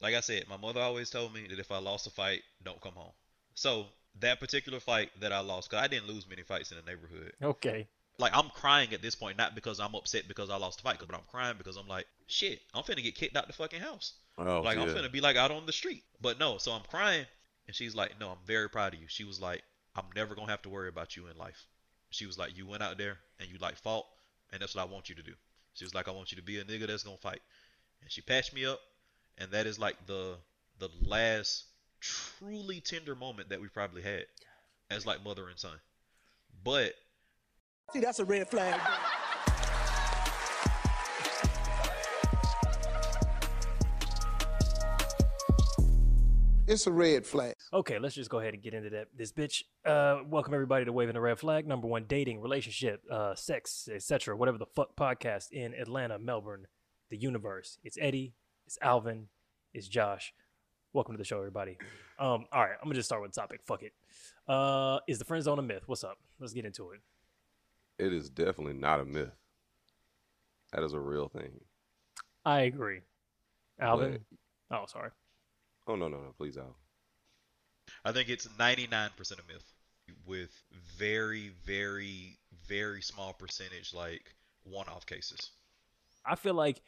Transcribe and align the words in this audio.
like 0.00 0.14
I 0.14 0.20
said, 0.20 0.44
my 0.48 0.56
mother 0.56 0.80
always 0.80 1.10
told 1.10 1.34
me 1.34 1.46
that 1.48 1.58
if 1.58 1.72
I 1.72 1.78
lost 1.78 2.06
a 2.06 2.10
fight, 2.10 2.42
don't 2.64 2.80
come 2.80 2.94
home. 2.94 3.12
So 3.54 3.86
that 4.20 4.40
particular 4.40 4.80
fight 4.80 5.10
that 5.20 5.32
I 5.32 5.40
lost, 5.40 5.70
because 5.70 5.82
I 5.82 5.88
didn't 5.88 6.08
lose 6.08 6.28
many 6.28 6.42
fights 6.42 6.70
in 6.70 6.78
the 6.78 6.90
neighborhood. 6.90 7.32
Okay. 7.42 7.86
Like 8.18 8.32
I'm 8.34 8.48
crying 8.50 8.92
at 8.92 9.02
this 9.02 9.14
point, 9.14 9.38
not 9.38 9.54
because 9.54 9.78
I'm 9.80 9.94
upset 9.94 10.26
because 10.26 10.50
I 10.50 10.56
lost 10.56 10.78
the 10.78 10.82
fight, 10.82 10.98
but 11.04 11.14
I'm 11.14 11.22
crying 11.30 11.56
because 11.56 11.76
I'm 11.76 11.88
like, 11.88 12.06
shit, 12.26 12.60
I'm 12.74 12.82
finna 12.82 13.02
get 13.02 13.14
kicked 13.14 13.36
out 13.36 13.46
the 13.46 13.52
fucking 13.52 13.80
house. 13.80 14.14
Oh, 14.36 14.60
like 14.60 14.76
yeah. 14.76 14.84
I'm 14.84 14.88
finna 14.88 15.10
be 15.10 15.20
like 15.20 15.36
out 15.36 15.50
on 15.50 15.66
the 15.66 15.72
street. 15.72 16.02
But 16.20 16.38
no, 16.38 16.58
so 16.58 16.72
I'm 16.72 16.82
crying, 16.82 17.26
and 17.66 17.76
she's 17.76 17.94
like, 17.94 18.18
no, 18.18 18.30
I'm 18.30 18.38
very 18.44 18.68
proud 18.68 18.94
of 18.94 19.00
you. 19.00 19.06
She 19.08 19.24
was 19.24 19.40
like, 19.40 19.62
I'm 19.94 20.04
never 20.16 20.34
gonna 20.34 20.50
have 20.50 20.62
to 20.62 20.68
worry 20.68 20.88
about 20.88 21.16
you 21.16 21.26
in 21.28 21.36
life. 21.36 21.66
She 22.10 22.26
was 22.26 22.38
like, 22.38 22.56
you 22.56 22.66
went 22.66 22.82
out 22.82 22.98
there 22.98 23.18
and 23.38 23.48
you 23.48 23.58
like 23.60 23.76
fought, 23.76 24.06
and 24.52 24.60
that's 24.60 24.74
what 24.74 24.82
I 24.82 24.92
want 24.92 25.08
you 25.08 25.14
to 25.14 25.22
do. 25.22 25.34
She 25.74 25.84
was 25.84 25.94
like, 25.94 26.08
I 26.08 26.12
want 26.12 26.32
you 26.32 26.36
to 26.36 26.42
be 26.42 26.58
a 26.58 26.64
nigga 26.64 26.86
that's 26.88 27.04
gonna 27.04 27.18
fight. 27.18 27.40
And 28.02 28.10
she 28.10 28.20
patched 28.20 28.54
me 28.54 28.64
up, 28.64 28.80
and 29.38 29.50
that 29.52 29.66
is 29.66 29.78
like 29.78 29.96
the 30.06 30.36
the 30.78 30.88
last 31.02 31.64
truly 32.00 32.80
tender 32.80 33.14
moment 33.14 33.48
that 33.48 33.60
we 33.60 33.68
probably 33.68 34.02
had 34.02 34.26
as 34.90 35.06
like 35.06 35.24
mother 35.24 35.48
and 35.48 35.58
son. 35.58 35.78
But 36.64 36.92
See, 37.92 38.00
that's 38.00 38.18
a 38.18 38.24
red 38.24 38.48
flag. 38.48 38.78
It's 46.66 46.86
a 46.86 46.92
red 46.92 47.24
flag. 47.24 47.54
Okay, 47.72 47.98
let's 47.98 48.14
just 48.14 48.28
go 48.28 48.40
ahead 48.40 48.52
and 48.52 48.62
get 48.62 48.74
into 48.74 48.90
that. 48.90 49.06
This 49.16 49.32
bitch. 49.32 49.62
Uh, 49.86 50.18
welcome 50.26 50.52
everybody 50.52 50.84
to 50.84 50.92
Waving 50.92 51.14
the 51.14 51.20
Red 51.20 51.38
Flag, 51.38 51.66
number 51.66 51.88
one 51.88 52.04
dating, 52.06 52.42
relationship, 52.42 53.00
uh, 53.10 53.34
sex, 53.34 53.88
etc., 53.90 54.36
whatever 54.36 54.58
the 54.58 54.66
fuck 54.76 54.94
podcast 54.94 55.50
in 55.50 55.72
Atlanta, 55.72 56.18
Melbourne, 56.18 56.66
the 57.08 57.16
universe. 57.16 57.78
It's 57.84 57.96
Eddy, 57.98 58.34
it's 58.68 58.76
Alvin, 58.82 59.28
it's 59.72 59.88
Josh. 59.88 60.34
Welcome 60.92 61.14
to 61.14 61.18
the 61.18 61.24
show, 61.24 61.38
everybody. 61.38 61.78
Um, 62.18 62.44
all 62.52 62.60
right, 62.60 62.72
I'm 62.78 62.84
gonna 62.84 62.96
just 62.96 63.08
start 63.08 63.22
with 63.22 63.32
the 63.32 63.40
topic. 63.40 63.62
Fuck 63.64 63.82
it. 63.82 63.94
Uh, 64.46 64.98
is 65.08 65.18
the 65.18 65.24
friend 65.24 65.42
zone 65.42 65.58
a 65.58 65.62
myth? 65.62 65.84
What's 65.86 66.04
up? 66.04 66.18
Let's 66.38 66.52
get 66.52 66.66
into 66.66 66.90
it. 66.90 67.00
It 67.98 68.12
is 68.12 68.28
definitely 68.28 68.74
not 68.74 69.00
a 69.00 69.06
myth. 69.06 69.32
That 70.74 70.82
is 70.82 70.92
a 70.92 71.00
real 71.00 71.28
thing. 71.28 71.60
I 72.44 72.60
agree. 72.60 73.00
Alvin. 73.80 74.18
Oh, 74.70 74.84
sorry. 74.86 75.12
Oh 75.86 75.96
no 75.96 76.08
no 76.08 76.18
no! 76.18 76.34
Please 76.36 76.58
Al. 76.58 76.76
I 78.04 78.12
think 78.12 78.28
it's 78.28 78.48
99% 78.48 79.08
a 79.16 79.50
myth 79.50 79.72
with 80.26 80.50
very, 80.98 81.52
very, 81.64 82.36
very 82.66 83.00
small 83.00 83.32
percentage 83.32 83.94
like 83.94 84.34
one-off 84.64 85.06
cases. 85.06 85.52
I 86.26 86.34
feel 86.34 86.52
like 86.52 86.82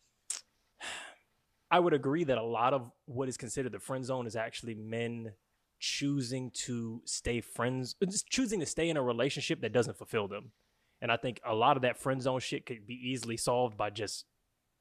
I 1.70 1.78
would 1.78 1.92
agree 1.92 2.24
that 2.24 2.38
a 2.38 2.42
lot 2.42 2.74
of 2.74 2.90
what 3.06 3.28
is 3.28 3.36
considered 3.36 3.72
the 3.72 3.78
friend 3.78 4.04
zone 4.04 4.26
is 4.26 4.36
actually 4.36 4.74
men 4.74 5.32
choosing 5.78 6.50
to 6.52 7.00
stay 7.04 7.40
friends, 7.40 7.94
just 8.08 8.28
choosing 8.28 8.60
to 8.60 8.66
stay 8.66 8.88
in 8.88 8.96
a 8.96 9.02
relationship 9.02 9.60
that 9.62 9.72
doesn't 9.72 9.96
fulfill 9.96 10.28
them. 10.28 10.52
And 11.00 11.10
I 11.10 11.16
think 11.16 11.40
a 11.46 11.54
lot 11.54 11.76
of 11.76 11.82
that 11.82 11.96
friend 11.96 12.20
zone 12.20 12.40
shit 12.40 12.66
could 12.66 12.86
be 12.86 12.94
easily 12.94 13.36
solved 13.36 13.76
by 13.76 13.90
just 13.90 14.26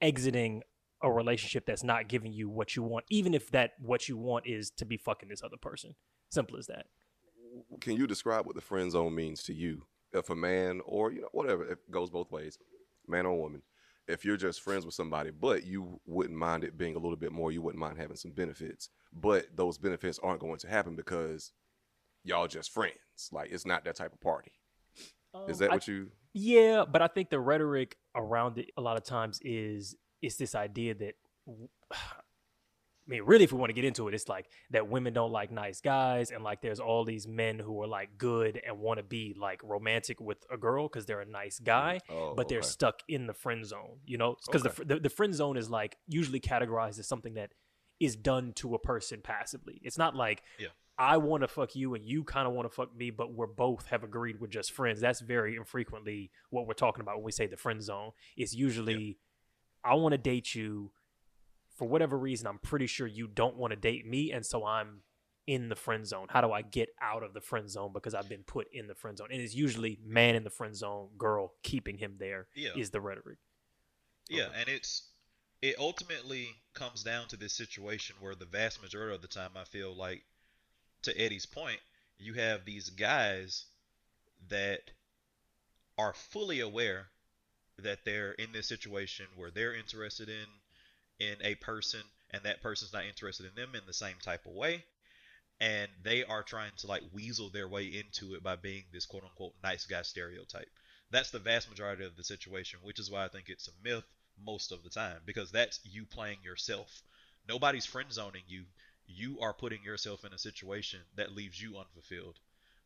exiting 0.01 0.63
a 1.01 1.11
relationship 1.11 1.65
that's 1.65 1.83
not 1.83 2.09
giving 2.09 2.33
you 2.33 2.49
what 2.49 2.75
you 2.75 2.83
want, 2.83 3.05
even 3.09 3.33
if 3.33 3.51
that 3.51 3.71
what 3.79 4.09
you 4.09 4.17
want 4.17 4.45
is 4.47 4.69
to 4.71 4.85
be 4.85 4.97
fucking 4.97 5.29
this 5.29 5.43
other 5.43 5.57
person. 5.57 5.95
Simple 6.29 6.57
as 6.57 6.67
that. 6.67 6.87
Can 7.79 7.95
you 7.95 8.05
describe 8.05 8.45
what 8.45 8.55
the 8.55 8.61
friend 8.61 8.91
zone 8.91 9.15
means 9.15 9.43
to 9.43 9.53
you? 9.53 9.85
If 10.11 10.29
a 10.29 10.35
man 10.35 10.81
or 10.85 11.11
you 11.11 11.21
know 11.21 11.29
whatever, 11.31 11.63
it 11.63 11.77
goes 11.89 12.09
both 12.09 12.31
ways, 12.31 12.57
man 13.07 13.25
or 13.25 13.39
woman. 13.39 13.61
If 14.09 14.25
you're 14.25 14.37
just 14.37 14.61
friends 14.61 14.85
with 14.85 14.95
somebody, 14.95 15.29
but 15.31 15.65
you 15.65 15.99
wouldn't 16.05 16.37
mind 16.37 16.63
it 16.63 16.77
being 16.77 16.95
a 16.95 16.99
little 16.99 17.15
bit 17.15 17.31
more, 17.31 17.51
you 17.51 17.61
wouldn't 17.61 17.79
mind 17.79 17.97
having 17.97 18.17
some 18.17 18.31
benefits, 18.31 18.89
but 19.13 19.45
those 19.55 19.77
benefits 19.77 20.19
aren't 20.21 20.39
going 20.39 20.57
to 20.59 20.67
happen 20.67 20.95
because 20.95 21.51
y'all 22.23 22.47
just 22.47 22.71
friends. 22.73 22.95
Like 23.31 23.51
it's 23.51 23.65
not 23.65 23.85
that 23.85 23.95
type 23.95 24.11
of 24.13 24.19
party. 24.21 24.51
Is 24.97 25.05
Um, 25.33 25.53
that 25.59 25.71
I- 25.71 25.73
what 25.75 25.87
you? 25.87 26.11
Yeah, 26.33 26.85
but 26.85 27.01
I 27.01 27.07
think 27.07 27.29
the 27.29 27.39
rhetoric 27.39 27.97
around 28.15 28.57
it 28.57 28.71
a 28.77 28.81
lot 28.81 28.97
of 28.97 29.03
times 29.03 29.39
is 29.43 29.95
it's 30.21 30.35
this 30.37 30.53
idea 30.55 30.93
that 30.95 31.15
I 33.09 33.11
mean, 33.11 33.23
really, 33.23 33.43
if 33.43 33.51
we 33.51 33.57
want 33.57 33.71
to 33.71 33.73
get 33.73 33.85
into 33.85 34.07
it, 34.07 34.13
it's 34.13 34.29
like 34.29 34.49
that 34.69 34.87
women 34.87 35.13
don't 35.13 35.31
like 35.31 35.51
nice 35.51 35.81
guys, 35.81 36.29
and 36.29 36.43
like 36.43 36.61
there's 36.61 36.79
all 36.79 37.05
these 37.05 37.27
men 37.27 37.57
who 37.57 37.81
are 37.81 37.87
like 37.87 38.19
good 38.19 38.61
and 38.65 38.77
want 38.79 38.99
to 38.99 39.03
be 39.03 39.35
like 39.35 39.61
romantic 39.63 40.21
with 40.21 40.45
a 40.51 40.57
girl 40.57 40.87
because 40.87 41.07
they're 41.07 41.21
a 41.21 41.25
nice 41.25 41.59
mm, 41.59 41.65
guy, 41.65 42.01
Oh, 42.07 42.35
but 42.35 42.47
they're 42.49 42.59
okay. 42.59 42.67
stuck 42.67 42.99
in 43.07 43.25
the 43.25 43.33
friend 43.33 43.65
zone, 43.65 43.97
you 44.05 44.19
know? 44.19 44.35
Because 44.45 44.63
Okay. 44.63 44.75
the, 44.77 44.85
the 44.95 44.99
the 45.01 45.09
friend 45.09 45.33
zone 45.33 45.57
is 45.57 45.71
like 45.71 45.97
usually 46.07 46.39
categorized 46.39 46.99
as 46.99 47.07
something 47.07 47.33
that 47.33 47.51
is 47.99 48.15
done 48.15 48.53
to 48.53 48.75
a 48.75 48.79
person 48.79 49.21
passively. 49.23 49.81
It's 49.83 49.97
not 49.97 50.15
like 50.15 50.43
Yeah. 50.59 50.67
I 50.99 51.17
want 51.17 51.41
to 51.41 51.47
fuck 51.47 51.75
you 51.75 51.95
and 51.95 52.05
you 52.05 52.23
kind 52.23 52.47
of 52.47 52.53
want 52.53 52.69
to 52.69 52.75
fuck 52.75 52.95
me, 52.95 53.09
but 53.09 53.33
we're 53.33 53.47
both 53.47 53.87
have 53.87 54.03
agreed 54.03 54.39
we're 54.39 54.47
just 54.47 54.71
friends. 54.71 54.99
That's 55.01 55.21
very 55.21 55.55
infrequently 55.55 56.29
what 56.51 56.67
we're 56.67 56.73
talking 56.73 57.01
about 57.01 57.15
when 57.17 57.23
we 57.25 57.31
say 57.31 57.47
the 57.47 57.57
friend 57.57 57.81
zone. 57.81 58.11
It's 58.37 58.53
usually 58.53 59.17
I 59.83 59.95
want 59.95 60.11
to 60.11 60.17
date 60.17 60.53
you 60.53 60.91
for 61.79 61.87
whatever 61.87 62.17
reason. 62.17 62.45
I'm 62.45 62.59
pretty 62.59 62.85
sure 62.85 63.07
you 63.07 63.25
don't 63.27 63.55
want 63.55 63.71
to 63.71 63.77
date 63.77 64.05
me, 64.05 64.31
and 64.31 64.45
so 64.45 64.65
I'm 64.65 65.01
in 65.47 65.69
the 65.69 65.75
friend 65.75 66.05
zone. 66.05 66.27
How 66.29 66.41
do 66.41 66.51
I 66.51 66.61
get 66.61 66.89
out 67.01 67.23
of 67.23 67.33
the 67.33 67.41
friend 67.41 67.67
zone 67.67 67.91
because 67.93 68.13
I've 68.13 68.29
been 68.29 68.43
put 68.43 68.67
in 68.71 68.85
the 68.85 68.93
friend 68.93 69.17
zone? 69.17 69.29
And 69.31 69.41
it's 69.41 69.55
usually 69.55 69.97
man 70.05 70.35
in 70.35 70.43
the 70.43 70.49
friend 70.51 70.75
zone, 70.75 71.07
girl 71.17 71.53
keeping 71.63 71.97
him 71.97 72.17
there 72.19 72.47
is 72.53 72.63
Yeah. 72.75 72.83
the 72.91 73.01
rhetoric. 73.01 73.39
Yeah, 74.27 74.49
and 74.55 74.69
it's 74.69 75.07
it 75.61 75.77
ultimately 75.79 76.49
comes 76.73 77.01
down 77.03 77.27
to 77.29 77.37
this 77.37 77.53
situation 77.53 78.15
where 78.19 78.35
the 78.35 78.45
vast 78.45 78.81
majority 78.81 79.15
of 79.15 79.21
the 79.21 79.27
time 79.27 79.51
I 79.55 79.63
feel 79.63 79.93
like 79.95 80.23
to 81.01 81.17
Eddy's 81.19 81.45
point, 81.45 81.79
you 82.17 82.33
have 82.35 82.63
these 82.65 82.89
guys 82.91 83.65
that 84.49 84.91
are 85.97 86.13
fully 86.13 86.59
aware 86.59 87.07
that 87.77 88.05
they're 88.05 88.33
in 88.33 88.51
this 88.51 88.67
situation 88.67 89.25
where 89.35 89.51
they're 89.51 89.73
interested 89.75 90.29
in 90.29 90.45
in 91.19 91.35
a 91.41 91.55
person 91.55 92.01
and 92.31 92.43
that 92.43 92.61
person's 92.61 92.93
not 92.93 93.05
interested 93.05 93.45
in 93.45 93.55
them 93.55 93.75
in 93.75 93.85
the 93.85 93.93
same 93.93 94.15
type 94.21 94.45
of 94.45 94.53
way 94.53 94.83
and 95.61 95.89
they 96.03 96.23
are 96.23 96.43
trying 96.43 96.71
to 96.77 96.87
like 96.87 97.03
weasel 97.13 97.49
their 97.49 97.67
way 97.67 97.85
into 97.85 98.33
it 98.35 98.43
by 98.43 98.55
being 98.55 98.83
this 98.91 99.05
quote 99.05 99.23
unquote 99.23 99.53
nice 99.63 99.85
guy 99.85 100.01
stereotype. 100.01 100.69
That's 101.11 101.31
the 101.31 101.39
vast 101.39 101.69
majority 101.69 102.05
of 102.05 102.15
the 102.15 102.23
situation, 102.23 102.79
which 102.83 102.99
is 102.99 103.09
why 103.09 103.25
I 103.25 103.29
think 103.29 103.49
it's 103.49 103.67
a 103.67 103.71
myth 103.83 104.05
most 104.41 104.71
of 104.71 104.83
the 104.83 104.89
time 104.89 105.21
because 105.25 105.51
that's 105.51 105.79
you 105.83 106.05
playing 106.05 106.37
yourself. 106.43 107.01
Nobody's 107.47 107.85
friend 107.85 108.11
zoning 108.11 108.43
you. 108.47 108.65
You 109.07 109.39
are 109.41 109.53
putting 109.53 109.83
yourself 109.83 110.23
in 110.23 110.33
a 110.33 110.37
situation 110.37 111.01
that 111.15 111.35
leaves 111.35 111.61
you 111.61 111.77
unfulfilled. 111.77 112.39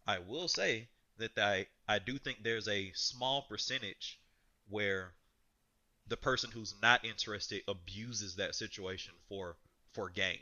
I 0.07 0.19
will 0.19 0.47
say 0.47 0.87
that 1.17 1.37
I 1.37 1.67
I 1.87 1.99
do 1.99 2.17
think 2.17 2.41
there's 2.41 2.67
a 2.67 2.91
small 2.93 3.43
percentage 3.43 4.19
where 4.69 5.13
the 6.07 6.17
person 6.17 6.51
who's 6.51 6.75
not 6.81 7.05
interested 7.05 7.61
abuses 7.67 8.35
that 8.35 8.55
situation 8.55 9.13
for 9.29 9.55
for 9.93 10.09
gain. 10.09 10.39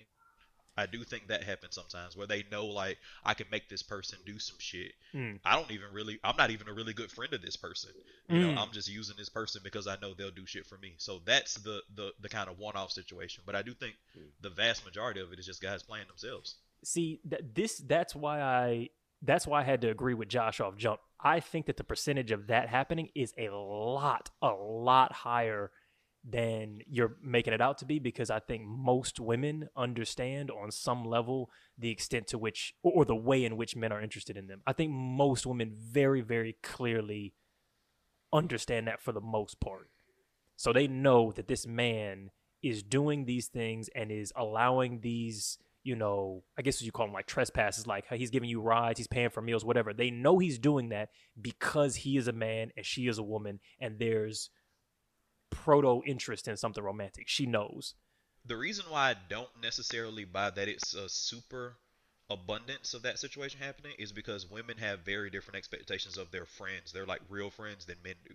I 0.78 0.86
do 0.86 1.04
think 1.04 1.28
that 1.28 1.44
happens 1.44 1.76
sometimes 1.76 2.16
where 2.16 2.28
they 2.28 2.46
know 2.52 2.66
like 2.66 2.98
I 3.26 3.34
can 3.34 3.48
make 3.52 3.70
this 3.70 3.84
person 3.84 4.18
do 4.26 4.40
some 4.40 4.56
shit. 4.60 4.94
Mm. 5.14 5.40
I 5.44 5.56
don't 5.56 5.70
even 5.72 5.88
really 5.94 6.20
I'm 6.24 6.38
not 6.38 6.50
even 6.52 6.68
a 6.70 6.74
really 6.74 6.94
good 6.94 7.12
friend 7.12 7.34
of 7.34 7.42
this 7.42 7.58
person. 7.58 7.92
You 8.30 8.40
Mm. 8.40 8.42
know, 8.42 8.62
I'm 8.62 8.72
just 8.72 8.90
using 8.90 9.18
this 9.18 9.30
person 9.30 9.62
because 9.64 9.88
I 9.88 9.98
know 10.02 10.14
they'll 10.14 10.32
do 10.32 10.46
shit 10.46 10.66
for 10.66 10.78
me. 10.78 10.94
So 10.98 11.20
that's 11.26 11.56
the 11.56 11.82
the 11.96 12.14
the 12.22 12.30
kind 12.30 12.50
of 12.50 12.58
one-off 12.58 12.92
situation. 12.92 13.44
But 13.46 13.56
I 13.56 13.62
do 13.62 13.74
think 13.74 13.96
the 14.40 14.50
vast 14.50 14.86
majority 14.86 15.20
of 15.20 15.32
it 15.34 15.40
is 15.40 15.46
just 15.46 15.62
guys 15.62 15.84
playing 15.84 16.08
themselves. 16.08 16.56
see 16.84 17.20
that 17.26 17.54
this 17.54 17.78
that's 17.80 18.16
why 18.16 18.42
I 18.42 18.90
that's 19.22 19.46
why 19.48 19.62
I 19.62 19.64
had 19.64 19.82
to 19.82 19.90
agree 19.90 20.14
with 20.14 20.30
Josh 20.30 20.59
off 20.59 20.76
jump. 20.78 21.00
I 21.24 21.40
think 21.40 21.68
that 21.68 21.78
the 21.78 21.84
percentage 21.84 22.32
of 22.32 22.48
that 22.48 22.70
happening 22.70 23.09
is 23.16 23.34
a 23.38 23.50
lot, 23.50 24.32
a 24.42 24.50
lot 24.50 25.14
higher 25.14 25.72
than 26.24 26.82
you're 26.88 27.16
making 27.24 27.54
it 27.54 27.62
out 27.62 27.80
to 27.80 27.86
be 27.86 27.98
because 27.98 28.30
I 28.30 28.40
think 28.40 28.64
most 28.66 29.20
women 29.20 29.70
understand 29.76 30.52
on 30.52 30.72
some 30.72 31.04
level 31.04 31.50
the 31.78 31.90
extent 31.90 32.28
to 32.28 32.38
which 32.38 32.75
or, 32.84 32.92
or 32.98 33.06
the 33.06 33.16
way 33.16 33.44
in 33.44 33.57
which 33.57 33.75
men 33.75 33.92
are 33.92 34.01
interested 34.01 34.38
in 34.38 34.48
them. 34.48 34.62
I 34.68 34.74
think 34.74 34.92
most 34.92 35.45
women 35.45 35.75
very, 35.75 36.22
very 36.22 36.57
clearly 36.62 37.34
understand 38.31 38.88
that 38.88 39.01
for 39.01 39.12
the 39.12 39.22
most 39.22 39.60
part. 39.60 39.90
So 40.56 40.72
they 40.72 40.88
know 40.88 41.31
that 41.31 41.48
this 41.48 41.66
man 41.66 42.30
is 42.62 42.84
doing 42.84 43.25
these 43.25 43.48
things 43.48 43.90
and 43.95 44.12
is 44.12 44.31
allowing 44.36 45.00
these, 45.01 45.57
you 45.83 45.95
know, 45.95 46.44
I 46.57 46.62
guess 46.62 46.78
what 46.78 46.86
you 46.86 46.92
call 46.92 47.07
them 47.07 47.13
like 47.13 47.25
trespasses, 47.25 47.88
like 47.88 48.06
he's 48.07 48.30
giving 48.30 48.50
you 48.50 48.62
rides, 48.62 49.00
he's 49.00 49.07
paying 49.07 49.30
for 49.30 49.42
meals, 49.42 49.66
whatever. 49.66 49.94
They 49.94 50.12
know 50.12 50.38
he's 50.38 50.60
doing 50.60 50.89
that 50.89 51.10
because 51.39 51.95
he 51.95 52.18
is 52.18 52.28
a 52.28 52.33
man 52.33 52.72
and 52.78 52.86
she 52.86 53.07
is 53.07 53.18
a 53.18 53.24
woman, 53.24 53.60
and 53.80 53.98
there's 54.00 54.50
proto 55.50 56.01
interest 56.06 56.48
in 56.48 56.57
something 56.57 56.83
romantic. 56.83 57.28
She 57.28 57.45
knows. 57.45 57.95
The 58.45 58.57
reason 58.57 58.86
why 58.89 59.12
I 59.12 59.16
don't 59.30 59.50
necessarily 59.62 60.25
buy 60.25 60.50
that 60.50 60.68
it's 60.68 60.94
a 60.94 61.10
super 61.10 61.78
abundance 62.30 62.94
of 62.94 63.04
that 63.04 63.19
situation 63.19 63.60
happening 63.62 63.94
is 64.00 64.12
because 64.12 64.50
women 64.50 64.78
have 64.78 65.01
very 65.01 65.30
different 65.30 65.57
expectations 65.57 66.18
of 66.18 66.31
their 66.31 66.45
friends. 66.45 66.92
They're 66.92 67.06
like 67.06 67.22
real 67.30 67.50
friends 67.50 67.86
than 67.86 67.98
men 68.04 68.16
do. 68.28 68.33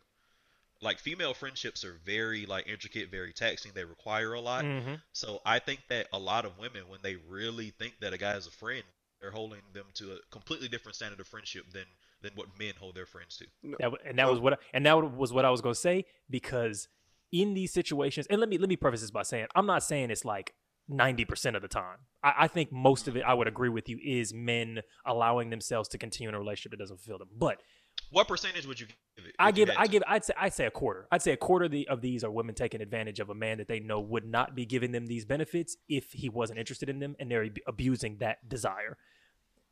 Like 0.82 0.98
female 0.98 1.34
friendships 1.34 1.84
are 1.84 1.98
very 2.04 2.46
like 2.46 2.66
intricate, 2.68 3.10
very 3.10 3.32
taxing. 3.32 3.72
They 3.74 3.84
require 3.84 4.34
a 4.34 4.40
lot. 4.40 4.64
Mhm. 4.64 5.00
So 5.12 5.40
I 5.44 5.58
think 5.58 5.80
that 5.88 6.08
a 6.12 6.18
lot 6.18 6.44
of 6.44 6.58
women, 6.58 6.88
when 6.88 7.00
they 7.02 7.16
really 7.16 7.70
think 7.70 8.00
that 8.00 8.12
a 8.12 8.18
guy 8.18 8.36
is 8.36 8.46
a 8.46 8.50
friend, 8.50 8.84
they're 9.20 9.30
holding 9.30 9.62
them 9.72 9.86
to 9.94 10.12
a 10.12 10.18
completely 10.30 10.68
different 10.68 10.96
standard 10.96 11.20
of 11.20 11.26
friendship 11.26 11.70
than 11.72 11.86
than 12.22 12.32
what 12.34 12.58
men 12.58 12.74
hold 12.78 12.94
their 12.94 13.06
friends 13.06 13.36
to. 13.36 13.46
That, 13.78 13.92
and 14.04 14.18
that 14.18 14.30
was 14.30 14.40
what 14.40 14.54
I, 14.54 14.56
and 14.72 14.84
that 14.86 15.16
was 15.16 15.32
what 15.32 15.44
I 15.44 15.50
was 15.50 15.60
going 15.60 15.74
to 15.74 15.80
say 15.80 16.04
because 16.28 16.88
in 17.32 17.54
these 17.54 17.72
situations 17.72 18.26
and 18.30 18.40
let 18.40 18.48
me 18.48 18.58
let 18.58 18.68
me 18.68 18.76
preface 18.76 19.00
this 19.00 19.10
by 19.10 19.22
saying 19.22 19.46
I'm 19.54 19.66
not 19.66 19.82
saying 19.82 20.10
it's 20.10 20.24
like 20.24 20.54
90% 20.90 21.56
of 21.56 21.62
the 21.62 21.68
time. 21.68 21.98
I, 22.22 22.34
I 22.40 22.48
think 22.48 22.70
most 22.70 23.08
of 23.08 23.16
it 23.16 23.24
I 23.26 23.34
would 23.34 23.48
agree 23.48 23.68
with 23.68 23.88
you 23.88 23.98
is 24.02 24.32
men 24.32 24.82
allowing 25.04 25.50
themselves 25.50 25.88
to 25.90 25.98
continue 25.98 26.28
in 26.28 26.34
a 26.34 26.38
relationship 26.38 26.70
that 26.70 26.78
doesn't 26.78 26.98
fulfill 26.98 27.18
them. 27.18 27.28
But 27.36 27.60
What 28.10 28.28
percentage 28.28 28.66
would 28.66 28.78
you 28.78 28.86
give 28.86 29.26
it? 29.26 29.34
I 29.38 29.50
give 29.50 29.70
I 29.76 29.86
give 29.86 30.02
I'd 30.06 30.24
say 30.24 30.34
I'd 30.36 30.54
say 30.54 30.66
a 30.66 30.70
quarter. 30.70 31.08
I'd 31.10 31.22
say 31.22 31.32
a 31.32 31.36
quarter 31.36 31.64
of, 31.64 31.70
the, 31.70 31.88
of 31.88 32.00
these 32.00 32.22
are 32.22 32.30
women 32.30 32.54
taking 32.54 32.80
advantage 32.80 33.20
of 33.20 33.30
a 33.30 33.34
man 33.34 33.58
that 33.58 33.68
they 33.68 33.80
know 33.80 34.00
would 34.00 34.24
not 34.24 34.54
be 34.54 34.64
giving 34.64 34.92
them 34.92 35.06
these 35.06 35.24
benefits 35.24 35.76
if 35.88 36.12
he 36.12 36.28
wasn't 36.28 36.58
interested 36.58 36.88
in 36.88 37.00
them 37.00 37.16
and 37.18 37.30
they're 37.30 37.48
abusing 37.66 38.18
that 38.18 38.48
desire. 38.48 38.96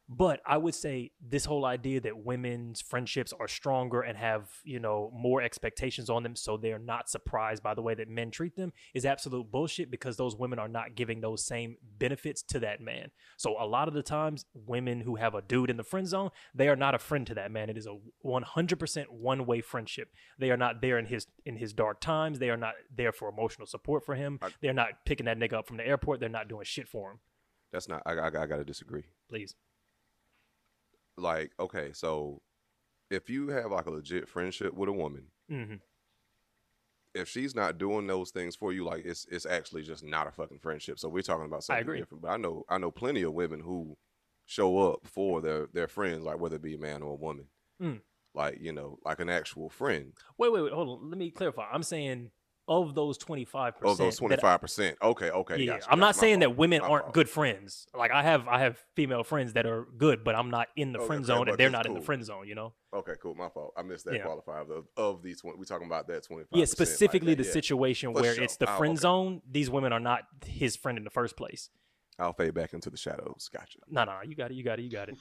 But 0.09 0.41
I 0.47 0.59
would 0.59 0.75
say 0.75 1.13
this 1.27 1.47
whole 1.47 1.65
idea 1.65 2.01
that 2.03 2.19
women's 2.25 2.83
friendships 2.83 3.33
are 3.39 3.49
stronger 3.49 4.03
and 4.03 4.19
have, 4.19 4.51
you 4.63 4.79
know, 4.79 5.11
more 5.15 5.41
expectations 5.41 6.11
on 6.11 6.23
them 6.23 6.37
so 6.37 6.59
they're 6.59 6.79
not 6.79 7.09
surprised 7.09 7.63
by 7.63 7.75
the 7.75 7.81
way 7.81 7.95
that 7.95 8.09
men 8.09 8.31
treat 8.31 8.55
them 8.55 8.73
is 8.93 9.07
absolute 9.07 9.51
bullshit 9.51 9.91
because 9.91 10.17
those 10.17 10.37
women 10.37 10.59
are 10.59 10.69
not 10.69 10.95
giving 10.95 11.23
those 11.23 11.43
same 11.43 11.77
benefits 11.99 12.43
to 12.43 12.61
that 12.61 12.83
man. 12.83 13.11
So 13.39 13.57
a 13.59 13.65
lot 13.67 13.89
of 13.89 13.95
the 13.95 14.03
times 14.03 14.45
women 14.53 15.01
who 15.01 15.17
have 15.17 15.35
a 15.35 15.41
dude 15.41 15.71
in 15.71 15.79
the 15.79 15.83
friend 15.83 16.07
zone, 16.07 16.31
they 16.55 16.69
are 16.69 16.77
not 16.77 16.95
a 16.95 16.99
friend 16.99 17.27
to 17.29 17.35
that 17.37 17.51
man. 17.51 17.71
It 17.71 17.79
is 17.79 17.87
a 17.87 17.97
100% 18.27 19.05
one-way 19.09 19.63
friendship. 19.63 20.09
They 20.39 20.51
are 20.51 20.57
not 20.59 20.83
there 20.83 20.99
in 20.99 21.07
his 21.07 21.27
in 21.47 21.57
his 21.57 21.73
dark 21.73 22.01
times. 22.01 22.39
They 22.39 22.51
are 22.51 22.57
not 22.59 22.75
there 22.95 23.13
for 23.13 23.31
emotional 23.31 23.67
support 23.67 24.05
for 24.05 24.15
him. 24.15 24.39
They're 24.61 24.75
not 24.75 25.07
picking 25.07 25.27
that 25.27 25.39
nigga 25.39 25.55
up 25.55 25.67
from 25.67 25.79
the 25.79 25.87
airport. 25.87 26.21
They're 26.21 26.29
not 26.29 26.49
doing 26.49 26.65
shit 26.65 26.89
for 26.89 27.13
him. 27.13 27.21
That's 27.73 27.89
not. 27.89 28.03
I, 28.07 28.13
I, 28.13 28.27
I 28.27 28.47
gotta 28.47 28.65
disagree. 28.65 29.05
Please. 29.29 29.55
Like, 31.17 31.53
okay, 31.61 31.91
so 31.93 32.43
if 33.11 33.29
you 33.31 33.49
have 33.49 33.71
like 33.71 33.87
a 33.87 33.91
legit 33.91 34.29
friendship 34.29 34.75
with 34.75 34.89
a 34.89 34.93
woman, 34.93 35.27
hmm 35.49 35.75
if 37.15 37.29
she's 37.29 37.55
not 37.55 37.79
doing 37.79 38.09
those 38.09 38.33
things 38.33 38.57
for 38.57 38.73
you, 38.73 38.85
like 38.85 39.05
it's 39.05 39.25
it's 39.31 39.47
actually 39.47 39.83
just 39.85 40.03
not 40.03 40.27
a 40.27 40.33
fucking 40.33 40.59
friendship. 40.59 40.99
So 40.99 41.09
we're 41.09 41.23
talking 41.23 41.47
about 41.47 41.63
something 41.63 41.87
different. 42.01 42.23
But 42.23 42.31
I 42.33 42.37
know 42.37 42.65
I 42.69 42.79
know 42.79 42.91
plenty 42.91 43.23
of 43.23 43.33
women 43.33 43.61
who 43.61 43.97
show 44.47 44.91
up 44.91 45.07
for 45.07 45.41
their 45.41 45.69
their 45.73 45.87
friends, 45.87 46.25
like 46.25 46.41
whether 46.41 46.57
it 46.57 46.63
be 46.63 46.75
a 46.75 46.79
man 46.79 47.03
or 47.03 47.13
a 47.13 47.17
woman, 47.17 47.47
Mm. 47.81 48.01
like 48.35 48.59
you 48.61 48.73
know, 48.73 48.99
like 49.05 49.21
an 49.21 49.29
actual 49.29 49.69
friend 49.71 50.13
Wait, 50.39 50.53
wait, 50.53 50.63
wait. 50.63 50.73
Hold 50.73 50.89
on. 50.89 51.11
Let 51.11 51.19
me 51.19 51.31
clarify. 51.31 51.69
I'm 51.71 51.85
saying 51.85 52.33
of 52.67 52.95
those 52.95 53.19
25%. 53.19 53.75
of 53.83 53.99
those 53.99 54.17
twenty 54.17 54.37
that- 54.37 54.41
five 54.41 54.61
percent. 54.61 54.97
Okay, 55.03 55.31
okay, 55.31 55.59
Yeah, 55.59 55.75
gotcha, 55.75 55.93
I'm 55.93 55.99
not 55.99 56.17
saying 56.17 56.39
that 56.41 56.57
women 56.57 56.81
My 56.81 56.89
aren't 56.89 57.05
fault. 57.05 57.15
good 57.15 57.29
friends. 57.29 57.87
Like 57.95 58.11
I 58.11 58.23
have, 58.23 58.49
I 58.49 58.61
have 58.61 58.79
female 58.97 59.23
friends 59.23 59.53
that 59.53 59.67
are 59.67 59.87
good, 59.99 60.25
but 60.25 60.35
I'm 60.35 60.51
not 60.51 60.69
in 60.77 60.93
the 60.93 60.99
Okay, 61.01 61.07
friend 61.07 61.25
zone, 61.27 61.49
and 61.49 61.59
they're 61.59 61.71
not 61.71 61.87
in 61.87 61.95
the 61.95 62.01
friend 62.01 62.25
zone. 62.25 62.49
You 62.49 62.55
know? 62.55 62.73
Okay, 62.95 63.13
cool. 63.21 63.35
My 63.35 63.49
fault. 63.49 63.75
I 63.77 63.83
missed 63.83 64.05
that 64.07 64.15
Yeah. 64.15 64.25
qualifier 64.25 64.63
of, 64.63 64.69
the, 64.69 64.85
of 64.97 65.23
these. 65.23 65.41
20, 65.41 65.59
we're 65.59 65.65
talking 65.65 65.87
about 65.87 66.07
that 66.09 66.23
twenty 66.25 66.45
five. 66.45 66.59
Yeah, 66.59 66.65
specifically 66.65 67.35
the 67.35 67.45
yeah. 67.45 67.51
situation 67.53 68.15
For 68.15 68.23
where 68.23 68.35
sure. 68.35 68.45
it's 68.45 68.57
the 68.57 68.73
Oh, 68.73 68.79
friend 68.79 68.93
okay. 68.93 69.01
zone. 69.03 69.43
These 69.51 69.69
women 69.71 69.93
are 69.93 70.01
not 70.01 70.23
his 70.47 70.75
friend 70.77 70.97
in 70.97 71.05
the 71.05 71.11
first 71.11 71.37
place. 71.37 71.69
I'll 72.19 72.33
fade 72.33 72.55
back 72.55 72.73
into 72.73 72.91
the 72.91 72.97
shadows. 72.97 73.51
Gotcha. 73.53 73.81
No, 73.89 74.05
no, 74.05 74.21
you 74.25 74.37
got 74.37 74.53
it, 74.53 74.55
you 74.55 74.63
got 74.63 74.79
it, 74.79 74.83
you 74.83 74.91
got 74.91 75.09
it. 75.09 75.17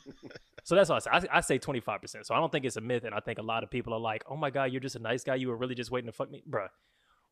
so 0.64 0.76
that's 0.76 0.90
what 0.92 1.08
I 1.08 1.20
say. 1.20 1.28
I, 1.32 1.38
I 1.38 1.42
say 1.42 1.58
25. 1.58 2.00
percent 2.02 2.26
So 2.28 2.36
I 2.36 2.40
don't 2.40 2.52
think 2.52 2.66
it's 2.66 2.76
a 2.78 2.82
myth, 2.82 3.04
and 3.04 3.16
I 3.16 3.20
think 3.20 3.40
a 3.40 3.44
lot 3.44 3.64
of 3.64 3.72
people 3.72 3.94
are 3.96 4.00
like, 4.00 4.24
"Oh 4.30 4.36
my 4.38 4.52
god, 4.52 4.66
you're 4.72 4.80
just 4.80 4.96
a 4.96 5.00
nice 5.00 5.24
guy. 5.24 5.34
You 5.36 5.48
were 5.50 5.58
really 5.58 5.74
just 5.76 5.90
waiting 5.92 6.06
to 6.06 6.12
fuck 6.14 6.30
me, 6.30 6.44
bruh." 6.48 6.68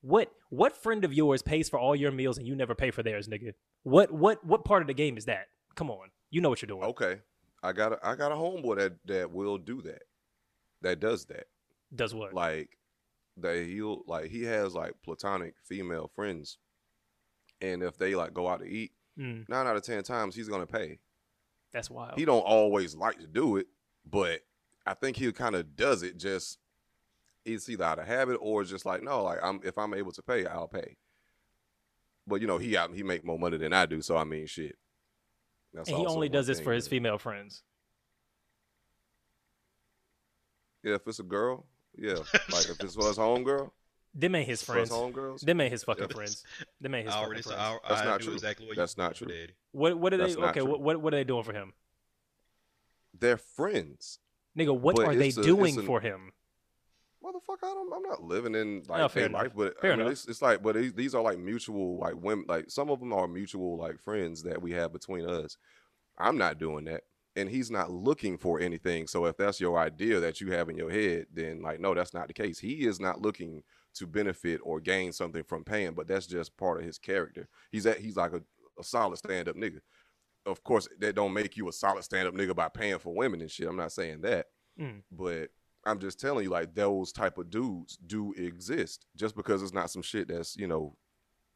What 0.01 0.31
what 0.49 0.75
friend 0.75 1.05
of 1.05 1.13
yours 1.13 1.41
pays 1.41 1.69
for 1.69 1.79
all 1.79 1.95
your 1.95 2.11
meals 2.11 2.37
and 2.37 2.47
you 2.47 2.55
never 2.55 2.73
pay 2.75 2.91
for 2.91 3.03
theirs, 3.03 3.27
nigga? 3.27 3.53
What 3.83 4.11
what 4.11 4.43
what 4.45 4.65
part 4.65 4.81
of 4.81 4.87
the 4.87 4.93
game 4.93 5.17
is 5.17 5.25
that? 5.25 5.47
Come 5.75 5.89
on, 5.91 6.09
you 6.29 6.41
know 6.41 6.49
what 6.49 6.61
you're 6.61 6.67
doing. 6.67 6.83
Okay, 6.83 7.19
I 7.63 7.71
got 7.71 7.93
a, 7.93 7.99
I 8.03 8.15
got 8.15 8.31
a 8.31 8.35
homeboy 8.35 8.77
that 8.77 8.93
that 9.05 9.31
will 9.31 9.57
do 9.57 9.81
that. 9.83 10.03
That 10.81 10.99
does 10.99 11.25
that. 11.25 11.45
Does 11.93 12.15
what? 12.15 12.33
Like 12.33 12.77
that 13.37 13.65
he'll 13.67 14.03
like 14.07 14.29
he 14.31 14.43
has 14.43 14.73
like 14.73 14.93
platonic 15.03 15.53
female 15.63 16.09
friends, 16.15 16.57
and 17.61 17.83
if 17.83 17.97
they 17.97 18.15
like 18.15 18.33
go 18.33 18.47
out 18.47 18.59
to 18.61 18.65
eat, 18.67 18.91
Mm, 19.19 19.47
nine 19.49 19.67
out 19.67 19.75
of 19.75 19.83
ten 19.83 20.03
times 20.03 20.35
he's 20.35 20.47
gonna 20.47 20.65
pay. 20.65 20.99
that's 21.73 21.89
wild. 21.89 22.17
He 22.17 22.23
don't 22.25 22.41
always 22.41 22.95
like 22.95 23.19
to 23.19 23.27
do 23.27 23.57
it, 23.57 23.67
but 24.09 24.39
I 24.85 24.93
think 24.93 25.17
he 25.17 25.31
kind 25.33 25.53
of 25.55 25.75
does 25.75 26.01
it 26.01 26.17
just. 26.17 26.57
It's 27.43 27.67
either 27.69 27.83
out 27.83 27.99
of 27.99 28.05
habit 28.07 28.37
or 28.39 28.61
it's 28.61 28.69
just 28.69 28.85
like 28.85 29.01
no, 29.03 29.23
like 29.23 29.39
I'm 29.43 29.59
if 29.63 29.77
I'm 29.77 29.93
able 29.93 30.11
to 30.11 30.21
pay, 30.21 30.45
I'll 30.45 30.67
pay. 30.67 30.95
But 32.27 32.39
you 32.41 32.47
know 32.47 32.57
he 32.59 32.77
out 32.77 32.93
he 32.93 33.01
make 33.03 33.25
more 33.25 33.39
money 33.39 33.57
than 33.57 33.73
I 33.73 33.85
do, 33.87 34.01
so 34.01 34.15
I 34.17 34.23
mean 34.23 34.45
shit. 34.45 34.77
That's 35.73 35.89
and 35.89 35.97
he 35.97 36.05
only 36.05 36.29
does 36.29 36.47
this 36.47 36.59
for 36.59 36.71
his 36.73 36.87
female 36.87 37.17
friends. 37.17 37.63
Yeah, 40.83 40.95
if 40.95 41.07
it's 41.07 41.19
a 41.19 41.23
girl, 41.23 41.65
yeah. 41.97 42.13
like 42.51 42.69
if 42.69 42.79
it's 42.81 42.95
for 42.95 43.07
his 43.07 43.17
homegirl, 43.17 43.69
Them 44.15 44.35
ain't 44.35 44.47
his 44.47 44.63
for 44.63 44.75
his 44.75 44.89
friends. 44.89 45.15
homegirls. 45.15 45.41
Them 45.41 45.61
ain't 45.61 45.71
his 45.71 45.83
fucking 45.83 46.07
friends. 46.09 46.43
Them 46.79 46.95
ain't 46.95 47.05
his 47.05 47.13
I 47.13 47.17
fucking 47.17 47.25
already 47.27 47.41
said 47.43 47.53
friends. 47.55 47.79
I, 47.85 47.89
That's 47.93 48.05
not 48.05 48.21
true. 48.21 48.33
exactly 48.33 48.67
what 48.67 48.77
That's 48.77 48.97
not 48.97 49.15
true. 49.15 49.27
Daddy. 49.27 49.53
What 49.71 49.97
what 49.99 50.13
are 50.13 50.17
they? 50.17 50.23
That's 50.25 50.37
not 50.37 50.49
Okay, 50.49 50.59
true. 50.61 50.69
what, 50.69 50.81
what 50.81 51.01
what 51.01 51.13
are 51.13 51.17
they 51.17 51.23
doing 51.23 51.43
for 51.43 51.53
him, 51.53 51.73
They're 53.19 53.37
friends. 53.37 54.19
nigga? 54.57 54.77
What 54.77 54.95
But 54.95 55.07
are 55.07 55.15
they 55.15 55.29
a- 55.29 55.31
doing 55.31 55.79
an- 55.79 55.85
for 55.85 56.01
him? 56.01 56.31
Motherfucker, 57.23 57.63
I 57.63 57.73
don't, 57.73 57.93
I'm 57.93 58.01
not 58.03 58.23
living 58.23 58.55
in 58.55 58.83
like 58.87 59.01
Oh, 59.01 59.07
fair 59.07 59.29
life, 59.29 59.51
but 59.55 59.79
Fair 59.79 59.93
I 59.93 59.95
mean, 59.95 60.07
it's, 60.07 60.27
it's 60.27 60.41
like, 60.41 60.63
but 60.63 60.75
these, 60.75 60.93
these 60.93 61.13
are 61.15 61.21
like 61.21 61.37
mutual, 61.37 61.99
like 61.99 62.15
women, 62.15 62.45
like 62.47 62.69
some 62.69 62.89
of 62.89 62.99
them 62.99 63.13
are 63.13 63.27
mutual, 63.27 63.77
like 63.77 63.99
friends 63.99 64.41
that 64.43 64.61
we 64.61 64.71
have 64.71 64.91
between 64.91 65.27
us. 65.29 65.57
I'm 66.17 66.37
not 66.37 66.57
doing 66.59 66.85
that, 66.85 67.01
and 67.35 67.49
he's 67.49 67.69
not 67.69 67.91
looking 67.91 68.37
for 68.37 68.59
anything. 68.59 69.07
So 69.07 69.25
if 69.25 69.37
that's 69.37 69.59
your 69.59 69.77
idea 69.77 70.19
that 70.19 70.41
you 70.41 70.51
have 70.51 70.69
in 70.69 70.75
your 70.77 70.89
head, 70.89 71.27
then 71.33 71.61
like, 71.61 71.79
no, 71.79 71.93
that's 71.93 72.13
not 72.13 72.27
the 72.27 72.33
case. 72.33 72.59
He 72.59 72.85
is 72.87 72.99
not 72.99 73.21
looking 73.21 73.63
to 73.95 74.07
benefit 74.07 74.59
or 74.63 74.79
gain 74.79 75.11
something 75.11 75.43
from 75.43 75.63
paying, 75.63 75.93
but 75.93 76.07
that's 76.07 76.25
just 76.27 76.57
part 76.57 76.79
of 76.79 76.85
his 76.85 76.97
character. 76.97 77.47
He's 77.71 77.85
at, 77.85 77.99
he's 77.99 78.15
like 78.15 78.33
a, 78.33 78.41
a 78.79 78.83
solid 78.83 79.17
stand 79.17 79.47
up 79.47 79.55
nigga. 79.55 79.79
Of 80.45 80.63
course, 80.63 80.87
that 80.99 81.13
don't 81.15 81.33
make 81.33 81.55
you 81.55 81.69
a 81.69 81.71
solid 81.73 82.03
stand 82.03 82.27
up 82.27 82.33
nigga 82.33 82.55
by 82.55 82.69
paying 82.69 82.97
for 82.99 83.13
women 83.13 83.41
and 83.41 83.51
shit. 83.51 83.67
I'm 83.67 83.77
not 83.77 83.91
saying 83.91 84.21
that, 84.21 84.47
Mm. 84.79 85.01
but 85.11 85.49
I'm 85.85 85.99
just 85.99 86.19
telling 86.19 86.43
you, 86.43 86.49
like 86.49 86.75
those 86.75 87.11
type 87.11 87.37
of 87.37 87.49
dudes 87.49 87.97
do 88.05 88.33
exist. 88.33 89.05
Just 89.15 89.35
because 89.35 89.63
it's 89.63 89.73
not 89.73 89.89
some 89.89 90.01
shit 90.01 90.27
that's 90.27 90.55
you 90.57 90.67
know 90.67 90.95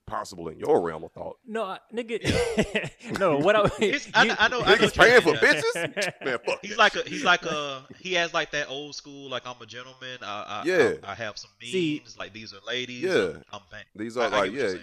possible 0.07 0.47
in 0.49 0.59
your 0.59 0.81
realm 0.81 1.03
of 1.03 1.11
thought. 1.13 1.37
No, 1.47 1.63
I- 1.63 1.79
nigga. 1.93 3.19
no, 3.19 3.37
what 3.39 3.55
I 3.55 3.63
It's- 3.83 4.07
I, 4.13 4.23
you- 4.25 4.35
I 4.37 4.47
know. 4.49 4.61
I 4.61 4.69
know 4.69 4.75
Niggas 4.75 4.81
what 4.81 4.95
you're 4.97 5.05
paying 5.05 5.21
for 5.21 5.35
saying. 5.37 5.61
bitches, 5.93 6.25
man. 6.25 6.37
Fuck 6.45 6.59
He's 6.61 6.71
that 6.71 6.77
like 6.77 6.95
a 6.95 7.01
he's 7.09 7.23
like 7.23 7.43
a 7.45 7.85
he 7.99 8.13
has 8.13 8.33
like 8.33 8.51
that 8.51 8.69
old 8.69 8.93
school 8.95 9.29
like 9.29 9.47
I'm 9.47 9.55
a 9.61 9.65
gentleman. 9.65 10.19
I, 10.21 10.43
I 10.47 10.63
Yeah. 10.65 10.93
I, 11.03 11.11
I 11.11 11.15
have 11.15 11.37
some 11.37 11.49
means. 11.61 11.71
See- 11.73 12.03
like 12.19 12.33
these 12.33 12.53
are 12.53 12.59
ladies. 12.67 13.01
Yeah. 13.03 13.11
I'm, 13.13 13.43
I'm 13.53 13.61
paying. 13.71 13.85
These 13.95 14.17
are 14.17 14.25
I 14.25 14.27
like 14.27 14.51
what 14.51 14.53
yeah, 14.53 14.73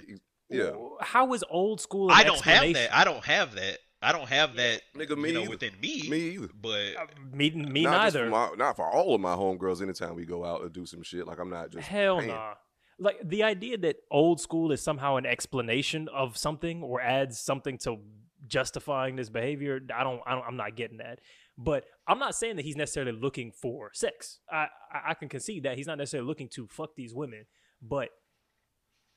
yeah. 0.50 0.70
How 1.00 1.32
is 1.34 1.44
old 1.48 1.80
school? 1.80 2.10
an 2.10 2.16
I 2.16 2.24
don't 2.24 2.40
have 2.42 2.72
that. 2.74 2.94
I 2.96 3.04
don't 3.04 3.24
have 3.24 3.54
that. 3.54 3.78
I 4.02 4.12
don't 4.12 4.28
have 4.28 4.56
that. 4.56 4.82
Nigga, 4.96 5.16
me 5.16 5.30
you 5.32 5.44
know, 5.44 5.50
within 5.50 5.72
me. 5.80 6.08
Me 6.08 6.18
either. 6.30 6.48
But 6.60 6.96
Uh, 6.98 7.06
Me, 7.32 7.50
me 7.50 7.84
not 7.84 7.92
neither. 7.92 8.24
For 8.24 8.30
my, 8.30 8.50
not 8.56 8.76
for 8.76 8.86
all 8.86 9.14
of 9.14 9.20
my 9.20 9.34
homegirls. 9.34 9.80
Anytime 9.82 10.14
we 10.16 10.24
go 10.24 10.44
out 10.44 10.60
or 10.60 10.68
do 10.68 10.84
some 10.86 11.02
shit, 11.02 11.26
like 11.26 11.38
I'm 11.38 11.50
not 11.50 11.70
just 11.70 11.86
Hell 11.88 12.18
paying. 12.18 12.30
nah. 12.30 12.54
Like 12.98 13.18
the 13.24 13.42
idea 13.42 13.78
that 13.78 13.96
old 14.10 14.40
school 14.40 14.70
is 14.72 14.80
somehow 14.82 15.16
an 15.16 15.26
explanation 15.26 16.08
of 16.12 16.36
something 16.36 16.82
or 16.82 17.00
adds 17.00 17.38
something 17.40 17.78
to 17.78 17.98
justifying 18.46 19.16
this 19.16 19.28
behavior. 19.28 19.80
I 19.94 20.04
don't. 20.04 20.20
I 20.26 20.32
don't 20.34 20.44
I'm 20.46 20.56
not 20.56 20.76
getting 20.76 20.98
that. 20.98 21.20
But 21.58 21.84
I'm 22.08 22.18
not 22.18 22.34
saying 22.34 22.56
that 22.56 22.64
he's 22.64 22.76
necessarily 22.76 23.12
looking 23.12 23.52
for 23.52 23.90
sex. 23.92 24.40
I, 24.50 24.66
I 24.92 25.10
I 25.10 25.14
can 25.14 25.28
concede 25.28 25.62
that 25.64 25.76
he's 25.76 25.86
not 25.86 25.98
necessarily 25.98 26.26
looking 26.26 26.48
to 26.50 26.66
fuck 26.66 26.94
these 26.96 27.14
women. 27.14 27.44
But 27.80 28.10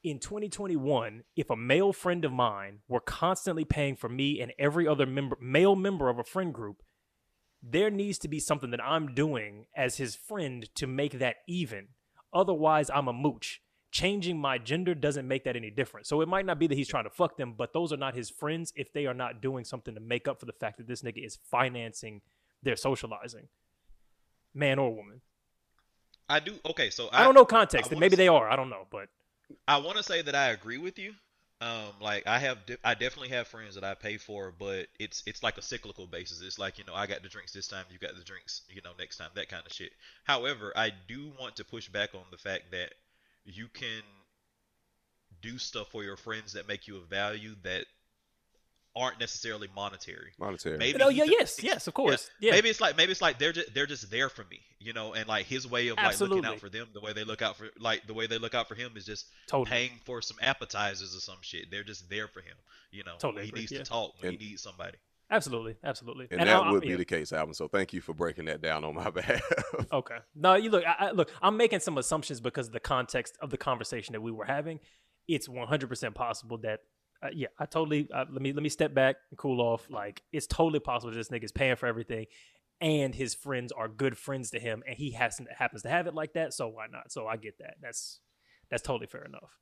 in 0.06 0.20
2021, 0.20 1.24
if 1.36 1.50
a 1.50 1.56
male 1.56 1.92
friend 1.92 2.24
of 2.24 2.32
mine 2.32 2.82
were 2.88 3.00
constantly 3.00 3.66
paying 3.66 3.96
for 3.96 4.08
me 4.08 4.40
and 4.40 4.54
every 4.60 4.88
other 4.88 5.08
member, 5.08 5.36
male 5.42 5.76
member 5.76 6.10
of 6.10 6.20
a 6.20 6.24
friend 6.24 6.54
group, 6.54 6.84
there 7.64 7.90
needs 7.90 8.20
to 8.20 8.28
be 8.28 8.40
something 8.40 8.70
that 8.70 8.84
I'm 8.84 9.16
doing 9.16 9.66
as 9.76 9.98
his 9.98 10.16
friend 10.16 10.70
to 10.76 10.86
make 10.86 11.18
that 11.18 11.38
even. 11.48 11.88
Otherwise, 12.32 12.92
I'm 12.94 13.08
a 13.08 13.14
mooch. 13.14 13.62
Changing 13.90 14.38
my 14.38 14.60
gender 14.60 14.94
doesn't 14.94 15.28
make 15.28 15.44
that 15.46 15.56
any 15.56 15.72
different. 15.72 16.06
So 16.06 16.22
it 16.22 16.28
might 16.28 16.46
not 16.46 16.60
be 16.60 16.68
that 16.68 16.76
he's 16.76 16.88
trying 16.88 17.06
to 17.06 17.10
fuck 17.10 17.38
them, 17.38 17.56
but 17.58 17.74
those 17.74 17.92
are 17.92 17.98
not 17.98 18.14
his 18.14 18.30
friends 18.30 18.72
if 18.76 18.94
they 18.94 19.08
are 19.08 19.14
not 19.16 19.42
doing 19.42 19.66
something 19.66 19.96
to 19.96 20.02
make 20.02 20.28
up 20.28 20.40
for 20.40 20.46
the 20.46 20.54
fact 20.54 20.78
that 20.78 20.88
this 20.88 21.02
nigga 21.02 21.26
is 21.26 21.40
financing 21.50 22.22
their 22.62 22.76
socializing, 22.76 23.48
man 24.54 24.78
or 24.78 24.96
woman. 24.96 25.22
I 26.30 26.42
do. 26.42 26.60
Okay, 26.64 26.92
so 26.92 27.10
I, 27.12 27.24
don't 27.24 27.34
know 27.34 27.46
context. 27.46 27.92
I 27.92 27.98
maybe 27.98 28.14
s- 28.14 28.18
they 28.18 28.28
are. 28.28 28.48
I 28.48 28.56
don't 28.56 28.70
know, 28.70 28.86
but 28.92 29.08
I 29.68 29.78
want 29.78 29.98
to 29.98 30.04
say 30.04 30.22
that 30.22 30.36
I 30.36 30.50
agree 30.50 30.78
with 30.78 30.98
you, 31.00 31.16
Um, 31.62 31.94
like 32.02 32.28
I 32.28 32.40
have, 32.40 32.66
de- 32.66 32.78
I 32.84 32.94
definitely 32.96 33.30
have 33.30 33.48
friends 33.48 33.76
that 33.76 33.84
I 33.84 33.94
pay 33.94 34.18
for, 34.18 34.52
but 34.52 34.88
it's 35.00 35.24
it's 35.26 35.42
like 35.44 35.58
a 35.58 35.62
cyclical 35.62 36.06
basis. 36.08 36.42
It's 36.42 36.60
like 36.60 36.78
you 36.78 36.84
know, 36.86 36.94
I 36.96 37.08
got 37.08 37.24
the 37.24 37.30
drinks 37.30 37.54
this 37.54 37.68
time, 37.68 37.86
you 37.90 37.98
got 38.00 38.16
the 38.16 38.24
drinks, 38.24 38.62
you 38.70 38.82
know, 38.84 38.92
next 39.00 39.18
time, 39.18 39.30
that 39.36 39.50
kind 39.50 39.66
of 39.66 39.72
shit. 39.74 39.92
However, 40.26 40.74
I 40.76 40.92
do 41.08 41.32
want 41.40 41.56
to 41.58 41.66
push 41.66 41.88
back 41.90 42.14
on 42.14 42.26
the 42.32 42.38
fact 42.38 42.72
that 42.72 42.94
you 43.46 43.68
can 43.70 44.04
do 45.42 45.58
stuff 45.58 45.90
for 45.92 46.04
your 46.04 46.18
friends 46.18 46.54
that 46.54 46.68
make 46.68 46.88
you 46.88 46.98
of 46.98 47.08
value 47.08 47.56
that 47.64 47.86
aren't 48.96 49.20
necessarily 49.20 49.68
monetary. 49.76 50.32
Monetary. 50.40 50.78
Maybe 50.78 51.02
Oh 51.02 51.10
yeah, 51.10 51.26
yes, 51.26 51.62
yes, 51.62 51.88
of 51.88 51.94
course. 51.94 52.30
Yeah. 52.40 52.52
Maybe 52.52 52.70
it's 52.70 52.80
like 52.80 52.96
maybe 52.98 53.12
it's 53.12 53.22
like 53.22 53.38
they're 53.40 53.52
just 53.52 53.74
they're 53.74 53.86
just 53.86 54.10
there 54.10 54.30
for 54.30 54.44
me, 54.50 54.62
you 54.80 54.94
know, 54.94 55.14
and 55.14 55.28
like 55.28 55.46
his 55.46 55.70
way 55.70 55.90
of 55.90 55.98
like 55.98 56.20
looking 56.20 56.46
out 56.46 56.60
for 56.60 56.70
them, 56.70 56.88
the 56.94 57.02
way 57.02 57.14
they 57.14 57.24
look 57.24 57.42
out 57.42 57.58
for 57.58 57.68
like 57.80 58.08
the 58.08 58.14
way 58.14 58.28
they 58.28 58.38
look 58.38 58.54
out 58.56 58.68
for 58.68 58.76
him 58.76 58.94
is 58.96 59.06
just 59.06 59.28
Totally. 59.48 59.70
paying 59.70 59.92
for 60.06 60.22
some 60.22 60.38
appetizers 60.42 61.16
or 61.16 61.20
some 61.20 61.38
shit. 61.42 61.70
They're 61.72 61.84
just 61.84 62.10
there 62.10 62.28
for 62.28 62.40
him, 62.42 62.56
you 62.92 63.04
know. 63.04 63.16
Totally 63.20 63.44
when 63.44 63.46
he 63.56 63.60
needs 63.62 63.72
yeah. 63.72 63.80
to 63.80 63.84
talk, 63.86 64.14
when 64.22 64.32
And- 64.34 64.42
he 64.42 64.50
needs 64.50 64.62
somebody. 64.64 64.98
Absolutely, 65.32 65.76
absolutely. 65.84 66.28
and, 66.30 66.42
I- 66.42 66.46
that 66.46 66.56
I- 66.64 66.72
would 66.72 66.82
be 66.84 66.90
yeah. 66.90 66.98
the 66.98 67.06
case, 67.06 67.34
Alvin. 67.34 67.56
So 67.56 67.68
thank 67.68 67.94
you 67.94 68.00
for 68.00 68.14
breaking 68.14 68.46
that 68.46 68.62
down 68.62 68.84
on 68.86 68.94
my 68.94 69.10
behalf. 69.10 69.42
Okay. 69.92 70.18
No, 70.36 70.54
you 70.54 70.70
look. 70.70 70.84
I, 70.86 71.08
I, 71.08 71.12
look, 71.12 71.32
I'm 71.42 71.58
making 71.58 71.80
some 71.80 71.98
assumptions 71.98 72.40
because 72.40 72.68
of 72.68 72.74
the 72.74 72.80
context 72.80 73.36
of 73.42 73.50
the 73.50 73.58
conversation 73.58 74.14
that 74.14 74.22
we 74.22 74.32
were 74.32 74.46
having. 74.46 74.80
It's 75.28 75.48
100% 75.48 76.14
possible 76.14 76.60
that, 76.60 76.82
uh, 77.24 77.30
yeah, 77.34 77.48
I 77.58 77.66
totally. 77.66 78.10
Uh, 78.14 78.26
let 78.32 78.42
me 78.42 78.54
let 78.54 78.64
me 78.64 78.70
step 78.70 78.94
back 78.94 79.16
and 79.32 79.38
cool 79.38 79.62
off. 79.62 79.88
Like, 79.90 80.22
it's 80.32 80.48
totally 80.48 80.80
possible 80.80 81.12
that 81.12 81.18
this 81.18 81.30
nigga's 81.30 81.52
paying 81.52 81.76
for 81.76 81.88
everything, 81.88 82.26
and 82.82 83.16
his 83.16 83.34
friends 83.34 83.72
are 83.72 83.88
good 83.88 84.18
friends 84.18 84.52
to 84.52 84.60
him, 84.60 84.84
and 84.88 84.98
he 84.98 85.12
has 85.12 85.40
happens 85.58 85.82
to 85.84 85.90
have 85.90 86.08
it 86.08 86.14
like 86.14 86.34
that. 86.34 86.54
So 86.54 86.68
why 86.68 86.88
not? 86.92 87.12
So 87.12 87.28
I 87.28 87.38
get 87.38 87.58
that. 87.60 87.76
That's 87.82 88.20
that's 88.70 88.84
totally 88.84 89.08
fair 89.08 89.24
enough. 89.26 89.58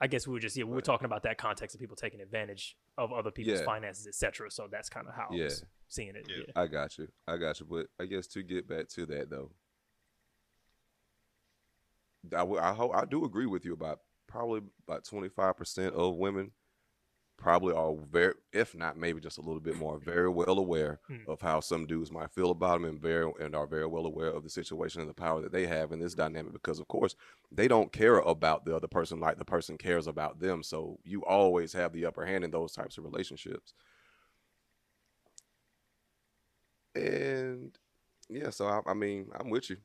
I 0.00 0.06
guess 0.08 0.26
we 0.26 0.32
were 0.32 0.40
just 0.40 0.56
yeah 0.56 0.64
we 0.64 0.72
were 0.72 0.80
talking 0.80 1.04
about 1.06 1.22
that 1.24 1.38
context 1.38 1.74
of 1.76 1.80
people 1.80 1.96
taking 1.96 2.20
advantage 2.20 2.76
of 2.98 3.12
other 3.12 3.30
people's 3.30 3.60
Yeah. 3.60 3.64
finances, 3.66 4.06
etc. 4.06 4.50
So 4.50 4.68
that's 4.70 4.88
kind 4.88 5.06
of 5.06 5.14
how 5.14 5.28
I 5.30 5.34
Yeah. 5.34 5.44
was 5.44 5.64
seeing 5.88 6.16
it. 6.16 6.26
Yeah. 6.28 6.36
Yeah. 6.46 6.52
I 6.56 6.66
got 6.66 6.98
you. 6.98 7.08
I 7.28 7.36
got 7.36 7.60
you. 7.60 7.66
But 7.66 7.86
I 8.00 8.06
guess 8.06 8.26
to 8.28 8.42
get 8.42 8.68
back 8.68 8.88
to 8.90 9.06
that 9.06 9.30
though, 9.30 9.52
I, 12.32 12.38
w- 12.38 12.60
I 12.60 12.72
hope 12.72 12.94
I 12.94 13.04
do 13.04 13.24
agree 13.24 13.46
with 13.46 13.64
you 13.64 13.72
about 13.74 14.00
probably 14.28 14.62
about 14.86 15.04
twenty 15.04 15.28
five 15.28 15.56
percent 15.56 15.94
of 15.94 16.16
women 16.16 16.52
probably 17.42 17.74
are 17.74 17.94
very, 18.10 18.34
if 18.52 18.74
not 18.74 18.96
maybe 18.96 19.20
just 19.20 19.38
a 19.38 19.42
little 19.42 19.60
bit 19.60 19.76
more, 19.76 19.98
very 19.98 20.28
well 20.30 20.58
aware 20.58 21.00
Hmm. 21.08 21.24
of 21.26 21.40
how 21.40 21.60
some 21.60 21.86
dudes 21.86 22.10
might 22.12 22.30
feel 22.32 22.50
about 22.50 22.74
them, 22.80 22.84
and 22.84 23.00
very 23.00 23.30
and 23.40 23.54
are 23.54 23.66
very 23.66 23.86
well 23.86 24.06
aware 24.06 24.28
of 24.30 24.44
the 24.44 24.50
situation 24.50 25.00
and 25.00 25.10
the 25.10 25.14
power 25.14 25.40
that 25.42 25.52
they 25.52 25.66
have 25.66 25.92
in 25.92 25.98
this 26.00 26.14
dynamic. 26.14 26.52
Because 26.52 26.78
of 26.80 26.88
course 26.88 27.16
they 27.50 27.68
don't 27.68 27.92
care 27.92 28.18
about 28.18 28.64
the 28.64 28.74
other 28.74 28.88
person 28.88 29.20
like 29.20 29.38
the 29.38 29.44
person 29.44 29.76
cares 29.78 30.06
about 30.06 30.40
them. 30.40 30.62
So 30.62 30.98
you 31.04 31.24
always 31.24 31.72
have 31.74 31.92
the 31.92 32.06
upper 32.06 32.24
hand 32.26 32.44
in 32.44 32.50
those 32.50 32.72
types 32.72 32.98
of 32.98 33.04
relationships. 33.04 33.74
And 36.94 37.76
yeah, 38.28 38.50
so 38.50 38.66
I, 38.66 38.80
I 38.90 38.94
mean, 38.94 39.28
I'm 39.34 39.50
with 39.50 39.70
you. 39.70 39.78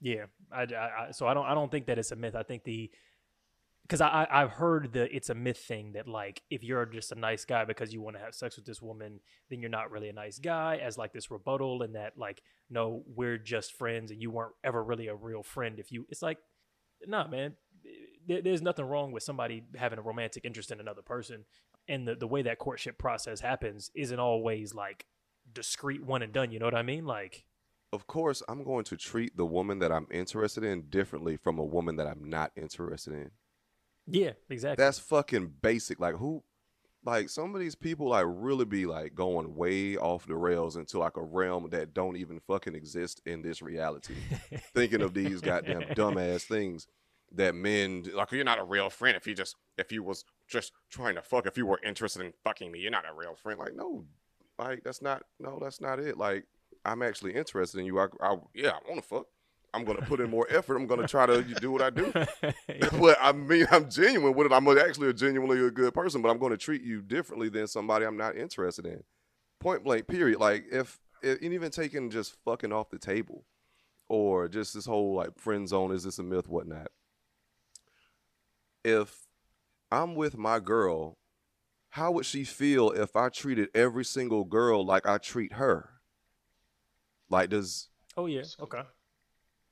Yeah, 0.00 0.26
I, 0.50 0.62
I, 0.62 1.06
I- 1.06 1.10
so 1.10 1.26
I 1.26 1.34
don't 1.34 1.44
I 1.46 1.54
don't 1.54 1.70
think 1.70 1.86
that 1.86 1.98
it's 1.98 2.12
a 2.12 2.16
myth. 2.16 2.34
I 2.34 2.42
think 2.42 2.64
the 2.64 2.90
because 3.90 4.00
I, 4.00 4.06
I 4.30 4.42
I've 4.42 4.52
heard 4.52 4.92
the 4.92 5.14
it's 5.14 5.30
a 5.30 5.34
myth 5.34 5.58
thing 5.58 5.92
that 5.94 6.06
like 6.06 6.42
if 6.48 6.62
you're 6.62 6.86
just 6.86 7.10
a 7.10 7.16
nice 7.16 7.44
guy 7.44 7.64
because 7.64 7.92
you 7.92 8.00
want 8.00 8.14
to 8.14 8.22
have 8.22 8.36
sex 8.36 8.54
with 8.54 8.64
this 8.64 8.80
woman, 8.80 9.18
then 9.48 9.58
you're 9.58 9.68
not 9.68 9.90
really 9.90 10.08
a 10.08 10.12
nice 10.12 10.38
guy. 10.38 10.76
As 10.76 10.96
like 10.96 11.12
this 11.12 11.28
rebuttal 11.28 11.82
and 11.82 11.96
that 11.96 12.16
like 12.16 12.40
no, 12.70 13.02
we're 13.16 13.36
just 13.36 13.72
friends 13.72 14.12
and 14.12 14.22
you 14.22 14.30
weren't 14.30 14.54
ever 14.62 14.84
really 14.84 15.08
a 15.08 15.14
real 15.16 15.42
friend. 15.42 15.80
If 15.80 15.90
you, 15.90 16.06
it's 16.08 16.22
like, 16.22 16.38
nah, 17.04 17.26
man. 17.26 17.54
There, 18.28 18.42
there's 18.42 18.62
nothing 18.62 18.84
wrong 18.84 19.10
with 19.10 19.24
somebody 19.24 19.64
having 19.74 19.98
a 19.98 20.02
romantic 20.02 20.44
interest 20.44 20.70
in 20.70 20.78
another 20.78 21.02
person, 21.02 21.46
and 21.88 22.06
the 22.06 22.14
the 22.14 22.28
way 22.28 22.42
that 22.42 22.58
courtship 22.58 22.96
process 22.96 23.40
happens 23.40 23.90
isn't 23.96 24.20
always 24.20 24.72
like 24.72 25.06
discreet 25.52 26.04
one 26.04 26.22
and 26.22 26.32
done. 26.32 26.52
You 26.52 26.60
know 26.60 26.66
what 26.66 26.74
I 26.74 26.82
mean? 26.82 27.06
Like. 27.06 27.44
Of 27.92 28.06
course, 28.06 28.40
I'm 28.48 28.62
going 28.62 28.84
to 28.84 28.96
treat 28.96 29.36
the 29.36 29.44
woman 29.44 29.80
that 29.80 29.90
I'm 29.90 30.06
interested 30.12 30.62
in 30.62 30.82
differently 30.90 31.36
from 31.36 31.58
a 31.58 31.64
woman 31.64 31.96
that 31.96 32.06
I'm 32.06 32.22
not 32.22 32.52
interested 32.54 33.14
in. 33.14 33.32
Yeah, 34.10 34.32
exactly. 34.48 34.82
That's 34.82 34.98
fucking 34.98 35.54
basic. 35.62 36.00
Like 36.00 36.16
who 36.16 36.42
like 37.04 37.28
some 37.30 37.54
of 37.54 37.60
these 37.60 37.74
people 37.74 38.08
like 38.08 38.26
really 38.28 38.64
be 38.64 38.86
like 38.86 39.14
going 39.14 39.54
way 39.54 39.96
off 39.96 40.26
the 40.26 40.36
rails 40.36 40.76
into 40.76 40.98
like 40.98 41.16
a 41.16 41.22
realm 41.22 41.70
that 41.70 41.94
don't 41.94 42.16
even 42.16 42.40
fucking 42.40 42.74
exist 42.74 43.22
in 43.24 43.42
this 43.42 43.62
reality. 43.62 44.14
Thinking 44.74 45.02
of 45.02 45.14
these 45.14 45.40
goddamn 45.40 45.82
dumbass 45.94 46.42
things 46.42 46.86
that 47.32 47.54
men 47.54 48.04
like 48.14 48.32
you're 48.32 48.44
not 48.44 48.58
a 48.58 48.64
real 48.64 48.90
friend 48.90 49.16
if 49.16 49.26
you 49.26 49.34
just 49.34 49.54
if 49.78 49.92
you 49.92 50.02
was 50.02 50.24
just 50.48 50.72
trying 50.90 51.14
to 51.14 51.22
fuck 51.22 51.46
if 51.46 51.56
you 51.56 51.64
were 51.64 51.80
interested 51.84 52.22
in 52.22 52.32
fucking 52.42 52.72
me 52.72 52.80
you're 52.80 52.90
not 52.90 53.04
a 53.08 53.14
real 53.14 53.36
friend 53.36 53.58
like 53.58 53.74
no 53.74 54.04
like 54.58 54.82
that's 54.82 55.00
not 55.00 55.22
no 55.38 55.58
that's 55.62 55.80
not 55.80 56.00
it 56.00 56.18
like 56.18 56.44
i'm 56.84 57.02
actually 57.02 57.32
interested 57.32 57.78
in 57.78 57.86
you 57.86 58.00
i, 58.00 58.06
I 58.20 58.36
yeah 58.54 58.70
i 58.70 58.88
want 58.88 59.00
to 59.00 59.08
fuck 59.08 59.26
i'm 59.74 59.84
gonna 59.84 60.02
put 60.02 60.20
in 60.20 60.30
more 60.30 60.46
effort. 60.50 60.76
I'm 60.76 60.86
gonna 60.86 61.06
try 61.06 61.26
to 61.26 61.42
do 61.42 61.70
what 61.70 61.82
i 61.82 61.90
do. 61.90 62.12
But 62.98 63.18
i 63.20 63.32
mean 63.32 63.66
i'm 63.70 63.90
genuine 63.90 64.34
with 64.34 64.46
it. 64.46 64.52
I'm 64.52 64.66
actually 64.78 65.08
a 65.08 65.12
genuinely 65.12 65.64
a 65.64 65.70
good 65.70 65.94
person 65.94 66.22
but 66.22 66.28
i'm 66.30 66.38
gonna 66.38 66.56
treat 66.56 66.82
you 66.82 67.02
differently 67.02 67.48
than 67.48 67.66
somebody 67.66 68.04
i'm 68.04 68.16
not 68.16 68.36
interested 68.36 68.86
in. 68.86 69.02
Point 69.60 69.84
blank 69.84 70.06
period. 70.06 70.40
Like 70.40 70.64
if, 70.70 70.98
if 71.22 71.40
and 71.42 71.52
even 71.52 71.70
taking 71.70 72.10
just 72.10 72.34
fucking 72.44 72.72
off 72.72 72.90
the 72.90 72.98
table 72.98 73.44
or 74.08 74.48
just 74.48 74.74
this 74.74 74.86
whole 74.86 75.14
like 75.14 75.38
friend 75.38 75.68
zone 75.68 75.92
is 75.92 76.04
this 76.04 76.18
a 76.18 76.22
myth 76.22 76.48
whatnot. 76.48 76.88
If 78.84 79.26
i'm 79.92 80.14
with 80.14 80.36
my 80.36 80.60
girl 80.60 81.18
how 81.90 82.12
would 82.12 82.24
she 82.24 82.44
feel 82.44 82.90
if 82.90 83.16
i 83.16 83.28
treated 83.28 83.68
every 83.74 84.04
single 84.04 84.44
girl 84.44 84.84
like 84.84 85.06
i 85.06 85.18
treat 85.18 85.54
her? 85.54 85.90
Like 87.28 87.50
does 87.50 87.88
Oh 88.16 88.26
yeah. 88.26 88.42
Okay. 88.60 88.82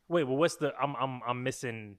Wait. 0.09 0.25
Well, 0.25 0.37
what's 0.37 0.57
the? 0.57 0.73
I'm 0.81 0.97
I'm 0.97 1.21
I'm 1.27 1.43
missing 1.43 1.99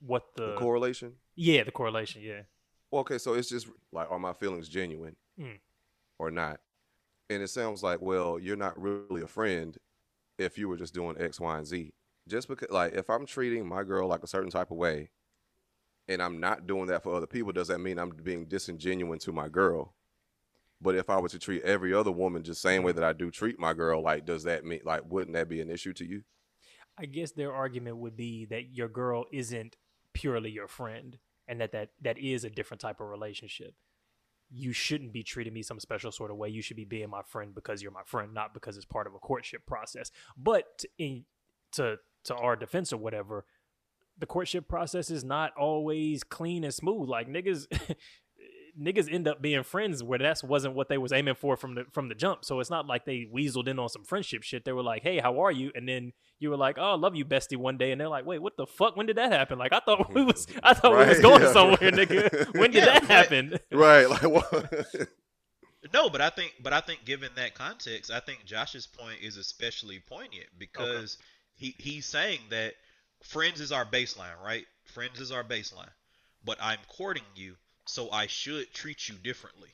what 0.00 0.34
the. 0.36 0.48
the 0.48 0.56
correlation 0.56 1.12
yeah, 1.36 1.64
the 1.64 1.72
correlation. 1.72 2.22
Yeah. 2.22 2.42
Well, 2.90 3.00
okay, 3.00 3.18
so 3.18 3.34
it's 3.34 3.48
just 3.48 3.66
like, 3.92 4.10
are 4.10 4.18
my 4.18 4.32
feelings 4.32 4.68
genuine 4.68 5.16
Mm. 5.40 5.58
or 6.18 6.30
not? 6.30 6.60
And 7.28 7.42
it 7.42 7.48
sounds 7.48 7.82
like, 7.82 8.00
well, 8.00 8.38
you're 8.38 8.56
not 8.56 8.80
really 8.80 9.22
a 9.22 9.26
friend 9.26 9.76
if 10.38 10.58
you 10.58 10.68
were 10.68 10.76
just 10.76 10.94
doing 10.94 11.16
X, 11.18 11.40
Y, 11.40 11.58
and 11.58 11.66
Z. 11.66 11.92
Just 12.28 12.46
because, 12.46 12.70
like, 12.70 12.92
if 12.92 13.10
I'm 13.10 13.26
treating 13.26 13.66
my 13.66 13.82
girl 13.82 14.06
like 14.06 14.22
a 14.22 14.28
certain 14.28 14.50
type 14.50 14.70
of 14.70 14.76
way 14.76 15.10
and 16.06 16.22
I'm 16.22 16.38
not 16.38 16.66
doing 16.66 16.86
that 16.86 17.02
for 17.02 17.14
other 17.14 17.26
people, 17.26 17.50
does 17.52 17.68
that 17.68 17.80
mean 17.80 17.98
I'm 17.98 18.10
being 18.10 18.44
disingenuous 18.44 19.24
to 19.24 19.32
my 19.32 19.48
girl? 19.48 19.94
But 20.80 20.94
if 20.94 21.10
I 21.10 21.18
were 21.18 21.28
to 21.30 21.38
treat 21.38 21.62
every 21.62 21.92
other 21.94 22.12
woman 22.12 22.42
just 22.44 22.62
same 22.62 22.82
way 22.82 22.92
that 22.92 23.02
I 23.04 23.12
do 23.12 23.30
treat 23.30 23.58
my 23.58 23.72
girl, 23.74 24.02
like, 24.02 24.24
does 24.24 24.44
that 24.44 24.64
mean, 24.64 24.80
like, 24.84 25.02
wouldn't 25.08 25.34
that 25.34 25.48
be 25.48 25.60
an 25.60 25.70
issue 25.70 25.94
to 25.94 26.04
you? 26.04 26.22
I 26.98 27.06
guess 27.06 27.32
their 27.32 27.52
argument 27.52 27.98
would 27.98 28.16
be 28.16 28.44
that 28.46 28.74
your 28.74 28.88
girl 28.88 29.24
isn't 29.32 29.76
purely 30.12 30.50
your 30.50 30.68
friend, 30.68 31.18
and 31.48 31.60
that 31.60 31.72
that 31.72 31.90
that 32.02 32.18
is 32.18 32.44
a 32.44 32.50
different 32.50 32.80
type 32.80 33.00
of 33.00 33.08
relationship. 33.08 33.74
You 34.50 34.72
shouldn't 34.72 35.12
be 35.12 35.22
treating 35.22 35.52
me 35.52 35.62
some 35.62 35.80
special 35.80 36.12
sort 36.12 36.30
of 36.30 36.36
way. 36.36 36.48
You 36.48 36.62
should 36.62 36.76
be 36.76 36.84
being 36.84 37.10
my 37.10 37.22
friend 37.22 37.54
because 37.54 37.82
you're 37.82 37.90
my 37.90 38.04
friend, 38.04 38.32
not 38.32 38.54
because 38.54 38.76
it's 38.76 38.86
part 38.86 39.06
of 39.06 39.14
a 39.14 39.18
courtship 39.18 39.66
process. 39.66 40.10
But 40.36 40.84
in 40.98 41.24
to 41.72 41.96
to 42.24 42.34
our 42.34 42.56
defense 42.56 42.92
or 42.92 42.98
whatever, 42.98 43.44
the 44.18 44.26
courtship 44.26 44.68
process 44.68 45.10
is 45.10 45.24
not 45.24 45.52
always 45.56 46.22
clean 46.22 46.64
and 46.64 46.72
smooth. 46.72 47.08
Like 47.08 47.28
niggas 47.28 47.66
niggas 48.80 49.12
end 49.12 49.28
up 49.28 49.40
being 49.40 49.62
friends 49.62 50.02
where 50.02 50.18
that's 50.18 50.42
wasn't 50.42 50.74
what 50.74 50.88
they 50.88 50.98
was 50.98 51.12
aiming 51.12 51.34
for 51.36 51.56
from 51.56 51.74
the 51.74 51.84
from 51.92 52.08
the 52.08 52.14
jump. 52.14 52.44
So 52.44 52.60
it's 52.60 52.70
not 52.70 52.86
like 52.86 53.04
they 53.04 53.26
weaseled 53.32 53.68
in 53.68 53.78
on 53.78 53.88
some 53.88 54.04
friendship 54.04 54.42
shit. 54.42 54.64
They 54.64 54.72
were 54.72 54.82
like, 54.82 55.02
"Hey, 55.02 55.18
how 55.18 55.40
are 55.40 55.52
you?" 55.52 55.70
And 55.74 55.88
then 55.88 56.12
you 56.38 56.50
were 56.50 56.56
like, 56.56 56.76
"Oh, 56.78 56.92
I 56.92 56.94
love 56.96 57.14
you, 57.14 57.24
bestie." 57.24 57.56
One 57.56 57.76
day, 57.76 57.92
and 57.92 58.00
they're 58.00 58.08
like, 58.08 58.26
"Wait, 58.26 58.40
what 58.40 58.56
the 58.56 58.66
fuck? 58.66 58.96
When 58.96 59.06
did 59.06 59.16
that 59.16 59.32
happen?" 59.32 59.58
Like 59.58 59.72
I 59.72 59.80
thought 59.80 60.12
we 60.12 60.24
was 60.24 60.46
I 60.62 60.74
thought 60.74 60.92
we 60.98 61.06
was 61.06 61.20
going 61.20 61.42
yeah, 61.42 61.52
somewhere, 61.52 61.76
nigga. 61.78 62.54
When 62.58 62.70
did 62.70 62.84
Yeah, 62.84 62.98
that 62.98 63.00
but- 63.02 63.10
happen? 63.10 63.58
Right. 63.72 64.08
Like, 64.08 64.22
what? 64.22 65.08
No, 65.92 66.08
but 66.08 66.20
I 66.20 66.30
think, 66.30 66.54
but 66.62 66.72
I 66.72 66.80
think, 66.80 67.04
given 67.04 67.30
that 67.36 67.54
context, 67.54 68.10
I 68.10 68.20
think 68.20 68.44
Josh's 68.46 68.86
point 68.86 69.18
is 69.22 69.36
especially 69.36 70.00
poignant 70.00 70.46
because 70.58 71.18
he 71.56 71.74
he's 71.78 72.06
saying 72.06 72.40
that 72.50 72.72
friends 73.22 73.60
is 73.60 73.70
our 73.72 73.84
baseline, 73.84 74.40
right? 74.42 74.64
Friends 74.84 75.20
is 75.20 75.30
our 75.30 75.44
baseline, 75.44 75.90
but 76.44 76.56
I'm 76.60 76.78
courting 76.88 77.24
you, 77.34 77.56
so 77.86 78.10
I 78.10 78.26
should 78.26 78.72
treat 78.72 79.08
you 79.08 79.16
differently. 79.16 79.70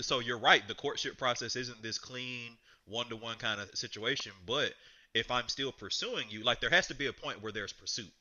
So 0.00 0.20
you're 0.20 0.38
right. 0.38 0.66
The 0.66 0.74
courtship 0.74 1.16
process 1.18 1.56
isn't 1.56 1.82
this 1.82 1.98
clean 1.98 2.56
one-to-one 2.86 3.36
kind 3.38 3.60
of 3.60 3.70
situation, 3.76 4.32
but 4.46 4.74
if 5.14 5.30
I'm 5.30 5.48
still 5.48 5.72
pursuing 5.72 6.26
you, 6.30 6.42
like 6.42 6.60
there 6.60 6.70
has 6.70 6.86
to 6.88 6.94
be 6.94 7.06
a 7.06 7.12
point 7.12 7.42
where 7.42 7.52
there's 7.52 7.72
pursuit. 7.72 8.12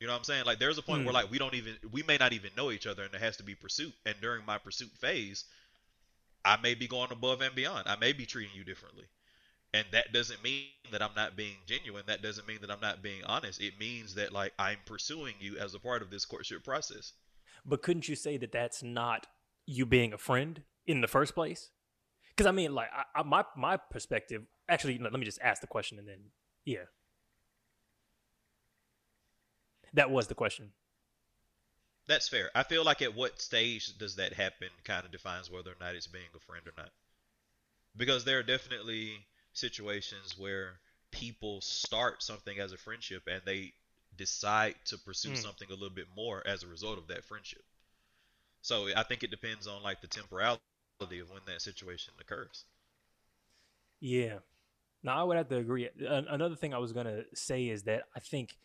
You 0.00 0.06
know 0.06 0.12
what 0.12 0.18
I'm 0.20 0.24
saying? 0.24 0.44
Like 0.44 0.58
there's 0.58 0.78
a 0.78 0.82
point 0.82 1.04
where 1.04 1.12
Hmm. 1.12 1.14
like 1.14 1.30
we 1.30 1.38
don't 1.38 1.54
even 1.54 1.76
we 1.92 2.02
may 2.04 2.16
not 2.18 2.32
even 2.32 2.50
know 2.56 2.70
each 2.70 2.86
other 2.86 3.02
and 3.04 3.12
there 3.12 3.20
has 3.20 3.36
to 3.38 3.42
be 3.42 3.54
pursuit. 3.54 3.94
And 4.06 4.16
during 4.20 4.44
my 4.44 4.58
pursuit 4.58 4.90
phase, 4.98 5.44
I 6.44 6.56
may 6.56 6.74
be 6.74 6.88
going 6.88 7.12
above 7.12 7.40
and 7.42 7.54
beyond. 7.54 7.88
I 7.88 7.96
may 7.96 8.12
be 8.12 8.26
treating 8.26 8.54
you 8.56 8.64
differently. 8.64 9.06
And 9.74 9.86
that 9.92 10.12
doesn't 10.12 10.42
mean 10.42 10.64
that 10.92 11.02
I'm 11.02 11.14
not 11.14 11.36
being 11.36 11.56
genuine. 11.66 12.04
That 12.06 12.22
doesn't 12.22 12.48
mean 12.48 12.58
that 12.62 12.70
I'm 12.70 12.80
not 12.80 13.02
being 13.02 13.22
honest. 13.24 13.60
It 13.60 13.78
means 13.78 14.14
that 14.14 14.32
like 14.32 14.52
I'm 14.58 14.78
pursuing 14.86 15.34
you 15.40 15.58
as 15.58 15.74
a 15.74 15.78
part 15.78 16.00
of 16.00 16.10
this 16.10 16.24
courtship 16.24 16.64
process. 16.64 17.12
But 17.66 17.82
couldn't 17.82 18.08
you 18.08 18.16
say 18.16 18.38
that 18.38 18.52
that's 18.52 18.82
not 18.82 19.26
you 19.66 19.84
being 19.84 20.12
a 20.12 20.18
friend 20.18 20.62
in 20.86 21.02
the 21.02 21.06
first 21.06 21.34
place? 21.34 21.70
Because 22.30 22.46
I 22.46 22.52
mean, 22.52 22.74
like, 22.74 22.88
I, 22.94 23.20
I, 23.20 23.22
my 23.24 23.44
my 23.56 23.76
perspective. 23.76 24.42
Actually, 24.70 24.98
let 24.98 25.12
me 25.12 25.24
just 25.24 25.40
ask 25.42 25.60
the 25.60 25.66
question 25.66 25.98
and 25.98 26.06
then, 26.06 26.18
yeah, 26.64 26.84
that 29.94 30.10
was 30.10 30.28
the 30.28 30.34
question. 30.34 30.72
That's 32.06 32.28
fair. 32.28 32.50
I 32.54 32.62
feel 32.62 32.84
like 32.84 33.02
at 33.02 33.14
what 33.14 33.40
stage 33.40 33.98
does 33.98 34.16
that 34.16 34.32
happen 34.32 34.68
kind 34.84 35.04
of 35.04 35.12
defines 35.12 35.50
whether 35.50 35.70
or 35.70 35.76
not 35.80 35.94
it's 35.94 36.06
being 36.06 36.24
a 36.34 36.40
friend 36.40 36.66
or 36.66 36.72
not. 36.76 36.90
Because 37.96 38.24
there 38.24 38.38
are 38.38 38.42
definitely 38.42 39.26
situations 39.58 40.38
where 40.38 40.80
people 41.10 41.60
start 41.60 42.22
something 42.22 42.58
as 42.60 42.72
a 42.72 42.78
friendship 42.78 43.24
and 43.28 43.42
they 43.44 43.74
decide 44.16 44.76
to 44.86 44.98
pursue 44.98 45.34
Mm. 45.34 45.34
something 45.34 45.68
a 45.70 45.74
little 45.74 45.90
bit 45.90 46.08
more 46.16 46.46
as 46.46 46.62
a 46.62 46.68
result 46.68 46.98
of 46.98 47.08
that 47.08 47.24
friendship. 47.24 47.64
So 48.62 48.88
I 48.96 49.02
think 49.02 49.24
it 49.24 49.30
depends 49.32 49.66
on 49.66 49.82
like 49.82 50.00
the 50.00 50.06
temporality 50.06 50.60
of 51.20 51.30
when 51.30 51.42
that 51.46 51.62
situation 51.62 52.14
occurs. 52.20 52.66
Yeah. 54.00 54.38
Now 55.02 55.20
I 55.20 55.24
would 55.24 55.36
have 55.36 55.48
to 55.50 55.58
agree. 55.58 55.88
Another 56.00 56.56
thing 56.56 56.74
I 56.74 56.78
was 56.78 56.92
gonna 56.92 57.24
say 57.34 57.68
is 57.68 57.84
that 57.84 58.04
I 58.16 58.20
think, 58.20 58.58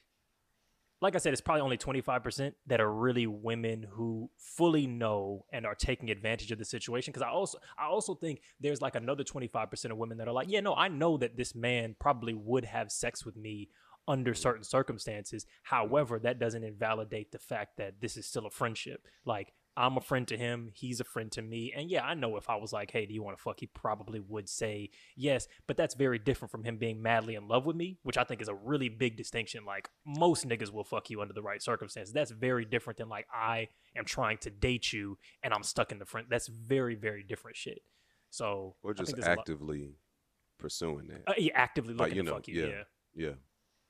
like 1.04 1.16
I 1.16 1.18
said, 1.18 1.34
it's 1.34 1.42
probably 1.42 1.62
only 1.62 1.78
twenty 1.78 2.00
five 2.00 2.24
percent 2.24 2.56
that 2.68 2.80
are 2.80 2.92
really 2.92 3.28
women 3.28 3.86
who 3.92 4.32
fully 4.38 4.88
know 4.88 5.46
and 5.52 5.66
are 5.66 5.76
taking 5.76 6.10
advantage 6.10 6.52
of 6.52 6.58
the 6.58 6.66
situation. 6.66 7.12
Because 7.12 7.22
I 7.22 7.30
also, 7.30 7.58
I 7.78 7.88
also 7.88 8.16
think 8.16 8.42
there's 8.62 8.82
like 8.82 8.96
another 8.96 9.26
twenty 9.26 9.48
five 9.48 9.70
percent 9.70 9.92
of 9.92 9.98
women 9.98 10.18
that 10.20 10.30
are 10.30 10.34
like, 10.34 10.48
yeah, 10.50 10.62
no, 10.62 10.74
I 10.74 10.88
know 10.88 11.18
that 11.18 11.36
this 11.36 11.54
man 11.54 11.98
probably 12.00 12.34
would 12.34 12.64
have 12.64 12.90
sex 12.90 13.26
with 13.26 13.36
me 13.36 13.70
under 14.08 14.34
certain 14.34 14.64
circumstances. 14.64 15.46
However, 15.64 16.20
that 16.20 16.40
doesn't 16.40 16.64
invalidate 16.64 17.34
the 17.34 17.40
fact 17.40 17.78
that 17.78 18.00
this 18.00 18.16
is 18.16 18.26
still 18.26 18.46
a 18.46 18.50
friendship. 18.50 19.06
Like 19.26 19.54
I'm 19.76 19.98
a 19.98 20.02
friend 20.02 20.28
to 20.28 20.38
him, 20.38 20.70
he's 20.74 21.00
a 21.00 21.04
friend 21.04 21.32
to 21.32 21.42
me. 21.42 21.74
And 21.76 21.90
yeah, 21.90 22.06
I 22.06 22.14
know 22.14 22.38
if 22.38 22.50
I 22.50 22.56
was 22.58 22.72
like, 22.72 22.92
hey, 22.92 23.06
do 23.08 23.14
you 23.14 23.24
want 23.24 23.38
to 23.38 23.42
fuck? 23.42 23.60
He 23.60 23.66
probably 23.68 24.20
would 24.20 24.48
say 24.48 24.92
yes. 25.16 25.48
But 25.68 25.78
that's 25.78 25.96
very 25.96 26.20
different 26.20 26.52
from 26.52 26.64
him 26.64 26.78
being 26.78 27.02
madly 27.02 27.36
in 27.36 27.48
love 27.48 27.66
with 27.66 27.76
me, 27.76 27.98
which 28.04 28.18
I 28.18 28.24
think 28.24 28.42
is 28.42 28.48
a 28.48 28.54
really 28.54 28.90
big 28.90 29.18
distinction. 29.18 29.66
Like 29.66 29.90
most 30.06 30.48
niggas 30.48 30.72
will 30.72 30.84
fuck 30.84 31.10
you 31.10 31.22
under 31.22 31.34
the 31.34 31.42
right 31.42 31.62
circumstances. 31.62 32.14
That's 32.14 32.32
very 32.32 32.66
different 32.66 32.98
than 32.98 33.10
like 33.10 33.26
I 33.34 33.70
am 33.96 34.06
trying 34.06 34.38
to 34.40 34.50
date 34.52 34.94
you 34.94 35.18
and 35.42 35.54
I'm 35.54 35.64
stuck 35.64 35.92
in 35.92 35.98
the 36.00 36.06
friend. 36.06 36.28
That's 36.30 36.48
very, 36.48 36.96
very 36.96 37.24
different 37.24 37.58
shit. 37.58 37.80
So 38.30 38.76
think 38.84 38.98
just 38.98 39.16
there's 39.16 39.26
a 39.26 39.30
lot- 39.30 39.40
actively 39.40 39.96
pursuing 40.60 41.08
that. 41.08 41.24
uh, 41.28 41.34
yeah, 41.38 41.52
actively 41.56 41.94
Like, 41.94 42.10
looking 42.10 42.16
you 42.18 42.24
to 42.24 42.30
know, 42.30 42.36
fuck 42.36 42.48
you. 42.48 42.62
yeah. 42.62 42.68
yeah. 42.68 42.84
yeah. 43.16 43.34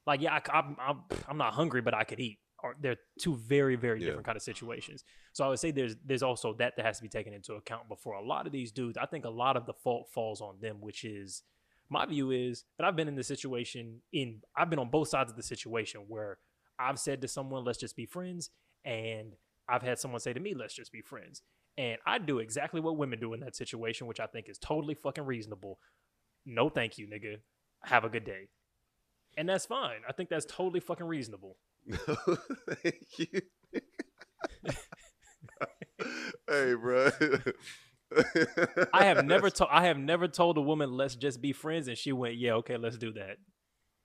Like, 0.06 0.22
yeah, 0.22 0.40
I, 0.52 0.60
am 0.60 0.76
I'm, 0.80 1.00
I'm 1.30 1.38
not 1.38 1.54
hungry, 1.54 1.82
but 1.82 1.94
I 1.94 2.04
could 2.04 2.20
eat. 2.20 2.40
Or 2.64 2.76
they're 2.80 2.98
two 3.20 3.36
very, 3.36 3.76
very 3.76 4.00
Yeah. 4.00 4.06
different 4.08 4.26
kind 4.26 4.38
of 4.38 4.42
situations. 4.42 5.04
So 5.34 5.44
I 5.46 5.50
would 5.50 5.60
say 5.60 5.72
there's 5.72 5.98
there's 5.98 6.24
also 6.24 6.54
that 6.54 6.78
that 6.78 6.86
has 6.86 6.98
to 6.98 7.04
be 7.04 7.10
taken 7.10 7.34
into 7.34 7.56
account 7.56 7.90
before 7.90 8.14
a 8.16 8.24
lot 8.24 8.46
of 8.48 8.54
these 8.54 8.72
dudes. 8.72 8.98
I 8.98 9.06
think 9.06 9.26
a 9.26 9.30
lot 9.30 9.58
of 9.58 9.66
the 9.66 9.74
fault 9.74 10.10
falls 10.10 10.40
on 10.42 10.60
them, 10.62 10.80
which 10.80 11.04
is 11.04 11.44
my 11.90 12.06
view 12.06 12.32
is, 12.32 12.64
and 12.80 12.86
I've 12.88 12.96
been 12.96 13.10
in 13.10 13.16
the 13.16 13.24
situation 13.24 14.02
in 14.14 14.42
I've 14.56 14.70
been 14.70 14.80
on 14.80 14.90
both 14.90 15.10
sides 15.10 15.30
of 15.30 15.36
the 15.38 15.44
situation 15.44 16.02
where 16.08 16.40
I've 16.80 16.98
said 16.98 17.22
to 17.22 17.28
someone, 17.28 17.66
"Let's 17.66 17.78
just 17.80 17.96
be 17.98 18.06
friends," 18.06 18.50
and 18.86 19.36
I've 19.68 19.84
had 19.84 20.00
someone 20.00 20.22
say 20.22 20.32
to 20.34 20.40
me, 20.40 20.54
"Let's 20.54 20.74
just 20.74 20.92
be 20.92 21.02
friends." 21.02 21.42
And 21.78 21.98
I 22.06 22.18
do 22.18 22.40
exactly 22.40 22.80
what 22.80 22.98
women 22.98 23.20
do 23.20 23.34
in 23.34 23.40
that 23.42 23.56
situation, 23.56 24.08
which 24.08 24.20
I 24.20 24.28
think 24.28 24.48
is 24.48 24.58
totally 24.58 24.94
fucking 24.94 25.26
reasonable. 25.26 25.80
No, 26.46 26.70
thank 26.70 26.98
you, 26.98 27.08
nigga. 27.08 27.42
Have 27.84 28.06
a 28.06 28.10
good 28.10 28.24
day. 28.24 28.48
And 29.36 29.50
that's 29.50 29.66
fine. 29.66 30.02
I 30.08 30.12
think 30.14 30.30
that's 30.30 30.46
totally 30.46 30.80
fucking 30.80 31.08
reasonable. 31.08 31.58
No, 31.86 31.98
thank 32.84 33.06
you. 33.18 33.42
hey, 36.50 36.74
bro. 36.82 37.10
I 38.94 39.06
have 39.06 39.26
never 39.26 39.50
told 39.50 39.70
I 39.72 39.86
have 39.86 39.98
never 39.98 40.28
told 40.28 40.58
a 40.58 40.62
woman 40.62 40.92
let's 40.92 41.16
just 41.16 41.42
be 41.42 41.52
friends 41.52 41.88
and 41.88 41.98
she 41.98 42.12
went, 42.12 42.36
"Yeah, 42.36 42.54
okay, 42.56 42.78
let's 42.78 42.98
do 42.98 43.12
that." 43.14 43.38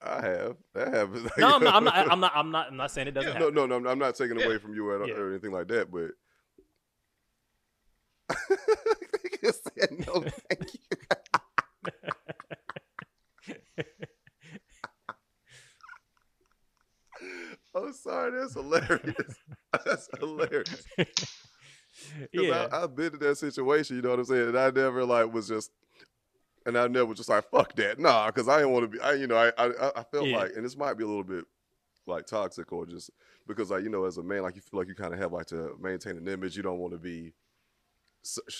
I 0.01 0.21
have. 0.23 0.57
That 0.75 0.95
happens. 0.95 1.29
No, 1.37 1.55
I'm 1.57 1.63
not 1.65 1.75
I'm 1.75 1.85
not 1.85 1.95
I'm 1.97 2.21
not 2.21 2.33
I'm 2.35 2.51
not, 2.51 2.67
I'm 2.69 2.77
not 2.77 2.91
saying 2.91 3.09
it 3.09 3.13
doesn't 3.13 3.35
no, 3.35 3.39
happen. 3.39 3.55
no, 3.55 3.67
no. 3.67 3.75
I'm- 3.75 3.87
I'm 3.87 3.99
not 3.99 4.15
taking 4.17 4.39
Yeah. 4.39 4.47
away 4.47 4.59
from 4.59 4.75
you 4.75 4.89
or, 4.89 5.07
Yeah. 5.07 5.15
or 5.15 5.31
anything 5.31 5.53
like 5.53 5.69
that, 5.69 5.91
but. 5.91 6.11
Nigga 8.49 9.55
said 9.55 10.07
no, 10.07 10.25
thank 10.49 10.75
you. 13.77 13.85
I'm 17.85 17.93
sorry, 17.93 18.41
that's 18.41 18.55
hilarious. 18.55 19.37
That's 19.85 20.09
hilarious. 20.19 20.89
Yeah. 22.33 22.67
I've 22.71 22.95
been 22.95 23.15
in 23.15 23.19
that 23.21 23.37
situation, 23.39 23.97
you 23.97 24.03
know 24.03 24.11
what 24.11 24.19
I'm 24.21 24.25
saying? 24.25 24.49
And 24.49 24.59
I 24.59 24.71
never 24.71 25.05
like 25.05 25.33
was 25.33 25.49
just, 25.49 25.71
and 26.67 26.77
I 26.77 26.87
never 26.89 27.07
was 27.07 27.19
just 27.19 27.29
like, 27.29 27.51
fuck 27.51 27.75
that. 27.77 27.99
Nah, 27.99 28.27
because 28.27 28.49
I 28.49 28.59
didn't 28.59 28.73
want 28.73 28.85
to 28.85 28.89
be, 28.89 29.01
I, 29.01 29.15
you 29.15 29.27
know, 29.27 29.37
I, 29.37 29.53
I, 29.59 29.91
I 29.97 30.03
felt 30.05 30.29
Yeah. 30.29 30.37
like, 30.39 30.53
and 30.57 30.65
this 30.65 30.77
might 30.77 30.95
be 30.95 31.05
a 31.05 31.07
little 31.09 31.25
bit 31.25 31.45
like 32.07 32.27
toxic 32.27 32.73
or 32.73 32.87
just 32.87 33.11
because 33.47 33.71
like, 33.71 33.83
you 33.85 33.91
know, 33.91 34.05
as 34.05 34.19
a 34.19 34.23
man, 34.23 34.43
like 34.43 34.57
you 34.57 34.63
feel 34.63 34.81
like 34.81 34.89
you 34.89 34.95
kind 34.95 35.13
of 35.15 35.21
have 35.21 35.33
like 35.33 35.47
to 35.47 35.77
maintain 35.81 36.17
an 36.17 36.29
image. 36.29 36.57
You 36.57 36.63
don't 36.63 36.79
want 36.79 36.93
to 36.95 36.99
be, 36.99 37.33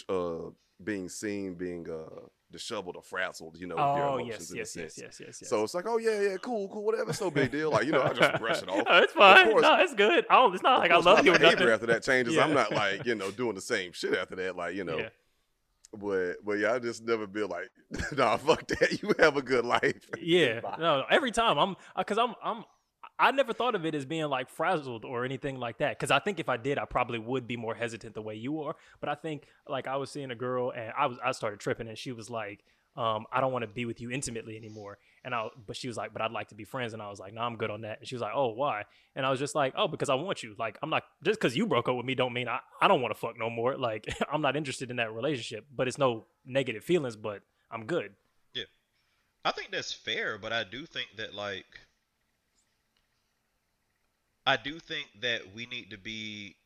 uh, 0.09 0.51
being 0.83 1.09
seen, 1.09 1.55
being, 1.55 1.89
uh, 1.91 2.27
disheveled 2.51 2.97
or 2.97 3.03
frazzled, 3.03 3.57
you 3.59 3.67
know, 3.67 3.77
oh, 3.77 4.17
emotions 4.19 4.53
yes, 4.55 4.75
yes, 4.77 4.77
yes, 4.77 4.99
yes, 4.99 5.21
yes, 5.21 5.39
yes. 5.43 5.51
So 5.51 5.63
it's 5.65 5.75
like, 5.75 5.87
oh 5.87 5.99
yeah, 5.99 6.21
yeah, 6.21 6.37
cool, 6.41 6.69
cool, 6.69 6.85
whatever. 6.85 7.11
It's 7.11 7.21
no 7.21 7.31
big 7.31 7.51
deal. 7.51 7.71
Like, 7.71 7.85
you 7.87 7.93
know, 7.93 8.03
I 8.03 8.13
just 8.13 8.39
brush 8.41 8.63
it 8.63 8.69
off. 8.71 8.85
Oh, 8.87 8.99
it's 8.99 9.13
fine. 9.13 9.51
course- 9.51 9.63
no, 9.63 9.77
it's 9.81 9.95
good. 9.95 10.25
I 10.31 10.35
don't, 10.37 10.55
it's 10.55 10.63
not 10.63 10.79
like 10.79 10.91
I 10.91 10.97
love 10.97 11.25
you 11.27 11.35
or 11.35 11.39
behavior 11.39 11.73
after 11.73 11.87
that 11.87 12.03
changes. 12.03 12.37
I'm 12.39 12.55
not 12.55 12.73
like 12.73 13.05
you 13.07 13.15
know 13.15 13.31
doing 13.31 13.55
the 13.55 13.61
same 13.61 13.93
shit 13.93 14.15
after 14.15 14.37
that. 14.37 14.57
Like 14.57 14.75
you 14.75 14.85
know, 14.85 14.99
Yeah. 14.99 15.09
but 15.99 16.37
but 16.45 16.53
yeah, 16.59 16.73
I 16.75 16.79
just 16.79 17.05
never 17.05 17.27
be 17.27 17.43
like, 17.43 17.71
nah, 18.17 18.37
fuck 18.37 18.67
that. 18.69 19.03
You 19.03 19.13
have 19.19 19.37
a 19.37 19.43
good 19.43 19.65
life. 19.65 20.09
Yeah, 20.19 20.61
Bye. 20.63 20.77
no. 20.79 21.05
Every 21.11 21.31
time 21.33 21.59
I'm, 21.59 21.77
because 21.97 22.19
I'm, 22.19 22.35
I'm, 22.43 22.65
I 23.19 23.31
never 23.33 23.53
thought 23.53 23.75
of 23.75 23.85
it 23.85 23.95
as 23.95 24.05
being 24.05 24.27
like 24.27 24.49
frazzled 24.49 25.05
or 25.05 25.25
anything 25.25 25.59
like 25.59 25.79
that. 25.79 25.99
Because 25.99 26.11
I 26.11 26.19
think 26.19 26.39
if 26.39 26.49
I 26.49 26.57
did, 26.57 26.79
I 26.79 26.85
probably 26.85 27.19
would 27.19 27.47
be 27.47 27.57
more 27.57 27.75
hesitant 27.75 28.15
the 28.15 28.23
way 28.23 28.35
you 28.35 28.63
are. 28.63 28.77
But 29.01 29.09
I 29.09 29.15
think 29.15 29.47
like 29.69 29.89
I 29.89 29.97
was 29.97 30.11
seeing 30.11 30.31
a 30.31 30.37
girl 30.37 30.71
and 30.71 30.93
I 30.97 31.07
was, 31.07 31.19
I 31.25 31.33
started 31.33 31.61
tripping, 31.61 31.89
and 31.89 31.99
she 31.99 32.13
was 32.13 32.31
like, 32.31 32.65
um, 32.99 33.27
I 33.33 33.41
don't 33.41 33.53
want 33.53 33.63
to 33.63 33.69
be 33.69 33.85
with 33.85 34.01
you 34.01 34.11
intimately 34.11 34.57
anymore. 34.57 34.99
And 35.25 35.33
I, 35.33 35.49
but 35.67 35.77
she 35.77 35.87
was 35.87 35.97
like, 35.97 36.13
but 36.13 36.21
I'd 36.21 36.33
like 36.33 36.49
to 36.49 36.57
be 36.57 36.65
friends. 36.65 36.95
And 36.95 37.01
I 37.01 37.09
was 37.09 37.21
like, 37.21 37.33
no, 37.33 37.43
I'm 37.43 37.57
good 37.57 37.71
on 37.71 37.83
that. 37.83 38.01
And 38.01 38.09
she 38.09 38.17
was 38.17 38.23
like, 38.23 38.33
oh, 38.35 38.49
why? 38.49 38.85
And 39.15 39.25
I 39.25 39.31
was 39.31 39.39
just 39.39 39.55
like, 39.55 39.75
oh, 39.77 39.87
because 39.87 40.09
I 40.09 40.15
want 40.15 40.43
you. 40.43 40.57
Like, 40.59 40.79
I'm 40.83 40.91
not 40.91 41.05
just 41.23 41.39
because 41.39 41.57
you 41.57 41.67
broke 41.67 41.89
up 41.89 41.95
with 41.95 42.07
me 42.07 42.17
don't 42.17 42.33
mean 42.33 42.49
I, 42.49 42.59
I 42.81 42.89
don't 42.89 43.01
want 43.01 43.15
to 43.15 43.21
fuck 43.21 43.39
no 43.39 43.51
more. 43.51 43.77
Like, 43.77 44.13
I'm 44.33 44.43
not 44.43 44.57
interested 44.57 44.91
in 44.91 44.97
that 44.97 45.13
relationship. 45.13 45.67
But 45.75 45.87
it's 45.87 45.99
no 45.99 46.27
negative 46.45 46.83
feelings. 46.83 47.15
But 47.15 47.43
I'm 47.71 47.85
good. 47.87 48.15
Yeah. 48.53 48.65
I 49.45 49.53
think 49.53 49.71
that's 49.71 49.93
fair, 49.93 50.37
but 50.37 50.53
I 50.53 50.65
do 50.65 50.85
think 50.85 51.09
that 51.19 51.35
like 51.35 51.79
I 54.49 54.57
do 54.57 54.81
think 54.81 55.09
that 55.21 55.55
we 55.55 55.67
need 55.67 55.91
to 55.91 55.97
be 55.99 56.57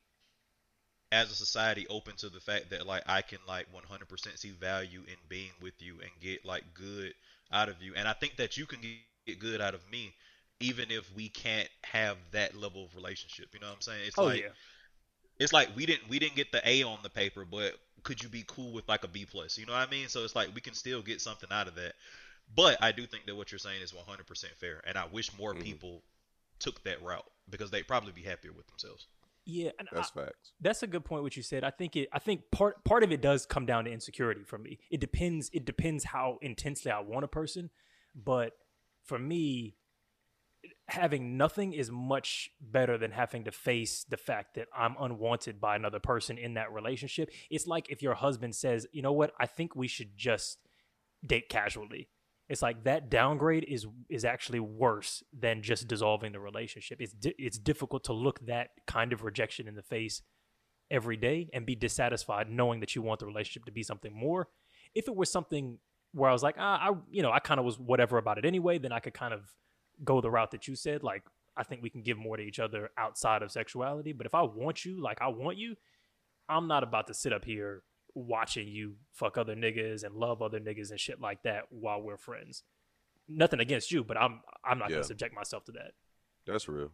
as 1.13 1.31
a 1.31 1.35
society 1.35 1.87
open 1.89 2.17
to 2.17 2.29
the 2.31 2.41
fact 2.41 2.71
that 2.71 2.87
like 2.87 3.03
I 3.07 3.23
can 3.23 3.39
like 3.47 3.67
100% 3.73 4.39
see 4.39 4.51
value 4.51 5.03
in 5.07 5.17
being 5.29 5.51
with 5.61 5.75
you 5.81 6.01
and 6.01 6.11
get 6.21 6.45
like 6.45 6.65
good 6.75 7.13
out 7.53 7.69
of 7.69 7.83
you 7.83 7.93
and 7.97 8.09
I 8.09 8.15
think 8.15 8.37
that 8.37 8.57
you 8.57 8.67
can 8.67 8.81
get 8.81 9.39
good 9.39 9.61
out 9.61 9.75
of 9.75 9.81
me 9.91 10.15
even 10.61 10.91
if 10.91 11.13
we 11.15 11.29
can't 11.29 11.69
have 11.85 12.17
that 12.33 12.57
level 12.57 12.85
of 12.85 12.95
relationship 12.97 13.49
you 13.53 13.61
know 13.61 13.67
what 13.69 13.75
I'm 13.75 13.81
saying 13.83 14.07
it's 14.07 14.19
Oh 14.19 14.31
like 14.31 14.31
yeah. 14.31 14.53
it's 15.41 15.53
like 15.53 15.75
we 15.77 15.87
didn't 15.87 16.09
we 16.09 16.19
didn't 16.19 16.37
get 16.37 16.53
the 16.53 16.69
A 16.69 16.85
on 16.85 16.99
the 17.03 17.11
paper, 17.11 17.45
but 17.45 17.75
could 18.05 18.23
you 18.23 18.29
be 18.31 18.45
cool 18.47 18.73
with 18.73 18.89
like 18.89 19.05
a 19.05 19.09
B 19.09 19.27
plus? 19.27 19.59
You 19.59 19.67
know 19.67 19.73
what 19.73 19.89
I 19.89 19.91
mean? 19.91 20.09
So 20.09 20.25
it's 20.25 20.37
like 20.37 20.55
we 20.55 20.61
can 20.61 20.75
still 20.75 21.03
get 21.03 21.21
something 21.21 21.49
out 21.53 21.69
of 21.69 21.75
that. 21.77 21.95
But 22.55 22.79
I 22.83 22.93
do 22.93 23.07
think 23.07 23.27
that 23.27 23.37
what 23.37 23.53
you're 23.53 23.59
saying 23.61 23.83
is 23.83 23.95
100% 23.95 24.55
fair, 24.57 24.83
and 24.87 24.99
I 24.99 25.07
wish 25.07 25.37
more 25.39 25.55
Mhm. 25.55 25.77
people 25.77 26.03
took 26.61 26.83
that 26.85 27.03
route 27.03 27.27
because 27.53 27.71
they'd 27.71 27.87
probably 27.87 28.11
be 28.11 28.23
happier 28.23 28.51
with 28.53 28.67
themselves. 28.67 29.07
Yeah, 29.45 29.71
and 29.79 29.89
I- 29.93 29.95
That's 29.97 30.11
facts. 30.11 30.53
that's 30.61 30.83
a 30.83 30.87
good 30.89 31.05
point 31.05 31.23
what 31.23 31.37
you 31.37 31.43
said. 31.45 31.63
I 31.65 31.71
think 31.71 31.95
it 31.97 32.09
i 32.13 32.19
think 32.19 32.51
part 32.51 32.85
part 32.85 33.03
of 33.05 33.11
it 33.13 33.21
does 33.23 33.45
come 33.47 33.67
down 33.67 33.85
to 33.85 33.93
insecurity 33.93 34.43
for 34.45 34.59
me. 34.59 34.79
It 34.91 35.01
depends 35.01 35.51
it 35.53 35.65
depends 35.65 36.03
how 36.05 36.39
intensely 36.43 36.91
i 36.91 36.99
want 37.01 37.25
a 37.25 37.29
person 37.29 37.71
but 38.15 38.53
for 39.05 39.19
me 39.19 39.77
having 40.89 41.37
nothing 41.37 41.73
is 41.73 41.91
much 41.91 42.51
better 42.61 42.97
than 42.99 43.11
having 43.11 43.43
to 43.45 43.51
face 43.51 44.05
the 44.09 44.17
fact 44.17 44.55
that 44.55 44.69
i'm 44.77 44.95
unwanted 45.01 45.61
by 45.61 45.75
another 45.75 45.99
person 45.99 46.39
in 46.39 46.55
that 46.55 46.73
relationship. 46.73 47.31
It's 47.51 47.67
like 47.67 47.91
if 47.91 48.01
your 48.03 48.15
husband 48.15 48.55
says 48.55 48.87
you 48.93 49.03
know 49.03 49.13
what? 49.13 49.33
I 49.41 49.47
think 49.47 49.75
we 49.75 49.89
should 49.89 50.17
just 50.17 50.59
date 51.27 51.49
casually 51.49 52.09
it's 52.49 52.63
like 52.63 52.85
that 52.85 53.11
downgrade 53.11 53.65
is 53.69 53.87
is 54.09 54.25
actually 54.25 54.61
worse 54.61 55.23
than 55.33 55.63
just 55.63 55.89
dissolving 55.89 56.33
the 56.33 56.41
relationship. 56.41 57.01
It's 57.01 57.13
di- 57.13 57.35
it's 57.39 57.59
difficult 57.59 58.05
to 58.05 58.13
look 58.13 58.45
that 58.47 58.71
kind 58.87 59.13
of 59.13 59.25
rejection 59.25 59.69
in 59.69 59.75
the 59.75 59.83
face 59.83 60.23
every 60.91 61.17
day 61.17 61.49
and 61.55 61.65
be 61.65 61.75
dissatisfied 61.75 62.51
knowing 62.51 62.81
that 62.81 62.95
you 62.95 63.03
want 63.03 63.21
the 63.21 63.27
relationship 63.27 63.65
to 63.65 63.73
be 63.73 63.83
something 63.83 64.15
more. 64.15 64.49
If 64.95 65.09
it 65.09 65.17
was 65.17 65.31
something 65.31 65.79
where 66.13 66.29
I 66.29 66.33
was 66.33 66.43
like, 66.43 66.57
ah, 66.59 66.91
I 66.91 66.93
you 67.11 67.23
know, 67.23 67.33
I 67.33 67.39
kind 67.39 67.59
of 67.59 67.65
was 67.65 67.79
whatever 67.79 68.19
about 68.19 68.39
it 68.39 68.45
anyway, 68.45 68.79
then 68.79 68.93
I 68.93 69.01
could 69.01 69.15
kind 69.15 69.33
of 69.33 69.53
go 70.05 70.21
the 70.21 70.31
route 70.31 70.51
that 70.51 70.69
you 70.69 70.75
said. 70.75 71.03
Like 71.03 71.23
I 71.57 71.63
think 71.63 71.83
we 71.83 71.91
can 71.91 72.03
give 72.03 72.19
more 72.19 72.37
to 72.37 72.43
each 72.43 72.59
other 72.59 72.91
outside 72.99 73.43
of 73.43 73.51
sexuality. 73.51 74.13
But 74.13 74.27
if 74.27 74.35
I 74.35 74.43
want 74.43 74.85
you, 74.85 75.01
like 75.01 75.23
I 75.23 75.29
want 75.29 75.59
you, 75.59 75.77
I'm 76.49 76.69
not 76.69 76.83
about 76.83 77.07
to 77.07 77.15
sit 77.15 77.33
up 77.33 77.45
here 77.45 77.83
watching 78.15 78.69
you 78.69 78.97
fuck 79.13 79.39
other 79.39 79.55
niggas 79.55 80.05
and 80.05 80.15
love 80.15 80.43
other 80.43 80.61
niggas 80.61 80.91
and 80.91 81.01
shit 81.01 81.21
like 81.21 81.43
that 81.43 81.65
while 81.71 82.01
we're 82.01 82.17
friends. 82.17 82.63
Nothing 83.29 83.61
against 83.61 83.91
you, 83.91 84.05
but 84.05 84.17
I'm 84.17 84.41
I'm 84.65 84.79
not 84.79 84.91
Yeah. 84.91 84.97
gonna 84.97 85.05
subject 85.05 85.35
myself 85.35 85.65
to 85.65 85.73
that. 85.73 85.93
That's 86.47 86.69
real. 86.69 86.93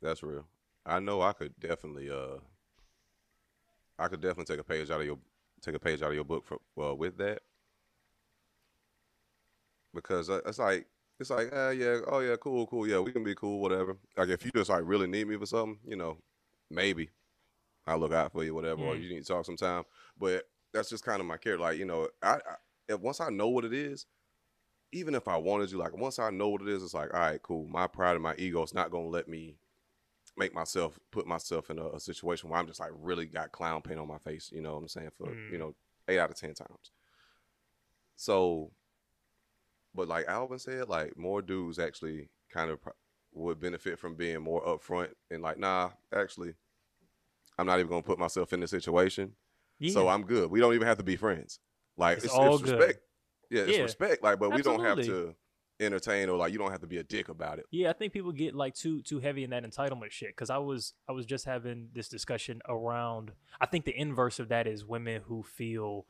That's 0.00 0.22
real. 0.22 0.46
I 0.86 1.00
know 1.00 1.20
I 1.20 1.32
could 1.32 1.58
definitely 1.58 2.10
uh 2.10 2.38
I 3.98 4.08
could 4.08 4.20
definitely 4.20 4.44
take 4.44 4.60
a 4.60 4.64
page 4.64 4.90
out 4.90 5.00
of 5.00 5.06
your 5.06 5.18
take 5.60 5.74
a 5.74 5.78
page 5.80 6.02
out 6.02 6.10
of 6.10 6.14
your 6.14 6.24
book 6.24 6.46
for 6.46 6.58
well 6.76 6.96
with 6.96 7.18
that. 7.18 7.42
Because 9.94 10.30
uh, 10.30 10.40
it's 10.46 10.58
like 10.58 10.86
it's 11.18 11.30
like, 11.30 11.50
ah 11.52 11.70
yeah, 11.70 11.98
oh 12.06 12.20
yeah, 12.20 12.36
cool, 12.36 12.66
cool, 12.68 12.86
yeah, 12.86 13.00
we 13.00 13.10
can 13.12 13.24
be 13.24 13.34
cool, 13.34 13.60
whatever. 13.60 13.96
Like 14.16 14.28
if 14.28 14.44
you 14.44 14.52
just 14.54 14.70
like 14.70 14.82
really 14.84 15.08
need 15.08 15.26
me 15.26 15.36
for 15.36 15.46
something, 15.46 15.78
you 15.84 15.96
know, 15.96 16.18
maybe 16.70 17.10
I'll 17.88 17.98
look 17.98 18.12
out 18.12 18.32
for 18.32 18.44
you, 18.44 18.54
whatever, 18.54 18.82
or 18.82 18.94
Mm. 18.96 19.02
you 19.02 19.08
need 19.08 19.24
to 19.24 19.32
talk 19.32 19.44
sometime. 19.46 19.84
But 20.18 20.44
that's 20.72 20.90
just 20.90 21.04
kind 21.04 21.20
of 21.20 21.26
my 21.26 21.36
character. 21.36 21.64
Like, 21.64 21.78
you 21.78 21.84
know, 21.86 22.08
I, 22.22 22.34
I 22.34 22.56
if 22.88 23.00
once 23.00 23.20
I 23.20 23.30
know 23.30 23.48
what 23.48 23.64
it 23.64 23.72
is, 23.72 24.06
even 24.92 25.14
if 25.14 25.28
I 25.28 25.36
wanted 25.36 25.70
you, 25.70 25.78
like 25.78 25.96
once 25.96 26.18
I 26.18 26.30
know 26.30 26.48
what 26.48 26.62
it 26.62 26.68
is, 26.68 26.82
it's 26.82 26.94
like, 26.94 27.12
all 27.12 27.20
right, 27.20 27.42
cool. 27.42 27.66
My 27.66 27.86
pride 27.86 28.14
and 28.14 28.22
my 28.22 28.34
ego 28.38 28.62
is 28.62 28.74
not 28.74 28.90
gonna 28.90 29.08
let 29.08 29.28
me 29.28 29.56
make 30.36 30.54
myself 30.54 30.98
put 31.10 31.26
myself 31.26 31.68
in 31.70 31.78
a, 31.78 31.88
a 31.88 32.00
situation 32.00 32.48
where 32.48 32.58
I'm 32.58 32.66
just 32.66 32.80
like 32.80 32.92
really 32.94 33.26
got 33.26 33.52
clown 33.52 33.82
paint 33.82 33.98
on 33.98 34.08
my 34.08 34.18
face. 34.18 34.50
You 34.52 34.62
know 34.62 34.74
what 34.74 34.82
I'm 34.82 34.88
saying? 34.88 35.10
For 35.16 35.26
Mm. 35.26 35.52
you 35.52 35.58
know, 35.58 35.74
eight 36.08 36.18
out 36.18 36.30
of 36.30 36.36
ten 36.36 36.54
times. 36.54 36.90
So, 38.16 38.70
but 39.94 40.08
like 40.08 40.26
Alvin 40.26 40.58
said, 40.58 40.88
like 40.88 41.16
more 41.16 41.42
dudes 41.42 41.78
actually 41.78 42.28
kind 42.50 42.70
of 42.70 42.78
would 43.32 43.60
benefit 43.60 43.98
from 43.98 44.14
being 44.14 44.40
more 44.42 44.62
upfront 44.64 45.10
and 45.30 45.42
like, 45.42 45.58
nah, 45.58 45.90
actually, 46.14 46.54
I'm 47.58 47.66
not 47.66 47.78
even 47.78 47.90
gonna 47.90 48.02
put 48.02 48.18
myself 48.18 48.52
in 48.52 48.60
this 48.60 48.70
situation. 48.70 49.32
Yeah. 49.78 49.92
So 49.92 50.08
I'm 50.08 50.24
good. 50.24 50.50
We 50.50 50.60
don't 50.60 50.74
even 50.74 50.86
have 50.86 50.98
to 50.98 51.04
be 51.04 51.16
friends. 51.16 51.60
Like 51.96 52.18
It's 52.18 52.26
it's, 52.26 52.34
all 52.34 52.54
it's 52.54 52.62
good. 52.64 52.78
respect. 52.78 53.00
Yeah, 53.50 53.62
it's 53.62 53.76
Yeah. 53.76 53.82
respect. 53.82 54.22
Like, 54.22 54.38
but 54.38 54.52
we 54.52 54.62
don't 54.62 54.80
have 54.84 54.98
to 55.02 55.34
entertain 55.80 56.28
or 56.28 56.36
like 56.36 56.52
you 56.52 56.58
don't 56.58 56.70
have 56.72 56.80
to 56.80 56.86
be 56.86 56.98
a 56.98 57.04
dick 57.04 57.28
about 57.28 57.58
it. 57.58 57.66
Yeah, 57.70 57.90
I 57.90 57.92
think 57.92 58.12
people 58.12 58.32
get 58.32 58.54
like 58.54 58.74
too 58.74 59.02
too 59.02 59.20
heavy 59.20 59.44
in 59.44 59.50
that 59.50 59.64
entitlement 59.64 60.10
shit. 60.10 60.30
Because 60.30 60.50
I 60.50 60.58
was 60.58 60.94
I 61.08 61.12
was 61.12 61.26
just 61.26 61.44
having 61.44 61.88
this 61.92 62.08
discussion 62.08 62.60
around. 62.68 63.32
I 63.60 63.66
think 63.66 63.84
the 63.84 63.96
inverse 63.98 64.38
of 64.38 64.48
that 64.48 64.66
is 64.66 64.84
women 64.84 65.22
who 65.26 65.42
feel 65.42 66.06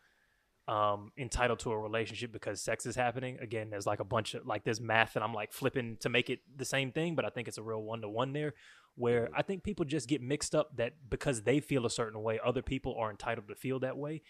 um, 0.68 1.12
entitled 1.16 1.58
to 1.60 1.72
a 1.72 1.78
relationship 1.78 2.30
because 2.30 2.60
sex 2.60 2.84
is 2.84 2.94
happening. 2.94 3.38
Again, 3.40 3.70
there's 3.70 3.86
like 3.86 4.00
a 4.00 4.04
bunch 4.04 4.34
of 4.34 4.46
like 4.46 4.64
there's 4.64 4.80
math 4.80 5.16
and 5.16 5.24
I'm 5.24 5.32
like 5.32 5.52
flipping 5.52 5.96
to 6.00 6.10
make 6.10 6.28
it 6.28 6.40
the 6.54 6.66
same 6.66 6.92
thing, 6.92 7.14
but 7.14 7.24
I 7.24 7.30
think 7.30 7.48
it's 7.48 7.58
a 7.58 7.62
real 7.62 7.82
one 7.82 8.02
to 8.02 8.08
one 8.08 8.32
there. 8.32 8.54
Where 8.94 9.30
I 9.34 9.42
think 9.42 9.62
people 9.62 9.84
just 9.84 10.08
get 10.08 10.20
mixed 10.20 10.54
up 10.54 10.76
that 10.76 10.94
because 11.08 11.42
they 11.42 11.60
feel 11.60 11.86
a 11.86 11.90
certain 11.90 12.22
way, 12.22 12.38
other 12.44 12.62
people 12.62 12.96
are 12.98 13.10
entitled 13.10 13.48
to 13.48 13.54
feel 13.54 13.78
that 13.80 13.96
way. 13.96 14.22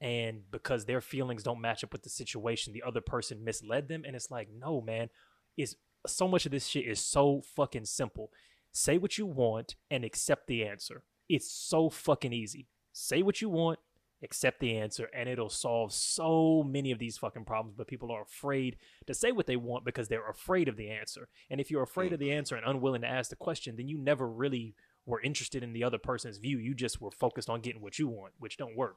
And 0.00 0.50
because 0.50 0.84
their 0.84 1.00
feelings 1.00 1.42
don't 1.42 1.60
match 1.60 1.84
up 1.84 1.92
with 1.92 2.04
the 2.04 2.08
situation, 2.08 2.72
the 2.72 2.84
other 2.84 3.00
person 3.00 3.44
misled 3.44 3.88
them. 3.88 4.04
And 4.06 4.16
it's 4.16 4.30
like, 4.30 4.48
no, 4.56 4.80
man, 4.80 5.10
it's 5.56 5.76
so 6.06 6.26
much 6.26 6.46
of 6.46 6.52
this 6.52 6.66
shit 6.66 6.86
is 6.86 7.00
so 7.00 7.42
fucking 7.54 7.84
simple. 7.84 8.30
Say 8.72 8.96
what 8.96 9.18
you 9.18 9.26
want 9.26 9.76
and 9.90 10.04
accept 10.04 10.46
the 10.46 10.64
answer. 10.64 11.02
It's 11.28 11.52
so 11.52 11.90
fucking 11.90 12.32
easy. 12.32 12.68
Say 12.92 13.22
what 13.22 13.40
you 13.40 13.48
want, 13.48 13.78
accept 14.22 14.60
the 14.60 14.76
answer, 14.76 15.08
and 15.14 15.28
it'll 15.28 15.50
solve 15.50 15.92
so 15.92 16.62
many 16.62 16.92
of 16.92 16.98
these 16.98 17.18
fucking 17.18 17.44
problems. 17.44 17.74
But 17.76 17.88
people 17.88 18.10
are 18.10 18.22
afraid 18.22 18.76
to 19.06 19.14
say 19.14 19.32
what 19.32 19.46
they 19.46 19.56
want 19.56 19.84
because 19.84 20.08
they're 20.08 20.28
afraid 20.28 20.68
of 20.68 20.76
the 20.76 20.90
answer. 20.90 21.28
And 21.50 21.60
if 21.60 21.70
you're 21.70 21.82
afraid 21.82 22.12
of 22.12 22.18
the 22.18 22.28
mm. 22.28 22.38
answer 22.38 22.56
and 22.56 22.66
unwilling 22.66 23.02
to 23.02 23.08
ask 23.08 23.30
the 23.30 23.36
question, 23.36 23.76
then 23.76 23.88
you 23.88 23.98
never 23.98 24.28
really 24.28 24.74
were 25.06 25.20
interested 25.20 25.62
in 25.62 25.72
the 25.72 25.84
other 25.84 25.98
person's 25.98 26.38
view. 26.38 26.58
You 26.58 26.74
just 26.74 27.00
were 27.00 27.10
focused 27.10 27.50
on 27.50 27.60
getting 27.60 27.82
what 27.82 27.98
you 27.98 28.08
want, 28.08 28.34
which 28.38 28.56
don't 28.56 28.76
work. 28.76 28.96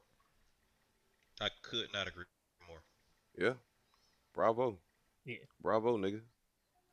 I 1.40 1.48
could 1.62 1.92
not 1.92 2.08
agree 2.08 2.24
more. 2.68 2.82
Yeah. 3.36 3.54
Bravo. 4.34 4.78
Yeah. 5.24 5.36
Bravo, 5.60 5.98
nigga. 5.98 6.20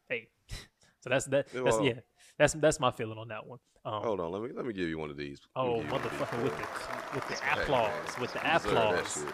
Hey, 0.09 0.29
so 0.99 1.09
that's 1.09 1.25
that. 1.25 1.47
Yeah, 1.53 1.61
That's 1.63 1.77
well- 1.77 1.85
yeah. 1.85 1.99
That's 2.37 2.53
that's 2.53 2.79
my 2.79 2.91
feeling 2.91 3.17
on 3.17 3.27
that 3.29 3.45
one. 3.45 3.59
Um, 3.85 4.01
Hold 4.03 4.19
on, 4.21 4.31
let 4.31 4.41
me 4.41 4.49
let 4.55 4.65
me 4.65 4.73
give 4.73 4.87
you 4.89 4.97
one 4.97 5.09
of 5.09 5.17
these. 5.17 5.39
Oh, 5.55 5.75
give 5.75 5.85
you 5.85 5.91
one 5.91 6.01
of 6.01 6.11
these 6.11 6.19
motherfucker, 6.19 6.43
with 6.43 6.57
the 6.57 7.15
with 7.15 7.27
the 7.27 7.35
Hey, 7.45 7.61
applause, 7.61 7.89
man, 7.89 8.21
with 8.21 8.33
the 8.33 8.39
you 8.39 8.55
applause. 8.55 9.25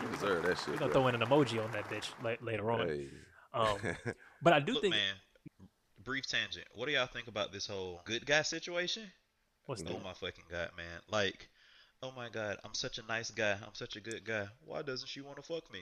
You 0.00 0.08
deserve 0.08 0.42
that 0.44 0.58
shit. 0.58 0.68
We're 0.68 0.72
gonna 0.74 0.92
bro. 0.92 1.00
throw 1.02 1.08
in 1.08 1.14
an 1.14 1.20
emoji 1.20 1.64
on 1.64 1.70
that 1.72 1.88
bitch 1.90 2.10
la- 2.22 2.46
later 2.46 2.70
on. 2.70 2.88
Hey. 2.88 3.08
Um, 3.52 3.76
but 4.42 4.52
I 4.52 4.60
do 4.60 4.74
Look, 4.74 4.82
think 4.82 4.94
man. 4.94 5.14
Brief 6.04 6.26
tangent. 6.26 6.66
What 6.74 6.86
do 6.86 6.92
y'all 6.92 7.06
think 7.06 7.28
about 7.28 7.52
this 7.52 7.66
whole 7.66 8.00
good 8.04 8.24
guy 8.24 8.42
situation? 8.42 9.04
what's 9.68 9.82
that? 9.82 9.92
Oh 9.92 10.00
my 10.02 10.14
fucking 10.14 10.44
god, 10.50 10.70
man! 10.76 11.00
Like, 11.10 11.48
oh 12.02 12.10
my 12.16 12.28
god, 12.30 12.56
I'm 12.64 12.74
such 12.74 12.98
a 12.98 13.06
nice 13.06 13.30
guy. 13.30 13.52
I'm 13.52 13.74
such 13.74 13.96
a 13.96 14.00
good 14.00 14.24
guy. 14.24 14.46
Why 14.64 14.82
doesn't 14.82 15.08
she 15.08 15.20
want 15.20 15.36
to 15.36 15.42
fuck 15.42 15.70
me? 15.72 15.80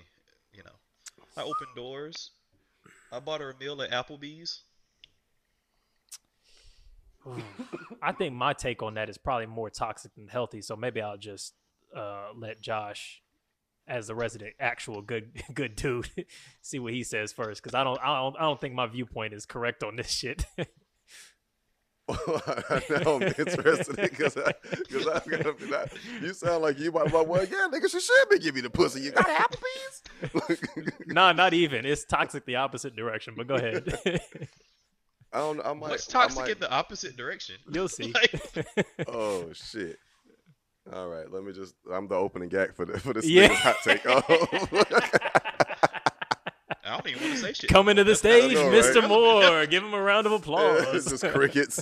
You 0.52 0.64
know, 0.64 1.24
I 1.36 1.42
open 1.42 1.68
doors. 1.74 2.30
I 3.12 3.20
bought 3.20 3.40
her 3.40 3.50
a 3.50 3.56
meal 3.58 3.80
at 3.82 3.90
Applebee's. 3.92 4.62
I 8.02 8.12
think 8.12 8.34
my 8.34 8.52
take 8.52 8.82
on 8.82 8.94
that 8.94 9.08
is 9.08 9.18
probably 9.18 9.46
more 9.46 9.70
toxic 9.70 10.14
than 10.14 10.28
healthy. 10.28 10.62
So 10.62 10.76
maybe 10.76 11.00
I'll 11.00 11.16
just 11.16 11.54
uh, 11.94 12.28
let 12.36 12.60
Josh, 12.60 13.22
as 13.86 14.08
the 14.08 14.14
resident 14.14 14.54
actual 14.60 15.02
good 15.02 15.30
good 15.54 15.76
dude, 15.76 16.10
see 16.62 16.78
what 16.78 16.92
he 16.92 17.02
says 17.02 17.32
first. 17.32 17.62
Because 17.62 17.74
I 17.74 17.84
don't 17.84 17.98
I 18.02 18.18
don't 18.20 18.36
I 18.36 18.42
don't 18.42 18.60
think 18.60 18.74
my 18.74 18.86
viewpoint 18.86 19.32
is 19.32 19.46
correct 19.46 19.82
on 19.82 19.96
this 19.96 20.10
shit. 20.10 20.46
now 22.08 22.16
I'm 23.06 23.22
interested 23.22 23.96
because 23.96 24.34
cause 24.34 25.08
I 25.08 25.20
gotta 25.28 25.54
be 25.58 25.66
like, 25.66 25.92
you 26.22 26.32
sound 26.34 26.62
like 26.62 26.78
you 26.78 26.92
might 26.92 27.06
be 27.06 27.16
like, 27.16 27.26
well, 27.26 27.44
yeah, 27.44 27.66
nigga, 27.68 27.90
she 27.90 27.98
should 27.98 28.28
be 28.30 28.38
giving 28.38 28.56
you 28.56 28.62
the 28.62 28.70
pussy. 28.70 29.00
You 29.00 29.10
got 29.10 29.26
Applebee's? 29.26 30.92
nah, 31.08 31.32
not 31.32 31.52
even. 31.52 31.84
It's 31.84 32.04
toxic 32.04 32.46
the 32.46 32.56
opposite 32.56 32.94
direction. 32.94 33.34
But 33.36 33.48
go 33.48 33.56
ahead. 33.56 34.20
I 35.32 35.38
don't. 35.38 35.60
I 35.64 35.72
might. 35.72 35.90
What's 35.90 36.08
I 36.08 36.12
toxic 36.12 36.40
might- 36.42 36.50
in 36.52 36.58
the 36.60 36.70
opposite 36.70 37.16
direction? 37.16 37.56
You'll 37.70 37.88
see. 37.88 38.12
Like, 38.12 38.66
Oh 39.08 39.52
shit. 39.52 39.98
All 40.92 41.08
right, 41.08 41.30
let 41.30 41.42
me 41.42 41.52
just. 41.52 41.74
I'm 41.92 42.06
the 42.08 42.14
opening 42.14 42.48
gag 42.48 42.74
for 42.74 42.84
the 42.84 42.98
for 43.00 43.12
this 43.12 43.26
Yeah. 43.26 43.48
nigga's 43.48 43.58
hot 43.58 43.76
take. 43.84 44.02
Oh. 44.06 44.22
I 46.84 46.96
don't 46.96 47.06
even 47.08 47.22
want 47.22 47.34
to 47.34 47.40
say 47.40 47.52
shit. 47.52 47.70
Coming 47.70 47.96
to 47.96 48.04
the 48.04 48.14
stage, 48.14 48.54
know, 48.54 48.68
right? 48.70 48.84
Mr. 48.84 49.06
Moore. 49.08 49.66
Give 49.66 49.82
him 49.82 49.92
a 49.92 50.00
round 50.00 50.26
of 50.26 50.32
applause. 50.32 50.84
it's 50.94 51.10
just 51.10 51.24
crickets. 51.34 51.80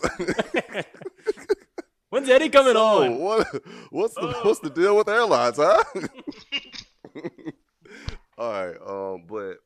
When's 2.09 2.28
Eddy 2.30 2.48
coming 2.48 2.72
So, 2.74 3.02
on? 3.02 3.18
what, 3.18 3.46
what's 3.90 4.14
the 4.14 4.20
Oh. 4.22 4.40
what's 4.48 4.61
the 4.61 4.70
deal 4.70 4.96
with 4.96 5.09
airlines, 5.09 5.57
huh? 5.59 5.83
All 8.38 8.50
right, 8.50 8.76
um, 8.87 9.24
but 9.28 9.59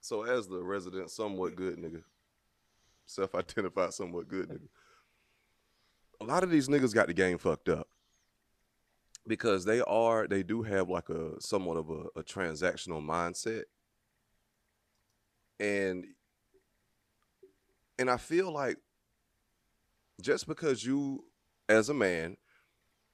so 0.00 0.24
as 0.24 0.48
the 0.48 0.62
resident, 0.62 1.10
somewhat 1.10 1.54
good 1.56 1.76
nigga, 1.78 2.02
self-identified 3.14 3.92
somewhat 3.94 4.28
good 4.28 4.48
nigga. 4.48 4.68
A 6.20 6.24
lot 6.24 6.44
of 6.44 6.50
these 6.50 6.68
niggas 6.68 6.94
got 6.94 7.08
the 7.08 7.14
game 7.14 7.38
fucked 7.38 7.68
up 7.68 7.88
because 9.26 9.64
they 9.64 9.80
are 9.80 10.26
they 10.26 10.42
do 10.42 10.62
have 10.62 10.88
like 10.88 11.08
a 11.08 11.40
somewhat 11.40 11.76
of 11.76 11.90
a, 11.90 12.20
a 12.20 12.22
transactional 12.22 13.04
mindset, 13.04 13.64
and 15.58 16.04
and 17.98 18.10
I 18.10 18.16
feel 18.16 18.52
like 18.52 18.76
just 20.20 20.46
because 20.46 20.84
you 20.84 21.24
as 21.68 21.88
a 21.88 21.94
man 21.94 22.36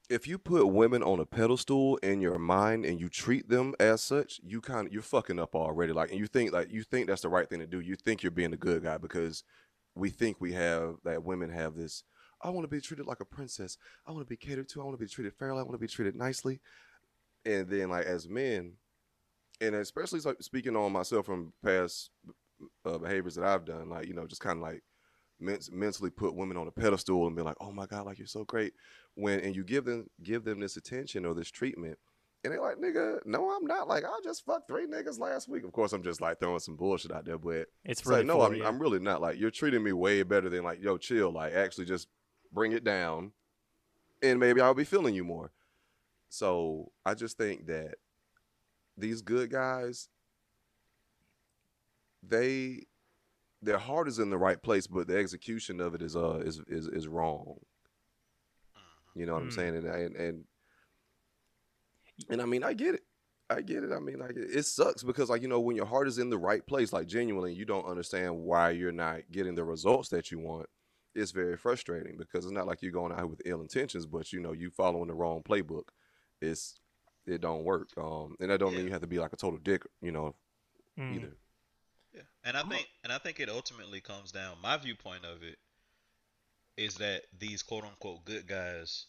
if 0.09 0.27
you 0.27 0.39
put 0.39 0.67
women 0.67 1.03
on 1.03 1.21
a 1.21 1.27
pedestal 1.27 1.97
in 1.99 2.21
your 2.21 2.39
mind 2.39 2.87
and 2.87 2.99
you 2.99 3.09
treat 3.09 3.49
them 3.49 3.75
as 3.79 4.01
such 4.01 4.41
you 4.43 4.61
kind 4.61 4.87
of 4.87 4.93
you're 4.93 5.03
fucking 5.03 5.39
up 5.39 5.55
already. 5.55 5.93
Like 5.93 6.11
and 6.11 6.19
you 6.19 6.27
think 6.27 6.53
like 6.53 6.71
you 6.73 6.83
think 6.83 7.07
that's 7.07 7.23
the 7.23 7.29
right 7.29 7.49
thing 7.49 7.61
to 7.61 7.67
do. 7.67 7.81
You 7.81 7.97
think 7.97 8.23
you're 8.23 8.31
being 8.31 8.55
a 8.55 8.59
good 8.59 8.83
guy 8.83 8.99
because 8.99 9.45
we 9.99 10.11
think 10.11 10.41
we 10.41 10.53
have 10.53 10.97
that 11.05 11.25
women 11.25 11.51
have 11.51 11.75
this 11.75 12.05
i 12.43 12.51
want 12.51 12.65
to 12.65 12.69
be 12.69 12.81
treated 12.81 13.07
like 13.07 13.21
a 13.21 13.25
princess. 13.25 13.77
I 14.07 14.13
want 14.13 14.25
to 14.25 14.29
be 14.29 14.37
catered 14.37 14.69
to. 14.69 14.81
I 14.81 14.85
want 14.85 14.97
to 14.97 15.05
be 15.05 15.11
treated 15.11 15.35
fairly. 15.35 15.59
I 15.59 15.63
want 15.63 15.73
to 15.73 15.79
be 15.79 15.89
treated 15.89 16.15
nicely. 16.15 16.61
And 17.45 17.69
then 17.69 17.91
like 17.91 18.07
as 18.07 18.29
men 18.29 18.75
and 19.61 19.75
especially 19.75 20.21
like 20.21 20.41
speaking 20.41 20.77
on 20.77 20.93
myself 20.93 21.27
from 21.27 21.53
past 21.65 22.11
uh, 22.85 22.99
behaviors 22.99 23.35
that 23.37 23.45
i've 23.45 23.65
done 23.65 23.89
like 23.89 24.07
you 24.07 24.15
know 24.15 24.27
just 24.27 24.41
kind 24.41 24.57
of 24.57 24.63
like 24.63 24.83
men- 25.41 25.61
mentally 25.73 26.11
put 26.11 26.35
women 26.35 26.57
on 26.57 26.67
a 26.69 26.71
pedestal 26.71 27.27
and 27.27 27.37
be 27.37 27.43
like, 27.43 27.57
"Oh 27.61 27.73
my 27.73 27.87
god, 27.87 28.07
like 28.07 28.19
you're 28.19 28.27
so 28.27 28.45
great," 28.45 28.75
when 29.15 29.41
and 29.41 29.55
you 29.55 29.65
give 29.65 29.85
them 29.85 30.09
give 30.23 30.45
them 30.45 30.61
this 30.61 30.77
attention 30.77 31.25
or 31.25 31.35
this 31.35 31.51
treatment, 31.51 31.99
and 32.45 32.53
they're 32.53 32.61
like, 32.61 32.77
"Nigga, 32.77 33.19
no, 33.27 33.51
I'm 33.51 33.67
not. 33.67 33.89
Like 33.89 34.05
I 34.05 34.21
just 34.23 34.45
fucked 34.45 34.69
three 34.69 34.87
niggas 34.87 35.19
last 35.19 35.49
week." 35.49 35.65
Of 35.65 35.73
course, 35.73 35.93
I'm 35.93 36.03
just 36.03 36.21
like 36.21 36.39
throwing 36.39 36.61
some 36.61 36.77
bullshit 36.77 37.13
out 37.13 37.25
there, 37.25 37.39
but 37.39 37.67
It's 37.85 38.01
it's 38.01 38.07
really 38.07 38.21
like, 38.21 38.27
no, 38.27 38.43
I'm. 38.43 38.63
I'm 38.63 38.79
really 38.79 39.01
not. 39.01 39.21
Like 39.21 39.39
you're 39.39 39.51
treating 39.51 39.83
me 39.83 39.93
way 39.93 40.23
better 40.23 40.49
than 40.49 40.63
like, 40.65 40.81
yo, 40.83 40.97
chill. 40.99 41.33
Like 41.33 41.53
actually, 41.55 41.87
just 41.87 42.09
bring 42.53 42.73
it 42.73 42.85
down, 42.85 43.33
and 44.23 44.39
maybe 44.39 44.61
I'll 44.61 44.75
be 44.75 44.85
feeling 44.85 45.15
you 45.15 45.25
more. 45.25 45.51
So 46.29 46.93
I 47.05 47.15
just 47.15 47.37
think 47.39 47.67
that 47.67 47.97
these 48.97 49.23
good 49.23 49.51
guys, 49.51 50.09
they 52.23 52.87
their 53.63 53.79
heart 53.79 54.07
is 54.09 54.19
in 54.19 54.31
the 54.31 54.39
right 54.39 54.63
place, 54.63 54.87
but 54.87 55.09
the 55.09 55.17
execution 55.19 55.81
of 55.81 55.95
it 55.95 56.03
is 56.03 56.15
uh 56.15 56.41
is 56.45 56.61
is 56.69 56.87
is 56.89 57.09
wrong. 57.09 57.57
You 59.15 59.27
know 59.27 59.35
what 59.35 59.43
I'm 59.43 59.49
Mm. 59.49 59.55
saying? 59.55 59.77
And 59.77 59.87
and 59.87 60.17
and 60.17 60.45
and 62.29 62.41
I 62.43 62.45
mean, 62.45 62.65
I 62.65 62.73
get 62.73 62.95
it. 62.95 63.03
I 63.51 63.63
get 63.63 63.83
it. 63.83 63.93
I 63.93 63.99
mean, 63.99 64.19
like 64.19 64.37
it, 64.37 64.51
it 64.55 64.67
sucks 64.67 65.03
because 65.03 65.31
like 65.31 65.43
you 65.43 65.49
know 65.49 65.61
when 65.61 65.77
your 65.77 65.87
heart 65.87 66.09
is 66.09 66.19
in 66.19 66.31
the 66.31 66.39
right 66.39 66.67
place, 66.67 66.93
like 66.93 67.07
genuinely, 67.07 67.55
you 67.55 67.65
don't 67.65 67.87
understand 67.87 68.37
why 68.37 68.71
you're 68.71 68.93
not 68.93 69.21
getting 69.31 69.55
the 69.55 69.65
results 69.65 70.09
that 70.11 70.31
you 70.31 70.39
want. 70.39 70.67
It's 71.15 71.31
very 71.31 71.57
frustrating 71.57 72.17
because 72.19 72.45
it's 72.45 72.53
not 72.53 72.67
like 72.67 72.83
you're 72.83 72.93
going 72.93 73.11
out 73.13 73.19
here 73.19 73.27
with 73.27 73.43
ill 73.47 73.63
intentions, 73.63 74.07
but 74.07 74.33
you 74.33 74.41
know 74.41 74.53
you 74.53 74.71
following 74.71 75.09
the 75.09 75.15
wrong 75.15 75.43
playbook. 75.43 75.85
It's 76.43 76.79
it 77.27 77.41
don't 77.41 77.65
work. 77.65 77.89
Um, 77.97 78.37
and 78.41 78.51
that 78.51 78.59
don't 78.61 78.75
mean 78.75 78.85
you 78.87 78.93
have 78.93 79.01
to 79.01 79.07
be 79.07 79.19
like 79.19 79.33
a 79.33 79.37
total 79.37 79.59
dick, 79.59 79.83
you 80.01 80.13
know, 80.13 80.35
Mm. 80.99 81.15
either. 81.15 81.37
Yeah, 82.13 82.23
and 82.45 82.57
I 82.57 82.63
think 82.65 82.89
and 83.05 83.13
I 83.13 83.19
think 83.19 83.39
it 83.41 83.49
ultimately 83.49 84.01
comes 84.01 84.33
down. 84.33 84.57
My 84.63 84.77
viewpoint 84.77 85.25
of 85.25 85.43
it 85.43 85.59
is 86.77 86.95
that 86.97 87.23
these 87.39 87.63
quote 87.63 87.85
unquote 87.85 88.25
good 88.25 88.47
guys 88.47 89.07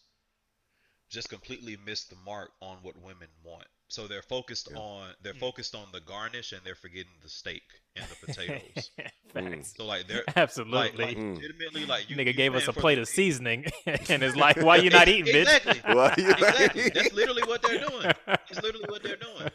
just 1.10 1.28
completely 1.28 1.76
miss 1.84 2.04
the 2.04 2.16
mark 2.24 2.52
on 2.62 2.78
what 2.82 2.96
women 2.96 3.28
want. 3.44 3.66
So 3.88 4.06
they're 4.06 4.22
focused 4.22 4.68
Yeah. 4.70 4.78
on 4.78 5.10
they're 5.22 5.34
focused 5.34 5.74
on 5.74 5.86
the 5.92 6.00
garnish 6.00 6.52
and 6.52 6.60
they're 6.64 6.76
forgetting 6.76 7.10
the 7.22 7.28
steak 7.28 7.62
and 7.96 8.04
the 8.06 8.26
potatoes. 8.26 8.90
Facts. 9.34 9.74
so 9.76 9.84
like 9.84 10.06
they're 10.06 10.22
Absolutely. 10.36 11.04
like 11.04 11.16
Mm. 11.16 11.34
legitimately 11.34 11.86
like 11.86 12.08
you, 12.08 12.16
Nigga 12.16 12.26
you 12.28 12.32
gave 12.34 12.54
us 12.54 12.68
a 12.68 12.72
plate 12.72 12.98
of 12.98 13.02
meat. 13.02 13.08
seasoning 13.08 13.64
and 13.86 14.22
it's 14.22 14.36
like, 14.36 14.56
why 14.62 14.76
you 14.76 14.90
not 14.90 15.08
eating, 15.08 15.34
bitch? 15.34 15.40
Exactly. 15.56 15.80
Why 15.94 16.14
you 16.16 16.30
exactly. 16.30 16.82
ain't- 16.84 16.94
That's 16.94 17.12
literally 17.12 17.42
what 17.42 17.62
they're 17.62 17.80
doing. 17.80 18.12
That's 18.26 18.62
literally 18.62 18.86
what 18.88 19.02
they're 19.02 19.16
doing. 19.16 19.50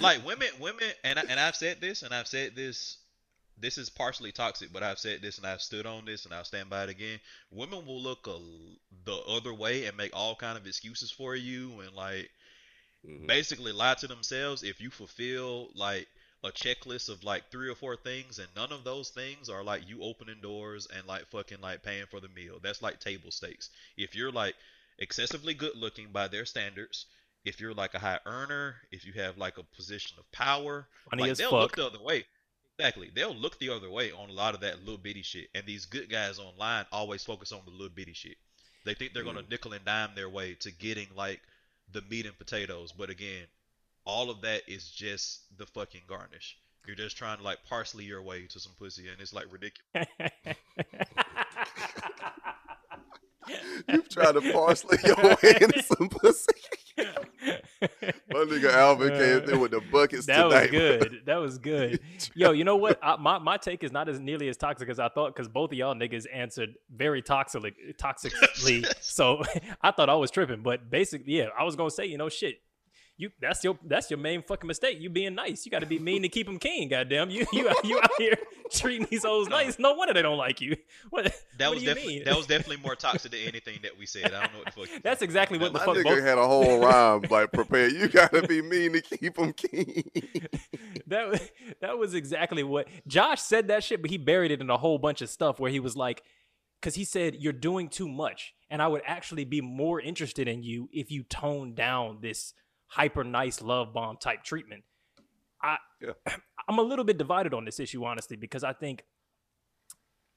Like 0.00 0.24
women, 0.26 0.48
women, 0.60 0.84
and 1.04 1.18
I, 1.18 1.22
and 1.28 1.40
I've 1.40 1.56
said 1.56 1.80
this, 1.80 2.02
and 2.02 2.14
I've 2.14 2.26
said 2.28 2.54
this. 2.54 2.98
This 3.58 3.78
is 3.78 3.90
partially 3.90 4.32
toxic, 4.32 4.72
but 4.72 4.82
I've 4.82 4.98
said 4.98 5.22
this, 5.22 5.38
and 5.38 5.46
I've 5.46 5.62
stood 5.62 5.86
on 5.86 6.04
this, 6.06 6.24
and 6.24 6.34
I'll 6.34 6.44
stand 6.44 6.70
by 6.70 6.84
it 6.84 6.90
again. 6.90 7.20
Women 7.50 7.84
will 7.86 8.00
look 8.02 8.26
a, 8.26 8.38
the 9.04 9.16
other 9.16 9.52
way 9.54 9.84
and 9.86 9.96
make 9.96 10.14
all 10.14 10.36
kind 10.36 10.56
of 10.58 10.66
excuses 10.66 11.10
for 11.10 11.34
you, 11.36 11.80
and 11.80 11.92
like 11.94 12.30
Mhm. 13.04 13.26
basically 13.26 13.72
lie 13.72 13.94
to 13.94 14.06
themselves 14.06 14.62
if 14.62 14.80
you 14.80 14.90
fulfill 14.90 15.70
like 15.74 16.08
a 16.44 16.48
checklist 16.50 17.08
of 17.08 17.24
like 17.24 17.50
three 17.50 17.68
or 17.68 17.74
four 17.74 17.96
things 17.96 18.38
and 18.38 18.48
none 18.54 18.72
of 18.72 18.84
those 18.84 19.10
things 19.10 19.48
are 19.48 19.64
like 19.64 19.88
you 19.88 20.02
opening 20.02 20.40
doors 20.40 20.86
and 20.96 21.06
like 21.06 21.26
fucking 21.28 21.60
like 21.60 21.82
paying 21.82 22.06
for 22.06 22.20
the 22.20 22.28
meal 22.28 22.58
that's 22.62 22.82
like 22.82 23.00
table 23.00 23.30
stakes 23.30 23.70
if 23.96 24.14
you're 24.14 24.30
like 24.32 24.54
excessively 24.98 25.54
good 25.54 25.74
looking 25.76 26.12
by 26.12 26.28
their 26.28 26.44
standards 26.44 27.06
if 27.44 27.60
you're 27.60 27.74
like 27.74 27.94
a 27.94 27.98
high 27.98 28.20
earner 28.26 28.76
if 28.92 29.04
you 29.04 29.12
have 29.14 29.36
like 29.38 29.58
a 29.58 29.62
position 29.76 30.16
of 30.18 30.30
power 30.32 30.86
Funny 31.10 31.32
like 31.32 31.36
they'll 31.36 31.56
fuck. 31.56 31.58
look 31.58 31.74
the 31.74 31.86
other 31.86 32.00
way 32.02 32.24
exactly 32.78 33.10
they'll 33.14 33.34
look 33.34 33.58
the 33.58 33.70
other 33.70 33.90
way 33.90 34.12
on 34.12 34.28
a 34.28 34.32
lot 34.32 34.54
of 34.54 34.60
that 34.60 34.80
little 34.80 34.98
bitty 34.98 35.22
shit 35.22 35.48
and 35.54 35.64
these 35.66 35.86
good 35.86 36.10
guys 36.10 36.38
online 36.38 36.84
always 36.92 37.24
focus 37.24 37.52
on 37.52 37.60
the 37.64 37.70
little 37.70 37.88
bitty 37.88 38.12
shit 38.12 38.36
they 38.86 38.94
think 38.94 39.12
they're 39.12 39.24
gonna 39.24 39.42
nickel 39.50 39.72
and 39.72 39.84
dime 39.84 40.10
their 40.14 40.28
way 40.28 40.54
to 40.60 40.70
getting 40.70 41.08
like 41.16 41.40
the 41.92 42.02
meat 42.02 42.24
and 42.24 42.38
potatoes. 42.38 42.92
But 42.92 43.10
again, 43.10 43.46
all 44.04 44.30
of 44.30 44.40
that 44.42 44.62
is 44.68 44.88
just 44.88 45.40
the 45.58 45.66
fucking 45.66 46.02
garnish. 46.06 46.56
You're 46.86 46.96
just 46.96 47.16
trying 47.16 47.38
to 47.38 47.42
like 47.42 47.58
parsley 47.68 48.04
your 48.04 48.22
way 48.22 48.46
to 48.46 48.60
some 48.60 48.72
pussy, 48.78 49.08
and 49.08 49.20
it's 49.20 49.34
like 49.34 49.46
ridiculous. 49.50 50.06
You've 53.88 54.08
tried 54.08 54.32
to 54.32 54.52
parsley 54.52 54.98
your 55.04 55.16
way 55.16 55.36
into 55.60 55.82
some 55.82 56.08
pussy. 56.08 56.52
My 57.80 58.40
nigga 58.40 58.72
Alvin 58.72 59.10
came 59.10 59.50
in 59.50 59.54
uh, 59.54 59.58
with 59.58 59.70
the 59.70 59.80
buckets 59.92 60.26
that 60.26 60.46
was 60.46 60.54
tonight. 60.54 60.70
good. 60.70 61.22
That 61.26 61.36
was 61.36 61.58
good. 61.58 62.00
Yo, 62.34 62.52
you 62.52 62.64
know 62.64 62.76
what? 62.76 62.98
I, 63.02 63.16
my 63.16 63.38
my 63.38 63.56
take 63.56 63.84
is 63.84 63.92
not 63.92 64.08
as 64.08 64.18
nearly 64.18 64.48
as 64.48 64.56
toxic 64.56 64.88
as 64.88 64.98
I 64.98 65.08
thought 65.08 65.34
because 65.34 65.48
both 65.48 65.72
of 65.72 65.78
y'all 65.78 65.94
niggas 65.94 66.26
answered 66.32 66.74
very 66.94 67.22
toxically, 67.22 67.72
toxically. 67.98 68.86
so 69.00 69.42
I 69.82 69.90
thought 69.90 70.08
I 70.08 70.14
was 70.14 70.30
tripping, 70.30 70.62
but 70.62 70.90
basically, 70.90 71.34
yeah, 71.34 71.48
I 71.58 71.64
was 71.64 71.76
gonna 71.76 71.90
say, 71.90 72.06
you 72.06 72.18
know, 72.18 72.28
shit. 72.28 72.56
You 73.18 73.30
that's 73.40 73.64
your 73.64 73.78
that's 73.86 74.10
your 74.10 74.18
main 74.18 74.42
fucking 74.42 74.68
mistake. 74.68 74.98
You 75.00 75.08
being 75.08 75.34
nice. 75.34 75.64
You 75.64 75.70
got 75.70 75.78
to 75.78 75.86
be 75.86 75.98
mean 75.98 76.20
to 76.20 76.28
keep 76.28 76.46
them 76.46 76.58
king. 76.58 76.90
Goddamn, 76.90 77.30
you 77.30 77.46
you 77.50 77.70
you 77.82 77.98
out 77.98 78.10
here 78.18 78.36
treating 78.72 79.06
these 79.10 79.24
hoes 79.24 79.48
nice. 79.48 79.78
No 79.78 79.94
wonder 79.94 80.14
they 80.14 80.22
don't 80.22 80.38
like 80.38 80.60
you. 80.60 80.76
What 81.10 81.24
That 81.58 81.68
what 81.68 81.70
was 81.74 81.78
do 81.78 81.84
you 81.84 81.86
definitely 81.94 82.14
mean? 82.16 82.24
that 82.24 82.36
was 82.36 82.46
definitely 82.54 82.78
more 82.82 82.94
toxic 82.94 83.30
than 83.32 83.40
anything 83.40 83.78
that 83.82 83.96
we 83.98 84.06
said. 84.06 84.26
I 84.26 84.42
don't 84.42 84.52
know 84.52 84.58
what 84.58 84.66
the 84.66 84.80
fuck. 84.80 84.90
you 84.94 85.00
That's 85.02 85.22
exactly 85.22 85.58
what 85.58 85.72
the 85.72 85.78
My 85.78 85.84
fuck 85.84 85.96
nigga 85.96 86.04
both 86.04 86.22
had 86.22 86.38
a 86.38 86.46
whole 86.46 86.80
rhyme 86.80 87.22
like 87.30 87.52
prepared. 87.52 87.92
You 87.92 88.08
gotta 88.08 88.46
be 88.46 88.62
mean 88.62 88.92
to 88.94 89.00
keep 89.02 89.36
them 89.36 89.52
king. 89.52 90.04
that 91.06 91.30
wa- 91.30 91.38
that 91.80 91.98
was 91.98 92.14
exactly 92.14 92.62
what 92.62 92.88
Josh 93.06 93.40
said 93.40 93.68
that 93.68 93.84
shit, 93.84 94.02
but 94.02 94.10
he 94.10 94.18
buried 94.18 94.50
it 94.50 94.60
in 94.60 94.70
a 94.70 94.76
whole 94.76 94.98
bunch 94.98 95.22
of 95.22 95.28
stuff 95.28 95.58
where 95.60 95.70
he 95.70 95.80
was 95.80 95.96
like, 95.96 96.22
because 96.80 96.94
he 96.94 97.04
said 97.04 97.36
you're 97.36 97.52
doing 97.52 97.88
too 97.88 98.08
much, 98.08 98.54
and 98.70 98.82
I 98.82 98.88
would 98.88 99.02
actually 99.06 99.44
be 99.44 99.60
more 99.60 100.00
interested 100.00 100.48
in 100.48 100.62
you 100.62 100.88
if 100.92 101.10
you 101.10 101.22
tone 101.22 101.74
down 101.74 102.18
this 102.20 102.52
hyper 102.88 103.24
nice 103.24 103.60
love 103.62 103.92
bomb 103.92 104.16
type 104.16 104.42
treatment. 104.44 104.84
I 105.62 105.78
Yeah. 106.00 106.10
I'm 106.68 106.78
a 106.78 106.82
little 106.82 107.04
bit 107.04 107.18
divided 107.18 107.54
on 107.54 107.64
this 107.64 107.78
issue, 107.80 108.04
honestly, 108.04 108.36
because 108.36 108.64
I 108.64 108.72
think 108.72 109.04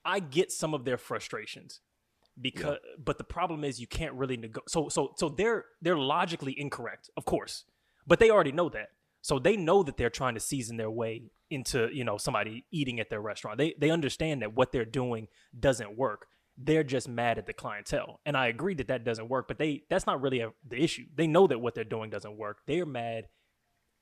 I 0.05 0.19
get 0.19 0.51
some 0.51 0.73
of 0.73 0.85
their 0.85 0.97
frustrations. 0.97 1.81
Because, 2.39 2.77
but 3.03 3.17
the 3.17 3.25
problem 3.25 3.65
is 3.65 3.81
you 3.81 3.87
can't 3.87 4.13
really 4.13 4.37
nego- 4.37 4.61
So, 4.67 4.87
so, 4.87 5.13
so 5.17 5.27
they're 5.27 5.65
they're 5.81 5.97
logically 5.97 6.55
incorrect, 6.57 7.09
of 7.17 7.25
course, 7.25 7.65
but 8.07 8.19
they 8.19 8.29
already 8.29 8.53
know 8.53 8.69
that. 8.69 8.89
So 9.21 9.39
they 9.39 9.57
know 9.57 9.83
that 9.83 9.97
they're 9.97 10.09
trying 10.09 10.35
to 10.35 10.39
season 10.39 10.77
their 10.77 10.89
way 10.91 11.31
into 11.49 11.89
you 11.91 12.03
know 12.05 12.17
somebody 12.17 12.65
eating 12.71 12.99
at 13.01 13.09
their 13.09 13.19
restaurant. 13.19 13.57
They 13.57 13.73
they 13.77 13.89
understand 13.89 14.41
that 14.41 14.53
what 14.53 14.71
they're 14.71 14.85
doing 14.85 15.27
doesn't 15.59 15.97
work. 15.97 16.27
They're 16.57 16.83
just 16.83 17.09
mad 17.09 17.37
at 17.37 17.45
the 17.45 17.53
clientele, 17.53 18.19
and 18.25 18.37
I 18.37 18.47
agree 18.47 18.75
that 18.75 18.87
that 18.87 19.03
doesn't 19.03 19.27
work. 19.29 19.47
But 19.49 19.57
they 19.57 19.83
that's 19.89 20.05
not 20.05 20.21
really 20.21 20.39
a, 20.39 20.51
the 20.65 20.81
issue. 20.81 21.05
They 21.13 21.27
know 21.27 21.47
that 21.47 21.59
what 21.59 21.75
they're 21.75 21.83
doing 21.83 22.09
doesn't 22.09 22.37
work. 22.37 22.59
They're 22.67 22.85
mad 22.85 23.27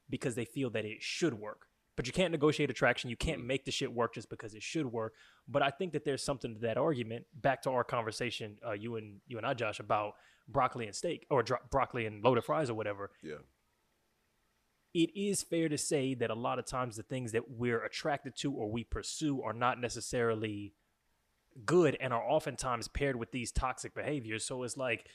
because 0.09 0.35
they 0.35 0.45
feel 0.45 0.69
that 0.71 0.85
it 0.85 0.97
should 1.01 1.33
work. 1.33 1.66
But 1.97 2.07
you 2.07 2.13
can't 2.13 2.31
negotiate 2.31 2.69
attraction. 2.69 3.09
You 3.09 3.17
can't 3.17 3.43
make 3.43 3.65
the 3.65 3.71
shit 3.71 3.91
work 3.91 4.13
just 4.13 4.29
because 4.29 4.53
it 4.53 4.63
should 4.63 4.85
work. 4.85 5.15
But 5.47 5.63
I 5.63 5.71
think 5.71 5.91
that 5.93 6.05
there's 6.05 6.23
something 6.23 6.53
to 6.53 6.61
that 6.61 6.77
argument. 6.77 7.25
Back 7.33 7.63
to 7.63 7.71
our 7.71 7.83
conversation, 7.83 8.57
uh, 8.65 8.71
you 8.71 8.95
and 8.95 9.19
you 9.27 9.37
and 9.37 9.45
I, 9.45 9.53
Josh, 9.53 9.79
about 9.81 10.13
broccoli 10.47 10.85
and 10.85 10.95
steak 10.95 11.25
or 11.29 11.43
dro- 11.43 11.57
broccoli 11.69 12.05
and 12.05 12.23
loaded 12.23 12.45
fries 12.45 12.69
or 12.69 12.75
whatever. 12.75 13.11
yeah. 13.21 13.35
It 14.93 15.11
is 15.15 15.43
fair 15.43 15.69
to 15.69 15.77
say 15.77 16.15
that 16.15 16.31
a 16.31 16.33
lot 16.33 16.57
of 16.57 16.65
times 16.65 16.95
the 16.95 17.03
things 17.03 17.31
that 17.33 17.51
we're 17.51 17.83
attracted 17.83 18.35
to 18.37 18.51
or 18.53 18.71
we 18.71 18.83
pursue 18.83 19.43
are 19.43 19.53
not 19.53 19.79
necessarily 19.79 20.73
good 21.65 21.97
and 21.99 22.13
are 22.13 22.23
oftentimes 22.23 22.87
paired 22.87 23.15
with 23.15 23.31
these 23.31 23.51
toxic 23.51 23.93
behaviors. 23.93 24.45
So 24.45 24.63
it's 24.63 24.77
like 24.77 25.07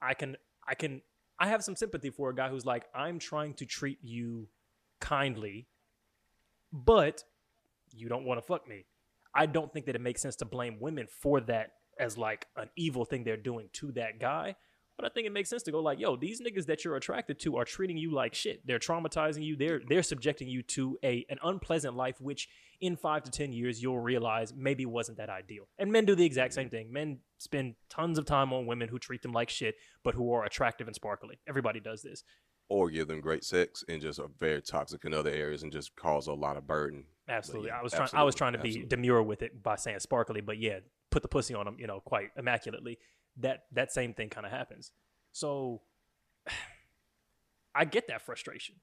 I 0.00 0.14
can 0.14 0.36
I 0.66 0.74
can 0.74 1.02
I 1.38 1.48
have 1.48 1.62
some 1.62 1.76
sympathy 1.76 2.10
for 2.10 2.30
a 2.30 2.34
guy 2.34 2.48
who's 2.48 2.66
like 2.66 2.86
I'm 2.94 3.18
trying 3.18 3.54
to 3.54 3.66
treat 3.66 3.98
you 4.02 4.48
kindly, 5.00 5.68
but 6.72 7.24
you 7.92 8.08
don't 8.08 8.24
want 8.24 8.38
to 8.38 8.46
fuck 8.46 8.68
me. 8.68 8.86
I 9.34 9.46
don't 9.46 9.72
think 9.72 9.86
that 9.86 9.94
it 9.94 10.00
makes 10.00 10.22
sense 10.22 10.36
to 10.36 10.44
blame 10.44 10.78
women 10.80 11.06
for 11.22 11.40
that 11.42 11.72
as 11.98 12.18
like 12.18 12.46
an 12.56 12.70
evil 12.76 13.04
thing 13.04 13.24
they're 13.24 13.36
doing 13.36 13.68
to 13.74 13.92
that 13.92 14.18
guy. 14.18 14.56
But 14.96 15.10
I 15.10 15.14
think 15.14 15.26
it 15.26 15.32
makes 15.32 15.48
sense 15.48 15.62
to 15.62 15.72
go 15.72 15.80
like, 15.80 15.98
yo, 15.98 16.14
these 16.14 16.42
niggas 16.42 16.66
that 16.66 16.84
you're 16.84 16.96
attracted 16.96 17.38
to 17.40 17.56
are 17.56 17.64
treating 17.64 17.96
you 17.96 18.12
like 18.12 18.34
shit. 18.34 18.66
They're 18.66 18.78
traumatizing 18.78 19.42
you. 19.42 19.56
They're 19.56 19.80
they're 19.88 20.02
subjecting 20.02 20.46
you 20.46 20.62
to 20.64 20.98
a 21.02 21.24
an 21.30 21.38
unpleasant 21.42 21.96
life, 21.96 22.20
which 22.20 22.48
in 22.82 22.96
five 22.96 23.22
to 23.22 23.30
ten 23.30 23.50
years 23.50 23.82
you'll 23.82 23.98
realize 23.98 24.52
maybe 24.54 24.84
wasn't 24.84 25.16
that 25.16 25.30
ideal. 25.30 25.68
And 25.78 25.90
men 25.90 26.04
do 26.04 26.14
the 26.14 26.26
exact 26.26 26.52
same 26.52 26.66
mm-hmm. 26.66 26.76
thing. 26.76 26.92
Men 26.92 27.20
spend 27.38 27.76
tons 27.88 28.18
of 28.18 28.26
time 28.26 28.52
on 28.52 28.66
women 28.66 28.88
who 28.88 28.98
treat 28.98 29.22
them 29.22 29.32
like 29.32 29.48
shit, 29.48 29.76
but 30.04 30.14
who 30.14 30.34
are 30.34 30.44
attractive 30.44 30.86
and 30.86 30.94
sparkly. 30.94 31.38
Everybody 31.48 31.80
does 31.80 32.02
this. 32.02 32.22
Or 32.70 32.88
give 32.88 33.08
them 33.08 33.20
great 33.20 33.44
sex 33.44 33.84
and 33.88 34.00
just 34.00 34.18
are 34.20 34.30
very 34.38 34.62
toxic 34.62 35.04
in 35.04 35.12
other 35.12 35.30
areas 35.30 35.64
and 35.64 35.70
just 35.72 35.94
cause 35.96 36.28
a 36.28 36.32
lot 36.32 36.56
of 36.56 36.66
burden. 36.66 37.04
Absolutely. 37.28 37.68
yeah, 37.68 37.78
I 37.78 37.82
was 37.82 37.92
trying. 37.92 38.08
I 38.14 38.22
was 38.22 38.34
trying 38.34 38.52
to 38.52 38.58
be 38.58 38.68
absolutely. 38.68 38.88
demure 38.88 39.22
with 39.22 39.42
it 39.42 39.62
by 39.62 39.76
saying 39.76 39.98
sparkly, 40.00 40.40
but 40.40 40.56
yeah, 40.58 40.78
put 41.10 41.22
the 41.22 41.28
pussy 41.28 41.52
on 41.52 41.64
them, 41.66 41.76
you 41.78 41.86
know, 41.86 42.00
quite 42.00 42.30
immaculately. 42.38 42.98
That 43.36 43.64
that 43.72 43.92
same 43.92 44.14
thing 44.14 44.28
kind 44.30 44.46
of 44.46 44.52
happens. 44.52 44.92
So 45.32 45.82
I 47.74 47.84
get 47.84 48.08
that 48.08 48.22
frustration. 48.22 48.76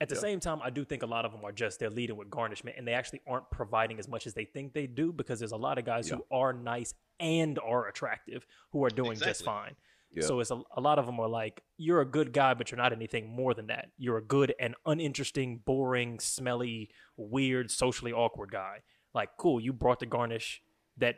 At 0.00 0.08
the 0.08 0.16
Yeah. 0.16 0.20
same 0.22 0.40
time, 0.40 0.60
I 0.62 0.70
do 0.70 0.84
think 0.84 1.02
a 1.02 1.06
lot 1.06 1.24
of 1.24 1.32
them 1.32 1.44
are 1.44 1.52
just 1.52 1.78
they're 1.78 1.88
leading 1.90 2.16
with 2.16 2.28
garnishment, 2.30 2.76
and 2.76 2.86
they 2.86 2.94
actually 2.94 3.20
aren't 3.26 3.50
providing 3.50 3.98
as 3.98 4.08
much 4.08 4.26
as 4.26 4.34
they 4.34 4.44
think 4.44 4.72
they 4.74 4.86
do 4.86 5.12
because 5.12 5.38
there's 5.38 5.52
a 5.52 5.56
lot 5.56 5.78
of 5.78 5.84
guys 5.84 6.08
who 6.08 6.24
are 6.30 6.52
nice 6.52 6.94
and 7.20 7.58
are 7.60 7.88
attractive 7.88 8.44
who 8.70 8.84
are 8.84 8.90
doing 8.90 9.16
just 9.18 9.44
fine. 9.44 9.76
Yeah. 10.14 10.26
So 10.26 10.40
it's 10.40 10.50
a, 10.50 10.60
a 10.76 10.80
lot 10.80 10.98
of 10.98 11.06
them 11.06 11.18
are 11.18 11.28
like, 11.28 11.62
you're 11.76 12.00
a 12.00 12.06
good 12.06 12.32
guy, 12.32 12.54
but 12.54 12.70
you're 12.70 12.78
not 12.78 12.92
anything 12.92 13.28
more 13.28 13.54
than 13.54 13.66
that. 13.66 13.90
You're 13.98 14.18
a 14.18 14.22
good 14.22 14.54
and 14.60 14.74
uninteresting, 14.86 15.60
boring, 15.64 16.20
smelly, 16.20 16.90
weird, 17.16 17.70
socially 17.70 18.12
awkward 18.12 18.52
guy. 18.52 18.78
Like, 19.14 19.30
cool, 19.36 19.60
you 19.60 19.72
brought 19.72 20.00
the 20.00 20.06
garnish 20.06 20.62
that, 20.98 21.16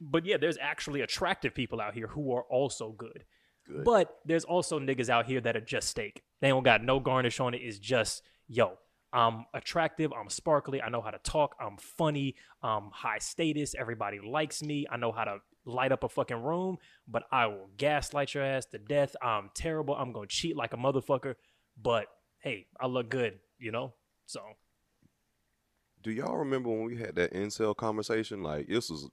but 0.00 0.24
yeah, 0.24 0.36
there's 0.36 0.58
actually 0.60 1.02
attractive 1.02 1.54
people 1.54 1.80
out 1.80 1.94
here 1.94 2.06
who 2.06 2.32
are 2.32 2.44
also 2.44 2.92
good. 2.92 3.24
Good. 3.66 3.84
But 3.84 4.18
there's 4.24 4.44
also 4.44 4.80
niggas 4.80 5.08
out 5.08 5.26
here 5.26 5.40
that 5.42 5.56
are 5.56 5.60
just 5.60 5.88
steak. 5.88 6.22
They 6.40 6.48
don't 6.48 6.62
got 6.62 6.82
no 6.82 6.98
garnish 7.00 7.40
on 7.40 7.54
it. 7.54 7.58
It's 7.58 7.78
just, 7.78 8.22
yo, 8.48 8.78
I'm 9.12 9.46
attractive, 9.54 10.12
I'm 10.12 10.30
sparkly, 10.30 10.80
I 10.80 10.88
know 10.88 11.00
how 11.00 11.10
to 11.10 11.18
talk, 11.18 11.56
I'm 11.60 11.76
funny, 11.76 12.36
I'm 12.62 12.90
high 12.92 13.18
status, 13.18 13.74
everybody 13.76 14.20
likes 14.20 14.62
me, 14.62 14.86
I 14.88 14.96
know 14.96 15.10
how 15.10 15.24
to 15.24 15.38
light 15.64 15.92
up 15.92 16.04
a 16.04 16.08
fucking 16.08 16.42
room, 16.42 16.78
but 17.06 17.24
I 17.30 17.46
will 17.46 17.68
gaslight 17.76 18.34
your 18.34 18.44
ass 18.44 18.66
to 18.66 18.78
death. 18.78 19.14
I'm 19.22 19.50
terrible. 19.54 19.94
I'm 19.94 20.12
going 20.12 20.28
to 20.28 20.34
cheat 20.34 20.56
like 20.56 20.72
a 20.72 20.76
motherfucker, 20.76 21.34
but 21.80 22.06
hey, 22.40 22.66
I 22.80 22.86
look 22.86 23.08
good, 23.10 23.38
you 23.58 23.70
know? 23.72 23.94
So, 24.26 24.40
Do 26.02 26.10
y'all 26.10 26.36
remember 26.38 26.70
when 26.70 26.84
we 26.84 26.96
had 26.96 27.14
that 27.16 27.32
incel 27.32 27.76
conversation? 27.76 28.42
Like 28.42 28.68
this 28.68 28.88
was 28.90 29.08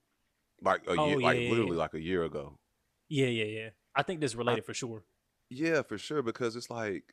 like 0.62 0.82
a 0.88 0.96
Oh, 0.98 1.08
year, 1.08 1.20
like 1.20 1.38
yeah, 1.40 1.50
literally 1.50 1.72
yeah. 1.72 1.78
like 1.78 1.94
a 1.94 2.02
year 2.02 2.24
ago. 2.24 2.58
yeah, 3.10 3.28
yeah, 3.28 3.46
yeah. 3.46 3.70
I 3.96 4.04
think 4.04 4.22
this 4.22 4.36
related 4.36 4.66
for 4.66 4.74
sure. 4.74 5.04
Yeah, 5.50 5.82
for 5.82 5.98
sure. 5.98 6.22
Because 6.22 6.56
it's 6.56 6.70
like, 6.70 7.04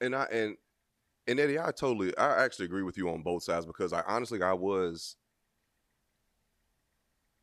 and 0.00 0.14
I 0.16 0.24
and 0.32 0.56
and 1.26 1.38
Eddy, 1.40 1.58
I 1.58 1.70
totally, 1.72 2.16
I 2.16 2.44
actually 2.44 2.66
agree 2.66 2.82
with 2.82 2.96
you 2.96 3.08
on 3.10 3.22
both 3.22 3.42
sides 3.42 3.66
because 3.66 3.92
I 3.92 4.02
honestly, 4.06 4.42
I 4.42 4.52
was 4.54 5.16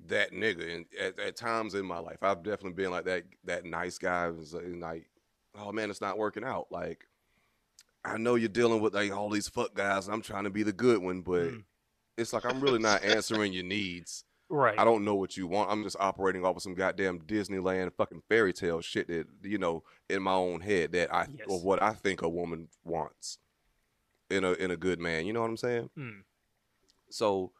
that 0.08 0.32
nigga 0.32 0.76
and 0.76 0.86
at, 1.00 1.20
at 1.20 1.36
times 1.36 1.74
in 1.76 1.86
my 1.86 2.00
life. 2.00 2.18
I've 2.22 2.44
definitely 2.44 2.74
been 2.74 2.92
like 2.92 3.06
that 3.06 3.24
that 3.46 3.66
nice 3.66 3.98
guy 3.98 4.30
who's 4.30 4.54
like, 4.54 5.08
oh 5.58 5.72
man, 5.72 5.90
it's 5.90 6.02
not 6.02 6.18
working 6.18 6.44
out. 6.44 6.68
Like, 6.72 7.06
I 8.06 8.18
know 8.18 8.36
you're 8.36 8.50
dealing 8.50 8.82
with 8.82 8.94
like 8.94 9.12
all 9.12 9.30
these 9.30 9.48
fuck 9.48 9.74
guys. 9.76 10.08
And 10.08 10.14
I'm 10.14 10.22
trying 10.22 10.44
to 10.46 10.50
be 10.50 10.64
the 10.64 10.74
good 10.74 11.00
one, 11.00 11.22
but 11.22 11.44
Mm. 11.52 11.64
it's 12.18 12.34
like 12.34 12.46
I'm 12.46 12.60
really 12.62 12.80
not 12.80 13.04
answering 13.04 13.54
your 13.54 13.64
needs. 13.64 14.26
Right. 14.50 14.78
I 14.78 14.84
don't 14.84 15.04
know 15.06 15.16
what 15.16 15.36
you 15.38 15.48
want. 15.48 15.72
I'm 15.72 15.84
just 15.84 15.96
operating 16.00 16.46
off 16.46 16.58
of 16.58 16.62
some 16.62 16.76
goddamn 16.76 17.20
Disneyland 17.22 17.92
fucking 17.94 18.22
fairy 18.30 18.54
tale 18.54 18.82
shit 18.82 19.08
that 19.08 19.26
you 19.42 19.58
know 19.58 19.84
in 20.10 20.22
my 20.22 20.34
own 20.34 20.62
head 20.62 20.92
that 20.92 21.14
I 21.14 21.28
Yes. 21.38 21.48
or 21.48 21.60
what 21.62 21.82
I 21.82 21.94
think 21.94 22.22
a 22.22 22.30
woman 22.30 22.68
wants 22.84 23.40
in 24.30 24.44
a 24.44 24.52
in 24.54 24.70
a 24.70 24.78
good 24.78 25.00
man. 25.00 25.26
You 25.26 25.34
know 25.34 25.42
what 25.42 25.50
I'm 25.50 25.58
saying? 25.58 25.90
Mm. 25.98 26.24
So 27.10 27.52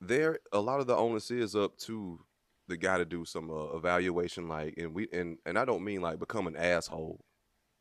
there, 0.00 0.38
a 0.52 0.60
lot 0.60 0.80
of 0.80 0.86
the 0.86 0.96
onus 0.96 1.30
is 1.30 1.54
up 1.54 1.76
to 1.78 2.20
the 2.68 2.76
guy 2.76 2.98
to 2.98 3.04
do 3.04 3.24
some 3.24 3.50
uh, 3.50 3.76
evaluation, 3.76 4.48
like, 4.48 4.74
and 4.78 4.94
we 4.94 5.08
and 5.12 5.38
and 5.44 5.58
I 5.58 5.64
don't 5.64 5.84
mean 5.84 6.00
like 6.00 6.18
become 6.18 6.46
an 6.46 6.56
asshole 6.56 7.24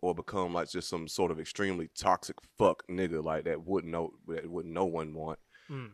or 0.02 0.16
become 0.16 0.54
like 0.54 0.70
just 0.70 0.90
some 0.90 1.08
sort 1.08 1.30
of 1.32 1.40
extremely 1.40 1.90
toxic 1.98 2.36
fuck 2.58 2.84
nigga 2.88 3.24
like 3.24 3.44
that 3.46 3.66
wouldn't 3.66 3.92
know 3.92 4.12
that 4.28 4.50
would 4.50 4.66
no 4.66 4.86
one 4.86 5.14
want 5.14 5.38
Mm. 5.70 5.92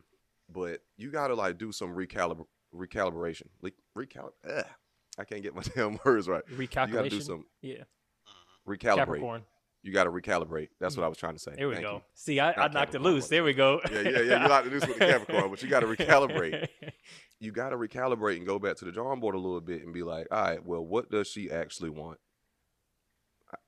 but 0.48 0.80
you 0.96 1.10
got 1.10 1.28
to 1.28 1.34
like 1.34 1.58
do 1.58 1.70
some 1.72 1.90
recalibr- 1.94 2.46
recalibration. 2.74 3.48
Le- 3.60 3.70
recalib- 3.96 4.30
ugh, 4.48 4.64
I 5.18 5.24
can't 5.24 5.42
get 5.42 5.54
my 5.54 5.62
damn 5.74 5.98
words 6.04 6.28
right. 6.28 6.42
Recalculation. 6.46 6.88
You 6.88 6.92
got 6.94 7.02
to 7.02 7.10
do 7.10 7.18
Recalculation. 7.18 7.22
some 7.22 7.44
yeah. 7.60 7.82
recalibrate. 8.66 8.96
Capricorn. 8.96 9.42
You 9.86 9.92
got 9.92 10.04
to 10.04 10.10
recalibrate. 10.10 10.70
That's 10.80 10.96
what 10.96 11.04
I 11.04 11.08
was 11.08 11.16
trying 11.16 11.34
to 11.34 11.38
say. 11.38 11.52
There 11.56 11.68
we 11.68 11.74
Thank 11.74 11.86
go. 11.86 11.94
you. 11.94 12.02
See, 12.14 12.40
I, 12.40 12.52
I 12.52 12.68
knocked 12.68 12.96
it 12.96 13.00
loose. 13.00 13.28
There 13.28 13.44
we 13.44 13.54
go. 13.54 13.80
Yeah, 13.90 14.00
yeah, 14.00 14.20
yeah. 14.20 14.42
You 14.42 14.64
to 14.64 14.70
do 14.70 14.80
this 14.80 14.88
with 14.88 14.98
the 14.98 15.06
Capricorn, 15.06 15.48
but 15.48 15.62
you 15.62 15.68
got 15.68 15.80
to 15.80 15.86
recalibrate. 15.86 16.68
You 17.38 17.52
got 17.52 17.68
to 17.68 17.76
recalibrate 17.76 18.38
and 18.38 18.46
go 18.46 18.58
back 18.58 18.76
to 18.76 18.86
the 18.86 18.92
drawing 18.92 19.20
board 19.20 19.34
a 19.34 19.38
little 19.38 19.60
bit 19.60 19.82
and 19.82 19.92
be 19.92 20.02
like, 20.02 20.26
all 20.30 20.42
right, 20.42 20.64
well, 20.64 20.82
what 20.82 21.10
does 21.10 21.28
she 21.28 21.50
actually 21.50 21.90
want? 21.90 22.18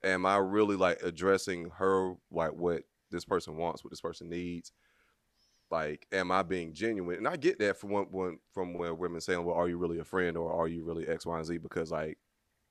Am 0.03 0.25
I 0.25 0.37
really 0.37 0.75
like 0.75 1.03
addressing 1.03 1.69
her 1.77 2.15
like 2.31 2.53
what 2.53 2.81
this 3.11 3.25
person 3.25 3.57
wants, 3.57 3.83
what 3.83 3.91
this 3.91 4.01
person 4.01 4.27
needs? 4.27 4.71
Like, 5.69 6.07
am 6.11 6.31
I 6.31 6.41
being 6.41 6.73
genuine? 6.73 7.17
And 7.17 7.27
I 7.27 7.37
get 7.37 7.59
that 7.59 7.77
from 7.77 7.91
one, 7.91 8.05
one 8.09 8.39
from 8.55 8.73
where 8.73 8.95
women 8.95 9.21
saying, 9.21 9.45
"Well, 9.45 9.55
are 9.55 9.69
you 9.69 9.77
really 9.77 9.99
a 9.99 10.03
friend, 10.03 10.35
or 10.35 10.51
are 10.51 10.67
you 10.67 10.83
really 10.83 11.07
X, 11.07 11.27
Y, 11.27 11.37
and 11.37 11.45
Z?" 11.45 11.59
Because 11.59 11.91
like, 11.91 12.17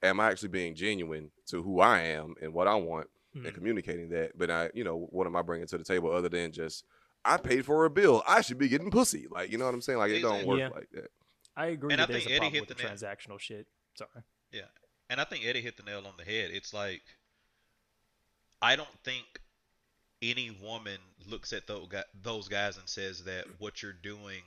am 0.02 0.18
I 0.18 0.30
actually 0.30 0.48
being 0.48 0.74
genuine 0.74 1.30
to 1.46 1.62
who 1.62 1.78
I 1.80 2.00
am 2.00 2.34
and 2.42 2.52
what 2.52 2.66
I 2.66 2.74
want, 2.74 3.08
and 3.44 3.53
Mm. 3.53 3.55
communicating 3.55 4.09
that? 4.11 4.37
But 4.37 4.51
I, 4.51 4.70
you 4.74 4.85
know, 4.85 5.07
what 5.11 5.27
am 5.27 5.37
I 5.37 5.42
bringing 5.42 5.66
to 5.68 5.79
the 5.79 5.85
table 5.85 6.11
other 6.12 6.29
than 6.29 6.53
just 6.53 6.85
I 7.24 7.37
paid 7.37 7.64
for 7.66 7.85
a 7.85 7.90
bill, 7.90 8.22
I 8.27 8.40
should 8.42 8.59
be 8.59 8.68
getting 8.68 8.90
pussy? 8.90 9.27
Like, 9.31 9.51
you 9.51 9.59
know 9.59 9.64
what 9.64 9.74
I'm 9.74 9.81
saying? 9.83 9.98
Like, 9.98 10.12
it 10.12 10.22
don't 10.22 10.46
work 10.46 10.59
Yeah. 10.61 10.68
like 10.68 10.88
that. 10.92 11.11
I 11.57 11.66
agree 11.66 11.92
And 11.92 12.01
that 12.01 12.09
I 12.09 12.12
there's 12.12 12.24
think 12.24 12.31
a 12.31 12.35
Eddy 12.35 12.38
problem 12.40 12.53
hit 12.55 12.68
with 12.68 12.77
the 12.79 12.83
the 12.83 12.88
transactional 12.88 13.40
shit. 13.40 13.66
Sorry. 13.96 14.22
Yeah. 14.53 14.68
And 15.11 15.20
I 15.20 15.24
think 15.24 15.44
Eddy 15.44 15.61
hit 15.61 15.77
the 15.77 15.83
nail 15.83 16.07
on 16.07 16.14
the 16.16 16.24
head. 16.24 16.51
It's 16.53 16.72
like 16.72 17.03
I 18.62 18.77
don't 18.77 18.88
think 19.05 19.24
any 20.22 20.51
woman 20.62 20.98
looks 21.27 21.53
at 21.53 21.66
those 21.66 22.48
guys 22.48 22.77
and 22.77 22.88
says 22.88 23.24
that 23.24 23.46
what 23.59 23.83
you're 23.83 23.92
doing 23.92 24.42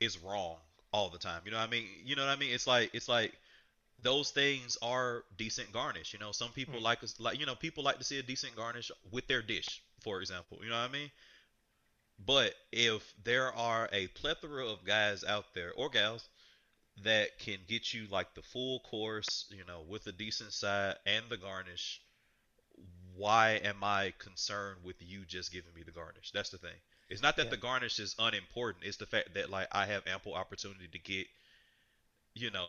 is 0.00 0.18
wrong 0.18 0.56
all 0.92 1.08
the 1.10 1.18
time. 1.18 1.42
You 1.44 1.50
know 1.50 1.58
what 1.58 1.68
I 1.68 1.70
mean? 1.70 1.86
You 2.04 2.16
know 2.16 2.24
what 2.26 2.36
I 2.36 2.36
mean? 2.36 2.52
It's 2.52 2.66
like 2.66 2.90
it's 2.94 3.08
like 3.08 3.32
those 4.02 4.30
things 4.30 4.76
are 4.82 5.24
decent 5.36 5.72
garnish. 5.72 6.12
You 6.12 6.18
know, 6.18 6.32
some 6.32 6.52
people 6.52 6.80
Hmm. 6.80 6.82
like 6.82 7.00
like 7.18 7.38
you 7.38 7.46
know 7.46 7.54
people 7.54 7.84
like 7.84 7.98
to 7.98 8.04
see 8.04 8.18
a 8.18 8.22
decent 8.22 8.56
garnish 8.56 8.90
with 9.10 9.26
their 9.28 9.42
dish, 9.42 9.82
for 10.02 10.20
example. 10.20 10.58
You 10.62 10.70
know 10.70 10.80
what 10.80 10.90
I 10.90 10.92
mean? 10.92 11.10
But 12.24 12.54
if 12.70 13.12
there 13.24 13.52
are 13.52 13.88
a 13.90 14.06
plethora 14.06 14.64
of 14.68 14.84
guys 14.84 15.24
out 15.24 15.54
there 15.54 15.72
or 15.72 15.90
gals 15.90 16.28
that 16.98 17.38
can 17.38 17.64
get 17.66 17.94
you 17.94 18.06
like 18.08 18.34
the 18.34 18.42
full 18.42 18.80
course, 18.80 19.46
you 19.50 19.64
know, 19.64 19.82
with 19.82 20.06
a 20.06 20.12
decent 20.12 20.52
side 20.52 20.98
and 21.06 21.28
the 21.30 21.36
garnish, 21.36 22.02
why 23.14 23.52
am 23.62 23.82
I 23.82 24.12
concerned 24.18 24.82
with 24.84 24.96
you 25.02 25.24
just 25.26 25.52
giving 25.52 25.74
me 25.74 25.82
the 25.82 25.90
garnish? 25.90 26.30
That's 26.32 26.50
the 26.50 26.58
thing. 26.58 26.76
It's 27.08 27.22
not 27.22 27.36
that 27.36 27.48
Yeah. 27.48 27.50
the 27.50 27.56
garnish 27.56 27.98
is 27.98 28.14
unimportant. 28.18 28.84
It's 28.84 28.96
the 28.96 29.06
fact 29.06 29.34
that 29.34 29.50
like 29.50 29.68
I 29.72 29.86
have 29.86 30.06
ample 30.06 30.34
opportunity 30.34 30.88
to 30.88 30.98
get, 30.98 31.26
you 32.34 32.50
know, 32.50 32.68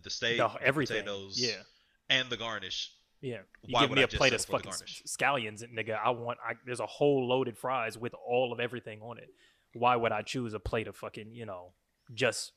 the 0.00 0.10
steak, 0.10 0.38
The- 0.38 0.50
everything. 0.62 0.98
potatoes, 1.04 1.40
Yeah. 1.40 1.62
and 2.08 2.28
the 2.30 2.36
garnish. 2.36 2.92
Yeah. 3.20 3.42
You 3.62 3.72
Why 3.74 3.82
give 3.82 3.90
would 3.90 3.96
me 3.96 4.02
I 4.02 4.04
a 4.04 4.08
plate 4.08 4.32
of 4.32 4.44
fucking 4.44 4.72
scallions, 4.72 5.62
nigga. 5.72 5.96
I 6.02 6.10
want. 6.10 6.38
I, 6.44 6.54
there's 6.66 6.80
a 6.80 6.86
whole 6.86 7.28
loaded 7.28 7.56
fries 7.56 7.96
with 7.96 8.14
all 8.14 8.52
of 8.52 8.58
everything 8.58 9.00
on 9.00 9.18
it. 9.18 9.28
Why 9.74 9.94
would 9.96 10.10
I 10.12 10.22
choose 10.22 10.54
a 10.54 10.60
plate 10.60 10.88
of 10.88 10.96
fucking 10.96 11.32
you 11.34 11.46
know 11.46 11.72
just 12.12 12.52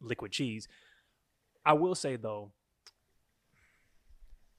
liquid 0.00 0.32
cheese? 0.32 0.68
I 1.64 1.72
will 1.72 1.94
say 1.94 2.16
though, 2.16 2.52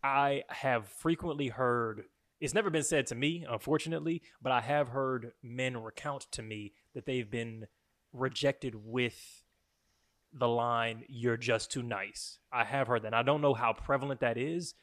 I 0.04 0.44
have 0.50 0.88
frequently 0.88 1.50
heard. 1.50 2.06
It's 2.40 2.54
never 2.54 2.70
been 2.70 2.84
said 2.84 3.06
to 3.08 3.16
me, 3.16 3.46
unfortunately, 3.48 4.22
but 4.42 4.52
I 4.52 4.62
have 4.62 4.90
heard 4.90 5.34
men 5.44 5.76
recount 5.78 6.22
to 6.32 6.42
me 6.42 6.74
that 6.96 7.06
they've 7.06 7.30
been 7.30 7.68
rejected 8.14 8.76
with 8.76 9.39
the 10.34 10.48
line 10.48 11.04
"You're 11.08 11.38
just 11.38 11.72
too 11.72 11.84
nice." 11.84 12.38
I 12.52 12.64
have 12.64 12.88
heard 12.88 13.04
that. 13.04 13.08
And 13.08 13.16
I 13.16 13.24
don't 13.24 13.42
know 13.42 13.54
how 13.54 13.74
prevalent 13.74 14.22
that 14.22 14.38
is, 14.38 14.76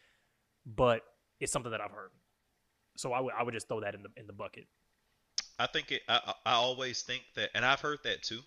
but 0.64 1.02
it's 1.40 1.52
something 1.52 1.70
that 1.70 1.80
I've 1.80 1.90
heard. 1.90 2.10
So 2.96 3.12
I 3.12 3.20
would 3.20 3.34
I 3.38 3.42
would 3.42 3.54
just 3.54 3.68
throw 3.68 3.80
that 3.80 3.94
in 3.94 4.02
the 4.02 4.08
in 4.16 4.26
the 4.26 4.32
bucket. 4.32 4.66
I 5.58 5.66
think 5.66 5.92
it. 5.92 6.02
I, 6.08 6.20
I 6.26 6.32
I 6.46 6.54
always 6.54 7.02
think 7.02 7.22
that, 7.34 7.50
and 7.54 7.64
I've 7.64 7.80
heard 7.80 7.98
that 8.04 8.22
too. 8.22 8.40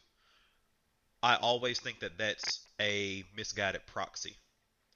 I 1.22 1.36
always 1.36 1.80
think 1.80 2.00
that 2.00 2.18
that's 2.18 2.66
a 2.80 3.24
misguided 3.36 3.86
proxy. 3.86 4.36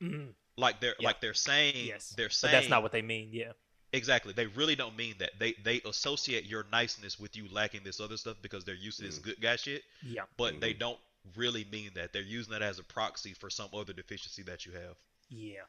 Mm-hmm. 0.01 0.31
Like 0.57 0.79
they're 0.79 0.95
Yeah. 0.99 1.07
like 1.07 1.21
they're 1.21 1.33
saying 1.33 1.87
Yes, 1.87 2.13
they're 2.15 2.29
saying 2.29 2.51
but 2.51 2.51
saying 2.51 2.61
that's 2.61 2.69
not 2.69 2.83
what 2.83 2.91
they 2.91 3.01
mean. 3.01 3.29
Yeah, 3.31 3.51
exactly. 3.91 4.33
They 4.33 4.47
really 4.47 4.75
don't 4.75 4.95
mean 4.95 5.15
that. 5.19 5.31
They 5.39 5.53
they 5.63 5.81
associate 5.85 6.45
your 6.45 6.65
niceness 6.71 7.19
with 7.19 7.35
you 7.35 7.47
lacking 7.51 7.81
this 7.83 7.99
other 7.99 8.17
stuff 8.17 8.37
because 8.41 8.63
they're 8.63 8.75
used 8.75 8.99
to 8.99 9.05
this 9.05 9.19
mm. 9.19 9.23
good 9.23 9.41
guy 9.41 9.55
shit. 9.55 9.83
yeah, 10.03 10.23
But 10.37 10.61
they 10.61 10.71
mm-hmm. 10.71 10.79
don't 10.79 10.99
really 11.35 11.65
mean 11.71 11.91
that. 11.95 12.13
They're 12.13 12.21
using 12.21 12.51
that 12.53 12.61
as 12.61 12.79
a 12.79 12.83
proxy 12.83 13.33
for 13.33 13.49
some 13.49 13.69
other 13.73 13.93
deficiency 13.93 14.43
that 14.43 14.65
you 14.65 14.73
have. 14.73 14.95
yeah. 15.29 15.61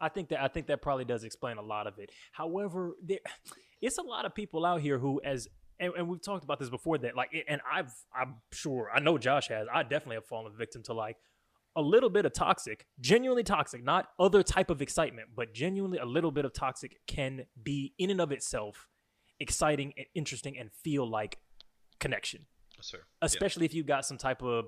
I 0.00 0.08
think 0.08 0.28
that 0.28 0.42
I 0.42 0.48
think 0.48 0.66
that 0.66 0.82
probably 0.82 1.04
does 1.04 1.24
explain 1.24 1.56
a 1.56 1.62
lot 1.62 1.86
of 1.86 1.98
it. 1.98 2.10
However, 2.32 2.92
there 3.02 3.20
it's 3.80 3.98
a 3.98 4.02
lot 4.02 4.24
of 4.24 4.34
people 4.34 4.66
out 4.66 4.80
here 4.80 4.98
who 4.98 5.20
as 5.24 5.48
and, 5.78 5.92
and 5.96 6.08
we've 6.08 6.22
talked 6.22 6.44
about 6.44 6.58
this 6.58 6.70
before 6.70 6.98
that 6.98 7.16
like 7.16 7.30
and 7.48 7.60
I've 7.70 7.92
I'm 8.14 8.36
sure 8.52 8.90
I 8.94 9.00
know 9.00 9.18
Josh 9.18 9.48
has 9.48 9.66
I 9.72 9.82
definitely 9.82 10.16
have 10.16 10.26
fallen 10.26 10.52
victim 10.56 10.82
to 10.84 10.92
like 10.92 11.16
a 11.76 11.82
little 11.82 12.08
bit 12.08 12.24
of 12.24 12.32
toxic, 12.32 12.86
genuinely 13.00 13.42
toxic, 13.42 13.84
not 13.84 14.08
other 14.18 14.42
type 14.42 14.70
of 14.70 14.80
excitement, 14.80 15.28
but 15.36 15.52
genuinely 15.52 15.98
a 15.98 16.06
little 16.06 16.30
bit 16.30 16.46
of 16.46 16.54
toxic 16.54 16.98
can 17.06 17.44
be 17.62 17.92
in 17.98 18.10
and 18.10 18.20
of 18.20 18.32
itself 18.32 18.88
exciting 19.40 19.92
and 19.98 20.06
interesting 20.14 20.56
and 20.58 20.70
feel 20.72 21.08
like 21.08 21.38
connection. 22.00 22.46
Yes, 22.76 22.86
sir. 22.86 22.98
especially 23.22 23.64
if 23.64 23.72
you 23.72 23.82
got 23.82 24.04
some 24.04 24.18
type 24.18 24.42
of 24.42 24.66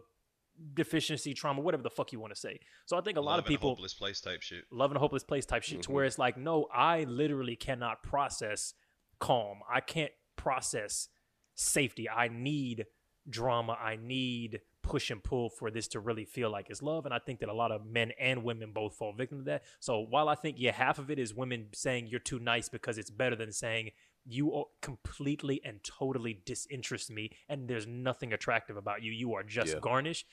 deficiency, 0.75 1.35
trauma, 1.35 1.61
whatever 1.61 1.83
the 1.83 1.91
fuck 1.91 2.13
you 2.13 2.21
want 2.21 2.35
to 2.35 2.41
say. 2.41 2.59
So 2.87 2.97
I 2.97 3.01
think 3.01 3.17
a 3.17 3.21
lot 3.21 3.33
Love 3.33 3.41
of 3.41 3.47
people 3.47 3.71
hopeless 3.71 3.95
place 3.95 4.21
type 4.21 4.43
shit. 4.43 4.65
love 4.71 4.91
in 4.91 4.97
a 4.97 5.01
hopeless 5.01 5.25
place 5.25 5.47
type 5.47 5.63
shit 5.63 5.83
to 5.83 5.93
where 5.93 6.03
mm-hmm. 6.03 6.09
it's 6.09 6.19
like, 6.19 6.37
no, 6.37 6.67
I 6.73 7.05
literally 7.05 7.57
cannot 7.57 8.03
process 8.03 8.75
calm. 9.19 9.61
I 9.73 9.81
can't 9.81 10.13
process 10.37 11.09
safety. 11.55 12.09
I 12.09 12.29
need 12.29 12.87
drama. 13.29 13.77
I 13.81 13.97
need 13.97 14.61
push 14.83 15.11
and 15.11 15.23
pull 15.23 15.51
for 15.51 15.71
this 15.71 15.87
to 15.89 16.01
really 16.01 16.25
feel 16.25 16.51
like 16.51 16.71
it's 16.71 16.83
love. 16.83 17.05
And 17.05 17.13
I 17.13 17.19
think 17.19 17.41
that 17.41 17.49
a 17.49 17.55
lot 17.55 17.71
of 17.73 17.85
men 17.85 18.13
and 18.19 18.43
women 18.43 18.73
both 18.73 18.95
fall 18.95 19.13
victim 19.13 19.39
to 19.39 19.45
that. 19.45 19.65
So 19.81 20.01
while 20.01 20.29
I 20.29 20.35
think, 20.35 20.57
yeah, 20.59 20.73
half 20.73 20.99
of 20.99 21.11
it 21.11 21.19
is 21.19 21.35
women 21.35 21.67
saying 21.75 22.07
you're 22.07 22.21
too 22.21 22.39
nice 22.39 22.69
because 22.69 22.97
it's 22.97 23.11
better 23.11 23.37
than 23.37 23.53
saying 23.53 23.91
you 24.25 24.65
completely 24.81 25.61
and 25.65 25.83
totally 25.85 26.41
disinterest 26.45 27.11
me 27.11 27.31
and 27.49 27.69
there's 27.69 27.87
nothing 27.87 28.33
attractive 28.33 28.77
about 28.77 29.03
you. 29.03 29.13
You 29.13 29.35
are 29.35 29.43
just 29.43 29.75
Yeah. 29.75 29.81
garnish. 29.81 30.25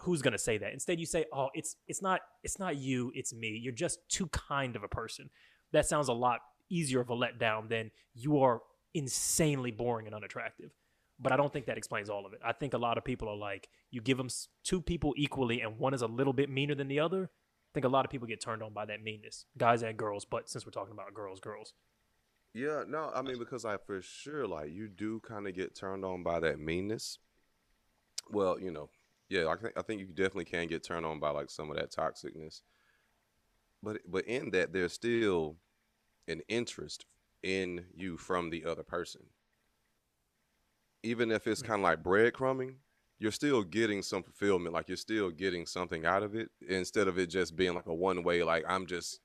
Who's 0.00 0.22
gonna 0.22 0.38
say 0.38 0.58
that? 0.58 0.72
Instead, 0.72 0.98
you 0.98 1.06
say, 1.06 1.26
"Oh, 1.32 1.50
it's 1.54 1.76
it's 1.86 2.02
not 2.02 2.20
it's 2.42 2.58
not 2.58 2.76
you, 2.76 3.12
it's 3.14 3.32
me. 3.34 3.58
You're 3.62 3.72
just 3.72 4.00
too 4.08 4.26
kind 4.28 4.76
of 4.76 4.82
a 4.82 4.88
person." 4.88 5.30
That 5.72 5.86
sounds 5.86 6.08
a 6.08 6.12
lot 6.12 6.40
easier 6.68 7.00
of 7.00 7.10
a 7.10 7.16
letdown 7.16 7.68
than 7.68 7.90
you 8.14 8.40
are 8.40 8.62
insanely 8.94 9.70
boring 9.70 10.06
and 10.06 10.14
unattractive. 10.14 10.70
But 11.18 11.32
I 11.32 11.36
don't 11.36 11.52
think 11.52 11.66
that 11.66 11.78
explains 11.78 12.10
all 12.10 12.26
of 12.26 12.32
it. 12.32 12.40
I 12.44 12.52
think 12.52 12.74
a 12.74 12.78
lot 12.78 12.98
of 12.98 13.04
people 13.04 13.28
are 13.28 13.36
like, 13.36 13.68
you 13.90 14.00
give 14.00 14.18
them 14.18 14.28
two 14.64 14.80
people 14.80 15.14
equally, 15.16 15.60
and 15.60 15.78
one 15.78 15.94
is 15.94 16.02
a 16.02 16.06
little 16.06 16.32
bit 16.32 16.50
meaner 16.50 16.74
than 16.74 16.88
the 16.88 16.98
other. 16.98 17.24
I 17.24 17.70
think 17.74 17.86
a 17.86 17.88
lot 17.88 18.04
of 18.04 18.10
people 18.10 18.26
get 18.26 18.40
turned 18.40 18.62
on 18.62 18.72
by 18.72 18.84
that 18.86 19.02
meanness, 19.02 19.46
guys 19.56 19.82
and 19.82 19.96
girls. 19.96 20.24
But 20.24 20.48
since 20.50 20.66
we're 20.66 20.72
talking 20.72 20.92
about 20.92 21.14
girls, 21.14 21.40
girls, 21.40 21.74
Yeah, 22.54 22.84
no, 22.86 23.10
I 23.14 23.22
mean 23.22 23.38
because 23.38 23.64
I 23.64 23.76
for 23.78 24.02
sure 24.02 24.46
like 24.46 24.70
you 24.72 24.88
do 24.88 25.20
kind 25.20 25.46
of 25.48 25.54
get 25.54 25.74
turned 25.74 26.04
on 26.04 26.22
by 26.22 26.40
that 26.40 26.58
meanness. 26.58 27.18
Well, 28.30 28.58
you 28.60 28.70
know, 28.70 28.90
yeah, 29.32 29.48
I 29.48 29.56
think 29.56 29.72
I 29.78 29.82
think 29.82 30.00
you 30.00 30.06
definitely 30.08 30.44
can 30.44 30.66
get 30.66 30.84
turned 30.84 31.06
on 31.06 31.18
by 31.18 31.30
like 31.30 31.48
some 31.48 31.70
of 31.70 31.76
that 31.76 31.90
toxicness. 31.90 32.60
But 33.82 34.00
but 34.06 34.26
in 34.26 34.50
that 34.50 34.74
there's 34.74 34.92
still 34.92 35.56
an 36.28 36.42
interest 36.48 37.06
in 37.42 37.86
you 37.94 38.18
from 38.18 38.50
the 38.50 38.66
other 38.66 38.82
person. 38.82 39.22
Even 41.02 41.30
if 41.30 41.46
it's 41.46 41.62
kind 41.62 41.80
of 41.80 41.84
like 41.84 42.02
breadcrumbing, 42.02 42.74
you're 43.18 43.32
still 43.32 43.62
getting 43.62 44.02
some 44.02 44.22
fulfillment, 44.22 44.74
like 44.74 44.88
you're 44.88 44.98
still 44.98 45.30
getting 45.30 45.64
something 45.64 46.04
out 46.04 46.22
of 46.22 46.34
it 46.34 46.50
instead 46.68 47.08
of 47.08 47.18
it 47.18 47.28
just 47.28 47.56
being 47.56 47.74
like 47.74 47.86
a 47.86 47.94
one 47.94 48.22
way 48.22 48.42
like 48.42 48.64
I'm 48.68 48.84
just 48.84 49.20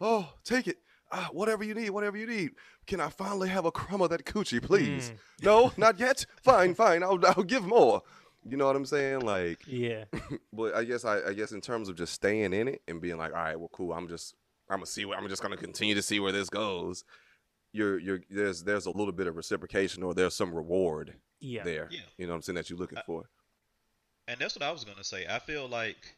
oh, 0.00 0.34
take 0.42 0.66
it. 0.66 0.78
Ah, 1.12 1.28
whatever 1.30 1.62
you 1.62 1.74
need, 1.74 1.90
whatever 1.90 2.16
you 2.16 2.26
need. 2.26 2.52
Can 2.88 3.00
I 3.00 3.08
finally 3.08 3.48
have 3.48 3.66
a 3.66 3.70
crumb 3.70 4.02
of 4.02 4.10
that 4.10 4.24
coochie, 4.24 4.60
please? 4.60 5.12
No, 5.40 5.70
not 5.76 6.00
yet. 6.00 6.26
Fine, 6.42 6.74
fine. 6.74 7.04
I'll 7.04 7.24
I'll 7.24 7.44
give 7.44 7.64
more. 7.64 8.02
You 8.46 8.56
know 8.56 8.66
what 8.66 8.76
I'm 8.76 8.84
saying? 8.84 9.20
Like, 9.20 9.60
yeah, 9.66 10.04
but 10.52 10.74
I 10.74 10.84
guess 10.84 11.04
I, 11.04 11.28
I 11.28 11.32
guess 11.32 11.52
in 11.52 11.60
terms 11.60 11.88
of 11.88 11.96
just 11.96 12.12
staying 12.12 12.52
in 12.52 12.68
it 12.68 12.82
and 12.86 13.00
being 13.00 13.16
like, 13.16 13.32
all 13.32 13.38
right, 13.42 13.58
well, 13.58 13.70
cool. 13.72 13.92
I'm 13.92 14.08
just 14.08 14.34
I'm 14.68 14.78
gonna 14.78 14.86
see. 14.86 15.04
Where, 15.04 15.18
I'm 15.18 15.28
just 15.28 15.42
gonna 15.42 15.56
continue 15.56 15.94
to 15.94 16.02
see 16.02 16.20
where 16.20 16.32
this 16.32 16.50
goes. 16.50 17.04
You're 17.72 17.98
you're 17.98 18.20
there's 18.30 18.62
there's 18.62 18.86
a 18.86 18.90
little 18.90 19.12
bit 19.12 19.26
of 19.26 19.36
reciprocation 19.36 20.02
or 20.02 20.14
there's 20.14 20.34
some 20.34 20.54
reward 20.54 21.14
yeah, 21.40 21.62
there. 21.62 21.88
Yeah. 21.90 22.00
You 22.18 22.26
know 22.26 22.32
what 22.32 22.36
I'm 22.36 22.42
saying 22.42 22.56
that 22.56 22.70
you're 22.70 22.78
looking 22.78 22.98
I- 22.98 23.02
for. 23.02 23.28
And 24.26 24.40
that's 24.40 24.56
what 24.56 24.62
I 24.62 24.72
was 24.72 24.84
gonna 24.84 25.04
say. 25.04 25.26
I 25.28 25.38
feel 25.38 25.68
like, 25.68 26.16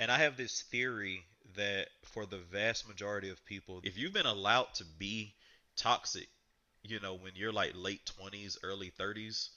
and 0.00 0.10
I 0.10 0.18
have 0.18 0.36
this 0.36 0.62
theory 0.62 1.24
that 1.56 1.88
for 2.02 2.24
the 2.24 2.38
vast 2.38 2.88
majority 2.88 3.28
of 3.28 3.44
people, 3.44 3.80
if 3.84 3.98
you've 3.98 4.14
been 4.14 4.24
allowed 4.26 4.72
to 4.74 4.84
be 4.98 5.34
toxic, 5.76 6.28
you 6.82 7.00
know, 7.00 7.14
when 7.14 7.32
you're 7.34 7.52
like 7.52 7.72
late 7.74 8.06
twenties, 8.06 8.58
early 8.62 8.90
thirties, 8.90 9.50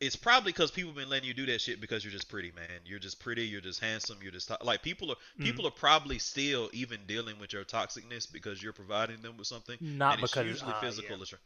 it's 0.00 0.16
probably 0.16 0.52
because 0.52 0.70
people 0.70 0.92
been 0.92 1.08
letting 1.08 1.26
you 1.26 1.34
do 1.34 1.46
that 1.46 1.60
shit 1.60 1.80
because 1.80 2.04
you're 2.04 2.12
just 2.12 2.28
pretty, 2.28 2.52
man. 2.52 2.80
You're 2.84 2.98
just 2.98 3.18
pretty. 3.18 3.46
You're 3.46 3.60
just 3.62 3.80
handsome. 3.80 4.18
You're 4.22 4.32
just 4.32 4.48
to- 4.48 4.58
like 4.62 4.82
people 4.82 5.10
are. 5.10 5.16
Mhm. 5.38 5.44
People 5.44 5.66
are 5.66 5.70
probably 5.70 6.18
still 6.18 6.68
even 6.72 7.00
dealing 7.06 7.38
with 7.38 7.52
your 7.52 7.64
toxicness 7.64 8.30
because 8.30 8.62
you're 8.62 8.74
providing 8.74 9.22
them 9.22 9.36
with 9.38 9.46
something. 9.46 9.78
Not 9.80 10.14
and 10.14 10.22
it's 10.22 10.32
because- 10.32 10.46
usually 10.46 10.72
ah, 10.74 10.80
physical. 10.80 11.18
yeah. 11.18 11.38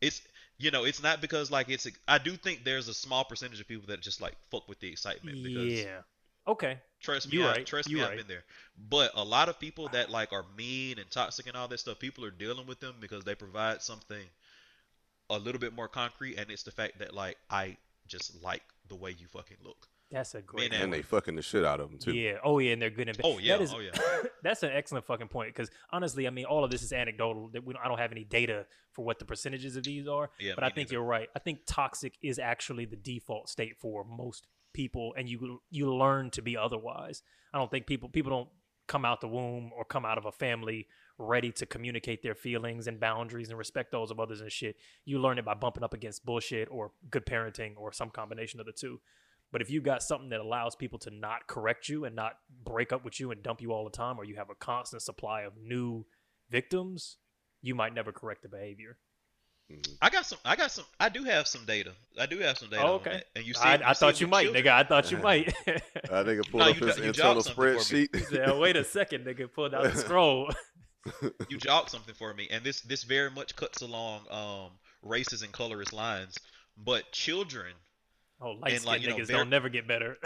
It's 0.00 0.20
you 0.58 0.70
know, 0.70 0.84
it's 0.84 1.02
not 1.02 1.20
because 1.20 1.50
like 1.50 1.68
it's. 1.68 1.86
I 2.06 2.18
do 2.18 2.36
think 2.36 2.64
there's 2.64 2.88
a 2.88 2.94
small 2.94 3.24
percentage 3.24 3.60
of 3.60 3.68
people 3.68 3.86
that 3.88 4.00
just 4.00 4.20
like 4.20 4.34
fuck 4.50 4.68
with 4.68 4.80
the 4.80 4.88
excitement. 4.90 5.42
Because 5.42 5.72
yeah. 5.72 6.00
Okay, 6.46 6.78
Trust 7.00 7.30
me, 7.32 7.38
You 7.38 7.44
I, 7.46 7.52
right, 7.52 7.66
trust 7.66 7.88
you 7.88 7.96
me, 7.98 8.02
I've 8.02 8.18
been 8.18 8.26
there. 8.26 8.44
But 8.76 9.12
a 9.14 9.24
lot 9.24 9.48
of 9.48 9.58
people 9.58 9.88
that 9.88 10.10
like 10.10 10.32
are 10.32 10.44
mean 10.58 10.98
and 10.98 11.10
toxic 11.10 11.46
and 11.46 11.56
all 11.56 11.68
that 11.68 11.78
stuff, 11.80 11.98
people 11.98 12.22
are 12.24 12.30
dealing 12.30 12.66
with 12.66 12.80
them 12.80 12.96
because 13.00 13.24
they 13.24 13.34
provide 13.34 13.80
something 13.80 14.26
a 15.30 15.38
little 15.38 15.58
bit 15.58 15.74
more 15.74 15.88
concrete, 15.88 16.36
and 16.36 16.50
it's 16.50 16.64
the 16.64 16.70
fact 16.70 16.98
that 16.98 17.14
like 17.14 17.38
I 17.48 17.78
just 18.06 18.42
like 18.42 18.62
the 18.88 18.96
way 18.96 19.14
you 19.18 19.26
fucking 19.26 19.58
look. 19.62 19.88
that's 20.10 20.34
a 20.34 20.42
great. 20.42 20.70
Man, 20.70 20.82
And 20.82 20.92
they 20.92 21.02
fucking 21.02 21.36
the 21.36 21.42
shit 21.42 21.64
out 21.64 21.80
of 21.80 21.90
them 21.90 21.98
too. 21.98 22.12
Yeah. 22.12 22.38
Oh 22.44 22.58
yeah, 22.58 22.72
and 22.72 22.82
they're 22.82 22.90
good 22.90 23.08
and 23.08 23.16
bad. 23.16 23.26
Oh, 23.26 23.38
yeah, 23.38 23.56
That 23.56 23.62
is, 23.62 23.74
oh, 23.74 23.80
yeah. 23.80 23.90
that's 24.42 24.62
an 24.62 24.70
excellent 24.72 25.06
fucking 25.06 25.28
point 25.28 25.54
because 25.54 25.70
honestly, 25.90 26.26
I 26.26 26.30
mean, 26.30 26.44
all 26.44 26.64
of 26.64 26.70
this 26.70 26.82
is 26.82 26.92
anecdotal. 26.92 27.48
That 27.48 27.64
we 27.64 27.74
don't, 27.74 27.84
I 27.84 27.88
don't 27.88 27.98
have 27.98 28.12
any 28.12 28.24
data 28.24 28.66
for 28.92 29.04
what 29.04 29.18
the 29.18 29.24
percentages 29.24 29.76
of 29.76 29.84
these 29.84 30.06
are. 30.06 30.30
Yeah, 30.38 30.52
but 30.54 30.64
I 30.64 30.68
think 30.68 30.88
neither. 30.88 30.94
you're 30.94 31.04
right. 31.04 31.28
I 31.34 31.38
think 31.38 31.60
toxic 31.66 32.14
is 32.22 32.38
actually 32.38 32.84
the 32.84 32.96
default 32.96 33.48
state 33.48 33.76
for 33.80 34.04
most 34.04 34.46
people, 34.72 35.14
and 35.16 35.28
you 35.28 35.60
you 35.70 35.92
learn 35.94 36.30
to 36.30 36.42
be 36.42 36.56
otherwise. 36.56 37.22
I 37.52 37.58
don't 37.58 37.70
think 37.70 37.86
people 37.86 38.08
people 38.08 38.30
don't 38.30 38.48
come 38.86 39.04
out 39.04 39.20
the 39.20 39.28
womb 39.28 39.70
or 39.76 39.84
come 39.84 40.04
out 40.04 40.18
of 40.18 40.26
a 40.26 40.32
family 40.32 40.86
ready 41.18 41.52
to 41.52 41.66
communicate 41.66 42.22
their 42.22 42.34
feelings 42.34 42.86
and 42.86 42.98
boundaries 42.98 43.48
and 43.48 43.58
respect 43.58 43.92
those 43.92 44.10
of 44.10 44.18
others 44.18 44.40
and 44.40 44.50
shit. 44.50 44.76
You 45.04 45.18
learn 45.20 45.38
it 45.38 45.44
by 45.44 45.54
bumping 45.54 45.84
up 45.84 45.94
against 45.94 46.24
bullshit 46.24 46.68
or 46.70 46.90
good 47.10 47.24
parenting 47.26 47.74
or 47.76 47.92
some 47.92 48.10
combination 48.10 48.58
of 48.60 48.66
the 48.66 48.72
two. 48.72 49.00
But 49.52 49.62
if 49.62 49.70
you 49.70 49.80
got 49.80 50.02
something 50.02 50.30
that 50.30 50.40
allows 50.40 50.74
people 50.74 50.98
to 51.00 51.10
not 51.10 51.46
correct 51.46 51.88
you 51.88 52.04
and 52.04 52.16
not 52.16 52.32
break 52.64 52.92
up 52.92 53.04
with 53.04 53.20
you 53.20 53.30
and 53.30 53.42
dump 53.42 53.60
you 53.60 53.72
all 53.72 53.84
the 53.84 53.90
time, 53.96 54.18
or 54.18 54.24
you 54.24 54.34
have 54.36 54.50
a 54.50 54.54
constant 54.56 55.02
supply 55.02 55.42
of 55.42 55.52
new 55.56 56.04
victims, 56.50 57.18
you 57.62 57.74
might 57.74 57.94
never 57.94 58.10
correct 58.10 58.42
the 58.42 58.48
behavior. 58.48 58.98
Mhm. 59.72 59.96
I 60.02 60.10
got 60.10 60.26
some. 60.26 60.38
I 60.44 60.56
got 60.56 60.72
some. 60.72 60.84
I 61.00 61.08
do 61.08 61.24
have 61.24 61.46
some 61.48 61.64
data. 61.64 61.92
I 62.18 62.26
do 62.26 62.38
have 62.40 62.58
some 62.58 62.68
data. 62.68 62.82
Oh, 62.82 62.86
on 62.86 62.92
okay. 62.96 63.10
that. 63.12 63.24
And 63.36 63.46
you 63.46 63.54
see, 63.54 63.60
I, 63.62 63.76
you 63.76 63.82
I 63.86 63.92
see 63.94 64.00
thought 64.00 64.20
you 64.20 64.26
might, 64.26 64.42
children. 64.44 64.64
nigga. 64.64 64.70
I 64.72 64.82
thought 64.84 65.10
you 65.10 65.16
might. 65.22 65.46
That 65.64 65.82
nigga 66.26 66.50
pulled 66.50 66.62
No, 66.64 66.70
up 66.70 66.80
you 66.80 66.86
his 66.86 66.96
jo- 66.96 67.02
you 67.02 67.08
internal 67.08 67.34
jogged 67.42 67.46
something 67.46 67.54
for 67.54 67.74
spreadsheet. 67.78 68.30
yeah, 68.32 68.58
wait 68.58 68.76
a 68.76 68.84
second, 68.84 69.24
nigga. 69.24 69.50
Pulled 69.50 69.72
out 69.74 69.84
the 69.84 69.96
scroll. 69.96 70.50
You 71.48 71.58
jogged 71.58 71.90
something 71.90 72.14
for 72.14 72.32
me, 72.34 72.48
and 72.50 72.64
this 72.64 72.80
this 72.82 73.02
very 73.04 73.30
much 73.30 73.56
cuts 73.56 73.82
along 73.82 74.22
um 74.30 74.70
races 75.02 75.42
and 75.42 75.52
colorist 75.52 75.92
lines. 75.92 76.38
But 76.76 77.12
children, 77.12 77.72
Oh, 78.40 78.52
light 78.52 78.72
skinned 78.72 78.84
like, 78.84 79.02
you 79.02 79.08
know, 79.08 79.16
niggas 79.16 79.28
don't 79.28 79.50
never 79.50 79.68
get 79.68 79.86
better. 79.86 80.18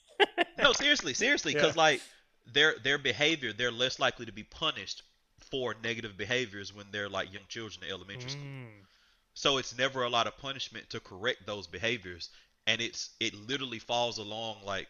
no, 0.58 0.72
seriously, 0.72 1.14
seriously, 1.14 1.52
Yeah. 1.52 1.60
because 1.60 1.76
like 1.76 2.02
their 2.52 2.74
their 2.82 2.98
behavior, 2.98 3.52
they're 3.52 3.72
less 3.72 3.98
likely 3.98 4.26
to 4.26 4.32
be 4.32 4.42
punished 4.42 5.02
for 5.50 5.74
negative 5.82 6.16
behaviors 6.16 6.74
when 6.74 6.86
they're 6.90 7.08
like 7.08 7.32
young 7.32 7.44
children 7.48 7.84
in 7.84 7.90
elementary 7.90 8.30
school. 8.30 8.42
Mm. 8.44 8.84
So 9.34 9.58
it's 9.58 9.76
never 9.76 10.02
a 10.02 10.08
lot 10.08 10.26
of 10.26 10.36
punishment 10.38 10.88
to 10.90 11.00
correct 11.00 11.46
those 11.46 11.66
behaviors, 11.66 12.30
and 12.66 12.80
it's 12.80 13.10
it 13.20 13.34
literally 13.34 13.78
falls 13.78 14.18
along 14.18 14.56
like 14.64 14.88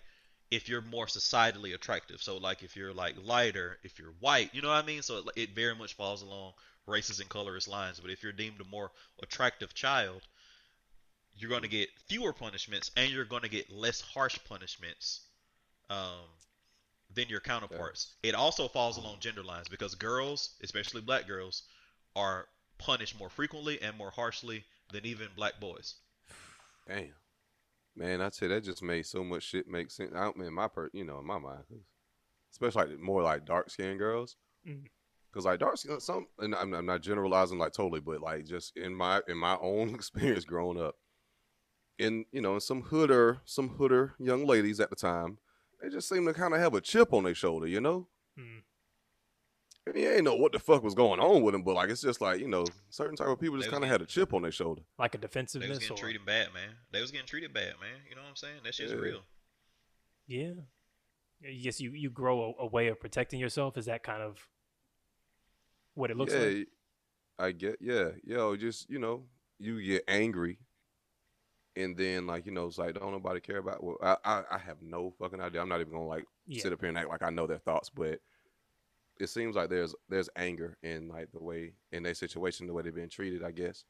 if 0.50 0.68
you're 0.68 0.82
more 0.82 1.06
societally 1.06 1.74
attractive. 1.74 2.22
So 2.22 2.36
like 2.36 2.62
if 2.62 2.76
you're 2.76 2.92
like 2.92 3.14
lighter, 3.22 3.78
if 3.82 3.98
you're 3.98 4.14
white, 4.20 4.54
you 4.54 4.62
know 4.62 4.68
what 4.68 4.82
I 4.82 4.86
mean. 4.86 5.02
So 5.02 5.18
it, 5.18 5.24
it 5.36 5.54
very 5.54 5.74
much 5.74 5.94
falls 5.94 6.22
along 6.22 6.52
races 6.86 7.20
and 7.20 7.28
colorist 7.28 7.68
lines. 7.68 8.00
But 8.00 8.10
if 8.10 8.22
you're 8.22 8.32
deemed 8.32 8.60
a 8.60 8.64
more 8.64 8.90
attractive 9.22 9.74
child, 9.74 10.22
you're 11.36 11.50
going 11.50 11.62
to 11.62 11.68
get 11.68 11.88
fewer 12.06 12.32
punishments, 12.32 12.90
and 12.96 13.10
you're 13.10 13.24
going 13.24 13.42
to 13.42 13.48
get 13.48 13.70
less 13.70 14.00
harsh 14.00 14.38
punishments 14.48 15.20
um, 15.90 16.24
than 17.14 17.28
your 17.28 17.40
counterparts. 17.40 18.14
It 18.22 18.34
also 18.34 18.68
falls 18.68 18.96
along 18.96 19.16
gender 19.20 19.42
lines 19.42 19.68
because 19.68 19.94
girls, 19.94 20.54
especially 20.62 21.02
black 21.02 21.26
girls, 21.26 21.62
are 22.14 22.46
punished 22.78 23.18
more 23.18 23.28
frequently 23.28 23.80
and 23.82 23.96
more 23.98 24.10
harshly 24.10 24.64
than 24.92 25.04
even 25.04 25.28
black 25.36 25.60
boys. 25.60 25.94
Damn. 26.88 27.12
Man, 27.96 28.20
I 28.20 28.28
tell 28.28 28.48
you, 28.48 28.54
that 28.54 28.64
just 28.64 28.82
made 28.82 29.06
so 29.06 29.24
much 29.24 29.42
shit 29.42 29.66
make 29.66 29.90
sense. 29.90 30.12
I 30.14 30.24
don't 30.24 30.36
mean 30.36 30.52
my 30.52 30.68
per, 30.68 30.90
you 30.92 31.04
know, 31.04 31.18
in 31.18 31.26
my 31.26 31.38
mind, 31.38 31.64
especially 32.52 32.90
like 32.90 32.98
more 33.00 33.22
like 33.22 33.46
dark 33.46 33.70
skinned 33.70 33.98
girls. 33.98 34.36
Mhm. 34.66 34.86
Cause 35.32 35.44
like 35.44 35.60
dark 35.60 35.76
skin, 35.76 36.00
some, 36.00 36.26
and 36.38 36.54
I'm, 36.54 36.72
I'm 36.72 36.86
not 36.86 37.02
generalizing 37.02 37.58
like 37.58 37.72
totally, 37.72 38.00
but 38.00 38.22
like 38.22 38.46
just 38.46 38.76
in 38.76 38.94
my 38.94 39.20
in 39.28 39.36
my 39.36 39.56
own 39.60 39.90
experience 39.94 40.44
growing 40.44 40.80
up, 40.80 40.96
in 41.98 42.24
you 42.32 42.40
know, 42.40 42.54
in 42.54 42.60
some 42.60 42.82
hooder, 42.84 43.40
some 43.44 43.70
hooder 43.70 44.12
young 44.18 44.46
ladies 44.46 44.80
at 44.80 44.90
the 44.90 44.96
time, 44.96 45.38
they 45.82 45.88
just 45.88 46.08
seem 46.08 46.26
to 46.26 46.34
kind 46.34 46.54
of 46.54 46.60
have 46.60 46.74
a 46.74 46.80
chip 46.80 47.12
on 47.12 47.24
their 47.24 47.34
shoulder, 47.34 47.66
you 47.66 47.80
know. 47.80 48.08
Mm. 48.38 48.62
And 49.86 49.96
you 49.96 50.10
ain't 50.10 50.24
know 50.24 50.34
what 50.34 50.50
the 50.52 50.58
fuck 50.58 50.82
was 50.82 50.94
going 50.94 51.20
on 51.20 51.42
with 51.42 51.54
him, 51.54 51.62
but 51.62 51.74
like 51.74 51.90
it's 51.90 52.02
just 52.02 52.20
like 52.20 52.40
you 52.40 52.48
know, 52.48 52.64
certain 52.90 53.14
type 53.14 53.28
of 53.28 53.38
people 53.38 53.56
just 53.56 53.70
kind 53.70 53.84
of 53.84 53.88
had 53.90 54.02
a 54.02 54.06
chip 54.06 54.34
on 54.34 54.42
their 54.42 54.50
shoulder. 54.50 54.82
Like 54.98 55.14
a 55.14 55.18
defensive. 55.18 55.62
They 55.62 55.68
was 55.68 55.78
getting 55.78 55.96
or 55.96 56.00
treated 56.00 56.26
bad, 56.26 56.52
man. 56.52 56.70
They 56.90 57.00
was 57.00 57.12
getting 57.12 57.26
treated 57.26 57.52
bad, 57.54 57.74
man. 57.80 58.00
You 58.08 58.16
know 58.16 58.22
what 58.22 58.30
I'm 58.30 58.36
saying? 58.36 58.56
That 58.64 58.74
shit's 58.74 58.92
Yeah. 58.92 58.98
real. 58.98 59.20
yeah. 60.26 60.52
Yes, 61.40 61.80
you 61.80 61.92
you 61.92 62.10
grow 62.10 62.54
a, 62.58 62.64
a 62.64 62.66
way 62.66 62.88
of 62.88 62.98
protecting 62.98 63.38
yourself. 63.38 63.76
Is 63.76 63.86
that 63.86 64.02
kind 64.02 64.22
of 64.22 64.48
what 65.94 66.10
it 66.10 66.16
looks 66.16 66.32
yeah, 66.32 66.40
like? 66.40 66.68
I 67.38 67.52
get 67.52 67.76
yeah, 67.80 68.08
yo, 68.24 68.56
just 68.56 68.88
you 68.90 68.98
know, 68.98 69.24
you 69.58 69.80
get 69.82 70.02
angry, 70.08 70.58
and 71.76 71.96
then 71.96 72.26
like 72.26 72.46
you 72.46 72.52
know, 72.52 72.66
it's 72.66 72.78
like 72.78 72.94
don't 72.94 73.12
nobody 73.12 73.40
care 73.40 73.58
about. 73.58 73.84
Well, 73.84 73.98
I 74.02 74.16
I, 74.24 74.42
I 74.52 74.58
have 74.58 74.78
no 74.80 75.12
fucking 75.18 75.40
idea. 75.40 75.60
I'm 75.60 75.68
not 75.68 75.80
even 75.80 75.92
gonna 75.92 76.06
like 76.06 76.24
Yeah. 76.46 76.62
sit 76.62 76.72
up 76.72 76.80
here 76.80 76.88
and 76.88 76.98
act 76.98 77.10
like 77.10 77.22
I 77.22 77.30
know 77.30 77.46
their 77.46 77.58
thoughts, 77.58 77.90
but 77.90 78.18
it 79.18 79.28
seems 79.28 79.56
like 79.56 79.70
there's 79.70 79.94
there's 80.08 80.28
anger 80.36 80.76
in 80.82 81.08
like 81.08 81.30
the 81.32 81.42
way 81.42 81.72
in 81.92 82.02
their 82.02 82.14
situation, 82.14 82.66
the 82.66 82.72
way 82.72 82.82
they've 82.82 82.94
been 82.94 83.08
treated, 83.08 83.42
I 83.42 83.50
guess. 83.50 83.84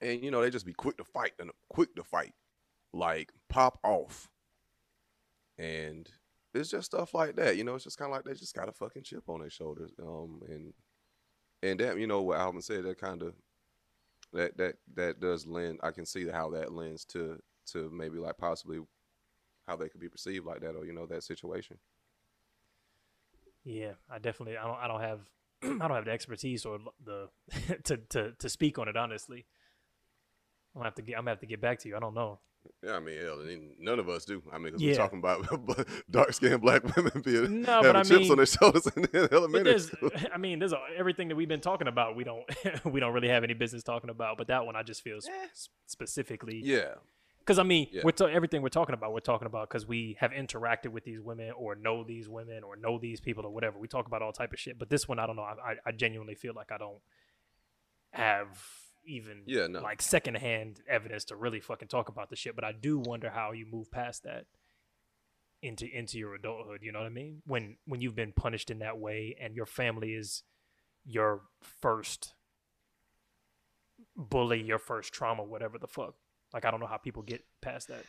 And 0.00 0.22
you 0.22 0.30
know, 0.30 0.42
they 0.42 0.50
just 0.50 0.66
be 0.66 0.72
quick 0.72 0.96
to 0.98 1.04
fight 1.04 1.32
and 1.38 1.50
quick 1.68 1.94
to 1.96 2.04
fight, 2.04 2.34
like 2.92 3.32
pop 3.48 3.78
off, 3.82 4.28
and 5.58 6.08
it's 6.52 6.70
just 6.70 6.86
stuff 6.86 7.14
like 7.14 7.36
that. 7.36 7.56
You 7.56 7.64
know, 7.64 7.74
it's 7.74 7.84
just 7.84 7.98
kind 7.98 8.10
of 8.10 8.16
like 8.16 8.24
they 8.24 8.34
just 8.34 8.54
got 8.54 8.68
a 8.68 8.72
fucking 8.72 9.02
chip 9.02 9.28
on 9.28 9.40
their 9.40 9.50
shoulders, 9.50 9.92
um, 10.00 10.40
and 10.48 10.72
and 11.62 11.80
that 11.80 11.98
you 11.98 12.06
know 12.06 12.22
what 12.22 12.38
Alvin 12.38 12.62
said 12.62 12.84
that 12.84 13.00
kind 13.00 13.22
of 13.22 13.34
that 14.32 14.56
that 14.56 14.76
that 14.94 15.20
does 15.20 15.46
lend. 15.46 15.80
I 15.82 15.90
can 15.90 16.06
see 16.06 16.28
how 16.28 16.50
that 16.50 16.72
lends 16.72 17.04
to 17.06 17.38
to 17.72 17.90
maybe 17.90 18.18
like 18.18 18.36
possibly 18.36 18.80
how 19.66 19.76
they 19.76 19.88
could 19.88 20.00
be 20.00 20.08
perceived 20.08 20.44
like 20.44 20.60
that 20.60 20.74
or 20.76 20.84
you 20.84 20.92
know 20.92 21.06
that 21.06 21.24
situation. 21.24 21.78
Yeah, 23.64 23.92
I 24.10 24.18
definitely 24.18 24.56
I 24.56 24.64
don't 24.66 24.78
I 24.78 24.88
don't 24.88 25.00
have 25.00 25.20
I 25.62 25.86
don't 25.88 25.96
have 25.96 26.04
the 26.04 26.10
expertise 26.12 26.64
or 26.64 26.78
the 27.04 27.28
to 27.84 27.96
to 27.96 28.32
to 28.38 28.48
speak 28.48 28.78
on 28.78 28.88
it. 28.88 28.96
Honestly, 28.96 29.46
I'm 30.74 30.80
gonna 30.80 30.86
have 30.88 30.94
to 30.96 31.02
get. 31.02 31.14
I'm 31.16 31.22
gonna 31.22 31.30
have 31.32 31.40
to 31.40 31.46
get 31.46 31.60
back 31.60 31.78
to 31.80 31.88
you. 31.88 31.96
I 31.96 32.00
don't 32.00 32.14
know. 32.14 32.40
Yeah, 32.82 32.94
I 32.94 33.00
mean, 33.00 33.18
hell, 33.20 33.38
none 33.78 33.98
of 33.98 34.08
us 34.08 34.24
do. 34.24 34.42
I 34.50 34.56
mean, 34.56 34.72
because 34.72 34.80
Yeah. 34.82 34.92
we're 34.92 34.96
talking 34.96 35.18
about 35.18 35.86
dark 36.10 36.32
skinned 36.32 36.62
black 36.62 36.82
women 36.96 37.20
being 37.22 37.60
No, 37.60 37.82
having 37.82 38.04
chips 38.04 38.20
mean- 38.22 38.30
on 38.30 38.36
their 38.38 38.46
shoulders 38.46 38.86
in 38.96 39.06
elementary. 39.32 39.78
I 40.32 40.38
mean, 40.38 40.60
there's 40.60 40.72
a, 40.72 40.78
everything 40.96 41.28
that 41.28 41.36
we've 41.36 41.46
been 41.48 41.60
talking 41.60 41.88
about. 41.88 42.16
We 42.16 42.24
don't 42.24 42.42
we 42.86 43.00
don't 43.00 43.12
really 43.12 43.28
have 43.28 43.44
any 43.44 43.52
business 43.54 43.82
talking 43.82 44.08
about. 44.08 44.38
But 44.38 44.46
that 44.46 44.64
one, 44.64 44.76
I 44.76 44.82
just 44.82 45.02
feel 45.02 45.20
sp- 45.20 45.28
eh. 45.32 45.46
specifically 45.86 46.60
Yeah, 46.64 46.94
Because 47.44 47.58
I 47.58 47.62
mean, 47.62 47.88
Yeah. 47.92 48.02
we're 48.04 48.28
everything 48.30 48.62
we're 48.62 48.70
talking 48.70 48.94
about, 48.94 49.12
we're 49.12 49.20
talking 49.20 49.44
about 49.46 49.68
because 49.68 49.86
we 49.86 50.16
have 50.18 50.30
interacted 50.30 50.92
with 50.92 51.04
these 51.04 51.20
women 51.20 51.52
or 51.52 51.74
know 51.74 52.02
these 52.02 52.26
women 52.26 52.64
or 52.64 52.74
know 52.74 52.98
these 52.98 53.20
people 53.20 53.44
or 53.44 53.50
whatever. 53.52 53.78
We 53.78 53.86
talk 53.86 54.06
about 54.06 54.22
all 54.22 54.32
type 54.32 54.54
of 54.54 54.58
shit. 54.58 54.78
But 54.78 54.88
this 54.88 55.06
one, 55.06 55.18
I 55.18 55.26
don't 55.26 55.36
know. 55.36 55.42
I, 55.42 55.72
I, 55.72 55.74
I 55.86 55.92
genuinely 55.92 56.34
feel 56.34 56.54
like 56.54 56.72
I 56.72 56.78
don't 56.78 57.00
have 58.12 58.48
even 59.06 59.42
Yeah, 59.44 59.66
no. 59.66 59.80
like 59.80 60.00
secondhand 60.00 60.80
evidence 60.88 61.26
to 61.26 61.36
really 61.36 61.60
fucking 61.60 61.88
talk 61.88 62.08
about 62.08 62.30
the 62.30 62.36
shit. 62.36 62.54
But 62.54 62.64
I 62.64 62.72
do 62.72 62.98
wonder 62.98 63.28
how 63.28 63.52
you 63.52 63.66
move 63.66 63.90
past 63.90 64.22
that 64.22 64.46
into 65.60 65.86
into 65.86 66.18
your 66.18 66.34
adulthood. 66.34 66.80
You 66.82 66.92
know 66.92 67.00
what 67.00 67.06
I 67.06 67.10
mean? 67.10 67.42
When 67.44 67.76
when 67.84 68.00
you've 68.00 68.16
been 68.16 68.32
punished 68.32 68.70
in 68.70 68.78
that 68.78 68.98
way 68.98 69.36
and 69.38 69.54
your 69.54 69.66
family 69.66 70.14
is 70.14 70.44
your 71.04 71.42
first 71.60 72.32
bully, 74.16 74.62
your 74.62 74.78
first 74.78 75.12
trauma, 75.12 75.42
whatever 75.44 75.78
the 75.78 75.86
fuck. 75.86 76.14
Like 76.54 76.64
I 76.64 76.70
don't 76.72 76.80
know 76.80 76.86
how 76.86 76.98
people 76.98 77.22
get 77.22 77.44
past 77.60 77.88
that. 77.88 78.06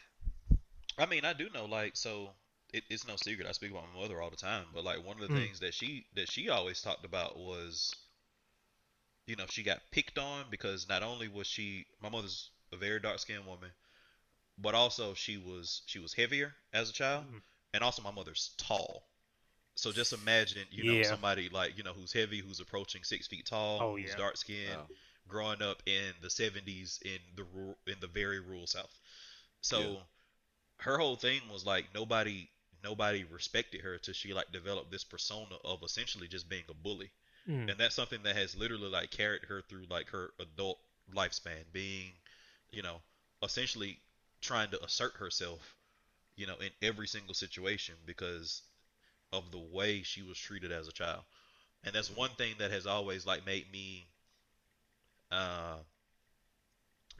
I 0.97 1.05
mean, 1.05 1.23
I 1.23 1.31
do 1.33 1.49
know, 1.49 1.63
like, 1.65 1.95
so 1.95 2.31
it, 2.73 2.83
it's 2.89 3.07
no 3.07 3.15
secret. 3.15 3.47
I 3.47 3.53
speak 3.53 3.71
about 3.71 3.87
my 3.93 4.01
mother 4.01 4.21
all 4.21 4.29
the 4.29 4.35
time, 4.35 4.65
but 4.73 4.83
like 4.83 5.01
one 5.05 5.15
of 5.15 5.21
the 5.21 5.29
Mm. 5.29 5.37
things 5.39 5.59
that 5.61 5.73
she 5.73 6.07
that 6.15 6.29
she 6.29 6.49
always 6.49 6.81
talked 6.81 7.05
about 7.05 7.37
was, 7.37 7.95
you 9.27 9.35
know, 9.35 9.45
she 9.49 9.63
got 9.63 9.81
picked 9.91 10.17
on 10.17 10.45
because 10.49 10.87
not 10.89 11.03
only 11.03 11.27
was 11.27 11.47
she 11.47 11.85
my 12.01 12.09
mother's 12.09 12.49
a 12.71 12.77
very 12.77 12.99
dark 12.99 13.19
skinned 13.19 13.45
woman, 13.45 13.69
but 14.57 14.75
also 14.75 15.13
she 15.15 15.37
was 15.37 15.83
she 15.87 15.99
was 15.99 16.13
heavier 16.13 16.55
as 16.73 16.89
a 16.89 16.93
child, 16.93 17.25
Mhm. 17.25 17.41
and 17.73 17.83
also 17.83 18.01
my 18.01 18.11
mother's 18.11 18.51
tall. 18.57 19.07
So 19.75 19.91
just 19.91 20.13
imagine, 20.13 20.67
you 20.71 20.85
know, 20.85 21.01
Yeah. 21.01 21.03
somebody 21.03 21.49
like 21.49 21.77
you 21.77 21.83
know 21.83 21.93
who's 21.93 22.13
heavy, 22.13 22.39
who's 22.41 22.59
approaching 22.61 23.03
six 23.03 23.27
feet 23.27 23.47
tall, 23.47 23.79
Oh, 23.79 23.95
who's 23.99 24.15
yeah. 24.15 24.15
dark 24.15 24.37
skinned, 24.37 24.83
Wow. 24.83 24.89
Growing 25.27 25.61
up 25.61 25.81
in 25.85 26.13
the 26.21 26.29
70s 26.29 26.99
in 27.05 27.19
the 27.35 27.43
rural, 27.43 27.77
in 27.87 27.95
the 27.99 28.07
very 28.07 28.39
rural 28.39 28.67
south 28.67 28.99
so 29.61 29.81
Yeah. 29.81 30.01
her 30.79 30.97
whole 30.97 31.15
thing 31.15 31.41
was 31.51 31.65
like 31.65 31.87
nobody 31.93 32.49
nobody 32.83 33.23
respected 33.25 33.81
her 33.81 33.97
till 33.97 34.13
she 34.13 34.33
like 34.33 34.51
developed 34.51 34.91
this 34.91 35.03
persona 35.03 35.55
of 35.65 35.83
essentially 35.83 36.27
just 36.27 36.49
being 36.49 36.63
a 36.69 36.73
bully 36.73 37.11
Mm. 37.47 37.69
and 37.69 37.79
that's 37.79 37.95
something 37.95 38.23
that 38.23 38.35
has 38.35 38.55
literally 38.57 38.89
like 38.89 39.11
carried 39.11 39.43
her 39.45 39.61
through 39.61 39.85
like 39.89 40.09
her 40.09 40.31
adult 40.39 40.79
lifespan 41.15 41.63
being 41.73 42.11
you 42.71 42.81
know 42.81 42.97
essentially 43.43 43.99
trying 44.41 44.69
to 44.71 44.83
assert 44.83 45.13
herself 45.15 45.75
you 46.37 46.47
know 46.47 46.55
in 46.61 46.71
every 46.81 47.07
single 47.07 47.33
situation 47.35 47.95
because 48.05 48.63
of 49.33 49.51
the 49.51 49.59
way 49.59 50.01
she 50.03 50.21
was 50.23 50.37
treated 50.37 50.71
as 50.71 50.87
a 50.87 50.91
child 50.93 51.23
and 51.83 51.95
that's 51.95 52.15
one 52.15 52.31
thing 52.31 52.55
that 52.59 52.71
has 52.71 52.87
always 52.87 53.25
like 53.25 53.45
made 53.45 53.71
me 53.71 54.07
uh 55.35 55.77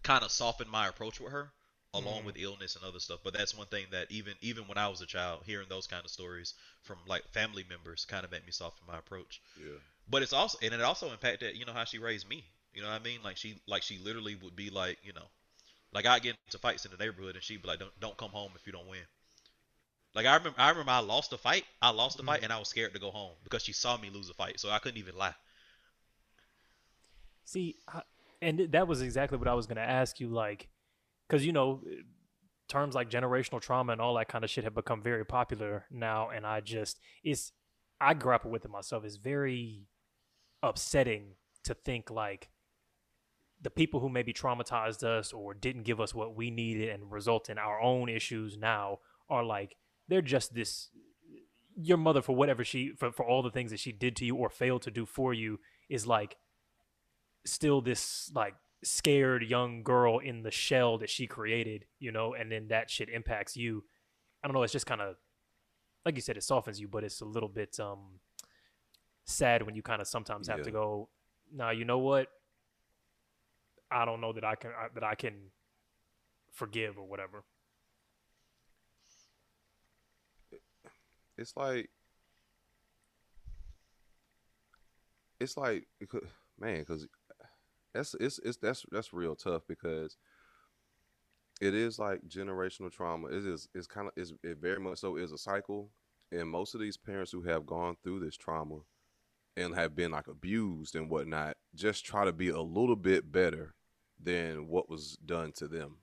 kind 0.04 0.24
of 0.24 0.32
soften 0.32 0.70
my 0.70 0.88
approach 0.88 1.20
with 1.20 1.32
her 1.34 1.52
along 1.94 2.24
Mhm. 2.24 2.26
with 2.26 2.38
illness 2.38 2.76
and 2.76 2.86
other 2.86 3.00
stuff. 3.00 3.20
But 3.24 3.34
that's 3.34 3.54
one 3.56 3.68
thing 3.68 3.88
that 3.92 4.10
even 4.12 4.36
even 4.42 4.68
when 4.68 4.78
i 4.78 4.88
was 4.88 5.02
a 5.02 5.06
child 5.06 5.44
hearing 5.46 5.68
those 5.70 5.88
kind 5.88 6.04
of 6.06 6.12
stories 6.12 6.54
from 6.82 7.00
like 7.08 7.28
family 7.32 7.64
members 7.68 8.06
kind 8.06 8.24
of 8.24 8.32
made 8.32 8.46
me 8.46 8.52
soften 8.54 8.86
my 8.88 8.98
approach. 8.98 9.42
Yeah. 9.58 9.80
but 10.10 10.24
it's 10.24 10.34
also 10.34 10.58
and 10.62 10.74
it 10.74 10.82
also 10.82 11.12
impacted 11.12 11.58
you 11.58 11.66
know 11.66 11.74
how 11.74 11.86
she 11.86 12.00
raised 12.00 12.28
me. 12.30 12.46
You 12.74 12.82
know 12.84 12.90
what 12.90 13.02
i 13.02 13.04
mean? 13.04 13.22
Like 13.24 13.38
she 13.38 13.62
like 13.68 13.84
she 13.84 13.98
literally 14.00 14.36
would 14.36 14.56
be 14.56 14.70
like 14.70 15.00
you 15.04 15.14
know 15.14 15.30
like 15.94 16.06
i 16.08 16.20
get 16.20 16.38
into 16.48 16.60
fights 16.60 16.86
in 16.86 16.92
the 16.92 16.98
neighborhood 16.98 17.36
and 17.36 17.44
she'd 17.44 17.62
be 17.64 17.68
like 17.70 17.80
don't 17.80 18.00
don't 18.02 18.18
come 18.18 18.32
home 18.32 18.54
if 18.56 18.68
you 18.68 18.74
don't 18.74 18.88
win. 18.88 19.06
Like 20.16 20.26
i 20.26 20.36
remember 20.36 20.60
i 20.60 20.70
remember 20.70 20.92
i 20.92 21.00
lost 21.00 21.32
a 21.34 21.38
fight 21.38 21.66
i 21.82 21.90
lost 21.92 22.20
a 22.20 22.24
fight 22.24 22.42
and 22.44 22.52
i 22.52 22.58
was 22.58 22.70
scared 22.70 22.94
to 22.94 23.00
go 23.00 23.12
home 23.12 23.36
because 23.44 23.62
she 23.64 23.74
saw 23.74 23.98
me 23.98 24.10
lose 24.10 24.30
a 24.30 24.34
fight 24.34 24.60
so 24.60 24.70
i 24.72 24.80
couldn't 24.80 24.98
even 25.00 25.16
lie 25.18 25.36
See, 27.46 27.78
I, 27.88 28.02
and 28.42 28.68
that 28.72 28.88
was 28.88 29.02
exactly 29.02 29.38
what 29.38 29.48
I 29.48 29.54
was 29.54 29.68
going 29.68 29.78
to 29.78 29.82
ask 29.82 30.20
you. 30.20 30.30
Like, 30.30 30.68
because 31.28 31.46
you 31.46 31.54
know, 31.54 31.82
terms 32.68 32.96
like 32.96 33.10
generational 33.10 33.62
trauma 33.62 33.94
and 33.94 34.02
all 34.02 34.16
that 34.16 34.28
kind 34.28 34.44
of 34.44 34.50
shit 34.50 34.64
have 34.64 34.76
become 34.76 35.02
very 35.02 35.26
popular 35.26 35.86
now, 35.90 36.30
and 36.30 36.46
I 36.46 36.60
just 36.60 37.00
it's 37.24 37.54
I 38.02 38.14
grapple 38.14 38.52
with 38.52 38.66
it 38.66 38.72
myself. 38.72 39.06
It's 39.06 39.16
very 39.16 39.88
upsetting 40.62 41.36
to 41.64 41.74
think 41.74 42.10
like 42.10 42.50
the 43.62 43.70
people 43.70 44.00
who 44.00 44.10
maybe 44.10 44.34
traumatized 44.34 45.04
us 45.04 45.32
or 45.32 45.54
didn't 45.54 45.84
give 45.84 46.02
us 46.02 46.14
what 46.14 46.36
we 46.36 46.52
needed 46.52 46.90
and 46.90 47.12
result 47.12 47.50
in 47.50 47.58
our 47.58 47.80
own 47.82 48.10
issues 48.10 48.58
now 48.58 49.00
are 49.30 49.44
like 49.44 49.76
they're 50.08 50.22
just 50.22 50.54
this 50.54 50.90
your 51.76 51.98
mother 51.98 52.22
for 52.22 52.36
whatever 52.36 52.64
she 52.64 52.92
for, 52.98 53.12
for 53.12 53.26
all 53.26 53.42
the 53.42 53.52
things 53.52 53.72
that 53.72 53.80
she 53.80 53.92
did 53.92 54.16
to 54.16 54.26
you 54.26 54.36
or 54.36 54.50
failed 54.50 54.82
to 54.82 54.92
do 54.92 55.06
for 55.06 55.34
you 55.34 55.60
is 55.90 56.06
like 56.06 56.38
still 57.46 57.82
this 57.82 58.32
like 58.34 58.56
scared 58.84 59.44
young 59.44 59.84
girl 59.84 60.20
in 60.20 60.44
the 60.44 60.52
shell 60.52 60.98
that 60.98 61.10
she 61.10 61.28
created, 61.28 61.86
you 62.00 62.12
know, 62.12 62.34
and 62.34 62.52
then 62.52 62.68
that 62.68 62.90
shit 62.90 63.10
impacts 63.10 63.56
you. 63.56 63.84
I 64.44 64.48
don't 64.48 64.54
know, 64.54 64.64
it's 64.64 64.74
just 64.74 64.86
kind 64.86 65.02
of 65.02 65.16
like 66.06 66.16
you 66.16 66.22
said, 66.22 66.38
it 66.38 66.44
softens 66.44 66.80
you, 66.80 66.88
but 66.88 67.04
it's 67.04 67.22
a 67.22 67.26
little 67.26 67.50
bit 67.50 67.80
um 67.80 68.20
sad 69.26 69.64
when 69.64 69.76
you 69.76 69.82
kind 69.82 70.02
of 70.02 70.08
sometimes 70.08 70.48
have 70.48 70.62
to 70.62 70.72
go, 70.72 71.10
now 71.54 71.72
you 71.72 71.86
know 71.86 72.00
what? 72.00 72.28
I 73.90 74.06
don't 74.06 74.22
know 74.22 74.34
that 74.34 74.44
I 74.44 74.56
can 74.56 74.72
I, 74.72 74.88
that 74.94 75.04
I 75.04 75.16
can 75.16 75.34
forgive 76.52 76.98
or 76.98 77.06
whatever. 77.06 77.44
It's 81.38 81.56
like, 81.58 81.90
it's 85.40 85.58
like, 85.58 85.86
man, 86.58 86.80
because 86.80 87.08
that's 87.96 88.14
it's 88.20 88.40
it's 88.40 88.58
that's 88.58 88.86
that's 88.92 89.14
real 89.14 89.36
tough 89.36 89.64
because 89.68 90.18
it 91.62 91.74
is 91.74 91.98
like 91.98 92.28
generational 92.28 92.92
trauma. 92.92 93.28
It 93.28 93.46
is 93.46 93.70
it's 93.74 93.88
kind 93.88 94.08
of 94.08 94.14
is 94.18 94.34
it 94.44 94.58
very 94.62 94.80
much 94.80 95.00
so 95.00 95.16
is 95.16 95.32
a 95.32 95.38
cycle, 95.38 95.90
and 96.32 96.50
most 96.50 96.76
of 96.76 96.82
these 96.82 96.98
parents 96.98 97.32
who 97.32 97.42
have 97.44 97.66
gone 97.66 97.96
through 98.04 98.20
this 98.20 98.36
trauma 98.36 98.80
and 99.56 99.74
have 99.74 99.96
been 99.96 100.12
like 100.12 100.28
abused 100.28 100.96
and 100.96 101.10
whatnot 101.10 101.56
just 101.74 102.06
try 102.06 102.26
to 102.26 102.34
be 102.34 102.50
a 102.50 102.62
little 102.62 102.98
bit 102.98 103.32
better 103.32 103.74
than 104.22 104.68
what 104.68 104.90
was 104.90 105.18
done 105.26 105.54
to 105.54 105.68
them, 105.68 105.98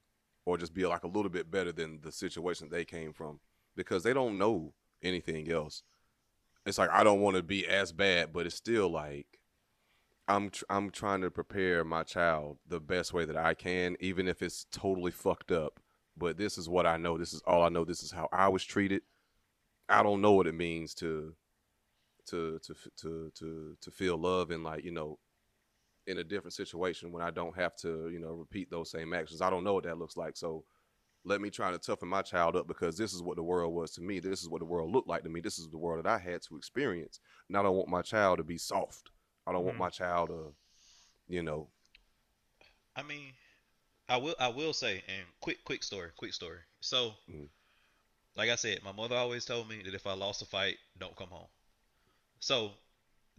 or 0.47 0.57
just 0.57 0.73
be 0.73 0.87
like 0.87 1.05
a 1.05 1.09
little 1.09 1.31
bit 1.31 1.51
better 1.51 1.73
than 1.73 2.01
the 2.03 2.13
situation 2.13 2.69
they 2.71 2.85
came 2.87 3.13
from 3.13 3.41
because 3.77 4.03
they 4.03 4.15
don't 4.15 4.39
know 4.39 4.73
anything 5.03 5.51
else. 5.51 5.83
It's 6.65 6.79
like 6.79 6.91
I 6.91 7.05
don't 7.05 7.21
want 7.21 7.37
to 7.37 7.43
be 7.43 7.67
as 7.67 7.93
bad, 7.93 8.33
but 8.33 8.47
it's 8.47 8.57
still 8.57 8.89
like 8.91 9.42
I'm 10.29 10.51
tr- 10.51 10.65
I'm 10.71 10.91
trying 10.91 11.21
to 11.23 11.31
prepare 11.31 11.85
my 11.85 12.03
child 12.05 12.59
the 12.69 12.81
best 12.81 13.13
way 13.13 13.25
that 13.25 13.37
I 13.37 13.55
can, 13.55 13.97
even 14.01 14.29
if 14.29 14.43
it's 14.43 14.67
totally 14.71 15.11
fucked 15.11 15.53
up. 15.53 15.81
But 16.17 16.37
this 16.37 16.59
is 16.59 16.69
what 16.69 16.87
I 16.87 16.97
know. 16.97 17.19
This 17.19 17.33
is 17.33 17.43
all 17.47 17.63
I 17.63 17.69
know. 17.69 17.85
This 17.85 18.03
is 18.03 18.13
how 18.13 18.29
I 18.33 18.49
was 18.49 18.65
treated. 18.65 19.03
I 19.89 20.03
don't 20.03 20.21
know 20.21 20.33
what 20.33 20.47
it 20.47 20.55
means 20.55 20.95
to 20.95 21.35
to 22.27 22.59
to 22.61 22.75
to 22.99 23.33
to 23.35 23.77
to 23.81 23.91
feel 23.91 24.17
love 24.17 24.51
and 24.51 24.63
like 24.63 24.85
you 24.85 24.93
know 24.93 25.19
in 26.07 26.19
a 26.19 26.25
different 26.25 26.55
situation 26.55 27.13
when 27.13 27.23
I 27.23 27.31
don't 27.31 27.57
have 27.57 27.77
to 27.79 28.09
you 28.11 28.21
know 28.21 28.35
repeat 28.35 28.71
those 28.71 28.91
same 28.91 29.13
actions. 29.13 29.41
I 29.43 29.51
don't 29.51 29.65
know 29.65 29.75
what 29.75 29.85
that 29.85 29.99
looks 29.99 30.17
like. 30.17 30.37
So 30.37 30.65
let 31.25 31.41
me 31.41 31.51
try 31.51 31.71
to 31.71 31.79
toughen 31.79 32.09
my 32.09 32.23
child 32.23 32.57
up 32.57 32.67
because 32.67 32.97
this 32.97 33.13
is 33.13 33.23
what 33.23 33.37
the 33.37 33.43
world 33.43 33.75
was 33.75 33.93
to 33.93 34.01
me. 34.01 34.19
This 34.21 34.43
is 34.43 34.49
what 34.49 34.61
the 34.61 34.65
world 34.67 34.93
looked 34.93 35.09
like 35.09 35.23
to 35.23 35.29
me. 35.29 35.41
This 35.41 35.59
is 35.59 35.69
the 35.69 35.79
world 35.79 36.05
that 36.05 36.11
I 36.11 36.19
had 36.19 36.43
to 36.43 36.57
experience. 36.57 37.21
And 37.49 37.57
I 37.57 37.63
don't 37.63 37.77
want 37.77 37.89
my 37.89 38.03
child 38.03 38.39
to 38.39 38.45
be 38.45 38.59
soft. 38.59 39.11
I 39.47 39.53
don't 39.53 39.65
want 39.65 39.77
Mhm. 39.77 39.79
my 39.79 39.91
child 39.91 40.29
to, 40.31 40.55
you 41.29 41.43
know, 41.43 41.69
I 42.97 43.03
mean, 43.03 43.35
I 44.09 44.17
will 44.19 44.37
I 44.41 44.49
will 44.49 44.73
say, 44.75 45.05
and 45.09 45.27
quick 45.41 45.65
quick 45.65 45.83
story, 45.85 46.11
quick 46.17 46.35
story. 46.35 46.61
So, 46.81 47.17
Mhm. 47.29 47.49
like 48.37 48.51
I 48.51 48.57
said, 48.57 48.83
my 48.83 48.93
mother 48.93 49.17
always 49.17 49.45
told 49.47 49.69
me 49.69 49.83
that 49.83 49.95
if 49.95 50.07
I 50.07 50.13
lost 50.13 50.43
a 50.43 50.47
fight, 50.47 50.79
don't 50.99 51.17
come 51.17 51.29
home. 51.31 51.49
So, 52.41 52.73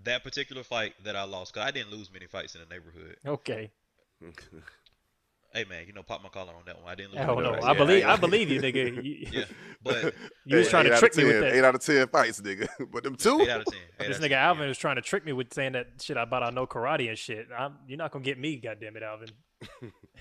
that 0.03 0.23
particular 0.23 0.63
fight 0.63 0.95
that 1.03 1.15
I 1.15 1.23
lost, 1.23 1.53
cause 1.53 1.63
I 1.63 1.71
didn't 1.71 1.91
lose 1.91 2.11
many 2.11 2.27
fights 2.27 2.55
in 2.55 2.61
the 2.61 2.67
neighborhood. 2.67 3.17
Okay. 3.25 3.71
Hey 5.53 5.65
man, 5.69 5.83
you 5.85 5.93
know, 5.93 6.01
pop 6.01 6.23
my 6.23 6.29
collar 6.29 6.53
on 6.53 6.63
that 6.65 6.81
one. 6.81 6.91
I 6.91 6.95
didn't 6.95 7.11
lose. 7.11 7.21
Hell 7.21 7.35
many 7.35 7.47
no. 7.47 7.53
fights. 7.53 7.65
I 7.65 7.71
Yeah, 7.71 7.77
believe 7.77 7.99
yeah. 7.99 8.13
I 8.13 8.15
believe 8.15 8.49
you, 8.49 8.59
nigga. 8.61 9.03
You, 9.03 9.27
Yeah, 9.31 9.43
but 9.83 10.15
you 10.45 10.57
was 10.57 10.69
trying 10.69 10.85
to 10.85 10.97
trick 10.97 11.11
of 11.11 11.17
me 11.19 11.25
with 11.25 11.41
that. 11.41 11.53
Eight 11.53 11.63
out 11.63 11.75
of 11.75 11.81
ten 11.81 12.07
fights, 12.07 12.41
nigga. 12.41 12.67
but 12.91 13.03
them 13.03 13.15
two, 13.15 13.41
eight 13.41 13.49
out 13.49 13.61
of 13.61 13.65
ten. 13.67 13.79
Eight 13.99 14.07
This 14.07 14.17
nigga 14.17 14.29
10, 14.29 14.31
Alvin 14.39 14.63
yeah. 14.65 14.71
is 14.71 14.77
trying 14.77 14.95
to 14.95 15.01
trick 15.03 15.25
me 15.25 15.31
with 15.31 15.53
saying 15.53 15.73
that 15.73 15.87
shit 16.01 16.17
about 16.17 16.41
I 16.41 16.49
know 16.49 16.65
karate 16.65 17.07
and 17.07 17.17
shit. 17.17 17.47
I'm, 17.55 17.75
you're 17.87 17.97
not 17.97 18.11
gonna 18.11 18.25
get 18.25 18.39
me, 18.39 18.55
goddamn 18.57 18.97
it, 18.97 19.03
Alvin. 19.03 19.29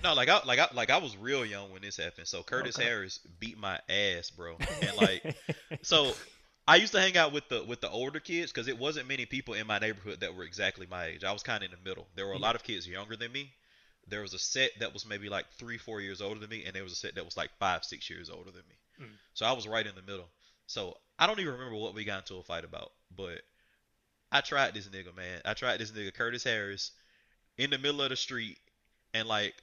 No, 0.03 0.13
like 0.13 0.29
I 0.29 0.41
like 0.45 0.59
I 0.59 0.67
like 0.73 0.89
I 0.89 0.97
was 0.97 1.17
real 1.17 1.45
young 1.45 1.71
when 1.71 1.81
this 1.81 1.97
happened. 1.97 2.27
So 2.27 2.43
Curtis 2.43 2.77
Okay. 2.77 2.87
Harris 2.87 3.19
beat 3.39 3.57
my 3.57 3.79
ass, 3.89 4.29
bro. 4.29 4.57
And 4.81 4.95
like 4.97 5.35
so 5.81 6.13
I 6.67 6.77
used 6.77 6.93
to 6.93 7.01
hang 7.01 7.17
out 7.17 7.33
with 7.33 7.49
the 7.49 7.63
with 7.63 7.81
the 7.81 7.89
older 7.89 8.19
kids 8.19 8.51
because 8.51 8.67
it 8.67 8.77
wasn't 8.77 9.07
many 9.07 9.25
people 9.25 9.53
in 9.53 9.67
my 9.67 9.79
neighborhood 9.79 10.19
that 10.21 10.35
were 10.35 10.43
exactly 10.43 10.87
my 10.89 11.05
age. 11.05 11.23
I 11.23 11.31
was 11.31 11.43
kind 11.43 11.63
of 11.63 11.71
in 11.71 11.77
the 11.77 11.89
middle. 11.89 12.07
There 12.15 12.25
were 12.27 12.33
a 12.33 12.37
lot 12.37 12.55
of 12.55 12.63
kids 12.63 12.87
younger 12.87 13.15
than 13.15 13.31
me. 13.31 13.51
There 14.07 14.21
was 14.21 14.33
a 14.33 14.39
set 14.39 14.71
that 14.79 14.93
was 14.93 15.05
maybe 15.05 15.29
like 15.29 15.45
three, 15.57 15.77
four 15.77 16.01
years 16.01 16.21
older 16.21 16.39
than 16.39 16.49
me, 16.49 16.63
and 16.65 16.75
there 16.75 16.83
was 16.83 16.91
a 16.91 16.97
set 16.97 17.15
that 17.15 17.25
was 17.25 17.37
like 17.37 17.51
five, 17.59 17.83
six 17.83 18.09
years 18.09 18.29
older 18.29 18.51
than 18.51 18.63
me. 18.69 19.05
Mm. 19.05 19.17
So 19.33 19.45
I 19.45 19.53
was 19.53 19.67
right 19.67 19.85
in 19.85 19.95
the 19.95 20.01
middle. 20.01 20.29
So 20.67 20.97
I 21.17 21.27
don't 21.27 21.39
even 21.39 21.53
remember 21.53 21.75
what 21.75 21.95
we 21.95 22.03
got 22.03 22.19
into 22.19 22.35
a 22.35 22.43
fight 22.43 22.65
about, 22.65 22.91
but 23.15 23.41
I 24.31 24.41
tried 24.41 24.73
this 24.73 24.87
nigga, 24.87 25.15
man. 25.15 25.41
I 25.45 25.53
tried 25.53 25.79
this 25.79 25.91
nigga 25.91 26.13
Curtis 26.13 26.43
Harris 26.43 26.91
in 27.57 27.69
the 27.69 27.77
middle 27.77 28.01
of 28.01 28.09
the 28.09 28.15
street, 28.15 28.57
and 29.13 29.27
like 29.27 29.53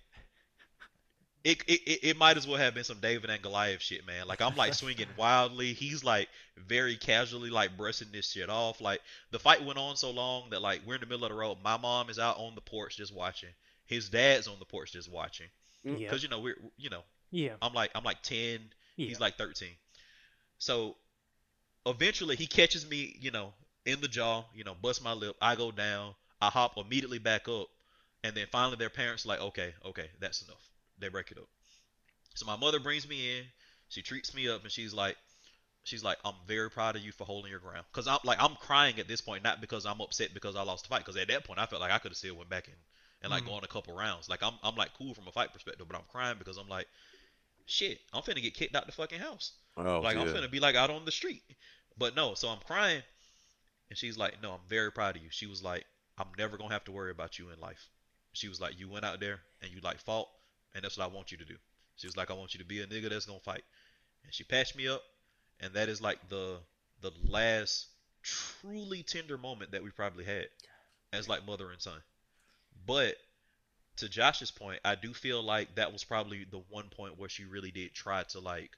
it, 1.43 1.63
it, 1.67 1.81
it, 1.87 1.99
it 2.03 2.17
might 2.19 2.37
as 2.37 2.47
well 2.47 2.59
have 2.59 2.75
been 2.75 2.85
some 2.85 3.01
David 3.01 3.31
and 3.31 3.43
Goliath 3.43 3.81
shit, 3.81 4.07
man. 4.07 4.29
Like 4.29 4.43
I'm 4.43 4.57
like 4.57 4.75
swinging 4.75 5.07
wildly. 5.17 5.73
He's 5.73 6.05
like 6.05 6.29
very 6.57 6.97
casually 6.97 7.51
like 7.51 7.77
brushing 7.77 8.09
this 8.13 8.31
shit 8.31 8.51
off. 8.51 8.81
Like 8.81 9.01
the 9.31 9.39
fight 9.39 9.65
went 9.65 9.79
on 9.79 9.97
so 9.97 10.11
long 10.11 10.51
that 10.51 10.61
like 10.61 10.83
we're 10.87 10.97
in 10.97 11.01
the 11.01 11.07
middle 11.07 11.25
of 11.25 11.31
the 11.31 11.37
road. 11.37 11.59
My 11.65 11.77
mom 11.77 12.11
is 12.11 12.19
out 12.19 12.37
on 12.39 12.55
the 12.55 12.61
porch 12.61 12.97
just 12.97 13.15
watching. 13.15 13.51
His 13.91 14.09
dad's 14.09 14.47
on 14.47 14.55
the 14.61 14.65
porch 14.65 14.93
just 14.93 15.11
watching. 15.11 15.49
Mm. 15.85 15.99
Yeah. 15.99 16.09
Cause 16.11 16.23
you 16.23 16.29
know 16.29 16.39
we're 16.39 16.57
you 16.79 16.91
know 16.91 17.03
Yeah. 17.33 17.55
I'm 17.61 17.75
like 17.75 17.91
I'm 17.97 18.05
like 18.05 18.23
10. 18.23 18.61
Yeah. 18.97 19.09
He's 19.09 19.19
like 19.19 19.37
13. 19.37 19.71
So 20.59 20.95
eventually 21.85 22.37
he 22.37 22.47
catches 22.47 22.89
me, 22.89 23.17
you 23.21 23.33
know, 23.33 23.53
in 23.85 24.01
the 24.01 24.07
jaw, 24.07 24.45
you 24.55 24.63
know, 24.63 24.77
bust 24.81 25.03
my 25.03 25.13
lip. 25.13 25.35
I 25.43 25.57
go 25.57 25.73
down. 25.73 26.15
I 26.41 26.51
hop 26.51 26.79
immediately 26.79 27.19
back 27.19 27.49
up. 27.49 27.67
And 28.23 28.37
then 28.37 28.47
finally 28.53 28.77
their 28.77 28.91
parents 28.91 29.25
are 29.27 29.31
like, 29.31 29.41
okay, 29.41 29.75
okay, 29.87 30.09
that's 30.21 30.43
enough. 30.43 30.63
They 31.01 31.09
break 31.09 31.33
it 31.33 31.39
up. 31.39 31.49
So 32.35 32.47
my 32.47 32.57
mother 32.57 32.79
brings 32.79 33.09
me 33.09 33.39
in. 33.39 33.45
She 33.89 34.03
treats 34.03 34.35
me 34.35 34.49
up 34.49 34.63
and 34.63 34.71
she's 34.71 34.95
like, 34.95 35.17
she's 35.83 36.05
like, 36.05 36.19
I'm 36.25 36.35
very 36.47 36.71
proud 36.71 36.95
of 36.95 37.03
you 37.03 37.11
for 37.11 37.25
holding 37.25 37.51
your 37.51 37.59
ground. 37.59 37.87
Cause 37.93 38.07
I'm 38.07 38.21
like, 38.23 38.41
I'm 38.41 38.55
crying 38.55 39.01
at 39.01 39.09
this 39.09 39.21
point, 39.21 39.43
not 39.43 39.61
because 39.61 39.85
I'm 39.85 40.01
upset 40.01 40.33
because 40.33 40.55
I 40.55 40.63
lost 40.63 40.85
the 40.85 40.91
fight. 40.91 41.05
Cause 41.05 41.17
at 41.17 41.27
that 41.27 41.43
point 41.45 41.59
I 41.59 41.67
felt 41.67 41.81
like 41.81 41.91
I 41.91 41.99
could 41.99 42.13
have 42.13 42.19
still 42.19 42.37
went 42.37 42.51
back 42.51 42.69
and, 42.69 42.77
and 43.23 43.31
like 43.31 43.45
Mhm. 43.45 43.49
gone 43.49 43.65
a 43.65 43.69
couple 43.69 43.95
rounds. 43.95 44.29
Like 44.29 44.43
I'm, 44.43 44.55
I'm 44.63 44.77
like 44.77 44.95
cool 44.95 45.15
from 45.15 45.29
a 45.29 45.33
fight 45.33 45.53
perspective, 45.53 45.87
but 45.89 45.97
I'm 45.97 46.05
crying 46.09 46.39
because 46.39 46.57
I'm 46.57 46.69
like, 46.69 46.89
shit, 47.67 48.01
I'm 48.13 48.23
finna 48.23 48.43
get 48.43 48.55
kicked 48.55 48.75
out 48.75 48.87
the 48.87 48.93
fucking 48.93 49.21
house. 49.21 49.53
Oh, 49.77 50.01
like 50.01 50.17
I'm 50.17 50.27
finna 50.27 50.51
be 50.51 50.61
like 50.61 50.75
out 50.77 50.91
on 50.91 51.05
the 51.05 51.13
street. 51.13 51.43
But 51.99 52.15
no, 52.17 52.35
so 52.35 52.49
I'm 52.49 52.61
crying, 52.61 53.03
and 53.91 53.99
she's 53.99 54.17
like, 54.17 54.43
"No, 54.43 54.53
I'm 54.53 54.61
very 54.69 54.91
proud 54.93 55.17
of 55.17 55.23
you." 55.23 55.31
She 55.31 55.47
was 55.47 55.63
like, 55.63 55.87
"I'm 56.19 56.29
never 56.39 56.57
gonna 56.57 56.73
have 56.73 56.85
to 56.85 56.93
worry 56.93 57.11
about 57.11 57.39
you 57.39 57.51
in 57.51 57.61
life." 57.61 57.89
She 58.33 58.49
was 58.49 58.61
like, 58.61 58.79
"You 58.79 58.89
went 58.89 59.05
out 59.05 59.21
there 59.21 59.41
and 59.61 59.71
you 59.71 59.81
like 59.81 60.01
fought, 60.01 60.29
and 60.75 60.85
that's 60.85 60.97
what 60.97 61.05
I 61.05 61.09
want 61.09 61.33
you 61.33 61.39
to 61.39 61.45
do." 61.45 61.57
She 61.97 62.07
was 62.07 62.17
like, 62.17 62.31
"I 62.31 62.35
want 62.35 62.55
you 62.55 62.59
to 62.59 62.65
be 62.65 62.81
a 62.81 62.87
nigga 62.87 63.11
that's 63.11 63.27
gonna 63.27 63.41
fight," 63.41 63.65
and 64.25 64.33
she 64.33 64.45
patched 64.45 64.77
me 64.77 64.89
up, 64.89 65.03
and 65.61 65.75
that 65.75 65.89
is 65.89 66.01
like 66.01 66.29
the 66.29 66.61
the 67.01 67.13
last 67.25 67.89
truly 68.23 69.03
tender 69.03 69.39
moment 69.39 69.73
that 69.73 69.83
we 69.83 69.91
probably 69.91 70.25
had 70.25 70.49
as 71.13 71.29
like 71.29 71.45
mother 71.47 71.71
and 71.71 71.81
son. 71.81 72.03
But 72.91 73.15
to 73.99 74.09
Josh's 74.09 74.51
point, 74.51 74.81
I 74.85 74.97
do 74.97 75.15
feel 75.15 75.45
like 75.45 75.77
that 75.77 75.93
was 75.93 76.03
probably 76.03 76.45
the 76.51 76.61
one 76.71 76.89
point 76.89 77.17
where 77.17 77.29
she 77.29 77.45
really 77.45 77.71
did 77.71 77.95
try 77.95 78.25
to 78.25 78.41
like 78.41 78.71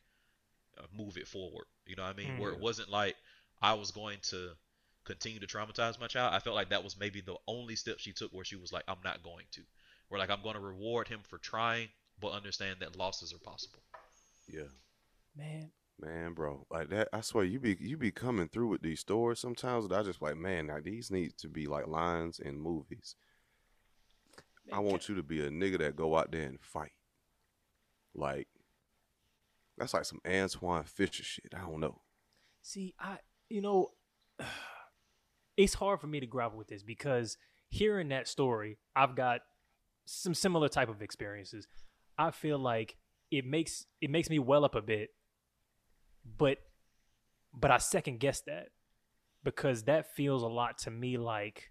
uh, 0.76 0.82
move 0.94 1.16
it 1.16 1.26
forward. 1.26 1.64
You 1.86 1.96
know 1.96 2.02
what 2.02 2.10
I 2.10 2.16
mean? 2.18 2.36
Where 2.36 2.52
it 2.52 2.60
wasn't 2.60 2.90
like 2.90 3.16
I 3.62 3.72
was 3.72 3.90
going 3.90 4.18
to 4.24 4.50
continue 5.04 5.40
to 5.40 5.46
traumatize 5.46 5.98
my 5.98 6.08
child. 6.08 6.34
I 6.34 6.40
felt 6.40 6.56
like 6.56 6.68
that 6.68 6.84
was 6.84 7.00
maybe 7.00 7.22
the 7.22 7.36
only 7.48 7.74
step 7.74 8.00
she 8.00 8.12
took 8.12 8.30
where 8.34 8.44
she 8.44 8.56
was 8.56 8.70
like, 8.70 8.84
I'm 8.86 8.98
not 9.02 9.22
going 9.22 9.46
to. 9.52 9.62
Where 10.10 10.18
like 10.18 10.28
I'm 10.28 10.42
going 10.42 10.56
to 10.56 10.60
reward 10.60 11.08
him 11.08 11.20
for 11.26 11.38
trying, 11.38 11.88
but 12.20 12.32
understand 12.32 12.80
that 12.80 12.98
losses 12.98 13.32
are 13.32 13.38
possible. 13.38 13.80
Yeah. 14.46 14.68
Man. 15.34 15.70
Man, 15.98 16.34
bro, 16.34 16.66
like 16.70 16.90
that. 16.90 17.08
I 17.14 17.22
swear, 17.22 17.44
you 17.44 17.58
be 17.58 17.78
you 17.80 17.96
be 17.96 18.10
coming 18.10 18.48
through 18.48 18.68
with 18.68 18.82
these 18.82 19.00
stories 19.00 19.38
sometimes. 19.38 19.88
That 19.88 20.00
I 20.00 20.02
just 20.02 20.20
like, 20.20 20.36
man, 20.36 20.66
now 20.66 20.80
these 20.84 21.10
need 21.10 21.38
to 21.38 21.48
be 21.48 21.66
like 21.66 21.86
lines 21.86 22.40
in 22.40 22.60
movies. 22.60 23.16
I 24.72 24.80
want 24.80 25.08
you 25.08 25.14
to 25.16 25.22
be 25.22 25.40
a 25.40 25.50
nigga 25.50 25.78
that 25.78 25.96
go 25.96 26.16
out 26.16 26.32
there 26.32 26.46
and 26.46 26.60
fight. 26.60 26.92
Like, 28.14 28.48
that's 29.76 29.94
like 29.94 30.04
some 30.04 30.20
Antwone 30.24 30.84
Fisher 30.84 31.22
shit. 31.22 31.52
I 31.54 31.60
don't 31.60 31.80
know. 31.80 32.00
See, 32.62 32.94
I 32.98 33.18
you 33.48 33.60
know, 33.60 33.88
it's 35.56 35.74
hard 35.74 36.00
for 36.00 36.06
me 36.06 36.20
to 36.20 36.26
grapple 36.26 36.58
with 36.58 36.68
this 36.68 36.82
because 36.82 37.36
hearing 37.68 38.08
that 38.08 38.28
story, 38.28 38.78
I've 38.96 39.14
got 39.14 39.40
some 40.06 40.34
similar 40.34 40.68
type 40.68 40.88
of 40.88 41.02
experiences. 41.02 41.66
I 42.18 42.30
feel 42.30 42.58
like 42.58 42.96
it 43.30 43.44
makes 43.44 43.86
it 44.00 44.10
makes 44.10 44.30
me 44.30 44.38
well 44.38 44.64
up 44.64 44.74
a 44.74 44.82
bit, 44.82 45.10
but 46.38 46.58
but 47.54 47.70
I 47.70 47.78
second 47.78 48.20
guess 48.20 48.40
that 48.42 48.68
because 49.44 49.84
that 49.84 50.14
feels 50.14 50.42
a 50.42 50.48
lot 50.48 50.78
to 50.78 50.90
me 50.90 51.18
like 51.18 51.70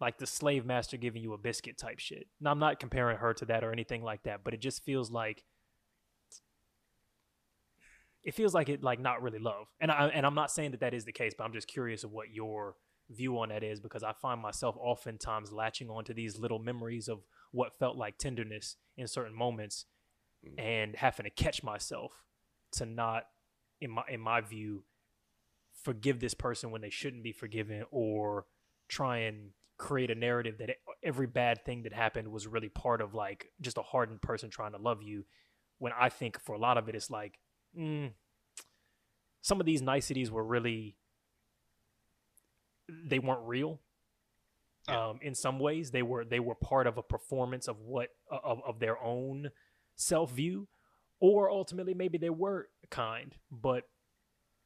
like 0.00 0.18
the 0.18 0.26
slave 0.26 0.64
master 0.64 0.96
giving 0.96 1.22
you 1.22 1.32
a 1.32 1.38
biscuit 1.38 1.78
type 1.78 1.98
shit. 1.98 2.26
Now 2.40 2.50
I'm 2.52 2.58
not 2.58 2.80
comparing 2.80 3.18
her 3.18 3.34
to 3.34 3.44
that 3.46 3.64
or 3.64 3.72
anything 3.72 4.02
like 4.02 4.24
that, 4.24 4.44
but 4.44 4.54
it 4.54 4.60
just 4.60 4.84
feels 4.84 5.10
like 5.10 5.44
it 8.24 8.34
feels 8.34 8.54
like 8.54 8.68
it 8.68 8.82
like 8.82 9.00
not 9.00 9.22
really 9.22 9.38
love. 9.38 9.66
And 9.80 9.90
I 9.90 10.08
and 10.08 10.24
I'm 10.24 10.34
not 10.34 10.50
saying 10.50 10.72
that 10.72 10.80
that 10.80 10.94
is 10.94 11.04
the 11.04 11.12
case, 11.12 11.32
but 11.36 11.44
I'm 11.44 11.52
just 11.52 11.68
curious 11.68 12.04
of 12.04 12.12
what 12.12 12.30
your 12.32 12.76
view 13.10 13.38
on 13.38 13.50
that 13.50 13.62
is 13.62 13.80
because 13.80 14.02
I 14.02 14.12
find 14.12 14.40
myself 14.40 14.76
oftentimes 14.78 15.52
latching 15.52 15.90
onto 15.90 16.14
these 16.14 16.38
little 16.38 16.58
memories 16.58 17.08
of 17.08 17.20
what 17.50 17.78
felt 17.78 17.96
like 17.96 18.16
tenderness 18.18 18.76
in 18.96 19.06
certain 19.06 19.36
moments 19.36 19.86
mm. 20.46 20.62
and 20.62 20.96
having 20.96 21.24
to 21.24 21.30
catch 21.30 21.62
myself 21.62 22.12
to 22.72 22.86
not 22.86 23.24
in 23.80 23.90
my 23.90 24.02
in 24.08 24.20
my 24.20 24.40
view 24.40 24.84
forgive 25.82 26.20
this 26.20 26.34
person 26.34 26.70
when 26.70 26.80
they 26.80 26.90
shouldn't 26.90 27.24
be 27.24 27.32
forgiven 27.32 27.84
or 27.90 28.46
try 28.88 29.18
and 29.18 29.50
create 29.82 30.10
a 30.12 30.14
narrative 30.14 30.58
that 30.58 30.70
every 31.02 31.26
bad 31.26 31.64
thing 31.64 31.82
that 31.82 31.92
happened 31.92 32.28
was 32.28 32.46
really 32.46 32.68
part 32.68 33.00
of 33.00 33.14
like 33.14 33.46
just 33.60 33.76
a 33.78 33.82
hardened 33.82 34.22
person 34.22 34.48
trying 34.48 34.70
to 34.72 34.78
love 34.78 35.02
you 35.02 35.24
when 35.78 35.92
I 35.98 36.08
think 36.08 36.38
for 36.40 36.54
a 36.54 36.58
lot 36.58 36.78
of 36.78 36.88
it 36.88 36.94
it's 36.94 37.10
like 37.10 37.40
mm, 37.76 38.12
some 39.42 39.58
of 39.58 39.66
these 39.66 39.82
niceties 39.82 40.30
were 40.30 40.44
really 40.44 40.96
they 42.88 43.18
weren't 43.18 43.46
real 43.46 43.80
Yeah. 44.88 45.08
um, 45.10 45.18
in 45.22 45.34
some 45.34 45.58
ways 45.58 45.90
they 45.90 46.02
were 46.02 46.24
they 46.24 46.40
were 46.40 46.54
part 46.54 46.86
of 46.86 46.96
a 46.98 47.02
performance 47.02 47.66
of 47.68 47.80
what 47.80 48.10
of, 48.30 48.60
of 48.66 48.78
their 48.78 49.02
own 49.02 49.50
self 49.96 50.30
view 50.32 50.68
or 51.20 51.50
ultimately 51.50 51.94
maybe 51.94 52.18
they 52.18 52.30
were 52.30 52.68
kind 52.90 53.34
but 53.50 53.84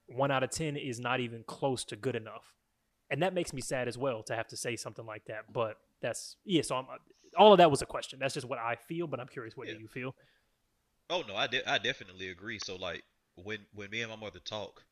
one 0.09 0.31
out 0.31 0.43
of 0.43 0.51
ten 0.51 0.77
is 0.77 1.01
not 1.01 1.21
even 1.21 1.43
close 1.47 1.85
to 1.87 1.97
good 1.97 2.17
enough 2.17 2.56
and 3.11 3.23
that 3.23 3.33
makes 3.35 3.53
me 3.53 3.61
sad 3.61 3.89
as 3.89 3.97
well 3.99 4.23
to 4.23 4.35
have 4.37 4.47
to 4.49 4.57
say 4.57 4.77
something 4.77 5.07
like 5.07 5.25
that 5.27 5.53
but 5.53 5.77
that's 6.01 6.37
yeah 6.45 6.63
so 6.63 6.77
I'm, 6.77 6.87
all 7.39 7.53
of 7.53 7.59
that 7.59 7.71
was 7.71 7.83
a 7.83 7.87
question 7.87 8.19
that's 8.19 8.35
just 8.35 8.47
what 8.49 8.59
i 8.59 8.75
feel 8.75 9.07
but 9.07 9.21
i'm 9.21 9.29
curious 9.29 9.57
what 9.57 9.69
Yeah. 9.69 9.75
do 9.75 9.81
you 9.81 9.89
feel 9.89 10.15
Oh 11.09 11.23
no, 11.29 11.37
I 11.37 11.47
de- 11.47 11.65
I 11.71 11.79
definitely 11.79 12.31
agree. 12.31 12.59
So 12.59 12.75
like 12.75 13.05
when 13.37 13.61
when 13.73 13.91
me 13.91 14.01
and 14.03 14.11
my 14.11 14.17
mother 14.17 14.41
talk, 14.41 14.83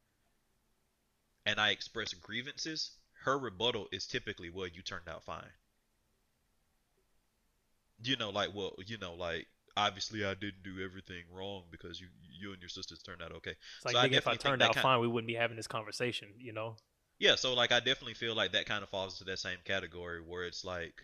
and 1.45 1.59
I 1.59 1.71
express 1.71 2.15
grievances, 2.15 2.93
her 3.25 3.37
rebuttal 3.37 3.89
is 3.91 4.07
typically, 4.07 4.49
"Well, 4.49 4.69
you 4.69 4.81
turned 4.83 5.09
out 5.09 5.25
fine." 5.25 5.51
You 8.03 8.17
know, 8.17 8.31
like 8.31 8.51
well, 8.55 8.75
you 8.87 8.99
know, 8.99 9.15
like 9.15 9.49
obviously 9.77 10.25
I 10.25 10.35
didn't 10.35 10.63
do 10.63 10.85
everything 10.85 11.25
wrong 11.33 11.65
because 11.71 12.01
you 12.01 12.07
you 12.39 12.53
and 12.53 12.61
your 12.61 12.69
sisters 12.69 13.03
turned 13.03 13.23
out 13.23 13.33
okay. 13.33 13.57
it's 13.77 13.85
like 13.85 13.95
So 13.95 14.17
if 14.17 14.29
i 14.29 14.37
turned 14.37 14.63
out 14.63 14.75
kind- 14.75 14.83
fine 14.83 15.01
we 15.01 15.09
wouldn't 15.09 15.27
be 15.27 15.35
having 15.35 15.57
this 15.57 15.67
conversation 15.67 16.29
you 16.39 16.53
know 16.53 16.77
Yeah, 17.19 17.35
so 17.35 17.55
like 17.55 17.73
I 17.73 17.81
definitely 17.81 18.15
feel 18.15 18.37
like 18.37 18.53
that 18.53 18.67
kind 18.67 18.85
of 18.85 18.89
falls 18.89 19.15
into 19.15 19.25
that 19.25 19.41
same 19.41 19.59
category 19.65 20.21
where 20.21 20.45
it's 20.45 20.65
like 20.65 21.03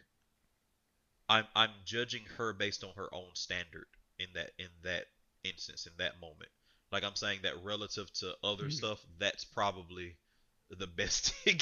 I'm 1.31 1.47
I'm 1.57 1.71
judging 1.87 2.27
her 2.37 2.53
based 2.53 2.85
on 2.85 2.93
her 2.97 3.09
own 3.15 3.35
standard 3.35 3.87
in 4.19 4.29
that 4.35 4.53
in 4.59 4.69
that 4.83 5.07
instance 5.45 5.87
in 5.87 5.93
that 5.97 6.21
moment. 6.21 6.51
Like 6.93 7.05
I'm 7.05 7.17
saying 7.17 7.41
that 7.43 7.63
relative 7.63 8.13
to 8.15 8.37
other 8.45 8.69
Mhm. 8.69 8.71
stuff, 8.71 9.03
that's 9.19 9.45
probably 9.45 10.17
the 10.69 10.87
best 10.87 11.31
thing. 11.45 11.61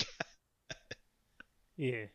yeah 1.76 2.06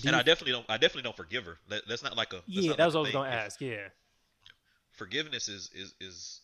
Do 0.00 0.08
and 0.08 0.14
you- 0.14 0.16
I 0.16 0.22
definitely 0.22 0.52
don't 0.52 0.66
I 0.68 0.76
definitely 0.76 1.02
don't 1.02 1.16
forgive 1.16 1.44
her. 1.46 1.58
That, 1.68 1.86
that's 1.88 2.02
not 2.02 2.16
like 2.16 2.32
a 2.32 2.42
that's 2.54 2.66
yeah 2.66 2.68
not 2.68 2.78
that 2.78 2.84
like 2.84 2.92
what 2.92 2.98
i 2.98 3.00
was 3.00 3.10
gonna 3.10 3.28
ask 3.30 3.60
yeah 3.60 3.88
Forgiveness 4.92 5.48
is 5.48 5.70
is 5.74 5.92
is 6.00 6.40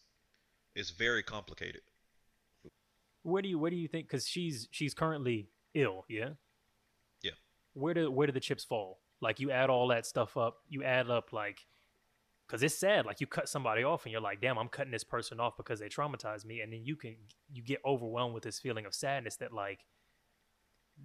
is 0.75 0.91
very 0.91 1.23
complicated. 1.23 1.83
Where 3.23 3.43
do 3.43 3.49
you 3.49 3.59
where 3.59 3.71
do 3.71 3.77
you 3.77 3.89
think 3.89 4.07
because 4.07 4.27
she's 4.27 4.69
she's 4.71 4.95
currently 4.95 5.49
ill 5.75 6.05
yeah 6.09 6.31
Yeah. 7.23 7.33
where 7.75 7.95
do 7.95 8.11
where 8.11 8.27
do 8.27 8.33
the 8.33 8.41
chips 8.41 8.65
fall 8.65 9.01
like 9.21 9.41
you 9.41 9.51
add 9.51 9.71
all 9.71 9.89
that 9.89 10.07
stuff 10.07 10.37
up 10.37 10.59
you 10.69 10.83
add 10.85 11.11
up 11.11 11.33
like 11.33 11.67
because 12.47 12.63
it's 12.63 12.75
sad 12.79 13.05
like 13.05 13.21
you 13.21 13.27
cut 13.27 13.49
somebody 13.49 13.83
off 13.85 14.05
and 14.05 14.13
you're 14.13 14.21
like 14.21 14.41
damn 14.41 14.59
i'm 14.59 14.69
cutting 14.69 14.93
this 14.93 15.05
person 15.05 15.41
off 15.41 15.57
because 15.57 15.81
they 15.81 15.89
traumatized 15.89 16.45
me 16.47 16.61
and 16.61 16.73
then 16.73 16.85
you 16.85 16.97
can 16.97 17.17
you 17.53 17.63
get 17.63 17.81
overwhelmed 17.85 18.35
with 18.35 18.43
this 18.45 18.59
feeling 18.59 18.87
of 18.87 18.95
sadness 18.95 19.37
that 19.37 19.53
like 19.53 19.85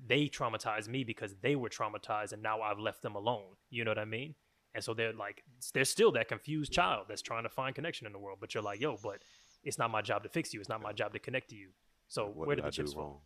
they 0.08 0.28
traumatized 0.28 0.88
me 0.88 1.04
because 1.04 1.36
they 1.42 1.56
were 1.56 1.70
traumatized 1.70 2.32
and 2.34 2.42
now 2.42 2.62
i've 2.62 2.80
left 2.80 3.02
them 3.02 3.16
alone 3.16 3.56
you 3.70 3.84
know 3.84 3.92
what 3.92 4.00
i 4.00 4.06
mean 4.06 4.34
and 4.74 4.84
so 4.84 4.94
they're 4.94 5.14
like 5.14 5.44
they're 5.74 5.86
still 5.86 6.12
that 6.12 6.28
confused 6.28 6.72
child 6.72 7.06
that's 7.08 7.22
trying 7.22 7.44
to 7.44 7.50
find 7.50 7.76
connection 7.76 8.08
in 8.08 8.14
the 8.14 8.20
world 8.20 8.38
but 8.40 8.54
you're 8.54 8.64
like 8.64 8.80
yo 8.80 8.98
but 9.04 9.20
it's 9.66 9.78
not 9.78 9.90
my 9.90 10.02
job 10.02 10.24
to 10.24 10.28
fix 10.28 10.54
you. 10.54 10.60
It's 10.60 10.68
not 10.68 10.82
my 10.82 10.92
job 10.92 11.14
to 11.14 11.20
connect 11.20 11.52
to 11.52 11.56
you. 11.56 11.70
So 12.14 12.28
what 12.28 12.48
where 12.48 12.56
did 12.56 12.62
did 12.62 12.68
I 12.68 12.70
the 12.70 12.76
do 12.76 12.82
chips 12.84 12.94
fall? 12.94 13.04
wrong? 13.04 13.18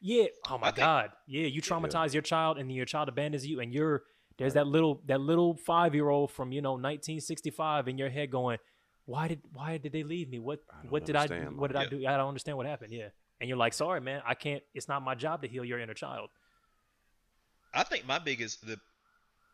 Yeah. 0.00 0.24
Oh 0.48 0.56
my 0.56 0.68
think- 0.68 0.78
God. 0.78 1.10
Yeah. 1.26 1.46
You 1.46 1.60
traumatize 1.60 2.14
your 2.14 2.22
child, 2.22 2.56
and 2.56 2.70
then 2.70 2.74
your 2.74 2.86
child 2.86 3.10
abandons 3.10 3.46
you, 3.46 3.60
and 3.60 3.70
you're 3.72 4.02
there's 4.38 4.54
that 4.54 4.66
little 4.66 5.02
that 5.06 5.20
little 5.20 5.56
five 5.58 5.94
year 5.94 6.08
old 6.08 6.30
from 6.30 6.50
you 6.50 6.62
know 6.62 6.72
1965 6.72 7.88
in 7.88 7.98
your 7.98 8.08
head 8.08 8.30
going, 8.30 8.56
why 9.04 9.28
did 9.28 9.42
why 9.52 9.76
did 9.76 9.92
they 9.92 10.04
leave 10.04 10.30
me? 10.30 10.38
What 10.38 10.60
what 10.88 11.04
did 11.04 11.16
I 11.16 11.24
understand, 11.24 11.58
what 11.58 11.66
did 11.66 11.76
I 11.76 11.86
do? 11.86 11.98
I 12.06 12.16
don't 12.16 12.28
understand 12.28 12.56
what 12.56 12.64
happened. 12.64 12.94
Yeah. 12.94 13.08
And 13.40 13.48
you're 13.48 13.58
like, 13.58 13.74
sorry, 13.74 14.00
man, 14.00 14.22
I 14.26 14.34
can't. 14.34 14.62
It's 14.74 14.88
not 14.88 15.02
my 15.02 15.14
job 15.14 15.42
to 15.42 15.48
heal 15.48 15.64
your 15.64 15.78
inner 15.78 15.94
child. 15.94 16.30
I 17.74 17.82
think 17.84 18.06
my 18.06 18.18
biggest 18.18 18.66
the 18.66 18.78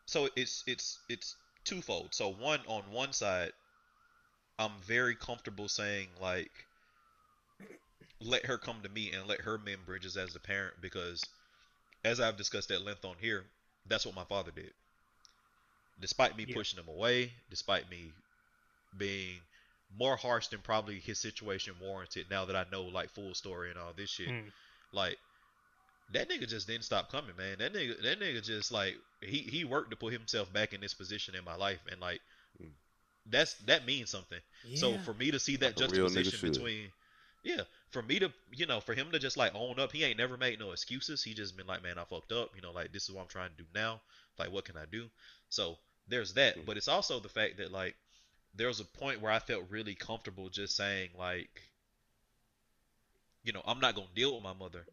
so 0.05 0.29
it's 0.37 0.63
it's 0.65 0.99
it's 1.09 1.35
twofold. 1.65 2.15
So 2.15 2.31
one 2.31 2.61
on 2.67 2.83
one 2.89 3.11
side, 3.11 3.51
I'm 4.57 4.71
very 4.85 5.15
comfortable 5.15 5.67
saying 5.67 6.07
like 6.21 6.51
let 8.19 8.45
her 8.45 8.57
come 8.57 8.81
to 8.83 8.89
me 8.89 9.11
and 9.11 9.27
let 9.27 9.41
her 9.41 9.57
mend 9.57 9.85
bridges 9.85 10.17
as 10.17 10.33
the 10.33 10.39
parent 10.39 10.75
because 10.81 11.23
as 12.03 12.19
I've 12.19 12.37
discussed 12.37 12.71
at 12.71 12.81
length 12.83 13.05
on 13.05 13.15
here, 13.19 13.45
that's 13.87 14.05
what 14.05 14.15
my 14.15 14.23
father 14.25 14.51
did. 14.51 14.73
Despite 15.99 16.37
me 16.37 16.45
Yeah. 16.45 16.55
pushing 16.55 16.79
him 16.79 16.87
away, 16.87 17.33
despite 17.49 17.89
me 17.89 18.11
being 18.97 19.41
more 19.97 20.17
harsh 20.17 20.47
than 20.47 20.61
probably 20.61 20.99
his 20.99 21.19
situation 21.19 21.79
warranted 21.79 22.29
now 22.29 22.45
that 22.45 22.55
I 22.55 22.65
know 22.71 22.83
like 22.83 23.09
full 23.11 23.33
story 23.35 23.69
and 23.71 23.79
all 23.79 23.93
this 23.93 24.09
shit. 24.09 24.29
Mm. 24.29 24.51
Like 24.91 25.17
that 26.11 26.29
nigga 26.29 26.47
just 26.47 26.67
didn't 26.67 26.85
stop 26.85 27.11
coming, 27.11 27.35
man. 27.37 27.59
That 27.59 27.73
nigga, 27.73 28.01
that 28.03 28.19
nigga 28.19 28.43
just 28.43 28.71
like 28.71 28.97
he 29.21 29.39
he 29.39 29.63
worked 29.65 29.91
to 29.91 29.97
put 29.97 30.13
himself 30.13 30.51
back 30.53 30.73
in 30.73 30.81
this 30.81 30.93
position 30.93 31.35
in 31.35 31.43
my 31.43 31.55
life, 31.55 31.79
and 31.91 31.99
like 32.01 32.21
Mm. 32.61 32.69
that's 33.25 33.53
that 33.65 33.85
means 33.85 34.09
something. 34.09 34.39
So 34.75 34.97
for 34.99 35.13
me 35.13 35.31
to 35.31 35.39
see 35.39 35.55
that 35.57 35.65
Like 35.65 35.75
a 35.75 35.79
juxtaposition 35.79 36.39
between, 36.41 36.91
yeah, 37.43 37.61
for 37.91 38.01
me 38.01 38.19
to 38.19 38.31
you 38.51 38.65
know 38.65 38.79
for 38.81 38.93
him 38.93 39.11
to 39.11 39.19
just 39.19 39.37
like 39.37 39.53
own 39.55 39.79
up, 39.79 39.91
he 39.91 40.03
ain't 40.03 40.17
never 40.17 40.37
made 40.37 40.59
no 40.59 40.71
excuses. 40.71 41.23
He 41.23 41.33
just 41.33 41.55
been 41.57 41.67
like, 41.67 41.83
man, 41.83 41.97
I 41.97 42.03
fucked 42.03 42.31
up. 42.31 42.51
You 42.55 42.61
know, 42.61 42.71
like 42.71 42.91
this 42.91 43.03
is 43.07 43.11
what 43.11 43.21
I'm 43.21 43.27
trying 43.27 43.51
to 43.51 43.57
do 43.57 43.65
now. 43.73 44.01
Like 44.37 44.51
what 44.51 44.65
can 44.65 44.77
I 44.77 44.85
do? 44.91 45.09
So 45.49 45.77
there's 46.07 46.33
that, 46.33 46.57
Mm. 46.57 46.65
but 46.65 46.77
it's 46.77 46.87
also 46.87 47.19
the 47.19 47.29
fact 47.29 47.57
that 47.57 47.71
like 47.71 47.95
there 48.55 48.67
was 48.67 48.79
a 48.79 48.85
point 48.85 49.21
where 49.21 49.31
I 49.31 49.39
felt 49.39 49.69
really 49.69 49.93
comfortable 49.95 50.49
just 50.49 50.75
saying 50.75 51.09
like, 51.17 51.61
you 53.43 53.53
know, 53.53 53.61
I'm 53.65 53.79
not 53.79 53.95
gonna 53.95 54.07
deal 54.15 54.33
with 54.33 54.43
my 54.43 54.53
mother. 54.53 54.85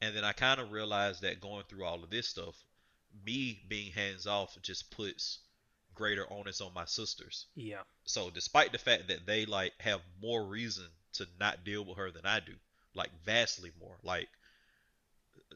And 0.00 0.14
then 0.16 0.24
I 0.24 0.32
kind 0.32 0.60
of 0.60 0.70
realized 0.70 1.22
that 1.22 1.40
going 1.40 1.64
through 1.68 1.84
all 1.84 2.02
of 2.04 2.10
this 2.10 2.28
stuff, 2.28 2.54
me 3.26 3.60
being 3.68 3.90
hands 3.92 4.26
off 4.26 4.56
just 4.62 4.90
puts 4.90 5.38
greater 5.94 6.30
onus 6.32 6.60
on 6.60 6.72
my 6.74 6.84
sisters. 6.84 7.46
yeah. 7.56 7.80
So 8.04 8.30
despite 8.30 8.72
the 8.72 8.78
fact 8.78 9.08
that 9.08 9.26
they 9.26 9.44
like 9.44 9.72
have 9.80 10.00
more 10.22 10.44
reason 10.44 10.86
to 11.14 11.26
not 11.40 11.64
deal 11.64 11.84
with 11.84 11.98
her 11.98 12.10
than 12.10 12.26
I 12.26 12.40
do, 12.40 12.54
like 12.94 13.10
vastly 13.24 13.72
more, 13.80 13.98
like 14.02 14.28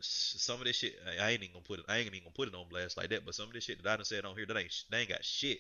some 0.01 0.59
of 0.59 0.65
this 0.65 0.77
shit 0.77 0.95
I 1.07 1.25
I 1.27 1.31
ain't 1.31 1.43
even 1.43 1.55
gonna 1.55 1.65
put 1.65 1.79
it 1.81 1.85
I 1.89 1.99
ain't 1.99 2.07
even 2.09 2.21
gonna 2.21 2.31
put 2.35 2.49
it 2.49 2.55
on 2.55 2.69
blast 2.69 2.97
like 2.97 3.11
that, 3.11 3.25
but 3.25 3.35
some 3.35 3.47
of 3.49 3.53
this 3.53 3.65
shit 3.65 3.83
that 3.83 3.91
I 3.93 3.97
done 3.97 4.05
said 4.05 4.25
on 4.25 4.37
here 4.37 4.47
that 4.47 4.57
ain't 4.57 4.75
they 4.91 5.01
ain't 5.01 5.09
got 5.09 5.25
shit 5.25 5.59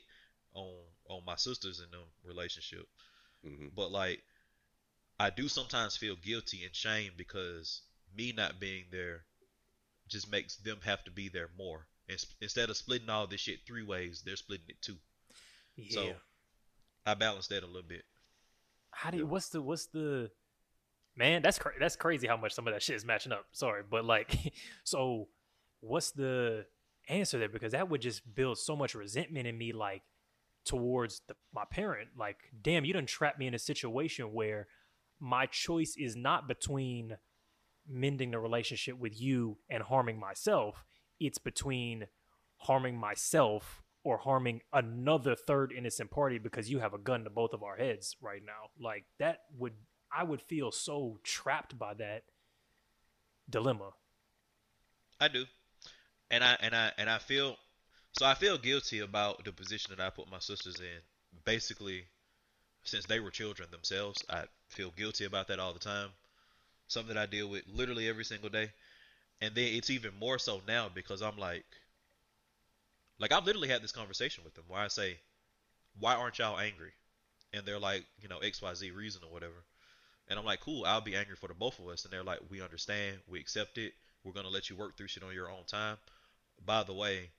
on 0.54 0.72
on 1.08 1.24
my 1.26 1.36
sisters 1.36 1.80
in 1.80 1.90
them 1.90 2.06
relationship. 2.24 2.86
hmm 3.44 3.68
But 3.74 3.90
like 3.90 4.22
I 5.18 5.30
do 5.30 5.48
sometimes 5.48 5.96
feel 5.96 6.16
guilty 6.16 6.64
and 6.64 6.74
shame 6.74 7.12
because 7.16 7.82
me 8.16 8.32
not 8.32 8.60
being 8.60 8.86
there 8.90 9.24
just 10.08 10.30
makes 10.30 10.56
them 10.56 10.80
have 10.84 11.04
to 11.04 11.10
be 11.10 11.28
there 11.28 11.50
more. 11.56 11.86
And 12.08 12.16
s- 12.16 12.26
instead 12.40 12.70
of 12.70 12.76
splitting 12.76 13.10
all 13.10 13.26
this 13.26 13.40
shit 13.42 13.60
three 13.66 13.82
ways, 13.84 14.22
they're 14.24 14.36
splitting 14.36 14.68
it 14.68 14.82
two. 14.82 14.98
Yeah. 15.76 15.90
So 15.90 16.16
I 17.06 17.14
balance 17.14 17.48
that 17.48 17.64
a 17.64 17.66
little 17.66 17.88
bit. 17.88 18.04
How 18.92 19.10
do 19.10 19.18
you, 19.18 19.26
what's 19.26 19.48
the 19.48 19.60
what's 19.60 19.86
the 19.86 20.30
man? 21.16 21.42
That's 21.42 21.58
cra- 21.58 21.78
that's 21.80 21.96
crazy 21.96 22.26
how 22.26 22.36
much 22.36 22.52
some 22.52 22.66
of 22.68 22.74
that 22.74 22.82
shit 22.82 22.96
is 22.96 23.04
matching 23.04 23.32
up. 23.32 23.46
Sorry, 23.52 23.82
but 23.88 24.04
like, 24.04 24.52
so 24.84 25.28
what's 25.80 26.12
the 26.12 26.66
answer 27.08 27.38
there? 27.38 27.48
Because 27.48 27.72
that 27.72 27.88
would 27.88 28.00
just 28.00 28.34
build 28.34 28.58
so 28.58 28.76
much 28.76 28.94
resentment 28.94 29.46
in 29.46 29.58
me, 29.58 29.72
like 29.72 30.02
towards 30.64 31.22
the, 31.26 31.34
my 31.52 31.64
parent. 31.70 32.10
Like, 32.16 32.38
damn, 32.62 32.84
you 32.84 32.92
done 32.92 33.06
trapped 33.06 33.38
me 33.38 33.46
in 33.46 33.54
a 33.54 33.58
situation 33.58 34.32
where 34.32 34.68
my 35.18 35.46
choice 35.46 35.96
is 35.98 36.16
not 36.16 36.48
between 36.48 37.16
mending 37.88 38.30
the 38.30 38.38
relationship 38.38 38.98
with 38.98 39.20
you 39.20 39.58
and 39.68 39.82
harming 39.82 40.18
myself. 40.18 40.84
It's 41.18 41.38
between 41.38 42.06
harming 42.56 42.96
myself 42.96 43.82
or 44.04 44.18
harming 44.18 44.60
another 44.72 45.34
third 45.34 45.72
innocent 45.72 46.10
party 46.10 46.38
because 46.38 46.70
you 46.70 46.80
have 46.80 46.94
a 46.94 46.98
gun 46.98 47.24
to 47.24 47.30
both 47.30 47.52
of 47.52 47.62
our 47.62 47.76
heads 47.76 48.16
right 48.20 48.42
now. 48.44 48.70
Like 48.80 49.04
that 49.18 49.40
would 49.58 49.74
I 50.14 50.24
would 50.24 50.42
feel 50.42 50.72
so 50.72 51.18
trapped 51.22 51.78
by 51.78 51.94
that 51.94 52.24
dilemma. 53.48 53.90
I 55.20 55.28
do, 55.28 55.44
and 56.30 56.42
I 56.42 56.56
and 56.60 56.74
I 56.74 56.92
and 56.98 57.08
I 57.08 57.18
feel 57.18 57.56
so. 58.12 58.26
I 58.26 58.34
feel 58.34 58.58
guilty 58.58 59.00
about 59.00 59.44
the 59.44 59.52
position 59.52 59.94
that 59.96 60.04
I 60.04 60.10
put 60.10 60.30
my 60.30 60.40
sisters 60.40 60.80
in. 60.80 61.00
Basically, 61.44 62.04
since 62.84 63.06
they 63.06 63.20
were 63.20 63.30
children 63.30 63.68
themselves, 63.70 64.22
I 64.28 64.44
feel 64.68 64.90
guilty 64.96 65.24
about 65.24 65.48
that 65.48 65.60
all 65.60 65.72
the 65.72 65.78
time. 65.78 66.08
Something 66.88 67.14
that 67.14 67.22
I 67.22 67.26
deal 67.26 67.48
with 67.48 67.62
literally 67.72 68.08
every 68.08 68.24
single 68.24 68.50
day, 68.50 68.70
and 69.40 69.54
then 69.54 69.72
it's 69.72 69.90
even 69.90 70.12
more 70.18 70.38
so 70.38 70.60
now 70.66 70.90
because 70.92 71.22
I'm 71.22 71.38
like, 71.38 71.64
like 73.22 73.32
I've 73.32 73.46
literally 73.46 73.68
had 73.68 73.82
this 73.82 73.92
conversation 73.92 74.42
with 74.44 74.54
them 74.54 74.64
where 74.66 74.80
I 74.80 74.88
say, 74.88 75.16
"Why 75.98 76.16
aren't 76.16 76.38
y'all 76.38 76.58
angry?" 76.58 76.90
And 77.54 77.64
they're 77.64 77.78
like, 77.78 78.04
you 78.20 78.28
know, 78.28 78.38
X 78.38 78.60
Y 78.60 78.74
Z 78.74 78.90
reason 78.90 79.22
or 79.24 79.32
whatever. 79.32 79.64
And 80.28 80.38
I'm 80.38 80.44
like, 80.44 80.60
cool, 80.60 80.84
I'll 80.84 81.00
be 81.00 81.14
angry 81.14 81.36
for 81.36 81.46
the 81.46 81.54
both 81.54 81.78
of 81.78 81.86
us. 81.88 82.04
And 82.04 82.12
they're 82.12 82.24
like, 82.24 82.40
we 82.50 82.60
understand, 82.62 83.18
we 83.28 83.38
accept 83.38 83.78
it. 83.78 83.92
We're 84.24 84.32
gonna 84.32 84.48
let 84.48 84.70
you 84.70 84.76
work 84.76 84.96
through 84.96 85.08
shit 85.08 85.22
on 85.22 85.34
your 85.34 85.48
own 85.50 85.64
time. 85.66 85.98
By 86.66 86.82
the 86.82 86.94
way, 86.94 87.30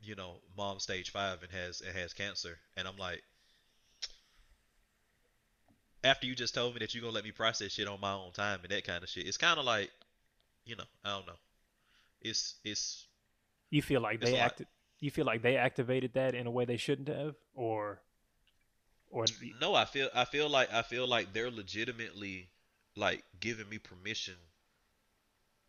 you 0.00 0.14
know, 0.14 0.36
mom 0.56 0.78
stage 0.78 1.10
five 1.10 1.42
and 1.42 1.52
has 1.52 1.82
and 1.82 1.96
has 1.96 2.14
cancer. 2.14 2.58
And 2.76 2.88
I'm 2.88 2.96
like, 2.96 3.22
after 6.04 6.26
you 6.26 6.34
just 6.34 6.54
told 6.54 6.74
me 6.74 6.78
that 6.78 6.94
you're 6.94 7.02
gonna 7.02 7.14
let 7.14 7.24
me 7.24 7.32
process 7.32 7.72
shit 7.72 7.86
on 7.86 8.00
my 8.00 8.12
own 8.12 8.32
time 8.32 8.60
and 8.62 8.70
that 8.72 8.84
kind 8.84 9.02
of 9.02 9.10
shit, 9.10 9.26
it's 9.26 9.36
kind 9.36 9.58
of 9.58 9.66
like, 9.66 9.90
you 10.64 10.76
know, 10.76 10.84
I 11.04 11.10
don't 11.10 11.26
know. 11.26 11.38
It's 12.22 12.54
it's 12.64 13.06
You 13.70 13.82
feel 13.82 14.00
like 14.00 14.20
they 14.20 14.38
acted. 14.38 14.66
lot. 14.66 14.81
Acted 15.02 15.06
you 15.06 15.10
feel 15.10 15.24
like 15.24 15.42
they 15.42 15.56
activated 15.56 16.14
that 16.14 16.34
in 16.34 16.46
a 16.46 16.50
way 16.50 16.64
they 16.64 16.76
shouldn't 16.76 17.08
have 17.08 17.36
or 17.54 18.00
or 19.10 19.24
no. 19.60 19.74
I 19.74 19.84
feel 19.84 20.08
I 20.14 20.24
feel 20.24 20.48
like 20.48 20.72
I 20.72 20.82
feel 20.82 21.06
like 21.06 21.32
they're 21.32 21.50
legitimately 21.50 22.50
like 22.96 23.24
giving 23.40 23.68
me 23.68 23.78
permission 23.78 24.34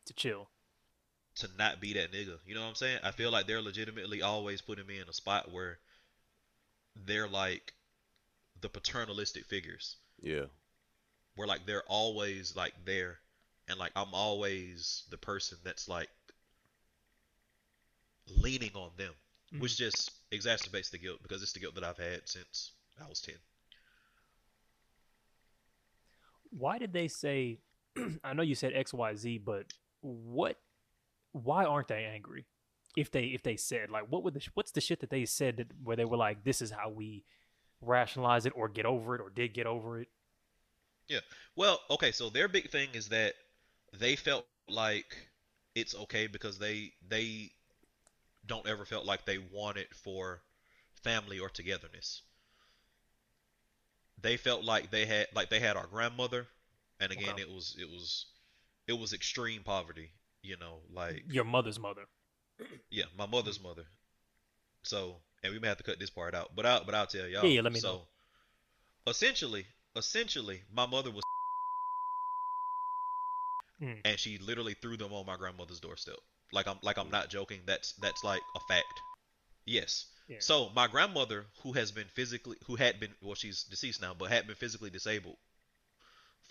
to 0.06 0.14
chill. 0.14 0.50
to 1.36 1.48
not 1.58 1.80
be 1.82 1.94
that 1.94 2.12
nigga. 2.12 2.40
You 2.46 2.56
know 2.56 2.62
what 2.62 2.70
I'm 2.70 2.76
saying? 2.76 3.00
I 3.04 3.12
feel 3.12 3.32
like 3.32 3.48
they're 3.48 3.62
legitimately 3.62 4.22
always 4.22 4.62
putting 4.62 4.86
me 4.88 5.00
in 5.00 5.10
a 5.10 5.14
spot 5.14 5.52
where 5.52 5.80
they're 6.96 7.28
like 7.28 7.74
the 8.62 8.70
paternalistic 8.70 9.46
figures. 9.46 9.98
Yeah. 10.22 10.46
Where 11.36 11.48
like 11.48 11.66
they're 11.66 11.84
always 11.88 12.56
like 12.56 12.74
there 12.86 13.20
and 13.68 13.80
like 13.80 13.92
I'm 13.96 14.14
always 14.14 15.04
the 15.10 15.18
person 15.18 15.58
that's 15.64 15.88
like 15.88 16.10
leaning 18.28 18.72
on 18.76 18.92
them, 18.98 19.14
Mm-hmm. 19.54 19.62
which 19.62 19.78
just 19.78 20.12
exacerbates 20.32 20.90
the 20.90 20.98
guilt 20.98 21.20
because 21.22 21.44
it's 21.44 21.54
the 21.54 21.60
guilt 21.60 21.76
that 21.76 21.84
I've 21.84 21.98
had 21.98 22.22
since 22.26 22.72
I 23.00 23.08
was 23.08 23.22
10. 23.22 23.36
Why 26.50 26.80
did 26.80 26.92
they 26.92 27.08
say 27.08 27.60
I 28.24 28.34
know 28.34 28.42
you 28.42 28.56
said 28.56 28.74
XYZ, 28.74 29.46
but 29.46 29.72
what 30.02 30.58
why 31.34 31.66
aren't 31.66 31.88
they 31.88 32.04
angry? 32.04 32.48
If 32.98 33.12
they 33.12 33.26
if 33.26 33.44
they 33.44 33.56
said 33.56 33.92
like 33.92 34.06
what 34.10 34.24
would 34.24 34.34
the 34.34 34.48
what's 34.56 34.72
the 34.72 34.82
shit 34.82 35.02
that 35.02 35.12
they 35.12 35.26
said 35.26 35.58
that 35.58 35.68
where 35.84 35.98
they 35.98 36.06
were 36.06 36.18
like 36.18 36.44
this 36.44 36.60
is 36.60 36.72
how 36.72 36.90
we 36.90 37.24
rationalize 37.80 38.48
it 38.48 38.54
or 38.56 38.70
get 38.70 38.88
over 38.88 39.14
it 39.14 39.22
or 39.22 39.30
did 39.30 39.54
get 39.54 39.68
over 39.68 40.02
it? 40.02 40.08
Yeah. 41.08 41.20
Well, 41.56 41.80
okay, 41.92 42.12
so 42.12 42.32
their 42.32 42.48
big 42.48 42.72
thing 42.72 42.90
is 42.94 43.10
that 43.10 43.34
they 44.00 44.16
felt 44.16 44.48
like 44.68 45.16
it's 45.76 45.94
okay 45.94 46.26
because 46.26 46.58
they 46.58 46.94
they 47.08 47.52
don't 48.46 48.68
ever 48.68 48.86
felt 48.86 49.06
like 49.06 49.26
they 49.26 49.38
wanted 49.38 49.88
for 49.96 50.42
family 51.04 51.40
or 51.40 51.50
togetherness. 51.50 52.22
They 54.22 54.38
felt 54.38 54.64
like 54.64 54.90
they 54.92 55.06
had 55.06 55.28
like 55.36 55.50
they 55.50 55.60
had 55.60 55.78
our 55.78 55.88
grandmother, 55.88 56.48
and 57.00 57.12
again 57.12 57.34
Okay. 57.34 57.42
it 57.44 57.50
was 57.50 57.76
it 57.80 57.90
was 57.90 58.26
it 58.88 58.94
was 58.94 59.14
extreme 59.14 59.64
poverty, 59.64 60.12
you 60.42 60.58
know, 60.58 60.82
like 60.92 61.24
Your 61.30 61.44
mother's 61.46 61.80
mother. 61.80 62.06
yeah, 62.90 63.06
my 63.18 63.26
mother's 63.26 63.62
mother. 63.62 63.86
So, 64.84 65.22
and 65.44 65.54
we 65.54 65.60
may 65.60 65.68
have 65.70 65.78
to 65.78 65.84
cut 65.84 66.00
this 66.00 66.10
part 66.10 66.36
out, 66.36 66.56
but 66.56 66.66
I 66.66 66.82
but 66.86 66.96
I'll 66.96 67.08
tell 67.08 67.28
y'all. 67.28 67.46
Yeah, 67.46 67.62
let 67.62 67.74
me 67.74 67.80
so, 67.80 67.88
know. 67.88 68.08
essentially, 69.08 69.66
essentially, 69.96 70.64
my 70.72 70.86
mother 70.86 71.12
was, 71.12 71.24
Mm. 73.82 74.02
and 74.06 74.20
she 74.20 74.38
literally 74.38 74.74
threw 74.76 74.98
them 74.98 75.14
on 75.14 75.26
my 75.26 75.36
grandmother's 75.36 75.80
doorstep. 75.80 76.20
Like 76.54 76.68
I'm 76.68 76.78
like 76.82 76.98
I'm 76.98 77.10
not 77.10 77.30
joking. 77.30 77.60
That's 77.66 77.94
that's 77.94 78.24
like 78.24 78.44
a 78.56 78.60
fact. 78.60 79.02
Yes. 79.66 80.06
Yeah. 80.28 80.38
So 80.40 80.70
my 80.76 80.88
grandmother, 80.88 81.46
who 81.64 81.74
has 81.74 81.92
been 81.92 82.08
physically, 82.08 82.58
who 82.66 82.76
had 82.76 83.00
been, 83.00 83.12
well, 83.22 83.36
she's 83.36 83.64
deceased 83.64 84.02
now, 84.02 84.14
but 84.18 84.32
had 84.32 84.48
been 84.48 84.56
physically 84.56 84.90
disabled 84.90 85.36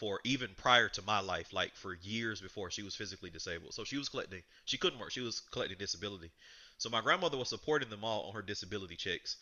for 0.02 0.20
even 0.24 0.50
prior 0.56 0.88
to 0.88 1.02
my 1.02 1.20
life, 1.20 1.52
like 1.52 1.74
for 1.76 1.94
years 2.02 2.40
before 2.40 2.70
she 2.70 2.82
was 2.82 2.96
physically 2.96 3.30
disabled. 3.30 3.72
So 3.74 3.84
she 3.84 3.98
was 3.98 4.08
collecting, 4.08 4.42
she 4.64 4.78
couldn't 4.78 4.98
work, 4.98 5.12
she 5.12 5.20
was 5.20 5.40
collecting 5.52 5.78
disability. 5.78 6.32
So 6.78 6.90
my 6.90 7.00
grandmother 7.00 7.36
was 7.36 7.48
supporting 7.48 7.88
them 7.88 8.02
all 8.04 8.22
on 8.24 8.34
her 8.34 8.42
disability 8.42 8.96
checks, 8.96 9.36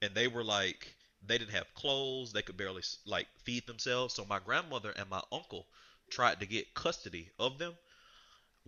and 0.00 0.14
they 0.14 0.28
were 0.28 0.44
like, 0.44 0.94
they 1.26 1.38
didn't 1.38 1.52
have 1.52 1.74
clothes, 1.74 2.32
they 2.32 2.42
could 2.42 2.56
barely 2.56 2.82
like 3.04 3.26
feed 3.44 3.66
themselves. 3.66 4.14
So 4.14 4.24
my 4.24 4.38
grandmother 4.38 4.92
and 4.96 5.10
my 5.10 5.22
uncle 5.30 5.66
tried 6.08 6.40
to 6.40 6.46
get 6.46 6.72
custody 6.74 7.28
of 7.38 7.58
them, 7.58 7.74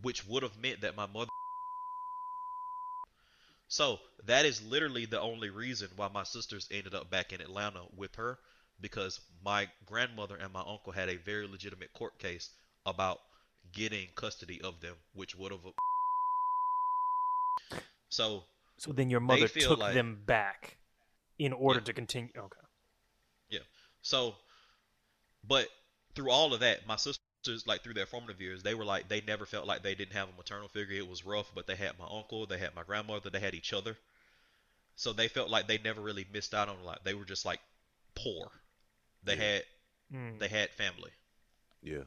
which 0.02 0.26
would 0.26 0.42
have 0.42 0.58
meant 0.58 0.82
that 0.82 0.96
my 0.96 1.06
mother. 1.06 1.30
So 3.68 3.98
that 4.24 4.46
is 4.46 4.62
literally 4.66 5.04
the 5.04 5.20
only 5.20 5.50
reason 5.50 5.88
why 5.96 6.08
my 6.08 6.22
sisters 6.22 6.66
ended 6.70 6.94
up 6.94 7.10
back 7.10 7.32
in 7.32 7.40
Atlanta 7.40 7.82
with 7.94 8.14
her 8.16 8.38
because 8.80 9.20
my 9.44 9.68
grandmother 9.84 10.36
and 10.36 10.52
my 10.52 10.60
uncle 10.66 10.92
had 10.92 11.08
a 11.08 11.16
very 11.16 11.46
legitimate 11.46 11.92
court 11.92 12.18
case 12.18 12.50
about 12.86 13.18
getting 13.72 14.08
custody 14.14 14.60
of 14.62 14.80
them, 14.80 14.94
which 15.12 15.34
would 15.36 15.52
have. 15.52 15.60
So 18.08 18.44
So 18.78 18.92
then 18.92 19.10
your 19.10 19.20
mother 19.20 19.48
took 19.48 19.78
like- 19.78 19.94
them 19.94 20.22
back 20.24 20.78
in 21.38 21.52
order 21.52 21.80
Yeah. 21.80 21.84
to 21.84 21.92
continue. 21.92 22.30
Okay. 22.36 22.60
Yeah. 23.50 23.60
So, 24.02 24.36
but 25.44 25.68
through 26.14 26.30
all 26.30 26.54
of 26.54 26.60
that, 26.60 26.86
my 26.86 26.96
sisters, 27.48 27.66
like 27.66 27.82
through 27.82 27.94
their 27.94 28.06
formative 28.06 28.40
years, 28.40 28.62
they 28.62 28.74
were 28.74 28.84
like 28.84 29.08
they 29.08 29.20
never 29.20 29.46
felt 29.46 29.66
like 29.66 29.82
they 29.82 29.94
didn't 29.94 30.12
have 30.12 30.28
a 30.28 30.36
maternal 30.36 30.68
figure. 30.68 30.96
It 30.96 31.08
was 31.08 31.24
rough, 31.24 31.50
but 31.54 31.66
they 31.66 31.76
had 31.76 31.98
my 31.98 32.06
uncle, 32.10 32.46
they 32.46 32.58
had 32.58 32.74
my 32.74 32.82
grandmother, 32.82 33.30
they 33.30 33.40
had 33.40 33.54
each 33.54 33.72
other. 33.72 33.96
So 34.96 35.12
they 35.12 35.28
felt 35.28 35.50
like 35.50 35.68
they 35.68 35.78
never 35.78 36.00
really 36.00 36.26
missed 36.32 36.54
out 36.54 36.68
on 36.68 36.76
a 36.78 36.84
lot. 36.84 37.04
They 37.04 37.14
were 37.14 37.24
just 37.24 37.46
like 37.46 37.60
poor. 38.14 38.50
They 39.22 39.36
Yeah. 39.36 39.42
had 39.42 39.64
Mm. 40.12 40.38
they 40.38 40.48
had 40.48 40.70
family. 40.70 41.10
Yeah. 41.82 42.04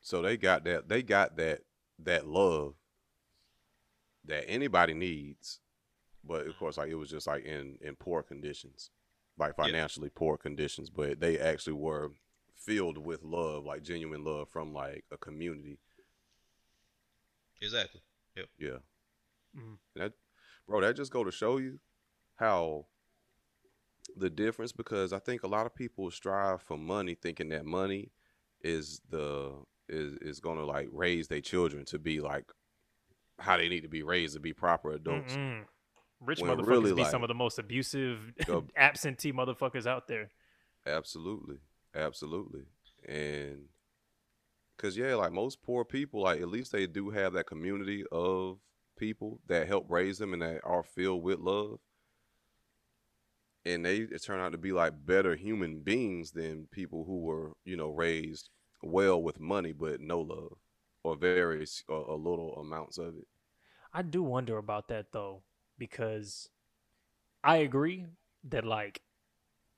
So 0.00 0.22
they 0.22 0.36
got 0.36 0.64
that 0.64 0.88
they 0.88 1.02
got 1.02 1.36
that 1.36 1.62
that 2.00 2.26
love 2.26 2.74
that 4.24 4.48
anybody 4.48 4.94
needs. 4.94 5.60
But 6.24 6.46
of 6.46 6.56
course 6.58 6.76
like 6.76 6.90
it 6.90 6.96
was 6.96 7.10
just 7.10 7.26
like 7.26 7.44
in 7.44 7.78
in 7.80 7.96
poor 7.96 8.22
conditions. 8.22 8.90
Like 9.36 9.54
Yeah. 9.56 9.64
financially 9.64 10.10
poor 10.10 10.36
conditions, 10.36 10.90
but 10.90 11.20
they 11.20 11.38
actually 11.38 11.74
were 11.74 12.10
filled 12.68 12.98
with 12.98 13.22
love, 13.22 13.64
like 13.64 13.82
genuine 13.82 14.22
love 14.22 14.46
from 14.50 14.74
like 14.74 15.04
a 15.10 15.16
community. 15.16 15.78
Exactly. 17.62 18.02
Yeah. 18.58 18.76
Mhm. 19.56 19.78
That 19.96 20.12
bro, 20.68 20.80
that 20.82 20.94
just 20.96 21.10
go 21.10 21.24
to 21.24 21.32
show 21.32 21.56
you 21.56 21.80
how 22.36 22.86
the 24.16 24.30
difference 24.30 24.70
because 24.72 25.12
I 25.12 25.18
think 25.18 25.42
a 25.42 25.48
lot 25.48 25.66
of 25.66 25.74
people 25.74 26.10
strive 26.10 26.62
for 26.62 26.76
money 26.76 27.14
thinking 27.14 27.48
that 27.48 27.64
money 27.64 28.10
is 28.60 29.00
the 29.08 29.62
is 29.88 30.14
is 30.20 30.40
gonna 30.40 30.64
like 30.64 30.88
raise 30.92 31.28
their 31.28 31.40
children 31.40 31.84
to 31.86 31.98
be 31.98 32.20
like 32.20 32.44
how 33.38 33.56
they 33.56 33.68
need 33.68 33.80
to 33.82 33.88
be 33.88 34.02
raised 34.02 34.34
to 34.34 34.40
be 34.40 34.52
proper 34.52 34.92
adults. 34.92 35.34
Mm-mm. 35.34 35.64
Rich 36.20 36.40
When 36.40 36.50
motherfuckers 36.50 36.66
really, 36.66 36.94
be 36.94 37.02
like- 37.02 37.10
some 37.10 37.22
of 37.22 37.28
the 37.28 37.34
most 37.34 37.58
abusive, 37.58 38.32
Go- 38.44 38.66
absentee 38.76 39.32
motherfuckers 39.32 39.86
out 39.86 40.06
there. 40.08 40.30
Absolutely. 40.86 41.58
Absolutely. 41.94 42.64
And 43.06 43.68
cause 44.76 44.96
yeah, 44.96 45.14
like 45.14 45.32
most 45.32 45.62
poor 45.62 45.84
people, 45.84 46.22
like 46.22 46.40
at 46.40 46.48
least 46.48 46.72
they 46.72 46.86
do 46.86 47.10
have 47.10 47.32
that 47.32 47.46
community 47.46 48.04
of 48.12 48.58
people 48.98 49.40
that 49.46 49.68
help 49.68 49.86
raise 49.88 50.18
them 50.18 50.32
and 50.32 50.42
that 50.42 50.60
are 50.64 50.82
filled 50.82 51.22
with 51.22 51.38
love. 51.38 51.78
And 53.64 53.84
they 53.84 54.06
turn 54.06 54.40
out 54.40 54.52
to 54.52 54.58
be 54.58 54.72
like 54.72 55.04
better 55.04 55.34
human 55.36 55.80
beings 55.80 56.32
than 56.32 56.68
people 56.70 57.04
who 57.04 57.20
were, 57.20 57.52
you 57.64 57.76
know, 57.76 57.90
raised 57.90 58.50
well 58.82 59.20
with 59.20 59.40
money 59.40 59.72
but 59.72 60.00
no 60.00 60.20
love 60.20 60.56
or 61.02 61.16
very 61.16 61.66
or, 61.88 61.96
or 61.96 62.16
little 62.16 62.54
amounts 62.60 62.98
of 62.98 63.16
it. 63.16 63.26
I 63.92 64.02
do 64.02 64.22
wonder 64.22 64.58
about 64.58 64.88
that 64.88 65.12
though, 65.12 65.42
because 65.78 66.48
I 67.42 67.56
agree 67.56 68.06
that 68.44 68.64
like 68.64 69.02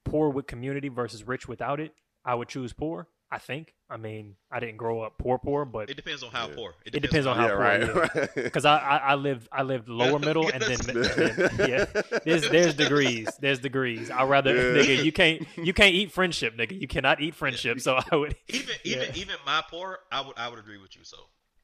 poor 0.05 0.31
with 0.31 0.47
community 0.47 0.89
versus 0.89 1.25
rich 1.27 1.47
without 1.49 1.81
it, 1.81 1.93
I 2.25 2.35
would 2.35 2.49
choose 2.49 2.73
poor. 2.73 3.09
I 3.33 3.39
think. 3.39 3.75
I 3.89 3.97
mean, 3.97 4.35
I 4.51 4.59
didn't 4.59 4.79
grow 4.79 5.03
up 5.03 5.17
poor, 5.17 5.39
poor, 5.39 5.65
but 5.65 5.89
It 5.89 5.97
depends 5.97 6.25
on 6.25 6.33
how 6.33 6.49
Yeah. 6.49 6.55
poor. 6.57 6.75
It 6.85 6.99
depends 7.01 7.29
on 7.29 7.37
how 7.37 7.47
poor, 7.47 8.09
yeah. 8.17 8.27
because 8.35 8.65
I, 8.65 8.77
I 8.79 8.97
I 8.97 9.15
lived 9.15 9.49
I 9.53 9.63
lived 9.63 9.89
lower 9.89 10.19
middle 10.29 10.49
and 10.51 10.61
then, 10.61 10.79
then 10.83 11.51
yeah. 11.71 11.85
There's 12.25 12.49
there's 12.51 12.75
degrees. 12.75 13.29
There's 13.41 13.61
degrees. 13.61 14.11
I 14.11 14.25
rather 14.25 14.53
Yeah. 14.75 14.83
nigga 14.83 15.05
you 15.05 15.13
can't 15.13 15.47
you 15.57 15.73
can't 15.73 15.95
eat 15.95 16.11
friendship, 16.11 16.57
nigga. 16.57 16.81
You 16.81 16.89
cannot 16.89 17.21
eat 17.21 17.37
friendship. 17.37 17.81
So 17.81 18.01
I 18.11 18.17
would 18.17 18.35
even 18.49 18.75
Yeah. 18.85 19.03
even 19.05 19.17
even 19.17 19.37
my 19.47 19.63
poor, 19.71 20.01
I 20.11 20.23
would 20.23 20.37
I 20.37 20.49
would 20.49 20.59
agree 20.59 20.79
with 20.79 20.97
you. 20.97 21.05
So, 21.05 21.17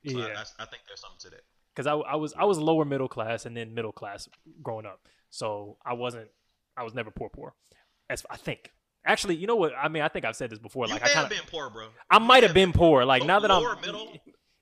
so 0.07 0.19
I, 0.21 0.29
yeah. 0.29 0.35
I, 0.59 0.63
I 0.63 0.67
think 0.67 0.83
there's 0.87 1.01
something 1.01 1.19
to 1.23 1.31
that. 1.31 1.41
because 1.75 1.89
I, 1.89 1.95
I 1.95 2.15
was 2.15 2.33
I 2.35 2.45
was 2.45 2.59
lower 2.59 2.85
middle 2.85 3.09
class 3.09 3.45
and 3.45 3.57
then 3.57 3.75
middle 3.75 3.91
class 3.93 4.29
growing 4.63 4.87
up, 4.87 5.01
so 5.31 5.79
I 5.85 5.95
wasn't 5.95 6.29
I 6.77 6.85
was 6.85 6.95
never 6.95 7.11
poor 7.11 7.29
poor. 7.29 7.55
As 8.09 8.25
I 8.31 8.37
think, 8.37 8.71
actually, 9.05 9.37
you 9.37 9.47
know 9.47 9.57
what? 9.57 9.73
I 9.77 9.89
mean, 9.89 10.03
I 10.03 10.09
think 10.09 10.25
I've 10.25 10.37
said 10.37 10.51
this 10.51 10.59
before. 10.59 10.87
you 10.87 10.93
Like 10.93 11.03
may 11.03 11.07
I 11.11 11.13
have 11.15 11.29
kind 11.29 11.33
of 11.33 11.39
been 11.39 11.51
poor, 11.51 11.71
bro. 11.71 11.89
I 12.11 12.19
might 12.19 12.43
have 12.45 12.55
been 12.55 12.73
poor. 12.73 13.05
Like 13.05 13.23
Low- 13.23 13.27
now 13.29 13.41
that 13.41 13.49
lower 13.49 13.75
I'm 13.77 13.81
middle? 13.81 14.13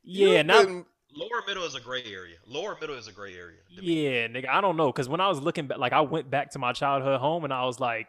yeah 0.02 0.42
now 0.42 0.62
been- 0.64 0.86
Lower 1.16 1.42
middle 1.46 1.62
is 1.64 1.76
a 1.76 1.80
gray 1.80 2.02
area. 2.04 2.36
Lower 2.44 2.76
middle 2.80 2.96
is 2.96 3.06
a 3.06 3.12
gray 3.12 3.34
area. 3.36 3.58
to 3.76 3.82
me. 3.82 4.04
yeah 4.04 4.26
nigga 4.26 4.48
I 4.48 4.60
don't 4.60 4.76
know 4.76 4.88
because 4.90 5.08
when 5.08 5.20
I 5.20 5.28
was 5.28 5.40
looking 5.40 5.68
back, 5.68 5.78
like 5.78 5.92
I 5.92 6.00
went 6.00 6.28
back 6.28 6.50
to 6.52 6.58
my 6.58 6.72
childhood 6.72 7.20
home 7.20 7.44
and 7.44 7.52
I 7.52 7.64
was 7.66 7.78
like. 7.78 8.08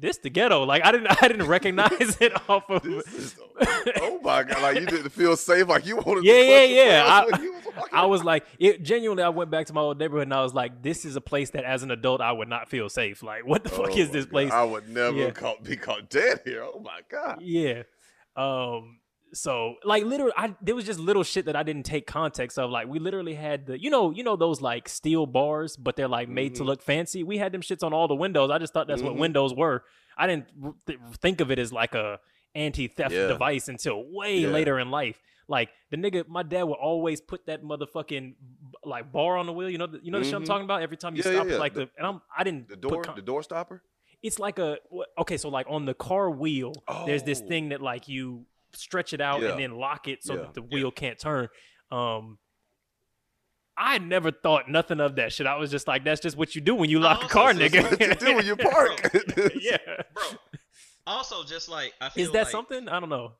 This 0.00 0.16
the 0.16 0.30
ghetto, 0.30 0.64
like 0.64 0.82
I 0.84 0.92
didn't, 0.92 1.22
I 1.22 1.28
didn't 1.28 1.46
recognize 1.58 2.16
it 2.20 2.32
off 2.48 2.64
of. 2.70 2.82
This 2.82 3.06
is- 3.12 3.34
oh 4.00 4.18
my 4.22 4.42
god! 4.42 4.62
Like 4.62 4.80
you 4.80 4.86
didn't 4.86 5.10
feel 5.10 5.36
safe, 5.36 5.68
like 5.68 5.84
you 5.84 5.96
wanted. 5.96 6.24
Yeah, 6.24 6.32
to 6.34 6.44
yeah, 6.46 6.64
yeah. 6.64 7.04
I- 7.06 7.24
was. 7.26 7.40
I 7.92 8.06
was 8.06 8.24
like, 8.24 8.46
it 8.58 8.82
genuinely. 8.82 9.22
I 9.22 9.28
went 9.28 9.50
back 9.50 9.66
to 9.66 9.72
my 9.74 9.80
old 9.82 9.98
neighborhood 9.98 10.26
and 10.26 10.34
I 10.34 10.42
was 10.42 10.54
like, 10.54 10.82
this 10.82 11.04
is 11.04 11.16
a 11.16 11.20
place 11.20 11.50
that, 11.50 11.64
as 11.64 11.82
an 11.82 11.90
adult, 11.90 12.20
I 12.20 12.32
would 12.32 12.48
not 12.48 12.68
feel 12.68 12.88
safe. 12.88 13.22
Like, 13.22 13.46
what 13.46 13.62
the 13.62 13.68
fuck 13.68 13.90
Oh 13.90 13.96
is 13.96 14.10
this 14.10 14.24
God. 14.24 14.30
place? 14.32 14.50
I 14.52 14.64
would 14.64 14.88
never 14.88 15.16
Yeah. 15.16 15.30
caught, 15.30 15.62
be 15.62 15.76
caught 15.76 16.08
dead 16.08 16.40
here. 16.44 16.62
Oh 16.64 16.80
my 16.80 17.00
god! 17.10 17.42
Yeah. 17.42 17.82
Um. 18.36 18.99
So, 19.32 19.76
like, 19.84 20.04
literally, 20.04 20.32
I 20.36 20.54
there 20.60 20.74
was 20.74 20.84
just 20.84 20.98
little 20.98 21.22
shit 21.22 21.44
that 21.46 21.56
I 21.56 21.62
didn't 21.62 21.84
take 21.84 22.06
context 22.06 22.58
of. 22.58 22.70
Like, 22.70 22.88
we 22.88 22.98
literally 22.98 23.34
had 23.34 23.66
the, 23.66 23.80
you 23.80 23.90
know, 23.90 24.10
you 24.10 24.22
know 24.24 24.36
those 24.36 24.60
like 24.60 24.88
steel 24.88 25.26
bars, 25.26 25.76
but 25.76 25.96
they're 25.96 26.08
like 26.08 26.28
made 26.28 26.54
to 26.56 26.62
Mhm. 26.62 26.66
look 26.66 26.82
fancy. 26.82 27.22
We 27.22 27.38
had 27.38 27.52
them 27.52 27.60
shits 27.62 27.82
on 27.84 27.92
all 27.92 28.08
the 28.08 28.14
windows. 28.14 28.50
I 28.50 28.58
just 28.58 28.72
thought 28.72 28.86
that's 28.88 29.02
what 29.02 29.14
Mhm. 29.14 29.18
windows 29.18 29.54
were. 29.54 29.84
I 30.16 30.26
didn't 30.26 30.46
th- 30.86 30.98
think 31.18 31.40
of 31.40 31.50
it 31.50 31.58
as 31.58 31.72
like 31.72 31.94
a 31.94 32.18
anti-theft 32.54 33.14
Yeah. 33.14 33.28
device 33.28 33.68
until 33.68 34.02
way 34.04 34.38
Yeah. 34.40 34.48
later 34.48 34.78
in 34.78 34.90
life. 34.90 35.20
Like 35.48 35.70
the 35.90 35.96
nigga, 35.96 36.26
my 36.28 36.42
dad 36.42 36.64
would 36.64 36.78
always 36.78 37.20
put 37.20 37.46
that 37.46 37.62
motherfucking 37.62 38.34
like 38.84 39.12
bar 39.12 39.36
on 39.36 39.46
the 39.46 39.52
wheel. 39.52 39.68
You 39.70 39.78
know, 39.78 39.86
the, 39.86 40.00
you 40.02 40.10
know 40.10 40.18
the 40.18 40.24
shit 40.24 40.34
I'm 40.34 40.42
Mhm. 40.42 40.46
talking 40.46 40.64
about. 40.64 40.82
Every 40.82 40.96
time 40.96 41.14
you 41.16 41.22
Yeah, 41.24 41.32
stop, 41.32 41.48
yeah. 41.48 41.56
like 41.56 41.74
The- 41.74 41.86
the, 41.86 41.90
and 41.98 42.06
I'm 42.06 42.20
I 42.36 42.44
didn't 42.44 42.68
The 42.68 42.76
door, 42.76 43.02
con- 43.02 43.16
the 43.16 43.22
door 43.22 43.42
stopper. 43.42 43.82
it's 44.22 44.38
like 44.38 44.58
a 44.58 44.78
okay 45.18 45.36
so 45.36 45.48
like 45.48 45.66
on 45.68 45.86
the 45.86 45.94
car 45.94 46.30
wheel 46.30 46.72
there's 47.06 47.22
this 47.22 47.40
Oh. 47.44 47.48
thing 47.48 47.68
that 47.70 47.80
like 47.80 48.06
you 48.08 48.44
stretch 48.74 49.12
it 49.12 49.20
out 49.20 49.40
Yeah. 49.42 49.50
and 49.50 49.60
then 49.60 49.72
lock 49.76 50.08
it 50.08 50.22
so 50.24 50.34
Yeah. 50.34 50.40
that 50.42 50.54
the 50.54 50.62
wheel 50.62 50.90
can't 50.90 51.18
turn 51.18 51.48
um 51.90 52.38
I 53.76 53.98
never 53.98 54.30
thought 54.30 54.68
nothing 54.68 55.00
of 55.00 55.16
that 55.16 55.32
shit. 55.32 55.46
I 55.46 55.56
was 55.56 55.70
just 55.70 55.88
like, 55.88 56.04
that's 56.04 56.20
just 56.20 56.36
what 56.36 56.54
you 56.54 56.60
do 56.60 56.74
when 56.74 56.90
you 56.90 57.00
lock 57.00 57.20
a 57.20 57.22
also 57.22 57.32
car, 57.32 57.54
says 57.54 57.72
nigga. 57.72 57.82
what 57.90 58.00
you 58.00 58.14
do 58.14 58.36
when 58.36 58.44
you 58.46 58.56
park. 58.70 59.10
yeah. 59.58 59.78
bro. 60.12 60.22
Also, 61.06 61.44
just 61.44 61.70
like 61.70 61.94
I 61.98 62.10
feel 62.10 62.24
Is 62.26 62.32
that 62.32 62.42
like 62.42 62.48
something? 62.52 62.88
I 62.90 63.00
don't 63.00 63.08
know. 63.08 63.32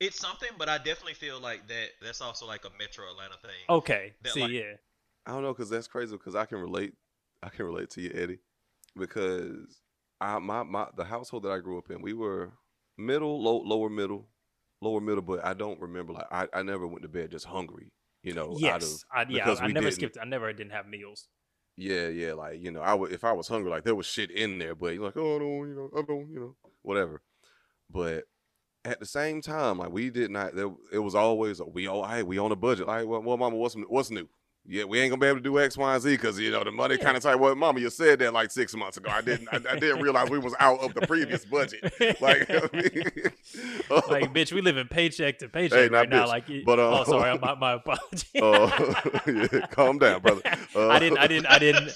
It's 0.00 0.18
something, 0.18 0.48
but 0.58 0.68
I 0.68 0.78
definitely 0.78 1.14
feel 1.14 1.38
like 1.40 1.68
that. 1.68 1.88
That's 2.02 2.20
also 2.20 2.46
like 2.46 2.64
a 2.64 2.70
Metro 2.80 3.04
Atlanta 3.12 3.34
thing. 3.40 3.50
Okay. 3.68 4.14
That, 4.22 4.32
See, 4.32 4.40
like- 4.40 4.50
yeah. 4.50 4.72
I 5.26 5.32
don't 5.32 5.42
know 5.42 5.52
because 5.52 5.70
that's 5.70 5.86
crazy 5.86 6.16
because 6.16 6.34
I 6.34 6.46
can 6.46 6.58
relate. 6.58 6.94
I 7.42 7.48
can 7.50 7.64
relate 7.64 7.90
to 7.90 8.00
you, 8.00 8.10
Eddy, 8.12 8.38
because 8.98 9.80
I 10.20 10.38
my 10.40 10.62
my 10.64 10.86
the 10.96 11.04
household 11.04 11.44
that 11.44 11.52
I 11.52 11.58
grew 11.58 11.78
up 11.78 11.90
in, 11.90 12.02
we 12.02 12.12
were 12.14 12.50
middle, 12.98 13.40
low, 13.40 13.58
lower 13.58 13.88
middle, 13.90 14.26
lower 14.80 15.00
middle, 15.00 15.22
but 15.22 15.44
I 15.44 15.54
don't 15.54 15.80
remember 15.80 16.12
like 16.12 16.26
I, 16.30 16.48
I 16.52 16.62
never 16.62 16.86
went 16.86 17.02
to 17.02 17.08
bed 17.08 17.30
just 17.30 17.46
hungry, 17.46 17.92
you 18.22 18.34
know. 18.34 18.50
out 18.50 18.54
of 18.54 18.60
Yes. 18.60 19.04
I, 19.12 19.20
yeah. 19.28 19.44
because 19.44 19.60
I 19.60 19.66
we 19.66 19.72
never 19.72 19.90
skipped. 19.90 20.18
I 20.20 20.24
never 20.24 20.52
didn't 20.52 20.72
have 20.72 20.86
meals. 20.86 21.28
Yeah, 21.76 22.08
yeah, 22.08 22.34
like 22.34 22.62
you 22.62 22.70
know, 22.70 22.80
I 22.80 22.94
would 22.94 23.12
if 23.12 23.24
I 23.24 23.32
was 23.32 23.48
hungry, 23.48 23.70
like 23.70 23.84
there 23.84 23.94
was 23.94 24.06
shit 24.06 24.30
in 24.30 24.58
there, 24.58 24.74
but 24.74 24.94
you're 24.94 25.04
like, 25.04 25.16
oh, 25.16 25.36
I 25.36 25.38
don't, 25.38 25.68
you 25.68 25.74
know, 25.74 25.90
I 25.98 26.02
don't, 26.02 26.30
you 26.30 26.40
know, 26.40 26.56
whatever. 26.82 27.22
But 27.88 28.24
at 28.84 29.00
the 29.00 29.06
same 29.06 29.40
time, 29.40 29.78
like 29.78 29.90
we 29.90 30.10
did 30.10 30.30
not. 30.30 30.54
There, 30.54 30.70
it 30.92 30.98
was 30.98 31.14
always 31.14 31.60
we 31.62 31.86
all, 31.86 32.06
hey, 32.06 32.22
we 32.22 32.38
on 32.38 32.52
a 32.52 32.56
budget. 32.56 32.86
Like, 32.86 33.06
well, 33.06 33.22
well, 33.22 33.36
mama, 33.36 33.56
what's 33.56 33.74
what's 33.88 34.10
new? 34.10 34.28
Yeah, 34.66 34.84
we 34.84 35.00
ain't 35.00 35.10
gonna 35.10 35.20
be 35.20 35.26
able 35.26 35.38
to 35.38 35.42
do 35.42 35.58
X, 35.58 35.76
Y, 35.76 35.94
and 35.94 36.02
Z 36.02 36.10
because 36.12 36.38
you 36.38 36.50
know 36.50 36.62
the 36.62 36.70
money 36.70 36.96
kind 36.98 37.16
of 37.16 37.22
tight. 37.22 37.36
Well, 37.36 37.54
Mama, 37.54 37.80
you 37.80 37.90
said 37.90 38.18
that 38.20 38.32
like 38.32 38.50
six 38.50 38.74
months 38.76 38.96
ago. 38.98 39.10
I 39.10 39.20
didn't. 39.20 39.48
I, 39.50 39.56
I 39.56 39.78
didn't 39.78 40.00
realize 40.02 40.30
we 40.30 40.38
was 40.38 40.54
out 40.60 40.80
of 40.80 40.94
the 40.94 41.00
previous 41.06 41.44
budget. 41.44 41.82
Like, 42.20 42.48
I 42.50 42.68
mean, 42.72 43.02
like, 44.08 44.32
bitch, 44.34 44.52
we 44.52 44.60
live 44.60 44.76
in 44.76 44.86
paycheck 44.86 45.38
to 45.38 45.48
paycheck 45.48 45.78
Hey, 45.78 45.88
right 45.88 46.08
now. 46.08 46.24
bitch, 46.26 46.28
Like, 46.28 46.44
but, 46.64 46.78
uh, 46.78 47.00
oh, 47.00 47.04
sorry, 47.04 47.38
my, 47.42 47.54
my 47.54 47.72
apologies. 47.74 48.30
uh, 48.40 49.10
yeah, 49.26 49.66
calm 49.68 49.98
down, 49.98 50.20
brother. 50.20 50.42
Uh, 50.76 50.88
I 50.88 50.98
didn't, 50.98 51.18
I 51.18 51.26
didn't, 51.26 51.46
I 51.46 51.58
didn't. 51.58 51.92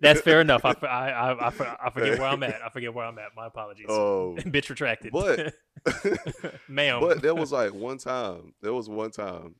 That's 0.00 0.20
fair 0.20 0.40
enough. 0.40 0.64
I, 0.64 0.72
I, 0.82 1.32
I, 1.32 1.48
I 1.48 1.90
forget 1.90 2.18
where 2.18 2.28
I'm 2.28 2.42
at. 2.42 2.60
I 2.64 2.68
forget 2.68 2.92
where 2.92 3.06
I'm 3.06 3.18
at. 3.18 3.28
My 3.36 3.46
apologies. 3.46 3.86
Oh, 3.88 4.34
bitch 4.40 4.68
retracted. 4.68 5.12
but 5.12 5.54
ma'am. 6.68 7.00
but 7.00 7.22
there 7.22 7.34
was 7.34 7.52
like 7.52 7.72
one 7.72 7.98
time. 7.98 8.52
There 8.60 8.72
was 8.74 8.88
one 8.88 9.10
time 9.12 9.54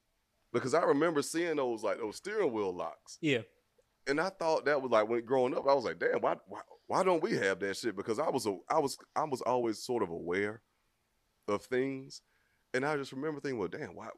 because 0.53 0.75
I 0.75 0.83
remember 0.83 1.23
seeing 1.23 1.57
those 1.57 1.83
like 1.83 1.99
those 1.99 2.17
steering 2.17 2.53
wheel 2.53 2.75
locks. 2.75 3.19
yeah. 3.21 3.43
and 4.07 4.21
I 4.21 4.31
thought 4.31 4.65
that 4.67 4.81
was 4.81 4.91
like 4.91 5.09
when 5.09 5.25
growing 5.25 5.55
up, 5.57 5.67
I 5.69 5.75
was 5.75 5.85
like, 5.85 5.99
damn, 5.99 6.21
why, 6.21 6.37
why, 6.47 6.61
why 6.87 7.03
don't 7.03 7.23
we 7.23 7.33
have 7.37 7.59
that 7.61 7.77
shit? 7.77 7.97
Because 7.97 8.19
I 8.19 8.31
was, 8.31 8.47
a, 8.47 8.57
I 8.71 8.79
was, 8.79 8.97
I 9.15 9.25
was 9.25 9.43
always 9.43 9.79
sort 9.83 10.03
of 10.03 10.09
aware 10.11 10.63
of 11.47 11.63
things, 11.65 12.23
and 12.75 12.85
I 12.87 12.97
just 12.97 13.13
remember 13.13 13.41
thinking, 13.41 13.59
well, 13.59 13.69
damn, 13.69 13.95
why, 13.95 14.09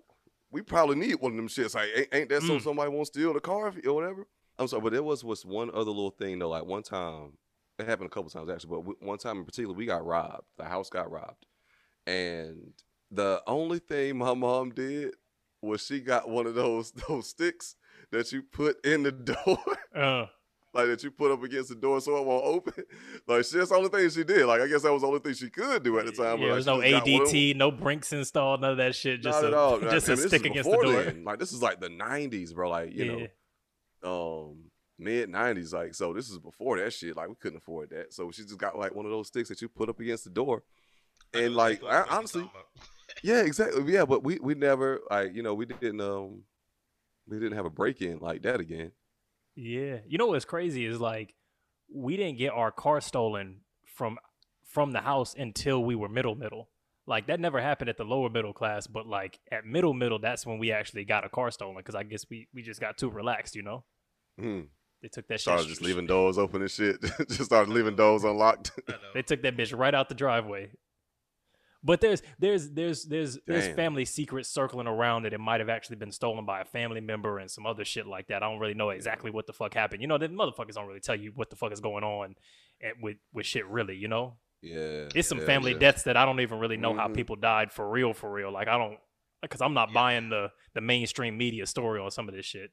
we 0.53 0.63
probably 0.63 0.97
need 0.97 1.15
one 1.21 1.33
of 1.33 1.37
them 1.37 1.49
shits. 1.49 1.75
Like, 1.75 1.89
ain't, 1.97 2.09
ain't 2.13 2.29
that 2.31 2.43
so 2.43 2.59
Mm. 2.59 2.63
somebody 2.63 2.91
won't 2.91 3.07
steal 3.09 3.33
the 3.33 3.41
car 3.41 3.73
or 3.85 3.93
whatever? 3.95 4.27
I'm 4.59 4.69
sorry, 4.69 4.83
but 4.83 4.93
there 4.93 5.03
was 5.03 5.25
was 5.25 5.45
one 5.45 5.71
other 5.71 5.85
little 5.91 6.11
thing 6.11 6.39
though. 6.39 6.51
Like 6.51 6.65
one 6.67 6.83
time, 6.83 7.33
it 7.79 7.87
happened 7.87 8.07
a 8.09 8.11
couple 8.11 8.31
times 8.31 8.51
actually, 8.51 8.71
but 8.71 8.77
w- 8.83 8.97
one 9.01 9.17
time 9.19 9.39
in 9.39 9.45
particular, 9.45 9.75
we 9.75 9.87
got 9.87 10.05
robbed. 10.05 10.43
The 10.59 10.65
house 10.65 10.91
got 10.91 11.11
robbed, 11.11 11.47
and 12.07 12.73
the 13.11 13.43
only 13.47 13.79
thing 13.79 14.19
my 14.19 14.35
mom 14.35 14.71
did 14.71 15.15
was 15.63 15.85
she 15.85 16.01
got 16.01 16.29
one 16.29 16.47
of 16.47 16.55
those 16.55 16.91
those 17.09 17.29
sticks 17.29 17.77
that 18.13 18.31
you 18.33 18.43
put 18.43 18.85
in 18.85 19.03
the 19.03 19.13
door 19.13 19.59
Uh, 19.95 20.27
like 20.75 20.87
that 20.87 21.03
you 21.03 21.11
put 21.11 21.31
up 21.33 21.43
against 21.43 21.69
the 21.69 21.75
door 21.75 22.01
so 22.01 22.17
it 22.17 22.25
won't 22.25 22.45
open. 22.45 22.73
Like 23.27 23.45
she, 23.45 23.59
that's 23.59 23.71
the 23.71 23.77
only 23.77 23.89
thing 23.89 24.09
she 24.11 24.25
did. 24.25 24.47
Like 24.47 24.61
I 24.61 24.67
guess 24.67 24.83
that 24.83 24.93
was 24.93 25.03
the 25.03 25.09
only 25.09 25.21
thing 25.21 25.35
she 25.35 25.51
could 25.51 25.83
do 25.83 25.99
at 25.99 26.07
the 26.07 26.13
time. 26.13 26.39
but, 26.39 26.41
yeah, 26.41 26.47
like, 26.47 26.53
there's 26.55 26.67
no 26.67 26.81
she 26.81 26.91
just 26.91 27.05
got 27.05 27.07
one 27.13 27.23
of 27.23 27.29
them- 27.29 27.37
ADT, 27.37 27.57
no 27.57 27.71
Brink's 27.71 28.13
installed, 28.13 28.61
none 28.61 28.71
of 28.73 28.77
that 28.79 28.95
shit. 28.95 29.21
Just 29.23 29.37
Not 29.43 29.45
a, 29.45 29.49
at 29.49 29.55
all. 29.55 29.81
just 29.81 30.09
And 30.09 30.19
a 30.19 30.29
stick 30.29 30.47
against 30.47 30.71
the 30.71 30.77
door. 30.77 31.03
then. 31.03 31.25
Like 31.25 31.39
this 31.39 31.53
is 31.53 31.63
like 31.63 31.81
the 31.81 31.89
'90s, 31.89 32.55
bro. 32.55 32.71
Like 32.71 32.93
you 32.93 33.05
yeah. 33.05 33.27
know, 34.03 34.49
um, 34.51 34.65
mid 34.99 35.31
'90s. 35.31 35.73
Like 35.73 35.95
so, 35.95 36.13
this 36.13 36.31
is 36.31 36.39
before 36.39 36.79
that 36.79 36.93
shit. 36.93 37.17
Like 37.17 37.29
we 37.29 37.35
couldn't 37.37 37.59
afford 37.59 37.91
that. 37.91 38.13
So 38.13 38.31
she 38.31 38.43
just 38.43 38.59
got 38.59 38.79
like 38.79 38.95
one 38.95 39.05
of 39.05 39.11
those 39.13 39.29
sticks 39.29 39.49
that 39.51 39.61
you 39.63 39.69
put 39.69 39.89
up 39.89 40.01
against 40.01 40.25
the 40.25 40.31
door. 40.31 40.63
And 41.35 41.55
like 41.55 41.79
exactly 41.83 42.13
I, 42.13 42.17
honestly, 42.17 42.43
talking 42.43 42.61
about. 42.75 42.89
Yeah, 43.23 43.43
exactly. 43.43 43.93
Yeah, 43.93 44.05
but 44.05 44.23
we 44.25 44.39
we 44.41 44.55
never 44.55 45.01
like 45.11 45.35
you 45.35 45.43
know 45.43 45.55
we 45.55 45.67
didn't 45.67 46.01
um 46.01 46.43
we 47.27 47.39
didn't 47.39 47.57
have 47.57 47.67
a 47.67 47.71
break 47.71 48.01
in 48.03 48.19
like 48.19 48.43
that 48.43 48.61
again. 48.61 48.93
Yeah. 49.57 49.99
You 50.07 50.19
know 50.19 50.27
what's 50.27 50.45
crazy 50.45 50.85
is 50.87 51.01
like 51.01 51.35
we 51.93 52.17
didn't 52.17 52.39
get 52.39 52.51
our 52.53 52.71
car 52.71 53.01
stolen 53.01 53.61
from 53.85 54.19
from 54.65 54.93
the 54.93 55.01
house 55.01 55.35
until 55.37 55.83
we 55.83 55.95
were 55.95 56.09
middle 56.09 56.35
middle. 56.35 56.69
Like 57.07 57.27
that 57.27 57.41
never 57.41 57.61
happened 57.61 57.91
at 57.91 57.97
the 57.97 58.05
lower 58.05 58.31
middle 58.31 58.53
class, 58.53 58.87
but 58.87 59.07
like 59.07 59.41
at 59.51 59.65
middle 59.65 59.95
middle, 59.95 60.19
that's 60.19 60.47
when 60.47 60.59
we 60.59 60.71
actually 60.71 61.05
got 61.05 61.25
a 61.25 61.29
car 61.29 61.51
stolen 61.51 61.77
because 61.77 61.95
I 61.95 62.05
guess 62.05 62.25
we 62.31 62.47
we 62.55 62.63
just 62.63 62.81
got 62.81 62.97
too 62.99 63.11
relaxed, 63.11 63.57
you 63.57 63.63
know. 63.63 63.85
Hmm. 64.39 64.61
They 65.03 65.09
took 65.09 65.27
that 65.29 65.41
Started 65.41 65.63
shit. 65.63 65.71
just 65.71 65.83
leaving 65.83 66.07
doors 66.07 66.37
open 66.37 66.61
and 66.61 66.71
shit. 66.71 67.01
just 67.29 67.47
started 67.47 67.73
leaving 67.73 67.97
doors 67.97 68.23
unlocked. 68.23 68.73
They 69.15 69.23
took 69.23 69.41
that 69.43 69.57
bitch 69.57 69.77
right 69.77 69.95
out 69.95 70.09
the 70.11 70.15
driveway. 70.15 70.71
But 71.83 72.01
there's 72.03 72.23
there's 72.39 72.71
there's 72.71 73.05
there's 73.05 73.39
there's 73.47 73.75
family 73.75 74.05
secrets 74.05 74.49
circling 74.51 74.87
around 74.87 75.23
that 75.23 75.33
it 75.33 75.41
might 75.41 75.61
have 75.61 75.71
actually 75.71 75.97
been 75.97 76.13
stolen 76.13 76.45
by 76.45 76.61
a 76.61 76.65
family 76.67 77.01
member 77.01 77.39
and 77.39 77.51
some 77.51 77.65
other 77.65 77.85
shit 77.87 78.07
like 78.07 78.27
that. 78.27 78.43
I 78.43 78.51
don't 78.51 78.59
really 78.59 78.75
know 78.75 78.91
exactly 78.91 79.31
what 79.31 79.47
the 79.47 79.55
fuck 79.55 79.73
happened. 79.73 80.03
You 80.03 80.09
know, 80.09 80.19
the 80.19 80.29
motherfuckers 80.29 80.75
don't 80.75 80.87
really 80.87 81.01
tell 81.01 81.17
you 81.17 81.33
what 81.35 81.49
the 81.49 81.57
fuck 81.57 81.73
is 81.73 81.81
going 81.81 82.05
on 82.05 82.35
with 83.01 83.17
with 83.33 83.47
shit 83.47 83.67
really. 83.67 83.97
You 83.97 84.09
know, 84.09 84.37
yeah. 84.61 85.09
it's 85.15 85.29
some 85.29 85.39
yeah, 85.39 85.47
family 85.47 85.73
yeah. 85.73 85.79
deaths 85.79 86.03
that 86.03 86.17
I 86.19 86.27
don't 86.27 86.41
even 86.41 86.59
really 86.59 86.77
know 86.77 86.95
how 86.95 87.09
Mhm. 87.09 87.15
people 87.15 87.37
died 87.37 87.73
for 87.73 87.89
real 87.89 88.13
for 88.13 88.31
real. 88.31 88.53
Like 88.53 88.69
I 88.69 88.77
don't 88.77 88.99
because 89.41 89.63
I'm 89.63 89.73
not 89.73 89.89
Yeah. 89.89 89.95
buying 89.95 90.29
the 90.29 90.53
the 90.75 90.83
mainstream 90.83 91.39
media 91.39 91.65
story 91.67 91.99
on 91.99 92.11
some 92.11 92.29
of 92.29 92.35
this 92.35 92.45
shit. 92.45 92.73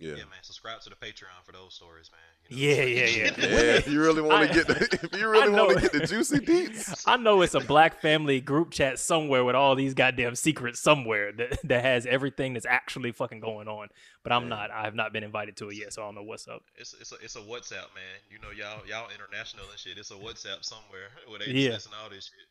Yeah. 0.00 0.12
Yeah, 0.12 0.24
man. 0.24 0.40
Subscribe 0.42 0.80
to 0.80 0.88
the 0.90 0.96
Patreon 0.96 1.44
for 1.44 1.52
those 1.52 1.74
stories, 1.74 2.10
man. 2.10 2.20
You 2.48 2.68
Yeah, 2.70 2.82
yeah, 2.84 3.06
yeah. 3.06 3.34
Yeah, 3.38 3.58
if 3.76 3.86
you 3.86 4.00
really 4.00 4.22
want 4.22 4.48
to 4.48 4.52
get 4.54 4.66
the, 4.66 4.74
if 5.04 5.20
you 5.20 5.28
really 5.28 5.50
want 5.50 5.74
to 5.76 5.80
get 5.82 5.92
the 5.92 6.06
juicy 6.06 6.38
deets. 6.38 7.02
I 7.06 7.18
know 7.18 7.42
it's 7.42 7.52
a 7.54 7.60
black 7.60 8.00
family 8.00 8.40
group 8.40 8.70
chat 8.70 8.98
somewhere 8.98 9.44
with 9.44 9.54
all 9.54 9.74
these 9.76 9.92
goddamn 9.92 10.36
secrets 10.36 10.80
somewhere 10.80 11.32
that, 11.32 11.58
that 11.64 11.84
has 11.84 12.06
everything 12.06 12.54
that's 12.54 12.64
actually 12.64 13.12
fucking 13.12 13.40
going 13.40 13.68
on. 13.68 13.88
But 14.22 14.32
I'm 14.32 14.44
Yeah. 14.44 14.48
not. 14.48 14.70
I 14.70 14.84
have 14.84 14.94
not 14.94 15.12
been 15.12 15.22
invited 15.22 15.56
to 15.58 15.68
it 15.68 15.76
yet, 15.76 15.92
so 15.92 16.02
I 16.02 16.06
don't 16.06 16.14
know 16.14 16.22
what's 16.22 16.48
up. 16.48 16.62
It's 16.76 16.94
it's 16.98 17.12
a 17.12 17.16
it's 17.16 17.36
a 17.36 17.40
WhatsApp, 17.40 17.94
man. 17.94 18.16
You 18.30 18.38
know 18.40 18.50
y'all 18.56 18.86
y'all 18.88 19.08
international 19.14 19.64
and 19.70 19.78
shit. 19.78 19.98
It's 19.98 20.10
a 20.10 20.14
WhatsApp 20.14 20.64
somewhere 20.64 21.10
where 21.28 21.38
they 21.40 21.52
Yeah. 21.52 21.68
discussing 21.72 21.92
all 22.02 22.08
this 22.08 22.24
shit. 22.24 22.46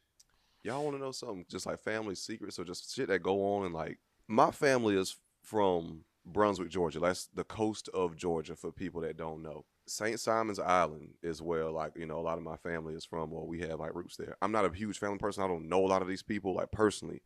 Y'all 0.64 0.84
want 0.84 0.95
to 0.97 1.02
know 1.02 1.12
something? 1.12 1.45
Just 1.50 1.66
like 1.66 1.80
family 1.80 2.14
secrets 2.14 2.60
or 2.60 2.64
just 2.64 2.93
shit 2.95 3.08
that 3.08 3.20
go 3.24 3.56
on 3.56 3.66
and 3.66 3.74
like 3.74 3.97
my 4.28 4.52
family 4.52 4.95
is 4.95 5.16
from 5.41 6.04
Brunswick, 6.34 6.70
Georgia. 6.70 7.00
That's 7.00 7.28
the 7.34 7.44
coast 7.44 7.90
of 7.94 8.16
Georgia 8.16 8.56
for 8.56 8.72
people 8.72 9.02
that 9.02 9.18
don't 9.18 9.42
know. 9.42 9.66
St. 9.88 10.20
Simon's 10.20 10.60
Island 10.60 11.16
is 11.24 11.42
where 11.42 11.70
like, 11.70 11.94
you 11.96 12.06
know, 12.06 12.20
a 12.20 12.22
lot 12.22 12.38
of 12.38 12.44
my 12.44 12.58
family 12.58 12.94
is 12.94 13.06
from 13.06 13.34
or 13.34 13.48
we 13.48 13.60
have 13.62 13.80
like 13.80 13.96
roots 13.96 14.18
there. 14.18 14.38
I'm 14.42 14.52
not 14.52 14.66
a 14.66 14.76
huge 14.76 15.00
family 15.00 15.18
person. 15.18 15.44
I 15.44 15.48
don't 15.48 15.68
know 15.68 15.84
a 15.86 15.88
lot 15.88 16.02
of 16.02 16.08
these 16.08 16.24
people 16.24 16.54
like 16.54 16.72
personally, 16.72 17.22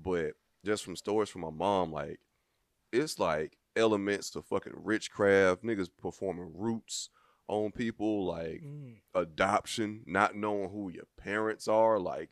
but 0.00 0.34
just 0.64 0.84
from 0.84 0.96
stories 0.96 1.28
from 1.28 1.42
my 1.42 1.50
mom 1.50 1.92
like 1.92 2.20
it's 2.92 3.18
like 3.18 3.58
elements 3.76 4.30
to 4.30 4.42
fucking 4.42 4.84
witchcraft, 4.84 5.64
niggas 5.64 5.90
performing 6.00 6.52
roots 6.54 7.10
on 7.48 7.72
people 7.72 8.24
like 8.24 8.62
mm. 8.62 8.94
adoption, 9.14 10.02
not 10.06 10.36
knowing 10.36 10.70
who 10.70 10.90
your 10.90 11.04
parents 11.18 11.68
are, 11.68 11.98
like 11.98 12.30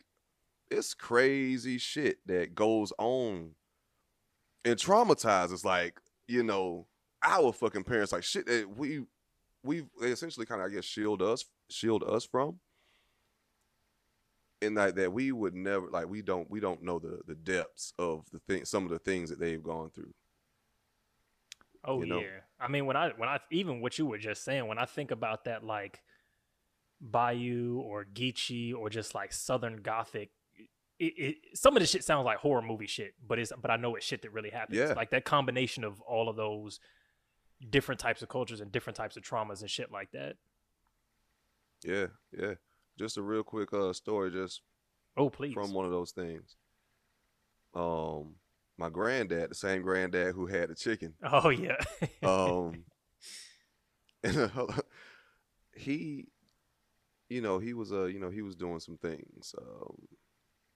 it's 0.71 0.93
crazy 0.93 1.77
shit 1.77 2.17
that 2.25 2.55
goes 2.55 2.91
on 2.97 3.51
and 4.65 4.77
traumatizes 4.77 5.65
like, 5.65 5.99
you 6.27 6.43
know, 6.43 6.87
our 7.23 7.53
fucking 7.53 7.83
parents, 7.83 8.11
like 8.11 8.23
shit 8.23 8.45
that 8.47 8.67
we 8.75 9.03
we 9.63 9.85
they 10.01 10.09
essentially 10.09 10.45
kind 10.45 10.61
of 10.61 10.67
I 10.67 10.73
guess 10.73 10.85
shield 10.85 11.21
us 11.21 11.45
shield 11.69 12.03
us 12.03 12.25
from. 12.25 12.59
And 14.61 14.75
like 14.75 14.95
that 14.95 15.11
we 15.11 15.31
would 15.31 15.53
never 15.53 15.87
like 15.89 16.07
we 16.07 16.21
don't 16.21 16.49
we 16.49 16.59
don't 16.59 16.83
know 16.83 16.99
the 16.99 17.19
the 17.27 17.35
depths 17.35 17.93
of 17.99 18.25
the 18.31 18.39
thing 18.39 18.65
some 18.65 18.83
of 18.83 18.91
the 18.91 18.99
things 18.99 19.29
that 19.29 19.39
they've 19.39 19.61
gone 19.61 19.89
through. 19.89 20.13
Oh 21.85 21.99
you 21.99 22.07
know? 22.07 22.19
yeah. 22.19 22.41
I 22.59 22.69
mean, 22.69 22.85
when 22.85 22.95
I 22.95 23.09
when 23.17 23.27
I 23.27 23.39
even 23.51 23.81
what 23.81 23.97
you 23.97 24.05
were 24.05 24.17
just 24.17 24.43
saying, 24.43 24.67
when 24.67 24.77
I 24.77 24.85
think 24.85 25.11
about 25.11 25.45
that, 25.45 25.65
like 25.65 26.01
Bayou 27.01 27.81
or 27.83 28.05
Geechee 28.05 28.73
or 28.73 28.89
just 28.89 29.13
like 29.13 29.33
Southern 29.33 29.81
Gothic. 29.81 30.31
It, 30.99 31.13
it, 31.17 31.35
some 31.55 31.75
of 31.75 31.81
this 31.81 31.89
shit 31.89 32.03
sounds 32.03 32.25
like 32.25 32.37
horror 32.37 32.61
movie 32.61 32.87
shit, 32.87 33.13
but 33.27 33.39
it's 33.39 33.51
but 33.61 33.71
I 33.71 33.77
know 33.77 33.95
it's 33.95 34.05
shit 34.05 34.21
that 34.21 34.31
really 34.31 34.51
happens. 34.51 34.77
Yeah. 34.77 34.93
Like 34.93 35.09
that 35.11 35.25
combination 35.25 35.83
of 35.83 35.99
all 36.01 36.29
of 36.29 36.35
those 36.35 36.79
different 37.69 37.99
types 37.99 38.21
of 38.21 38.29
cultures 38.29 38.61
and 38.61 38.71
different 38.71 38.97
types 38.97 39.17
of 39.17 39.23
traumas 39.23 39.61
and 39.61 39.69
shit 39.69 39.91
like 39.91 40.11
that. 40.11 40.35
Yeah, 41.83 42.07
yeah. 42.37 42.53
Just 42.97 43.17
a 43.17 43.21
real 43.21 43.43
quick 43.43 43.73
uh 43.73 43.93
story 43.93 44.31
just 44.31 44.61
Oh 45.17 45.29
please. 45.29 45.53
from 45.53 45.73
one 45.73 45.85
of 45.85 45.91
those 45.91 46.11
things. 46.11 46.55
Um, 47.73 48.35
my 48.77 48.89
granddad, 48.89 49.49
the 49.51 49.55
same 49.55 49.81
granddad 49.81 50.35
who 50.35 50.45
had 50.45 50.69
the 50.69 50.75
chicken, 50.75 51.15
Oh 51.23 51.49
yeah. 51.49 51.77
um, 52.23 52.85
and, 54.23 54.51
he, 55.75 56.27
you 57.29 57.41
know, 57.41 57.57
he 57.59 57.73
was 57.73 57.91
uh, 57.91 58.05
you 58.05 58.19
know, 58.19 58.29
he 58.29 58.41
was 58.41 58.55
doing 58.55 58.79
some 58.79 58.97
things 58.97 59.55
um 59.59 59.95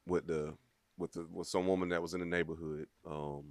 with 0.08 0.26
the 0.28 0.54
with 0.98 1.12
the 1.14 1.28
with 1.32 1.48
some 1.48 1.68
woman 1.68 1.90
that 1.90 2.02
was 2.02 2.14
in 2.14 2.20
the 2.22 2.26
neighborhood. 2.26 2.88
Um, 3.10 3.44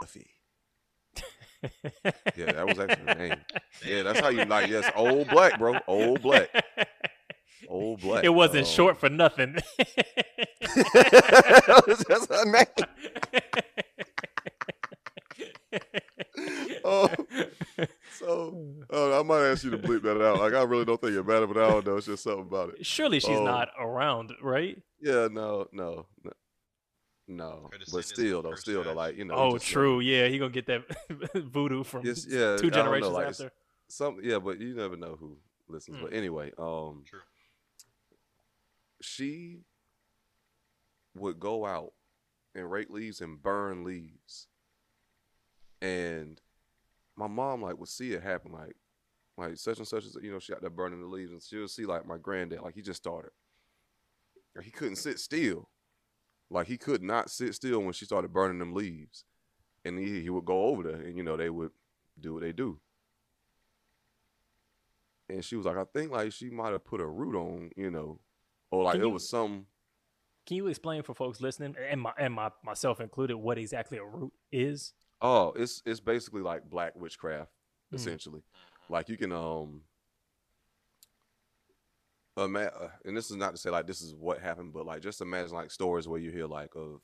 Buffy. 0.00 0.30
Yeah, 2.36 2.52
that 2.52 2.66
was 2.68 2.78
actually 2.78 3.04
her 3.06 3.14
name. 3.16 3.34
Yeah, 3.84 4.02
that's 4.04 4.20
how 4.20 4.28
you 4.28 4.44
like. 4.44 4.70
Yes, 4.70 4.88
old 4.94 5.28
black, 5.28 5.58
bro. 5.58 5.74
Old 5.88 6.22
black. 6.22 6.48
Old 7.68 8.00
black. 8.00 8.22
It 8.22 8.28
wasn't 8.28 8.66
Um, 8.68 8.72
short 8.72 8.96
for 9.00 9.08
nothing. 9.08 9.56
That's 10.60 12.26
her 12.28 12.44
name. 12.44 12.64
Oh, 16.84 17.10
so 18.18 18.64
uh, 18.92 19.20
I 19.20 19.22
might 19.22 19.44
ask 19.50 19.64
you 19.64 19.70
to 19.70 19.78
bleep 19.78 20.02
that 20.02 20.22
out. 20.24 20.38
Like 20.38 20.54
I 20.54 20.62
really 20.62 20.84
don't 20.84 21.00
think 21.00 21.14
it 21.14 21.26
matters, 21.26 21.48
but 21.52 21.58
I 21.62 21.68
don't 21.70 21.86
know. 21.86 21.96
It's 21.96 22.06
just 22.06 22.22
something 22.22 22.42
about 22.42 22.70
it. 22.70 22.86
Surely 22.86 23.20
she's 23.20 23.36
Oh. 23.36 23.44
not 23.44 23.68
around, 23.98 24.32
right? 24.42 24.80
Yeah, 25.00 25.28
no, 25.30 25.66
no, 25.72 26.06
no, 26.24 26.32
no. 27.26 27.70
But 27.92 28.04
still, 28.04 28.38
of 28.38 28.44
though, 28.44 28.50
curse 28.50 28.60
still, 28.60 28.84
though, 28.84 28.94
like 28.94 29.16
you 29.16 29.24
know. 29.24 29.34
oh, 29.34 29.52
just, 29.54 29.66
true. 29.66 30.00
Yeah, 30.00 30.28
he 30.28 30.38
gonna 30.38 30.50
get 30.50 30.66
that 30.66 30.82
voodoo 31.34 31.84
from 31.84 32.04
Yes, 32.06 32.26
yeah, 32.28 32.56
two 32.56 32.70
don't 32.70 32.70
know, 32.70 32.70
generations 32.70 33.12
like, 33.12 33.22
it's- 33.22 33.40
after. 33.40 33.52
Some, 33.90 34.18
yeah, 34.22 34.38
but 34.38 34.60
you 34.60 34.74
never 34.74 34.98
know 34.98 35.16
who 35.18 35.38
listens. 35.66 35.96
But 36.02 36.12
anyway, 36.12 36.52
um, 36.58 37.04
True. 37.06 37.20
she 39.00 39.60
would 41.16 41.40
go 41.40 41.64
out 41.64 41.94
and 42.54 42.70
rake 42.70 42.90
leaves 42.90 43.22
and 43.22 43.42
burn 43.42 43.84
leaves. 43.84 44.46
And 45.80 46.38
my 47.16 47.28
mom 47.28 47.62
like 47.62 47.78
would 47.78 47.88
see 47.88 48.12
it 48.12 48.22
happen, 48.22 48.52
like 48.52 48.76
like 49.38 49.56
such 49.56 49.78
and 49.78 49.88
such 49.88 50.04
as 50.04 50.18
you 50.22 50.30
know 50.32 50.38
she 50.38 50.52
out 50.52 50.60
there 50.60 50.68
burning 50.68 51.00
the 51.00 51.06
leaves, 51.06 51.32
and 51.32 51.42
she'll 51.42 51.66
see 51.66 51.86
like 51.86 52.06
my 52.06 52.18
granddad, 52.18 52.60
like 52.60 52.74
he 52.74 52.82
just 52.82 53.02
started, 53.02 53.30
Like, 53.30 53.32
he 54.62 54.70
couldn't 54.70 54.96
sit 54.96 55.18
still, 55.18 55.68
like 56.50 56.66
he 56.66 56.76
could 56.78 57.02
not 57.02 57.30
sit 57.30 57.54
still 57.54 57.80
when 57.80 57.92
she 57.92 58.04
started 58.04 58.32
burning 58.32 58.58
them 58.58 58.74
leaves, 58.74 59.24
and 59.84 59.98
he 59.98 60.20
he 60.22 60.30
would 60.30 60.44
go 60.44 60.64
over 60.66 60.82
there, 60.82 61.00
and 61.02 61.16
you 61.16 61.22
know 61.22 61.36
they 61.36 61.50
would 61.50 61.70
do 62.20 62.34
what 62.34 62.42
they 62.42 62.52
do. 62.52 62.80
And 65.28 65.44
she 65.44 65.56
was 65.56 65.66
like, 65.66 65.76
I 65.76 65.84
think 65.84 66.10
like 66.10 66.32
she 66.32 66.48
might 66.50 66.72
have 66.72 66.84
put 66.84 67.00
a 67.00 67.06
root 67.06 67.34
on, 67.36 67.70
you 67.76 67.90
know, 67.90 68.18
or 68.70 68.84
like 68.84 68.94
Can 68.94 69.02
it 69.02 69.06
you- 69.06 69.10
was 69.10 69.28
some 69.28 69.66
Can 70.46 70.56
you 70.56 70.66
explain 70.68 71.02
for 71.02 71.14
folks 71.14 71.40
listening, 71.40 71.76
and 71.90 72.00
my 72.00 72.12
and 72.18 72.32
my 72.32 72.50
myself 72.64 73.00
included, 73.00 73.36
what 73.36 73.58
exactly 73.58 73.98
a 73.98 74.04
root 74.04 74.32
is? 74.50 74.94
Oh, 75.20 75.52
it's 75.56 75.82
it's 75.84 76.00
basically 76.00 76.40
like 76.42 76.68
black 76.70 76.94
witchcraft, 76.96 77.50
Mm. 77.92 77.96
essentially. 77.96 78.42
Like 78.88 79.08
you 79.10 79.16
can 79.18 79.32
um, 79.32 79.82
uh, 82.38 82.88
and 83.04 83.16
this 83.16 83.30
is 83.30 83.36
not 83.36 83.52
to 83.52 83.58
say 83.58 83.70
like 83.70 83.86
this 83.86 84.00
is 84.00 84.14
what 84.14 84.40
happened, 84.40 84.72
but 84.72 84.86
like 84.86 85.02
just 85.02 85.20
imagine 85.20 85.54
like 85.54 85.70
stories 85.70 86.06
where 86.08 86.20
you 86.20 86.30
hear 86.30 86.46
like 86.46 86.74
of 86.74 87.00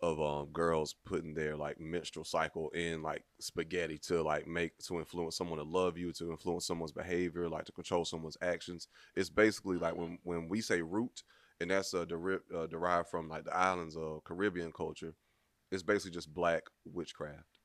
of 0.00 0.20
um 0.20 0.46
girls 0.52 0.94
putting 1.04 1.34
their 1.34 1.56
like 1.56 1.80
menstrual 1.80 2.24
cycle 2.24 2.70
in 2.70 3.02
like 3.02 3.24
spaghetti 3.40 3.98
to 3.98 4.22
like 4.22 4.46
make 4.46 4.78
to 4.78 4.98
influence 4.98 5.36
someone 5.36 5.58
to 5.58 5.64
love 5.64 5.98
you, 5.98 6.12
to 6.12 6.30
influence 6.30 6.66
someone's 6.66 6.92
behavior, 6.92 7.48
like 7.48 7.64
to 7.64 7.72
control 7.72 8.04
someone's 8.04 8.36
actions. 8.40 8.88
It's 9.16 9.30
basically 9.30 9.76
like 9.76 9.96
when 9.96 10.18
when 10.22 10.48
we 10.48 10.60
say 10.60 10.82
root, 10.82 11.22
and 11.60 11.70
that's 11.70 11.94
uh, 11.94 12.04
deri- 12.04 12.40
uh 12.54 12.66
derived 12.66 13.08
from 13.08 13.28
like 13.28 13.44
the 13.44 13.56
islands 13.56 13.96
of 13.96 14.24
Caribbean 14.24 14.72
culture. 14.72 15.14
It's 15.70 15.82
basically 15.82 16.12
just 16.12 16.32
black 16.32 16.62
witchcraft. 16.84 17.58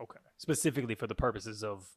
Okay. 0.00 0.20
Specifically 0.38 0.94
for 0.94 1.06
the 1.06 1.14
purposes 1.14 1.62
of 1.62 1.88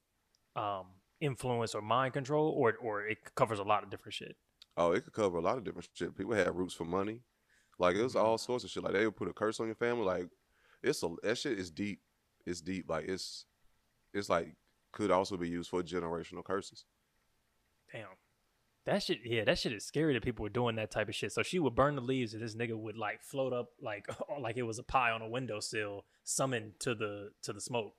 um, 0.55 0.87
influence 1.21 1.75
or 1.75 1.81
mind 1.81 2.13
control, 2.13 2.53
or 2.57 2.75
or 2.81 3.05
it 3.05 3.17
covers 3.35 3.59
a 3.59 3.63
lot 3.63 3.83
of 3.83 3.89
different 3.89 4.13
shit. 4.13 4.35
Oh, 4.77 4.91
it 4.91 5.03
could 5.03 5.13
cover 5.13 5.37
a 5.37 5.41
lot 5.41 5.57
of 5.57 5.63
different 5.63 5.89
shit. 5.93 6.15
People 6.15 6.33
had 6.33 6.55
roots 6.55 6.73
for 6.73 6.85
money. 6.85 7.21
Like 7.77 7.95
it 7.95 8.03
was 8.03 8.13
mm-hmm. 8.13 8.25
all 8.25 8.37
sorts 8.37 8.63
of 8.63 8.69
shit. 8.69 8.83
Like 8.83 8.93
they 8.93 9.05
would 9.05 9.15
put 9.15 9.27
a 9.27 9.33
curse 9.33 9.59
on 9.59 9.67
your 9.67 9.75
family. 9.75 10.05
Like 10.05 10.27
it's 10.83 11.03
a 11.03 11.09
that 11.23 11.37
shit 11.37 11.59
is 11.59 11.71
deep. 11.71 12.01
It's 12.45 12.61
deep. 12.61 12.89
Like 12.89 13.07
it's 13.07 13.45
it's 14.13 14.29
like 14.29 14.55
could 14.91 15.11
also 15.11 15.37
be 15.37 15.49
used 15.49 15.69
for 15.69 15.83
generational 15.83 16.43
curses. 16.43 16.85
Damn. 17.91 18.07
That 18.85 19.03
shit, 19.03 19.19
yeah, 19.23 19.43
that 19.43 19.59
shit 19.59 19.73
is 19.73 19.85
scary 19.85 20.13
that 20.13 20.23
people 20.23 20.43
were 20.43 20.49
doing 20.49 20.75
that 20.77 20.89
type 20.89 21.09
of 21.09 21.15
shit. 21.15 21.31
So 21.31 21.43
she 21.43 21.59
would 21.59 21.75
burn 21.75 21.95
the 21.95 22.01
leaves, 22.01 22.33
and 22.33 22.41
this 22.41 22.55
nigga 22.55 22.75
would 22.75 22.97
like 22.97 23.21
float 23.21 23.53
up 23.53 23.69
like 23.81 24.07
like 24.41 24.57
it 24.57 24.63
was 24.63 24.79
a 24.79 24.83
pie 24.83 25.11
on 25.11 25.21
a 25.21 25.27
windowsill, 25.27 26.05
summoned 26.23 26.73
to 26.79 26.95
the 26.95 27.31
to 27.43 27.53
the 27.53 27.61
smoke 27.61 27.93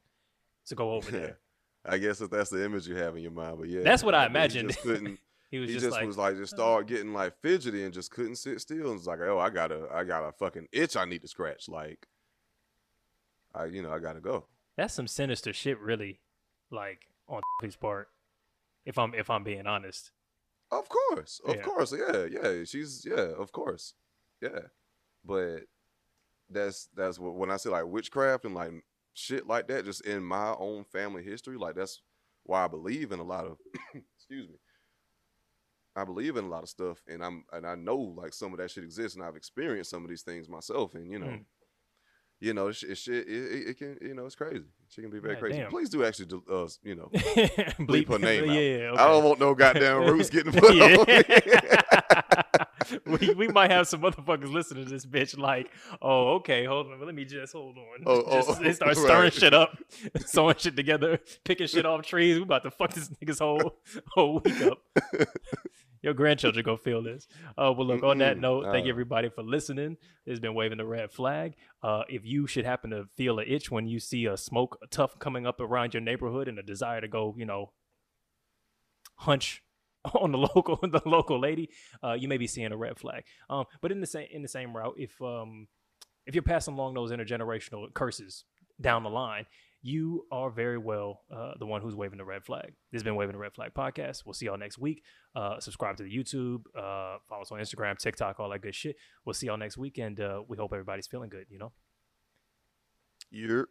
to 0.67 0.75
go 0.75 0.93
over 0.93 1.11
there. 1.13 1.39
I 1.85 1.99
guess 1.99 2.21
if 2.21 2.31
that's 2.31 2.51
the 2.51 2.65
image 2.65 2.87
you 2.87 2.97
have 2.97 3.17
in 3.17 3.23
your 3.23 3.33
mind, 3.33 3.57
but 3.59 3.69
yeah, 3.69 3.83
That's 3.83 4.03
what 4.05 4.15
I 4.15 4.23
he 4.23 4.27
imagined. 4.27 4.69
Just 4.71 4.83
couldn't. 4.83 5.19
He 5.51 5.59
was 5.59 5.69
he 5.69 5.75
just, 5.75 5.87
just, 5.87 5.97
like, 5.97 6.07
was 6.07 6.17
like 6.17 6.37
just 6.37 6.55
start 6.55 6.87
getting 6.87 7.13
like 7.13 7.35
fidgety 7.43 7.83
and 7.83 7.93
just 7.93 8.13
couldn't 8.13 8.37
sit 8.37 8.61
still. 8.61 8.91
And 8.93 8.99
it's 8.99 9.09
like, 9.09 9.19
oh, 9.21 9.41
I 9.41 9.51
got 9.51 9.73
a, 9.73 9.89
I 9.93 10.05
got 10.05 10.23
a 10.23 10.31
fucking 10.31 10.69
itch 10.71 10.97
I 10.97 11.05
need 11.07 11.23
to 11.23 11.27
scratch. 11.29 11.69
Like, 11.69 12.07
I, 13.53 13.65
you 13.65 13.83
know, 13.83 13.91
I 13.93 13.99
gotta 13.99 14.21
go. 14.21 14.47
that's 14.77 14.95
some 14.95 15.09
sinister 15.09 15.53
shit, 15.53 15.81
really. 15.81 16.21
Like 16.71 17.09
on 17.27 17.41
his 17.63 17.75
part, 17.75 18.11
if 18.87 18.97
I'm 18.97 19.13
if 19.13 19.29
I'm 19.29 19.43
being 19.43 19.67
honest. 19.67 20.13
Of 20.71 20.89
course, 20.89 21.41
of 21.45 21.57
Yeah. 21.57 21.63
course, 21.63 21.93
yeah, 21.99 22.27
yeah. 22.31 22.63
She's 22.65 23.05
yeah, 23.05 23.33
of 23.37 23.51
course, 23.51 23.95
yeah. 24.41 24.61
But 25.25 25.63
that's 26.49 26.89
that's 26.95 27.19
what 27.19 27.35
when 27.35 27.51
I 27.51 27.57
say 27.57 27.71
like 27.71 27.87
witchcraft 27.87 28.45
and 28.45 28.55
like 28.55 28.71
shit 29.21 29.47
like 29.47 29.69
that, 29.69 29.85
just 29.85 30.07
in 30.07 30.25
my 30.25 30.55
own 30.59 30.85
family 30.85 31.23
history, 31.23 31.57
like 31.57 31.75
that's 31.75 32.01
why 32.45 32.65
I 32.65 32.69
believe 32.69 33.13
in 33.13 33.21
a 33.21 33.25
lot 33.25 33.45
of. 33.45 33.59
excuse 34.17 34.49
me. 34.49 34.57
I 35.97 36.05
believe 36.05 36.37
in 36.37 36.45
a 36.45 36.49
lot 36.49 36.63
of 36.63 36.69
stuff, 36.69 37.03
and 37.09 37.23
I'm 37.23 37.45
and 37.53 37.67
I 37.67 37.75
know 37.75 37.97
like 37.97 38.33
some 38.33 38.53
of 38.53 38.59
that 38.59 38.71
shit 38.71 38.85
exists, 38.85 39.17
and 39.17 39.25
I've 39.25 39.37
experienced 39.37 39.91
some 39.91 40.05
of 40.05 40.09
these 40.09 40.23
things 40.23 40.49
myself, 40.49 40.95
and 40.95 41.11
you 41.11 41.19
know. 41.19 41.27
Mm. 41.27 41.45
You 42.43 42.55
know, 42.55 42.73
shit, 42.73 42.97
shit 42.97 43.29
it, 43.29 43.53
it, 43.53 43.69
it 43.69 43.79
can, 43.79 43.99
you 44.01 44.15
know, 44.15 44.25
it's 44.25 44.35
crazy. 44.35 44.65
She 44.89 45.03
can 45.03 45.11
be 45.11 45.19
very 45.19 45.35
God 45.35 45.41
crazy. 45.41 45.59
damn. 45.59 45.71
Please 45.71 45.91
do 45.91 46.07
actually, 46.07 46.41
uh, 46.51 46.67
you 46.83 46.95
know, 46.95 47.11
bleep, 47.13 48.09
her 48.09 48.19
name 48.19 48.49
out. 48.49 48.57
Yeah, 48.57 48.93
I 48.95 49.09
don't 49.09 49.25
want 49.25 49.41
no 49.41 49.55
goddamn 49.55 50.07
roots 50.07 50.31
getting 50.31 50.53
put 50.59 50.71
on. 50.71 52.20
we, 53.07 53.35
we 53.35 53.49
might 53.49 53.71
have 53.71 53.89
some 53.89 54.01
motherfuckers 54.03 54.53
listening 54.53 54.85
to 54.85 54.91
this 54.91 55.07
bitch 55.07 55.39
like, 55.39 55.71
oh, 56.01 56.35
okay, 56.35 56.65
hold 56.65 56.87
on, 56.91 57.05
let 57.05 57.15
me 57.15 57.25
just 57.25 57.53
hold 57.53 57.77
on. 57.77 58.05
Oh, 58.07 58.23
oh, 58.27 58.43
just, 58.43 58.61
they 58.61 58.73
start 58.73 58.89
right. 58.97 59.05
stirring 59.05 59.31
shit 59.31 59.55
up, 59.55 59.77
sewing 60.27 60.57
shit 60.59 60.77
together, 60.77 61.21
picking 61.45 61.67
shit 61.67 61.87
off 61.87 62.03
trees. 62.03 62.37
We 62.37 62.43
about 62.43 62.65
to 62.65 62.71
fuck 62.71 62.93
this 62.93 63.09
nigga's 63.09 63.39
whole 63.39 63.79
whole 64.09 64.41
week 64.41 64.61
up. 64.63 64.79
Your 66.03 66.15
grandchildren 66.15 66.65
gonna 66.65 66.79
feel 66.79 67.03
this. 67.03 67.29
Uh, 67.59 67.75
well, 67.77 67.87
look. 67.87 68.03
On 68.03 68.17
that 68.19 68.39
Mm-mm. 68.39 68.41
note, 68.41 68.65
thank 68.73 68.87
Uh. 68.87 68.89
everybody 68.89 69.29
for 69.29 69.43
listening. 69.43 69.99
It's 70.25 70.41
been 70.41 70.55
waving 70.55 70.79
the 70.79 70.87
red 70.87 71.13
flag. 71.13 71.57
Uh, 71.83 72.05
if 72.09 72.25
you 72.25 72.47
should 72.47 72.65
happen 72.65 72.91
to 72.91 73.05
feel 73.17 73.39
an 73.39 73.45
itch 73.47 73.71
when 73.71 73.87
you 73.87 74.01
see 74.01 74.25
a 74.25 74.37
smoke 74.39 74.79
tough 74.91 75.19
coming 75.19 75.47
up 75.47 75.61
around 75.61 75.93
your 75.93 76.01
neighborhood 76.01 76.49
and 76.49 76.59
a 76.59 76.63
desire 76.63 77.03
to 77.03 77.09
go, 77.09 77.35
you 77.37 77.45
know, 77.45 77.73
hunch 79.17 79.63
on 80.15 80.33
the 80.33 80.39
local 80.39 80.77
the 80.83 81.03
local 81.05 81.41
lady, 81.41 81.71
uh, 82.03 82.13
you 82.13 82.29
may 82.29 82.37
be 82.37 82.47
seeing 82.47 82.73
a 82.73 82.77
red 82.77 82.99
flag. 82.99 83.25
Um, 83.49 83.65
but 83.81 83.93
in 83.93 84.01
the 84.01 84.07
same 84.07 84.29
in 84.31 84.43
the 84.43 84.49
same 84.49 84.77
route, 84.77 84.95
if 84.97 85.21
um 85.23 85.69
if 86.27 86.35
you're 86.35 86.43
passing 86.43 86.75
along 86.75 86.95
those 86.95 87.11
intergenerational 87.11 87.93
curses 87.95 88.45
down 88.81 89.03
the 89.03 89.11
line, 89.11 89.47
you 89.83 90.27
are 90.31 90.51
very 90.51 90.79
well 90.79 91.23
uh, 91.35 91.53
the 91.59 91.67
one 91.67 91.81
who's 91.81 91.95
waving 91.95 92.19
the 92.19 92.25
red 92.25 92.45
flag. 92.45 92.75
This 92.93 93.01
has 93.01 93.03
been 93.03 93.15
Waving 93.15 93.33
the 93.33 93.39
Red 93.39 93.55
Flag 93.55 93.73
podcast. 93.75 94.25
We'll 94.25 94.35
see 94.35 94.47
y'all 94.47 94.59
next 94.59 94.79
week. 94.79 95.03
Uh, 95.35 95.59
subscribe 95.61 95.97
to 95.97 96.03
the 96.03 96.15
YouTube, 96.15 96.63
uh, 96.77 97.19
follow 97.29 97.43
us 97.43 97.51
on 97.51 97.59
Instagram, 97.59 97.99
TikTok, 97.99 98.39
all 98.39 98.51
that 98.51 98.61
good 98.61 98.75
shit. 98.75 98.97
We'll 99.25 99.35
see 99.35 99.47
y'all 99.47 99.57
next 99.57 99.79
week, 99.79 99.99
and 99.99 100.21
uh, 100.21 100.43
we 100.47 100.57
hope 100.57 100.73
everybody's 100.73 101.07
feeling 101.07 101.31
good. 101.31 101.47
You 101.49 101.59
know. 101.59 101.73
You're 103.31 103.69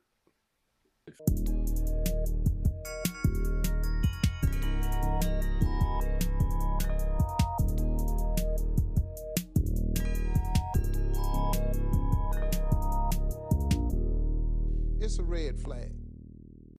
a 15.20 15.24
red 15.24 15.60
flag. 15.60 15.99